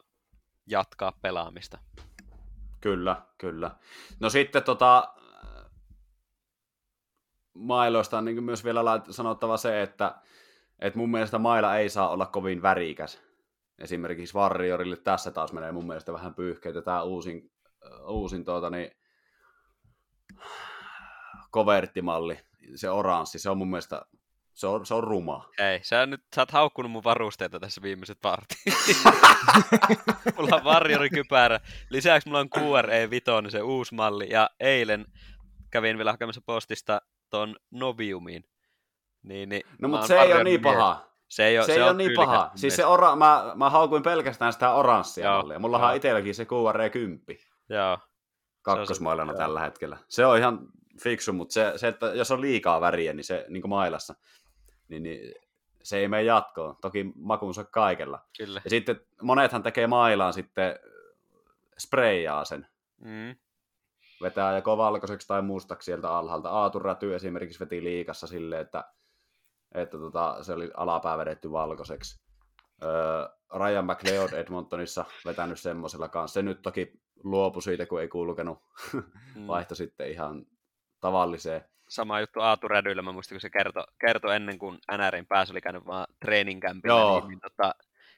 jatkaa 0.69 1.11
pelaamista. 1.21 1.77
Kyllä, 2.81 3.21
kyllä. 3.37 3.71
No 4.19 4.29
sitten 4.29 4.63
tota, 4.63 5.13
mailoista 7.53 8.17
on 8.17 8.25
niin 8.25 8.43
myös 8.43 8.63
vielä 8.63 8.81
sanottava 9.09 9.57
se, 9.57 9.81
että, 9.81 10.15
että 10.79 10.99
mun 10.99 11.11
mielestä 11.11 11.37
maila 11.37 11.77
ei 11.77 11.89
saa 11.89 12.09
olla 12.09 12.25
kovin 12.25 12.61
värikäs. 12.61 13.21
Esimerkiksi 13.77 14.35
Warriorille 14.35 14.97
tässä 14.97 15.31
taas 15.31 15.53
menee 15.53 15.71
mun 15.71 15.87
mielestä 15.87 16.13
vähän 16.13 16.35
pyyhkeitä. 16.35 16.81
Tämä 16.81 17.03
uusin, 17.03 17.51
uusin 18.07 18.45
tuota, 18.45 18.69
niin, 18.69 18.91
koverttimalli, 21.51 22.39
se 22.75 22.89
oranssi, 22.89 23.39
se 23.39 23.49
on 23.49 23.57
mun 23.57 23.69
mielestä 23.69 24.05
se 24.59 24.67
on, 24.67 24.85
se 24.85 24.93
on 24.93 25.03
ruma. 25.03 25.49
Ei, 25.57 25.79
sä, 25.83 26.05
nyt, 26.05 26.21
sä 26.35 26.41
oot 26.41 26.51
haukkunut 26.51 26.91
mun 26.91 27.03
varusteita 27.03 27.59
tässä 27.59 27.81
viimeiset 27.81 28.17
partit. 28.21 28.57
mulla 30.37 30.55
on 30.55 30.63
varjorikypärä. 30.63 31.59
Lisäksi 31.89 32.29
mulla 32.29 32.39
on 32.39 32.49
QRE5, 32.57 33.49
se 33.49 33.61
uusi 33.61 33.95
malli. 33.95 34.29
Ja 34.29 34.49
eilen 34.59 35.05
kävin 35.71 35.97
vielä 35.97 36.11
hakemassa 36.11 36.41
postista 36.45 37.01
ton 37.29 37.55
Noviumin. 37.71 38.43
Niin, 39.23 39.49
niin, 39.49 39.61
no 39.81 39.87
mutta 39.89 40.07
se 40.07 40.19
ei 40.19 40.33
ole 40.33 40.43
niin 40.43 40.61
paha. 40.61 41.09
Se 41.27 41.45
ei 41.45 41.57
ole, 41.57 41.65
se, 41.65 41.73
se 41.73 41.79
ei 41.79 41.83
ole 41.83 41.93
niin 41.93 42.11
paha. 42.15 42.51
Siis 42.55 42.75
se 42.75 42.85
ora, 42.85 43.15
mä, 43.15 43.51
mä 43.55 43.69
haukuin 43.69 44.03
pelkästään 44.03 44.53
sitä 44.53 44.73
oranssia 44.73 45.25
Joo. 45.25 45.37
mallia. 45.37 45.59
Mulla 45.59 45.89
on 45.89 45.95
itselläkin 45.95 46.35
se 46.35 46.43
QRE10. 46.43 47.45
Joo. 47.69 47.97
Kakkosmailana 48.61 49.33
tällä 49.33 49.59
hetkellä. 49.59 49.97
Se 50.07 50.25
on 50.25 50.37
ihan 50.37 50.59
fiksu, 51.03 51.33
mutta 51.33 51.53
se, 51.53 51.73
se, 51.75 51.87
että 51.87 52.05
jos 52.05 52.31
on 52.31 52.41
liikaa 52.41 52.81
väriä, 52.81 53.13
niin 53.13 53.23
se 53.23 53.45
niin 53.49 53.61
kuin 53.61 53.69
mailassa, 53.69 54.13
niin, 54.89 55.03
niin 55.03 55.33
se 55.83 55.97
ei 55.97 56.07
mene 56.07 56.23
jatkoon. 56.23 56.75
Toki 56.81 57.11
makuunsa 57.15 57.63
kaikella. 57.63 58.25
Kyllä. 58.37 58.61
Ja 58.63 58.69
sitten 58.69 59.01
monethan 59.21 59.63
tekee 59.63 59.87
mailaan 59.87 60.33
sitten 60.33 60.79
sprayjaa 61.77 62.45
sen. 62.45 62.67
Mm. 63.01 63.35
Vetää 64.21 64.55
joko 64.55 64.77
valkoiseksi 64.77 65.27
tai 65.27 65.41
mustaksi 65.41 65.85
sieltä 65.85 66.09
alhaalta. 66.09 66.49
Aatu 66.49 66.79
Räty 66.79 67.15
esimerkiksi 67.15 67.59
veti 67.59 67.83
liikassa 67.83 68.27
silleen, 68.27 68.61
että, 68.61 68.83
että 69.75 69.97
tota, 69.97 70.43
se 70.43 70.53
oli 70.53 70.71
alapää 70.77 71.17
vedetty 71.17 71.51
valkoiseksi. 71.51 72.21
Öö, 72.83 73.27
Ryan 73.59 73.85
McLeod 73.85 74.33
Edmontonissa 74.33 75.05
vetänyt 75.25 75.59
semmoisella 75.59 76.09
kanssa. 76.09 76.33
Se 76.33 76.41
nyt 76.41 76.61
toki 76.61 76.93
luopui 77.23 77.61
siitä, 77.61 77.85
kun 77.85 78.01
ei 78.01 78.07
kulkenut. 78.07 78.59
mm. 79.35 79.47
Vaihto 79.47 79.75
sitten 79.75 80.11
ihan 80.11 80.45
tavalliseen 80.99 81.65
sama 81.89 82.19
juttu 82.19 82.39
Aatu 82.39 82.67
Rädyllä, 82.67 83.01
mä 83.01 83.11
muistin, 83.11 83.35
kun 83.35 83.41
se 83.41 83.49
kertoi, 83.49 83.83
kertoi 83.99 84.35
ennen 84.35 84.59
kuin 84.59 84.77
NRin 84.97 85.25
pääsi, 85.25 85.53
oli 85.53 85.61
käynyt 85.61 85.85
vaan 85.85 86.07
treeninkämpillä, 86.19 87.19
niin, 87.19 87.27
niin 87.27 87.39
tota, 87.39 87.75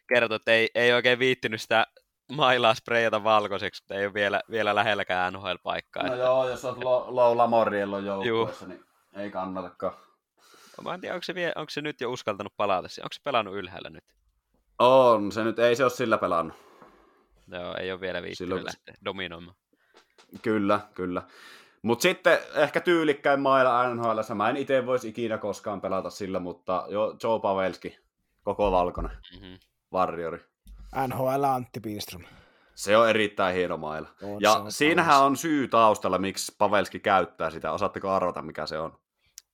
kertoi, 0.07 0.35
että 0.35 0.51
ei, 0.51 0.69
ei 0.75 0.93
oikein 0.93 1.19
viittinyt 1.19 1.61
sitä 1.61 1.87
mailaa 2.31 2.73
spreijata 2.73 3.23
valkoiseksi, 3.23 3.83
mutta 3.83 3.95
ei 3.95 4.05
ole 4.05 4.13
vielä, 4.13 4.41
vielä 4.51 4.75
lähelläkään 4.75 5.33
NHL-paikkaa. 5.33 6.03
No 6.03 6.13
että... 6.13 6.25
joo, 6.25 6.49
jos 6.49 6.65
on 6.65 6.79
low 7.15 7.37
Lamoriello 7.37 7.99
joukkueessa, 7.99 8.67
niin 8.67 8.83
ei 9.15 9.31
kannatakaan. 9.31 9.93
Mä 10.83 10.93
en 10.93 11.01
tiedä, 11.01 11.15
onko 11.15 11.23
se, 11.23 11.35
vie, 11.35 11.51
onko 11.55 11.69
se 11.69 11.81
nyt 11.81 12.01
jo 12.01 12.11
uskaltanut 12.11 12.53
palata, 12.57 12.87
onko 12.99 13.13
se 13.13 13.21
pelannut 13.23 13.55
ylhäällä 13.55 13.89
nyt? 13.89 14.03
On, 14.79 15.31
se 15.31 15.43
nyt 15.43 15.59
ei 15.59 15.75
se 15.75 15.83
ole 15.83 15.91
sillä 15.91 16.17
pelannut. 16.17 16.57
Joo, 17.47 17.75
ei 17.75 17.91
ole 17.91 18.01
vielä 18.01 18.21
viittynyt 18.21 18.37
Silloin... 18.37 18.65
lähteä 18.65 18.95
dominoimaan. 19.05 19.55
Kyllä, 20.41 20.79
kyllä. 20.93 21.21
Mutta 21.81 22.03
sitten 22.03 22.39
ehkä 22.55 22.81
tyylikkäin 22.81 23.39
mailla 23.39 23.93
NHL, 23.93 24.33
mä 24.33 24.49
en 24.49 24.57
itse 24.57 24.85
voisi 24.85 25.09
ikinä 25.09 25.37
koskaan 25.37 25.81
pelata 25.81 26.09
sillä, 26.09 26.39
mutta 26.39 26.85
jo 26.89 27.15
Joe 27.23 27.39
Pavelski, 27.39 27.99
koko 28.43 28.71
valkoinen, 28.71 29.17
mm-hmm. 29.33 29.57
varjori. 29.91 30.39
NHL 31.07 31.43
Antti 31.43 31.79
Pilström. 31.79 32.23
Se 32.75 32.97
on 32.97 33.09
erittäin 33.09 33.55
hieno 33.55 33.77
maila. 33.77 34.07
On, 34.21 34.41
ja 34.41 34.53
on 34.53 34.71
siinähän 34.71 35.13
paras. 35.13 35.25
on 35.25 35.37
syy 35.37 35.67
taustalla, 35.67 36.17
miksi 36.17 36.55
Pavelski 36.57 36.99
käyttää 36.99 37.49
sitä. 37.49 37.71
Osaatteko 37.71 38.09
arvata, 38.09 38.41
mikä 38.41 38.65
se 38.65 38.79
on? 38.79 38.99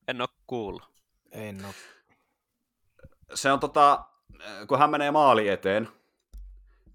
En 0.07 0.21
ole 0.21 0.29
kuullut. 0.47 0.83
En 1.31 1.65
ole. 1.65 1.73
Se 3.33 3.51
on 3.51 3.59
tota, 3.59 4.05
kun 4.67 4.79
hän 4.79 4.89
menee 4.89 5.11
maali 5.11 5.49
eteen, 5.49 5.89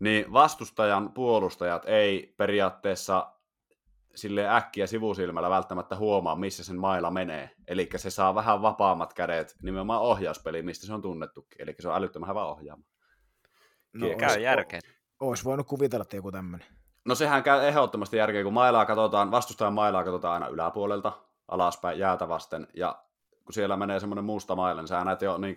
niin 0.00 0.32
vastustajan 0.32 1.12
puolustajat 1.12 1.82
ei 1.86 2.34
periaatteessa 2.36 3.31
sille 4.14 4.48
äkkiä 4.48 4.86
sivusilmällä 4.86 5.51
välttämättä 5.51 5.97
huomaa, 5.97 6.36
missä 6.36 6.64
sen 6.64 6.78
maila 6.78 7.10
menee. 7.10 7.51
Eli 7.68 7.89
se 7.97 8.10
saa 8.10 8.34
vähän 8.34 8.62
vapaammat 8.62 9.14
kädet 9.14 9.56
nimenomaan 9.62 10.01
ohjauspeli, 10.01 10.62
mistä 10.62 10.86
se 10.86 10.94
on 10.94 11.02
tunnettukin. 11.02 11.62
Eli 11.62 11.74
se 11.80 11.89
on 11.89 11.97
älyttömän 11.97 12.28
hyvä 12.28 12.44
ohjaama. 12.44 12.84
No, 13.93 14.06
käy 14.18 14.40
järkeen. 14.40 14.82
Olisi 15.20 15.44
voinut 15.44 15.66
kuvitella, 15.66 16.02
että 16.02 16.16
joku 16.16 16.32
tämmöinen. 16.32 16.68
No 17.05 17.14
sehän 17.14 17.43
käy 17.43 17.66
ehdottomasti 17.66 18.16
järkeä, 18.16 18.43
kun 18.43 18.52
mailaa 18.52 18.86
katsotaan, 18.86 19.30
vastustajan 19.30 19.72
mailaa 19.74 20.05
katsotaan 20.05 20.34
aina 20.34 20.48
yläpuolelta, 20.48 21.12
alaspäin, 21.48 21.98
jäätä 21.98 22.28
vasten, 22.28 22.68
ja 22.74 23.05
kun 23.44 23.52
siellä 23.52 23.76
menee 23.76 24.01
semmoinen 24.01 24.24
musta 24.24 24.56
maila, 24.56 24.80
niin 24.80 24.89
sä 24.89 25.05
näet 25.05 25.22
jo 25.22 25.39
niin 25.39 25.56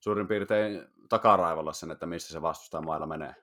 suurin 0.00 0.28
piirtein 0.28 0.84
takaraivolla 1.08 1.72
sen, 1.72 1.90
että 1.90 2.06
missä 2.06 2.32
se 2.32 2.42
vastustajan 2.42 2.86
maila 2.86 3.06
menee. 3.06 3.34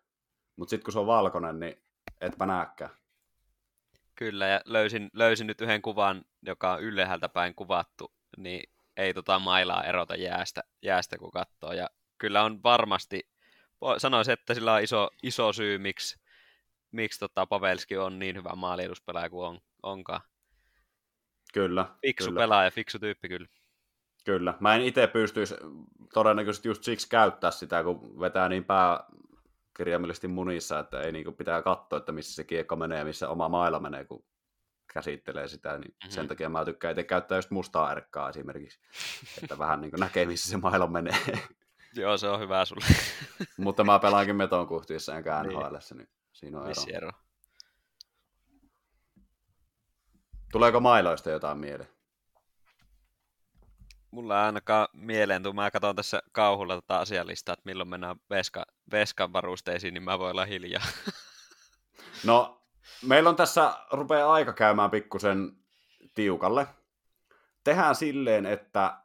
Mutta 0.56 0.70
sitten 0.70 0.84
kun 0.84 0.94
se 0.94 1.00
on 1.00 1.08
valkoinen, 1.08 1.60
niin 1.60 1.84
etpä 2.22 2.46
näkään. 2.46 2.92
Kyllä, 4.16 4.48
ja 4.48 4.62
löysin, 4.66 5.10
löysin 5.14 5.48
nyt 5.48 5.62
yhden 5.62 5.82
kuvan, 5.82 6.26
joka 6.42 6.74
on 6.74 6.82
ylhäältä 6.82 7.30
päin 7.30 7.56
kuvattu, 7.56 8.14
niin 8.38 8.70
ei 8.98 9.14
tota 9.14 9.40
mailaa 9.40 9.84
erota 9.84 10.16
jäästä, 10.16 10.62
jäästä 10.82 11.18
kun 11.18 11.32
katsoo. 11.32 11.74
Ja 11.74 11.90
kyllä 12.18 12.44
on 12.44 12.64
varmasti, 12.64 13.30
sanoisin, 13.98 14.34
että 14.34 14.54
sillä 14.54 14.74
on 14.74 14.84
iso, 14.84 15.10
iso 15.24 15.54
syy, 15.54 15.78
miksi, 15.78 16.20
miksi 16.92 17.20
tota 17.20 17.46
Pavelski 17.46 17.98
on 17.98 18.20
niin 18.20 18.36
hyvä 18.36 18.56
maalieduspelaaja 18.56 19.30
kuin 19.30 19.48
on, 19.48 19.60
onkaan. 19.84 20.22
Kyllä. 21.54 21.86
Fiksu 22.02 22.30
kyllä. 22.30 22.40
pelaaja, 22.40 22.72
fiksu 22.72 23.00
tyyppi 23.00 23.30
kyllä. 23.30 23.48
Kyllä. 24.26 24.54
Mä 24.60 24.76
en 24.76 24.82
itse 24.82 25.08
pystyisi 25.08 25.56
todennäköisesti 26.14 26.68
just 26.68 26.84
siksi 26.84 27.10
käyttää 27.10 27.52
sitä, 27.52 27.84
kun 27.84 28.20
vetää 28.20 28.50
niin 28.50 28.64
pää, 28.64 29.04
kirjaimellisesti 29.78 30.28
munissa, 30.28 30.80
että 30.80 31.02
ei 31.02 31.12
niin 31.12 31.24
kuin, 31.24 31.36
pitää 31.36 31.62
katsoa, 31.62 31.98
että 31.98 32.12
missä 32.12 32.36
se 32.36 32.44
kiekko 32.44 32.76
menee 32.76 33.00
ja 33.00 33.06
missä 33.06 33.30
oma 33.30 33.50
mailla 33.50 33.80
menee, 33.80 34.06
kun 34.06 34.26
käsittelee 34.94 35.48
sitä, 35.48 35.78
niin 35.78 35.92
mm-hmm. 35.92 36.12
sen 36.12 36.28
takia 36.28 36.50
mä 36.50 36.66
tykkään 36.66 36.92
itse 36.92 37.04
käyttää 37.04 37.38
just 37.38 37.52
mustaa 37.52 37.92
erkkaa 37.92 38.30
esimerkiksi, 38.30 38.80
että 39.44 39.58
vähän 39.58 39.82
niin 39.82 39.92
kuin 39.92 40.00
näkee, 40.00 40.26
missä 40.26 40.50
se 40.50 40.58
mailla 40.58 40.88
menee. 40.88 41.18
Joo, 41.96 42.18
se 42.18 42.28
on 42.30 42.40
hyvä 42.40 42.66
sulle. 42.66 42.86
Mutta 43.58 43.84
mä 43.84 44.00
pelaankin 44.00 44.36
meton 44.36 44.68
kuhtiissa 44.68 45.16
enkä 45.16 45.44
NHL, 45.44 45.76
niin. 45.76 45.98
niin 45.98 46.10
siinä 46.34 46.60
on 46.60 46.68
ero. 46.68 46.84
ero. 46.94 47.12
Tuleeko 50.52 50.80
mailoista 50.80 51.30
jotain 51.30 51.58
mieleen? 51.58 51.95
Mulla 54.16 54.40
ei 54.40 54.46
ainakaan 54.46 54.88
mieleen 54.94 55.44
tuu. 55.44 55.54
Mä 55.54 55.72
katson 55.72 55.96
tässä 55.96 56.22
kauhulla 56.32 56.82
tätä 56.82 56.98
asialistaa, 56.98 57.54
että 57.54 57.66
milloin 57.66 57.90
mennään 57.90 58.16
veska, 58.30 58.66
veskan 58.92 59.34
varusteisiin, 59.34 59.94
niin 59.94 60.04
mä 60.04 60.20
voin 60.20 60.32
olla 60.32 60.46
hiljaa. 60.46 60.84
No, 62.24 62.62
meillä 63.08 63.30
on 63.30 63.36
tässä, 63.36 63.74
rupeaa 63.92 64.34
aika 64.34 64.54
käymään 64.54 64.92
pikkusen 64.92 65.52
tiukalle. 66.16 66.68
Tehdään 67.64 67.96
silleen, 67.96 68.46
että 68.46 68.98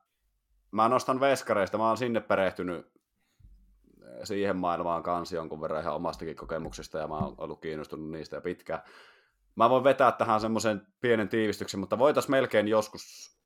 mä 0.71 0.89
nostan 0.89 1.21
veskareista, 1.21 1.79
mä 1.79 1.89
oon 1.89 1.97
sinne 1.97 2.21
perehtynyt 2.21 2.87
eh, 4.03 4.21
siihen 4.25 4.57
maailmaan 4.57 5.03
kanssa 5.03 5.37
jonkun 5.37 5.61
verran 5.61 5.81
ihan 5.81 5.95
omastakin 5.95 6.37
kokemuksesta 6.37 6.99
ja 6.99 7.09
mä 7.09 7.19
oon 7.19 7.35
ollut 7.39 7.61
kiinnostunut 7.61 8.11
niistä 8.11 8.37
ja 8.37 8.41
pitkään. 8.41 8.83
Mä 9.57 9.71
voin 9.71 9.85
vetää 9.85 10.13
tähän 10.13 10.41
semmoisen 10.41 10.87
pienen 11.01 11.29
tiivistyksen, 11.29 11.81
mutta 11.81 11.99
voitaisiin 11.99 12.31
melkein 12.31 12.69
joskus 12.69 13.40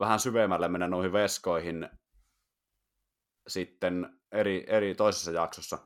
vähän 0.00 0.20
syvemmälle 0.20 0.68
mennä 0.68 0.88
noihin 0.88 1.12
veskoihin 1.12 1.88
sitten 3.48 4.20
eri, 4.32 4.64
eri 4.68 4.94
toisessa 4.94 5.30
jaksossa. 5.30 5.78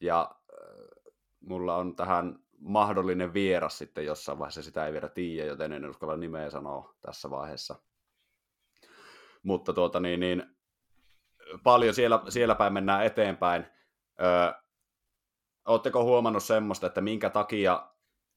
Ja 0.00 0.30
äh, 0.32 1.14
mulla 1.40 1.76
on 1.76 1.96
tähän 1.96 2.38
mahdollinen 2.58 3.34
vieras 3.34 3.78
sitten 3.78 4.04
jossain 4.04 4.38
vaiheessa, 4.38 4.62
sitä 4.62 4.86
ei 4.86 4.92
vielä 4.92 5.08
tiedä, 5.08 5.48
joten 5.48 5.72
en 5.72 5.90
uskalla 5.90 6.16
nimeä 6.16 6.50
sanoa 6.50 6.94
tässä 7.00 7.30
vaiheessa. 7.30 7.80
Mutta 9.42 9.72
tuota 9.72 10.00
niin, 10.00 10.20
niin 10.20 10.56
paljon 11.62 11.94
siellä, 11.94 12.22
siellä 12.28 12.54
päin 12.54 12.72
mennään 12.72 13.06
eteenpäin. 13.06 13.66
Öö, 14.20 14.52
Oletteko 15.68 16.04
huomannut 16.04 16.42
semmoista, 16.42 16.86
että 16.86 17.00
minkä 17.00 17.30
takia 17.30 17.88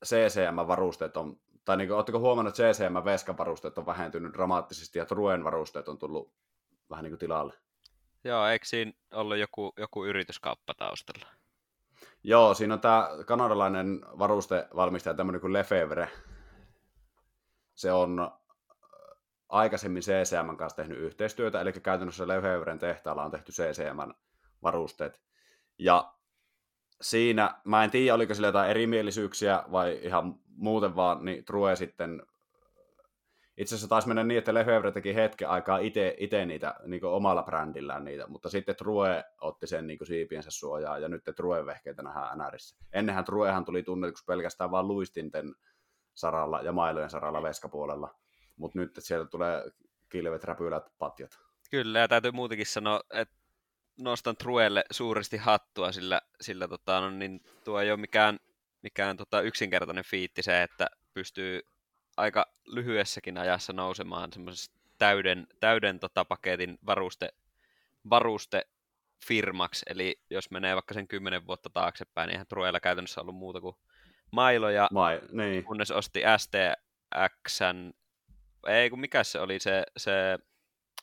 CCM-varusteet 0.05 1.17
on 1.17 1.39
tai 1.65 1.77
niin 1.77 1.87
kuin, 1.87 1.95
oletteko 1.95 2.19
huomannut, 2.19 2.59
että 2.59 2.73
CCM 2.73 3.05
veskavarusteet 3.05 3.77
on 3.77 3.85
vähentynyt 3.85 4.33
dramaattisesti 4.33 4.99
ja 4.99 5.05
Truen 5.05 5.43
varusteet 5.43 5.87
on 5.87 5.97
tullut 5.97 6.33
vähän 6.89 7.03
niin 7.03 7.11
kuin 7.11 7.19
tilalle? 7.19 7.53
Joo, 8.23 8.47
eikö 8.47 8.65
siinä 8.65 8.91
ollut 9.13 9.37
joku, 9.37 9.73
joku 9.77 10.05
yrityskauppa 10.05 10.73
taustalla? 10.73 11.27
Joo, 12.23 12.53
siinä 12.53 12.73
on 12.73 12.79
tämä 12.79 13.09
kanadalainen 13.25 14.01
varustevalmistaja, 14.19 15.13
tämmöinen 15.13 15.41
kuin 15.41 15.53
Lefevre. 15.53 16.09
Se 17.73 17.91
on 17.91 18.31
aikaisemmin 19.49 20.01
CCM 20.01 20.57
kanssa 20.57 20.75
tehnyt 20.75 20.97
yhteistyötä, 20.97 21.61
eli 21.61 21.73
käytännössä 21.73 22.27
Lefevren 22.27 22.79
tehtaalla 22.79 23.23
on 23.23 23.31
tehty 23.31 23.51
CCM 23.51 24.11
varusteet. 24.63 25.21
Ja 25.77 26.13
siinä, 27.01 27.55
mä 27.63 27.83
en 27.83 27.91
tiedä, 27.91 28.15
oliko 28.15 28.33
sillä 28.33 28.47
jotain 28.47 28.69
erimielisyyksiä 28.69 29.63
vai 29.71 29.99
ihan 30.03 30.35
muuten 30.55 30.95
vaan, 30.95 31.25
niin 31.25 31.45
True 31.45 31.75
sitten 31.75 32.23
itse 33.57 33.75
asiassa 33.75 33.89
taisi 33.89 34.07
mennä 34.07 34.23
niin, 34.23 34.37
että 34.37 34.53
Lefebvre 34.53 34.91
teki 34.91 35.15
hetken 35.15 35.49
aikaa 35.49 35.77
itse 36.17 36.45
niitä 36.45 36.75
niin 36.85 37.05
omalla 37.05 37.43
brändillään 37.43 38.03
niitä, 38.03 38.27
mutta 38.27 38.49
sitten 38.49 38.75
True 38.75 39.23
otti 39.41 39.67
sen 39.67 39.87
niin 39.87 39.99
siipiensä 40.03 40.51
suojaa 40.51 40.97
ja 40.97 41.07
nyt 41.07 41.23
True-vehkeitä 41.35 42.03
nähdään 42.03 42.37
NRissä. 42.37 42.77
Ennenhän 42.93 43.25
Truehan 43.25 43.65
tuli 43.65 43.83
tunnetuksi 43.83 44.25
pelkästään 44.25 44.71
vain 44.71 44.87
luistinten 44.87 45.55
saralla 46.13 46.61
ja 46.61 46.71
mailojen 46.71 47.09
saralla 47.09 47.43
veskapuolella, 47.43 48.15
mutta 48.57 48.79
nyt 48.79 48.89
että 48.89 49.01
sieltä 49.01 49.29
tulee 49.29 49.63
kilvet, 50.09 50.43
räpylät, 50.43 50.83
patjat. 50.99 51.39
Kyllä, 51.71 51.99
ja 51.99 52.07
täytyy 52.07 52.31
muutenkin 52.31 52.65
sanoa, 52.65 53.01
että 53.09 53.40
nostan 54.03 54.37
Truelle 54.37 54.83
suuresti 54.91 55.37
hattua, 55.37 55.91
sillä, 55.91 56.21
sillä 56.41 56.67
tota, 56.67 57.01
no, 57.01 57.09
niin 57.09 57.41
tuo 57.63 57.79
ei 57.81 57.91
ole 57.91 57.99
mikään, 57.99 58.39
mikään 58.81 59.17
tota, 59.17 59.41
yksinkertainen 59.41 60.03
fiitti 60.03 60.43
se, 60.43 60.63
että 60.63 60.87
pystyy 61.13 61.61
aika 62.17 62.45
lyhyessäkin 62.65 63.37
ajassa 63.37 63.73
nousemaan 63.73 64.33
semmoisesta 64.33 64.75
täyden, 64.97 65.47
täyden 65.59 65.99
tota, 65.99 66.25
paketin 66.25 66.77
varuste, 66.85 67.29
varuste 68.09 68.67
firmaksi, 69.25 69.85
eli 69.89 70.21
jos 70.29 70.51
menee 70.51 70.75
vaikka 70.75 70.93
sen 70.93 71.07
kymmenen 71.07 71.47
vuotta 71.47 71.69
taaksepäin, 71.69 72.27
niin 72.27 72.33
eihän 72.33 72.47
Truella 72.47 72.79
käytännössä 72.79 73.21
ollut 73.21 73.35
muuta 73.35 73.61
kuin 73.61 73.75
mailoja, 74.31 74.87
Mai, 74.91 75.21
niin. 75.31 75.63
kunnes 75.63 75.91
osti 75.91 76.21
STXn, 76.37 77.91
ei 78.67 78.89
kun 78.89 78.99
mikä 78.99 79.23
se 79.23 79.39
oli 79.39 79.59
se, 79.59 79.83
se 79.97 80.39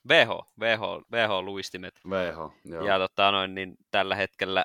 VH, 0.09 0.29
VH, 0.61 0.81
VH-luistimet. 1.13 2.01
VH, 2.11 2.39
joo. 2.65 2.87
Ja 2.87 2.99
tota, 2.99 3.31
noin, 3.31 3.55
niin 3.55 3.77
tällä 3.91 4.15
hetkellä 4.17 4.65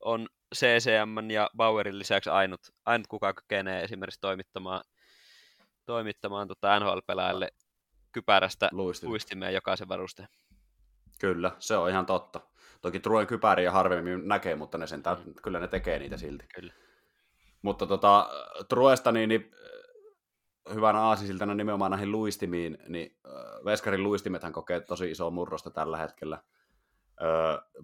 on 0.00 0.28
CCM 0.54 1.30
ja 1.30 1.50
Bauerin 1.56 1.98
lisäksi 1.98 2.30
ainut, 2.30 2.60
ainut 2.86 3.06
kuka 3.06 3.34
kykenee 3.34 3.82
esimerkiksi 3.82 4.20
toimittamaan, 4.20 4.80
toimittamaan 5.86 6.48
tota 6.48 6.80
NHL-pelaajille 6.80 7.48
kypärästä 8.12 8.68
Luistin. 8.72 9.08
luistimia 9.08 9.50
jokaisen 9.50 9.88
varusteen. 9.88 10.28
Kyllä, 11.20 11.50
se 11.58 11.76
on 11.76 11.90
ihan 11.90 12.06
totta. 12.06 12.40
Toki 12.82 13.00
Truen 13.00 13.26
kypäriä 13.26 13.70
harvemmin 13.70 14.28
näkee, 14.28 14.56
mutta 14.56 14.78
ne 14.78 14.86
sentään, 14.86 15.16
Mm. 15.26 15.34
kyllä 15.42 15.60
ne 15.60 15.68
tekee 15.68 15.98
niitä 15.98 16.16
silti. 16.16 16.46
Kyllä. 16.54 16.72
Mutta 17.62 17.86
tota, 17.86 18.28
Truesta 18.68 19.12
niin, 19.12 19.28
niin 19.28 19.50
hyvänä 20.74 21.00
aasisiltana 21.00 21.54
nimenomaan 21.54 21.90
näihin 21.90 22.12
luistimiin, 22.12 22.78
niin 22.88 23.16
Veskarin 23.64 24.02
luistimethän 24.02 24.52
kokee 24.52 24.80
tosi 24.80 25.10
isoa 25.10 25.30
murrosta 25.30 25.70
tällä 25.70 25.98
hetkellä. 25.98 26.42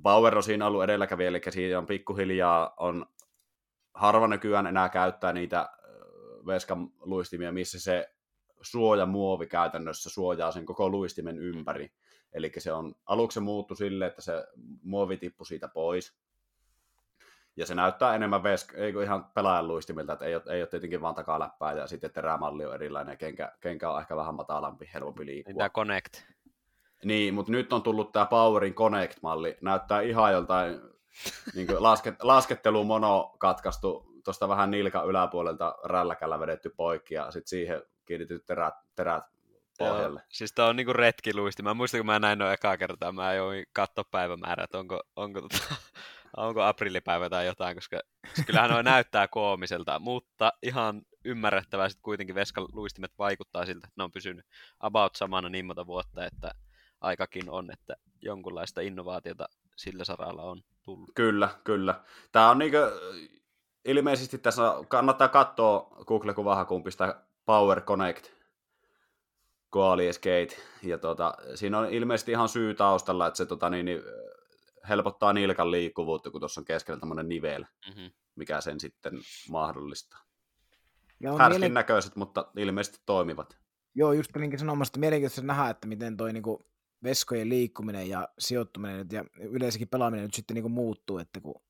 Bauer 0.02 0.36
on 0.36 0.42
siinä 0.42 0.66
ollut 0.66 0.82
edelläkävijä, 0.82 1.28
eli 1.28 1.40
siinä 1.50 1.78
on 1.78 1.86
pikkuhiljaa, 1.86 2.74
on 2.76 3.06
harva 3.94 4.28
nykyään 4.28 4.66
enää 4.66 4.88
käyttää 4.88 5.32
niitä 5.32 5.70
Veskan 6.46 6.90
luistimia, 7.00 7.52
missä 7.52 7.80
se 7.80 8.14
suojamuovi 8.62 9.46
käytännössä 9.46 10.10
suojaa 10.10 10.52
sen 10.52 10.66
koko 10.66 10.88
luistimen 10.88 11.38
ympäri. 11.38 11.92
Eli 12.32 12.52
se 12.58 12.72
on, 12.72 12.94
aluksi 13.06 13.34
se 13.34 13.40
muuttui 13.40 13.76
sille, 13.76 14.06
että 14.06 14.22
se 14.22 14.32
muovi 14.82 15.16
tippui 15.16 15.46
siitä 15.46 15.68
pois. 15.68 16.20
Ja 17.60 17.66
se 17.66 17.74
näyttää 17.74 18.14
enemmän 18.14 18.40
vesk- 18.40 18.76
ei 18.76 18.92
kun 18.92 19.02
ihan 19.02 19.24
pelaajan 19.24 19.68
luistimilta, 19.68 20.12
että 20.12 20.24
ei 20.24 20.34
ole, 20.34 20.42
ei 20.48 20.62
ole 20.62 20.66
tietenkin 20.66 21.00
vaan 21.00 21.14
takaläppää 21.14 21.72
ja 21.72 21.86
sitten 21.86 22.10
terämalli 22.10 22.66
on 22.66 22.74
erilainen 22.74 23.12
ja 23.12 23.16
kenkä, 23.16 23.52
kenkä 23.60 23.90
on 23.90 24.00
ehkä 24.00 24.16
vähän 24.16 24.34
matalampi, 24.34 24.90
helpompi 24.94 25.26
liikkua. 25.26 25.58
Tämä 25.58 25.70
Connect. 25.70 26.14
Niin, 27.04 27.34
mutta 27.34 27.52
nyt 27.52 27.72
on 27.72 27.82
tullut 27.82 28.12
tämä 28.12 28.26
Powerin 28.26 28.74
Connect-malli. 28.74 29.58
Näyttää 29.60 30.00
ihan 30.00 30.32
joltain 30.32 30.80
niin 31.54 31.68
lasket, 31.78 32.14
laskettelu 32.22 32.84
mono 32.84 33.34
katkaistu 33.38 34.10
tuosta 34.24 34.48
vähän 34.48 34.70
nilkan 34.70 35.06
yläpuolelta 35.06 35.74
rälläkällä 35.84 36.40
vedetty 36.40 36.70
poikki 36.76 37.14
ja 37.14 37.30
sitten 37.30 37.48
siihen 37.48 37.82
kiinnitetty 38.04 38.44
terät, 38.46 38.74
terät 38.94 39.24
pohjalle. 39.78 40.20
Joo, 40.20 40.26
siis 40.28 40.52
tää 40.52 40.66
on 40.66 40.76
niinku 40.76 40.92
retkiluisti. 40.92 41.62
Mä 41.62 41.74
muistan, 41.74 41.98
kun 41.98 42.06
mä 42.06 42.18
näin 42.18 42.38
noin 42.38 42.52
ekaa 42.52 42.76
kertaa, 42.76 43.12
mä 43.12 43.34
join 43.34 43.64
katsoa 43.72 44.04
päivämäärää, 44.10 44.64
että 44.64 44.78
onko, 44.78 45.00
onko, 45.16 45.40
tota, 45.40 45.74
onko 46.36 46.62
aprillipäivä 46.62 47.30
tai 47.30 47.46
jotain, 47.46 47.74
koska 47.74 48.00
kyllähän 48.46 48.70
noin 48.70 48.84
näyttää 48.84 49.28
koomiselta, 49.28 49.98
mutta 49.98 50.52
ihan 50.62 51.02
ymmärrettävää 51.24 51.88
sitten 51.88 52.02
kuitenkin 52.02 52.34
Veskan 52.34 52.66
luistimet 52.72 53.12
vaikuttaa 53.18 53.66
siltä, 53.66 53.86
että 53.86 53.94
ne 53.96 54.04
on 54.04 54.12
pysynyt 54.12 54.46
about 54.80 55.14
samana 55.14 55.48
niin 55.48 55.66
monta 55.66 55.86
vuotta, 55.86 56.26
että 56.26 56.50
aikakin 57.00 57.50
on, 57.50 57.70
että 57.72 57.96
jonkunlaista 58.22 58.80
innovaatiota 58.80 59.48
sillä 59.76 60.04
saralla 60.04 60.42
on 60.42 60.62
tullut. 60.82 61.10
Kyllä, 61.14 61.48
kyllä. 61.64 62.00
Tämä 62.32 62.50
on 62.50 62.58
niinku, 62.58 62.78
ilmeisesti 63.84 64.38
tässä 64.38 64.62
kannattaa 64.88 65.28
katsoa 65.28 65.96
Google-kuvahakumpista 66.06 67.14
Power 67.46 67.80
Connect 67.80 68.26
Koali 69.70 70.12
Skate. 70.12 70.56
Ja 70.82 70.98
tota, 70.98 71.34
siinä 71.54 71.78
on 71.78 71.92
ilmeisesti 71.92 72.32
ihan 72.32 72.48
syy 72.48 72.74
taustalla, 72.74 73.26
että 73.26 73.38
se 73.38 73.46
tota, 73.46 73.70
niin, 73.70 73.86
niin, 73.86 74.02
helpottaa 74.88 75.32
nilkan 75.32 75.70
liikkuvuutta, 75.70 76.30
kun 76.30 76.40
tuossa 76.40 76.60
on 76.60 76.64
keskellä 76.64 77.00
tämmöinen 77.00 77.28
nivel, 77.28 77.64
Mm-hmm. 77.88 78.10
mikä 78.34 78.60
sen 78.60 78.80
sitten 78.80 79.12
mahdollistaa. 79.50 80.20
Ja 81.20 81.32
on 81.32 81.38
Härskin 81.38 81.60
mielen... 81.60 81.74
näköiset, 81.74 82.16
mutta 82.16 82.50
ilmeisesti 82.56 82.98
toimivat. 83.06 83.58
Joo, 83.94 84.12
just 84.12 84.36
niin 84.36 84.58
sanomassa, 84.58 84.90
että 84.90 85.00
mielenkiintoista 85.00 85.42
nähdä, 85.42 85.70
että 85.70 85.88
miten 85.88 86.16
toi 86.16 86.32
niinku 86.32 86.62
veskojen 87.02 87.48
liikkuminen 87.48 88.08
ja 88.08 88.28
sijoittuminen 88.38 88.96
nyt 88.98 89.12
ja 89.12 89.24
yleensäkin 89.38 89.88
pelaaminen 89.88 90.24
nyt 90.24 90.34
sitten 90.34 90.54
niinku 90.54 90.68
muuttuu, 90.68 91.18
että 91.18 91.40
kun 91.40 91.62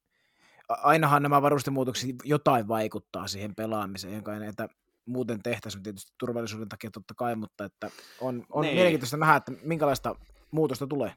ainahan 0.69 1.23
nämä 1.23 1.43
varustemuutokset 1.43 2.11
jotain 2.25 2.69
vaikuttaa 2.69 3.27
siihen 3.27 3.55
pelaamiseen, 3.55 4.15
jonka 4.15 4.35
ei 4.35 4.41
näitä 4.41 4.69
muuten 5.07 5.43
tehtäisiin 5.43 5.83
tietysti 5.83 6.13
turvallisuuden 6.19 6.69
takia 6.69 6.91
totta 6.91 7.15
kai, 7.15 7.37
mutta 7.37 7.65
että 7.65 7.91
on, 8.21 8.47
on 8.51 8.63
niin. 8.63 8.75
mielenkiintoista 8.75 9.17
nähdä, 9.17 9.37
että 9.37 9.53
minkälaista 9.63 10.15
muutosta 10.51 10.87
tulee. 10.87 11.13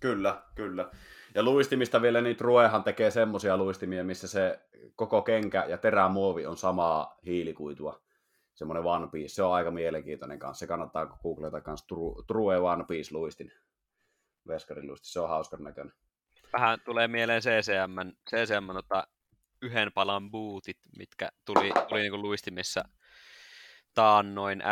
Kyllä, 0.00 0.42
kyllä. 0.54 0.90
Ja 1.34 1.42
luistimista 1.42 2.02
vielä, 2.02 2.20
niin 2.20 2.40
Ruehan 2.40 2.84
tekee 2.84 3.10
semmoisia 3.10 3.56
luistimia, 3.56 4.04
missä 4.04 4.28
se 4.28 4.60
koko 4.94 5.22
kenkä 5.22 5.64
ja 5.68 5.78
terämuovi 5.78 6.46
on 6.46 6.56
samaa 6.56 7.18
hiilikuitua. 7.26 8.02
Semmoinen 8.54 8.84
One 8.84 9.08
Piece, 9.12 9.34
se 9.34 9.42
on 9.42 9.54
aika 9.54 9.70
mielenkiintoinen 9.70 10.38
kanssa. 10.38 10.58
Se 10.58 10.66
kannattaa 10.66 11.06
googleta 11.06 11.60
kanssa 11.60 11.94
Tru- 11.94 12.24
True 12.26 12.58
One 12.58 12.84
Piece 12.88 13.14
luistin. 13.14 13.52
Veskarin 14.48 14.86
luisti, 14.86 15.08
se 15.08 15.20
on 15.20 15.28
hauskan 15.28 15.64
näköinen. 15.64 15.92
Vähän 16.52 16.78
tulee 16.84 17.08
mieleen 17.08 17.42
CCM, 17.42 18.12
CCM 18.30 18.66
tota, 18.72 19.06
yhden 19.62 19.92
palan 19.92 20.30
bootit, 20.30 20.78
mitkä 20.98 21.28
tuli, 21.44 21.70
tuli 21.88 22.00
niin 22.00 22.22
luistimissa 22.22 22.84
taannoin 23.94 24.62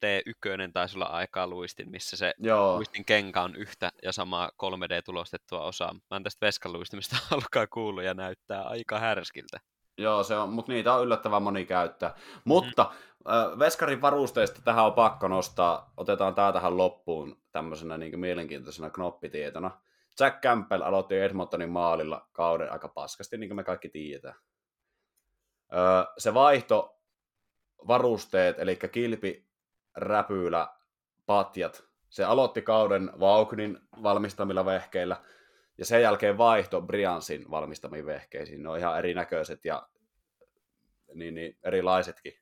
FT1 0.00 0.72
taisi 0.72 0.96
olla 0.96 1.06
aikaa 1.06 1.46
luistin, 1.46 1.90
missä 1.90 2.16
se 2.16 2.34
Joo, 2.38 2.76
luistin 2.76 3.04
kenkä 3.04 3.42
on 3.42 3.56
yhtä 3.56 3.90
ja 4.02 4.12
samaa 4.12 4.50
3D-tulostettua 4.62 5.60
osaa. 5.60 5.92
Mä 5.92 6.16
en 6.16 6.22
tästä 6.22 6.46
Veskan 6.46 6.72
luistimista 6.72 7.16
alkaa 7.34 7.66
kuulua 7.66 8.02
ja 8.02 8.14
näyttää 8.14 8.62
aika 8.62 8.98
härskiltä. 8.98 9.60
joo 9.98 10.22
se 10.22 10.36
on, 10.36 10.48
mutta 10.48 10.72
niitä 10.72 10.94
on 10.94 11.04
yllättävän 11.04 11.42
moni 11.42 11.66
käyttää. 11.66 12.14
Mutta 12.44 12.92
äh, 13.30 13.58
Veskarin 13.58 14.02
varusteista 14.02 14.62
tähän 14.64 14.84
on 14.84 14.92
pakko 14.92 15.28
nostaa, 15.28 15.92
otetaan 15.96 16.34
tää 16.34 16.52
tähän 16.52 16.76
loppuun 16.76 17.42
tämmöisenä 17.52 17.98
niin 17.98 18.20
mielenkiintoisena 18.20 18.90
knoppitietona. 18.90 19.80
Jack 20.20 20.40
Campbell 20.40 20.82
aloitti 20.82 21.18
Edmontonin 21.18 21.70
maalilla 21.70 22.28
kauden 22.32 22.72
aika 22.72 22.88
paskasti, 22.88 23.38
niin 23.38 23.48
kuin 23.48 23.56
me 23.56 23.64
kaikki 23.64 23.88
tiedetään. 23.88 24.34
Öö, 25.72 26.04
se 26.18 26.34
vaihto 26.34 27.00
varusteet, 27.88 28.58
eli 28.58 28.78
kilpi, 28.92 29.49
räpylä, 29.96 30.68
patjat. 31.26 31.84
Se 32.08 32.24
aloitti 32.24 32.62
kauden 32.62 33.10
Vaugnin 33.20 33.78
valmistamilla 34.02 34.64
vehkeillä, 34.64 35.16
ja 35.78 35.84
sen 35.84 36.02
jälkeen 36.02 36.38
vaihto 36.38 36.82
Briansin 36.82 37.50
valmistamiin 37.50 38.06
vehkeisiin. 38.06 38.62
Ne 38.62 38.68
on 38.68 38.78
ihan 38.78 38.98
erinäköiset 38.98 39.64
ja 39.64 39.88
niin, 41.14 41.34
niin, 41.34 41.58
erilaisetkin 41.62 42.32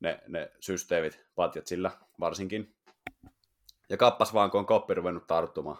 ne, 0.00 0.22
ne 0.28 0.52
systeemit, 0.60 1.20
patjat 1.34 1.66
sillä 1.66 1.90
varsinkin. 2.20 2.76
Ja 3.88 3.96
kappas 3.96 4.34
vaan, 4.34 4.50
kun 4.50 4.60
on 4.60 4.66
koppi 4.66 4.94
ruvennut 4.94 5.26
tarttumaan. 5.26 5.78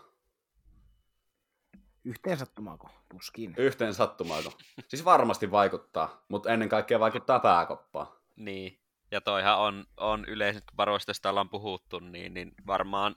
Yhteen 2.04 2.36
sattumaako? 2.36 2.90
Tuskin. 3.08 3.54
Yhteen 3.56 3.94
sattumaako. 3.94 4.52
Siis 4.88 5.04
varmasti 5.04 5.50
vaikuttaa, 5.50 6.24
mutta 6.28 6.52
ennen 6.52 6.68
kaikkea 6.68 7.00
vaikuttaa 7.00 7.40
pääkoppaan. 7.40 8.06
Niin, 8.36 8.80
ja 9.10 9.20
toihan 9.20 9.58
on, 9.58 9.84
on 9.96 10.24
yleisesti, 10.24 10.66
kun 10.66 10.76
varusteista 10.76 11.30
ollaan 11.30 11.48
puhuttu, 11.48 11.98
niin, 11.98 12.34
niin 12.34 12.52
varmaan, 12.66 13.16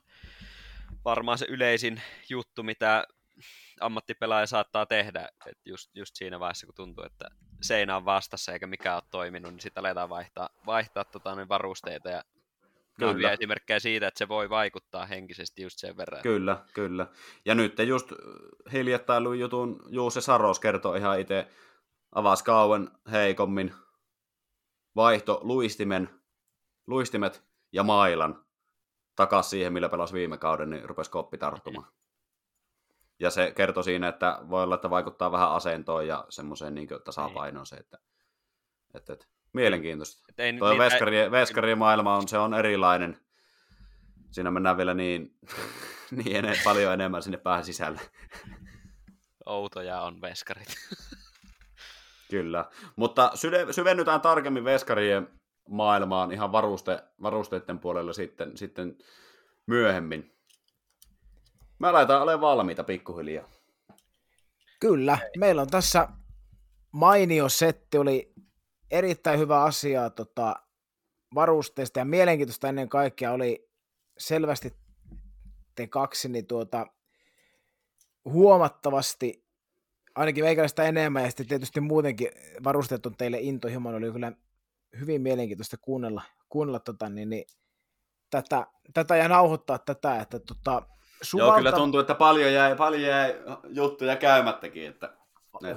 varmaan 1.06 1.38
se 1.38 1.46
yleisin 1.50 2.02
juttu, 2.30 2.64
mitä 2.64 3.08
ammattipelaaja 3.80 4.48
saattaa 4.48 4.86
tehdä, 4.86 5.30
että 5.46 5.62
just, 5.70 5.96
just 5.96 6.16
siinä 6.16 6.40
vaiheessa, 6.40 6.66
kun 6.66 6.76
tuntuu, 6.76 7.04
että 7.04 7.26
seinä 7.62 7.96
on 7.96 8.06
vastassa 8.06 8.54
eikä 8.54 8.68
mikään 8.68 8.96
ole 8.96 9.04
toiminut, 9.12 9.52
niin 9.52 9.62
sitten 9.62 9.82
aletaan 9.82 10.10
vaihtaa, 10.10 10.50
vaihtaa 10.66 11.04
tota, 11.06 11.36
niin 11.36 11.50
varusteita 11.50 12.10
ja 12.10 12.24
Kyllä. 13.00 13.14
hyviä 13.14 13.32
esimerkkejä 13.32 13.80
siitä, 13.80 14.08
että 14.08 14.18
se 14.18 14.28
voi 14.28 14.50
vaikuttaa 14.50 15.06
henkisesti 15.06 15.62
just 15.62 15.80
sen 15.80 15.98
verran. 15.98 16.22
Kyllä, 16.22 16.58
kyllä. 16.74 17.08
Ja 17.46 17.56
nyt 17.56 17.80
just 17.88 18.12
hiljattain 18.72 19.40
jutun 19.40 19.84
Juuse 19.88 20.22
Saros 20.22 20.60
kertoo 20.60 20.96
ihan 20.96 21.20
itse, 21.20 21.48
avasi 22.16 22.44
kauan 22.44 22.92
heikommin, 23.12 23.74
vaihto 24.96 25.40
luistimen, 25.44 26.10
luistimet 26.88 27.44
ja 27.72 27.84
mailan 27.84 28.46
takaisin 29.16 29.50
siihen, 29.50 29.74
millä 29.74 29.90
pelasi 29.90 30.14
viime 30.14 30.38
kauden, 30.38 30.70
niin 30.70 30.90
rupesi 30.90 31.12
koppi 31.12 31.38
tarttumaan. 31.38 31.88
Ja 33.20 33.30
se 33.30 33.52
kertoi 33.56 33.84
siinä, 33.84 34.08
että 34.08 34.40
voi 34.50 34.64
olla, 34.64 34.76
että 34.76 34.90
vaikuttaa 34.90 35.32
vähän 35.32 35.52
asentoon 35.52 36.08
ja 36.08 36.26
semmoiseen 36.30 36.76
niin 36.76 36.88
tasapainoon 37.06 37.66
se, 37.66 37.76
että, 37.76 37.98
että, 38.94 39.14
että 39.14 39.26
mielenkiintoista. 39.54 40.24
Et 40.30 40.40
ei, 40.40 40.54
Tuo 40.54 40.70
niin, 40.70 40.80
veskari, 40.80 41.32
veskarien 41.32 41.78
maailma 41.78 42.16
on, 42.16 42.28
se 42.28 42.38
on 42.38 42.54
erilainen. 42.54 43.20
Siinä 44.32 44.52
mennään 44.52 44.78
vielä 44.78 44.94
niin, 44.94 45.38
niin 46.24 46.36
ene, 46.36 46.54
paljon 46.64 46.94
enemmän 46.94 47.24
sinne 47.24 47.38
päähän 47.38 47.66
sisälle. 47.66 48.02
Outoja 49.46 50.02
on 50.02 50.22
veskarit. 50.22 50.68
Kyllä, 52.30 52.66
mutta 52.96 53.32
syvennytään 53.72 54.22
tarkemmin 54.22 54.64
veskarien 54.64 55.28
maailmaan 55.70 56.32
ihan 56.32 56.52
varuste, 56.52 57.04
varusteiden 57.22 57.80
puolella 57.80 58.14
sitten, 58.14 58.58
sitten 58.58 58.98
myöhemmin. 59.68 60.36
Mä 61.80 61.90
aletaan 61.90 62.22
olemaan 62.22 62.42
valmiita 62.42 62.84
pikkuhiljaa. 62.84 63.50
Kyllä, 64.80 65.18
meillä 65.38 65.62
on 65.62 65.68
tässä 65.68 66.08
mainio 66.92 67.50
setti, 67.50 67.98
oli 67.98 68.34
erittäin 68.92 69.40
hyvä 69.40 69.64
asia 69.64 70.10
tota, 70.10 70.56
varusteista 71.36 72.00
ja 72.00 72.06
mielenkiintoista 72.06 72.70
ennen 72.70 72.90
kaikkea 72.90 73.32
oli 73.32 73.70
selvästi 74.18 74.74
te 75.76 75.88
kaksi, 75.88 76.30
niin 76.30 76.48
tuota, 76.48 76.88
huomattavasti, 78.26 79.49
ainakin 80.16 80.44
meikäläistä 80.44 80.84
enemmän, 80.84 81.24
ja 81.24 81.30
sitten 81.30 81.48
tietysti 81.48 81.82
muutenkin 81.82 82.30
varusteet 82.64 83.06
on 83.06 83.16
teille 83.18 83.38
intohimoinen, 83.40 84.04
oli 84.04 84.12
kyllä 84.12 84.32
hyvin 85.00 85.22
mielenkiintoista 85.22 85.78
kuunnella, 85.78 86.22
kuunnella 86.50 86.80
tota, 86.80 87.10
niin, 87.10 87.30
niin, 87.30 87.46
tätä, 88.30 88.68
tätä 88.94 89.16
ja 89.16 89.28
nauhoittaa 89.28 89.80
tätä, 89.80 90.20
että 90.20 90.40
tota, 90.40 90.82
Suvalta... 91.22 91.52
Joo, 91.52 91.58
kyllä 91.58 91.72
tuntuu, 91.72 92.00
että 92.00 92.16
paljon 92.16 92.54
jäi, 92.54 92.76
paljon 92.76 93.02
jäi 93.02 93.36
juttuja 93.70 94.16
käymättäkin. 94.16 94.88
Että... 94.88 95.14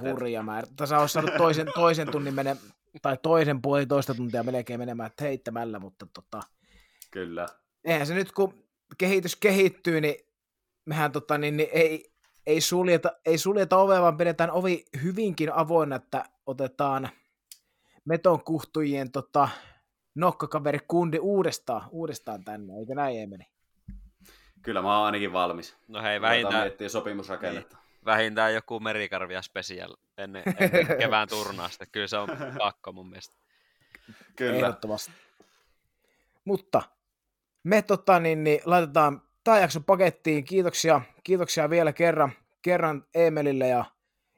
Hurja 0.00 0.42
määrä. 0.42 0.66
Tässä 0.76 0.98
olisi 0.98 1.12
saanut 1.12 1.34
toisen, 1.36 1.66
toisen 1.74 2.10
tunnin 2.10 2.34
mene, 2.34 2.56
tai 3.02 3.16
toisen 3.22 3.62
puolitoista 3.62 4.14
tuntia 4.14 4.42
melkein 4.42 4.80
menemään 4.80 5.10
heittämällä, 5.20 5.78
mutta 5.78 6.06
tota, 6.14 6.40
Kyllä. 7.10 7.46
Eihän 7.84 8.06
se 8.06 8.14
nyt, 8.14 8.32
kun 8.32 8.64
kehitys 8.98 9.36
kehittyy, 9.36 10.00
niin 10.00 10.14
mehän 10.84 11.12
tota, 11.12 11.38
niin, 11.38 11.56
niin 11.56 11.68
ei, 11.72 12.11
ei, 12.46 12.60
suljeta, 12.60 13.12
ei 13.26 13.38
suljeta 13.38 13.76
ovea, 13.76 14.02
vaan 14.02 14.16
pidetään 14.16 14.50
ovi 14.50 14.84
hyvinkin 15.02 15.52
avoinna, 15.52 15.96
että 15.96 16.24
otetaan 16.46 17.08
meton 18.04 18.44
kuhtujien 18.44 19.12
tota, 19.12 19.48
nokkakaveri 20.14 20.78
kundi 20.88 21.18
uudestaan, 21.18 21.88
uudestaan 21.90 22.44
tänne, 22.44 22.78
eikö 22.78 22.94
näin 22.94 23.18
ei 23.18 23.26
meni? 23.26 23.46
Kyllä 24.62 24.82
mä 24.82 24.96
oon 24.96 25.06
ainakin 25.06 25.32
valmis. 25.32 25.76
No 25.88 26.02
hei, 26.02 26.20
vähintään... 26.20 26.62
miettiä 26.62 26.88
sopimusrakennetta. 26.88 27.76
Niin, 27.76 28.04
vähintään 28.04 28.54
joku 28.54 28.80
merikarvia 28.80 29.42
special 29.42 29.96
ennen, 30.18 30.42
ennen 30.58 30.98
kevään 30.98 31.28
turnausta. 31.28 31.86
Kyllä 31.86 32.06
se 32.06 32.16
on 32.16 32.28
pakko 32.58 32.92
mun 32.92 33.08
mielestä. 33.08 33.34
Kyllä. 34.36 34.56
Ehdottomasti. 34.56 35.12
Mutta 36.44 36.82
me 37.62 37.82
tota, 37.82 38.20
niin, 38.20 38.44
niin, 38.44 38.60
laitetaan 38.64 39.22
tämä 39.44 39.58
jakso 39.58 39.80
pakettiin. 39.80 40.44
Kiitoksia, 40.44 41.00
kiitoksia 41.24 41.70
vielä 41.70 41.92
kerran, 41.92 42.32
kerran 42.62 43.06
Emelille 43.14 43.68
ja, 43.68 43.84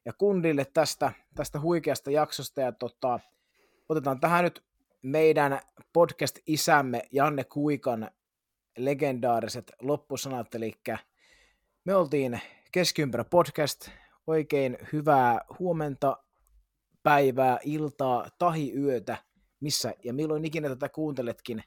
ja 0.05 0.12
kundille 0.12 0.64
tästä, 0.64 1.12
tästä 1.35 1.60
huikeasta 1.60 2.10
jaksosta. 2.10 2.60
Ja 2.60 2.72
tota, 2.72 3.20
otetaan 3.89 4.20
tähän 4.20 4.44
nyt 4.44 4.64
meidän 5.02 5.60
podcast-isämme 5.93 7.02
Janne 7.12 7.44
Kuikan 7.44 8.10
legendaariset 8.76 9.72
loppusanat, 9.81 10.55
eli 10.55 10.72
me 11.85 11.94
oltiin 11.94 12.40
Keskiympärä 12.72 13.24
podcast, 13.24 13.89
oikein 14.26 14.78
hyvää 14.93 15.40
huomenta, 15.59 16.16
päivää, 17.02 17.59
iltaa, 17.64 18.28
tahi 18.39 18.74
yötä, 18.74 19.16
missä 19.60 19.94
ja 20.05 20.12
milloin 20.12 20.44
ikinä 20.44 20.68
tätä 20.68 20.89
kuunteletkin. 20.89 21.62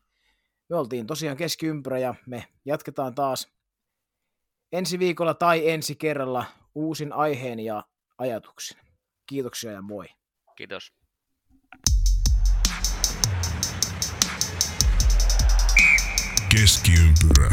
Me 0.69 0.75
oltiin 0.75 1.07
tosiaan 1.07 1.37
keskiympärä 1.37 1.99
ja 1.99 2.15
me 2.25 2.47
jatketaan 2.65 3.15
taas 3.15 3.51
ensi 4.71 4.99
viikolla 4.99 5.33
tai 5.33 5.69
ensi 5.69 5.95
kerralla 5.95 6.45
uusin 6.75 7.13
aiheen 7.13 7.59
ja 7.59 7.83
ajatuksin. 8.17 8.77
Kiitoksia 9.29 9.71
ja 9.71 9.81
moi. 9.81 10.05
Kiitos. 10.55 10.93
Keskiympyrä. 16.49 17.49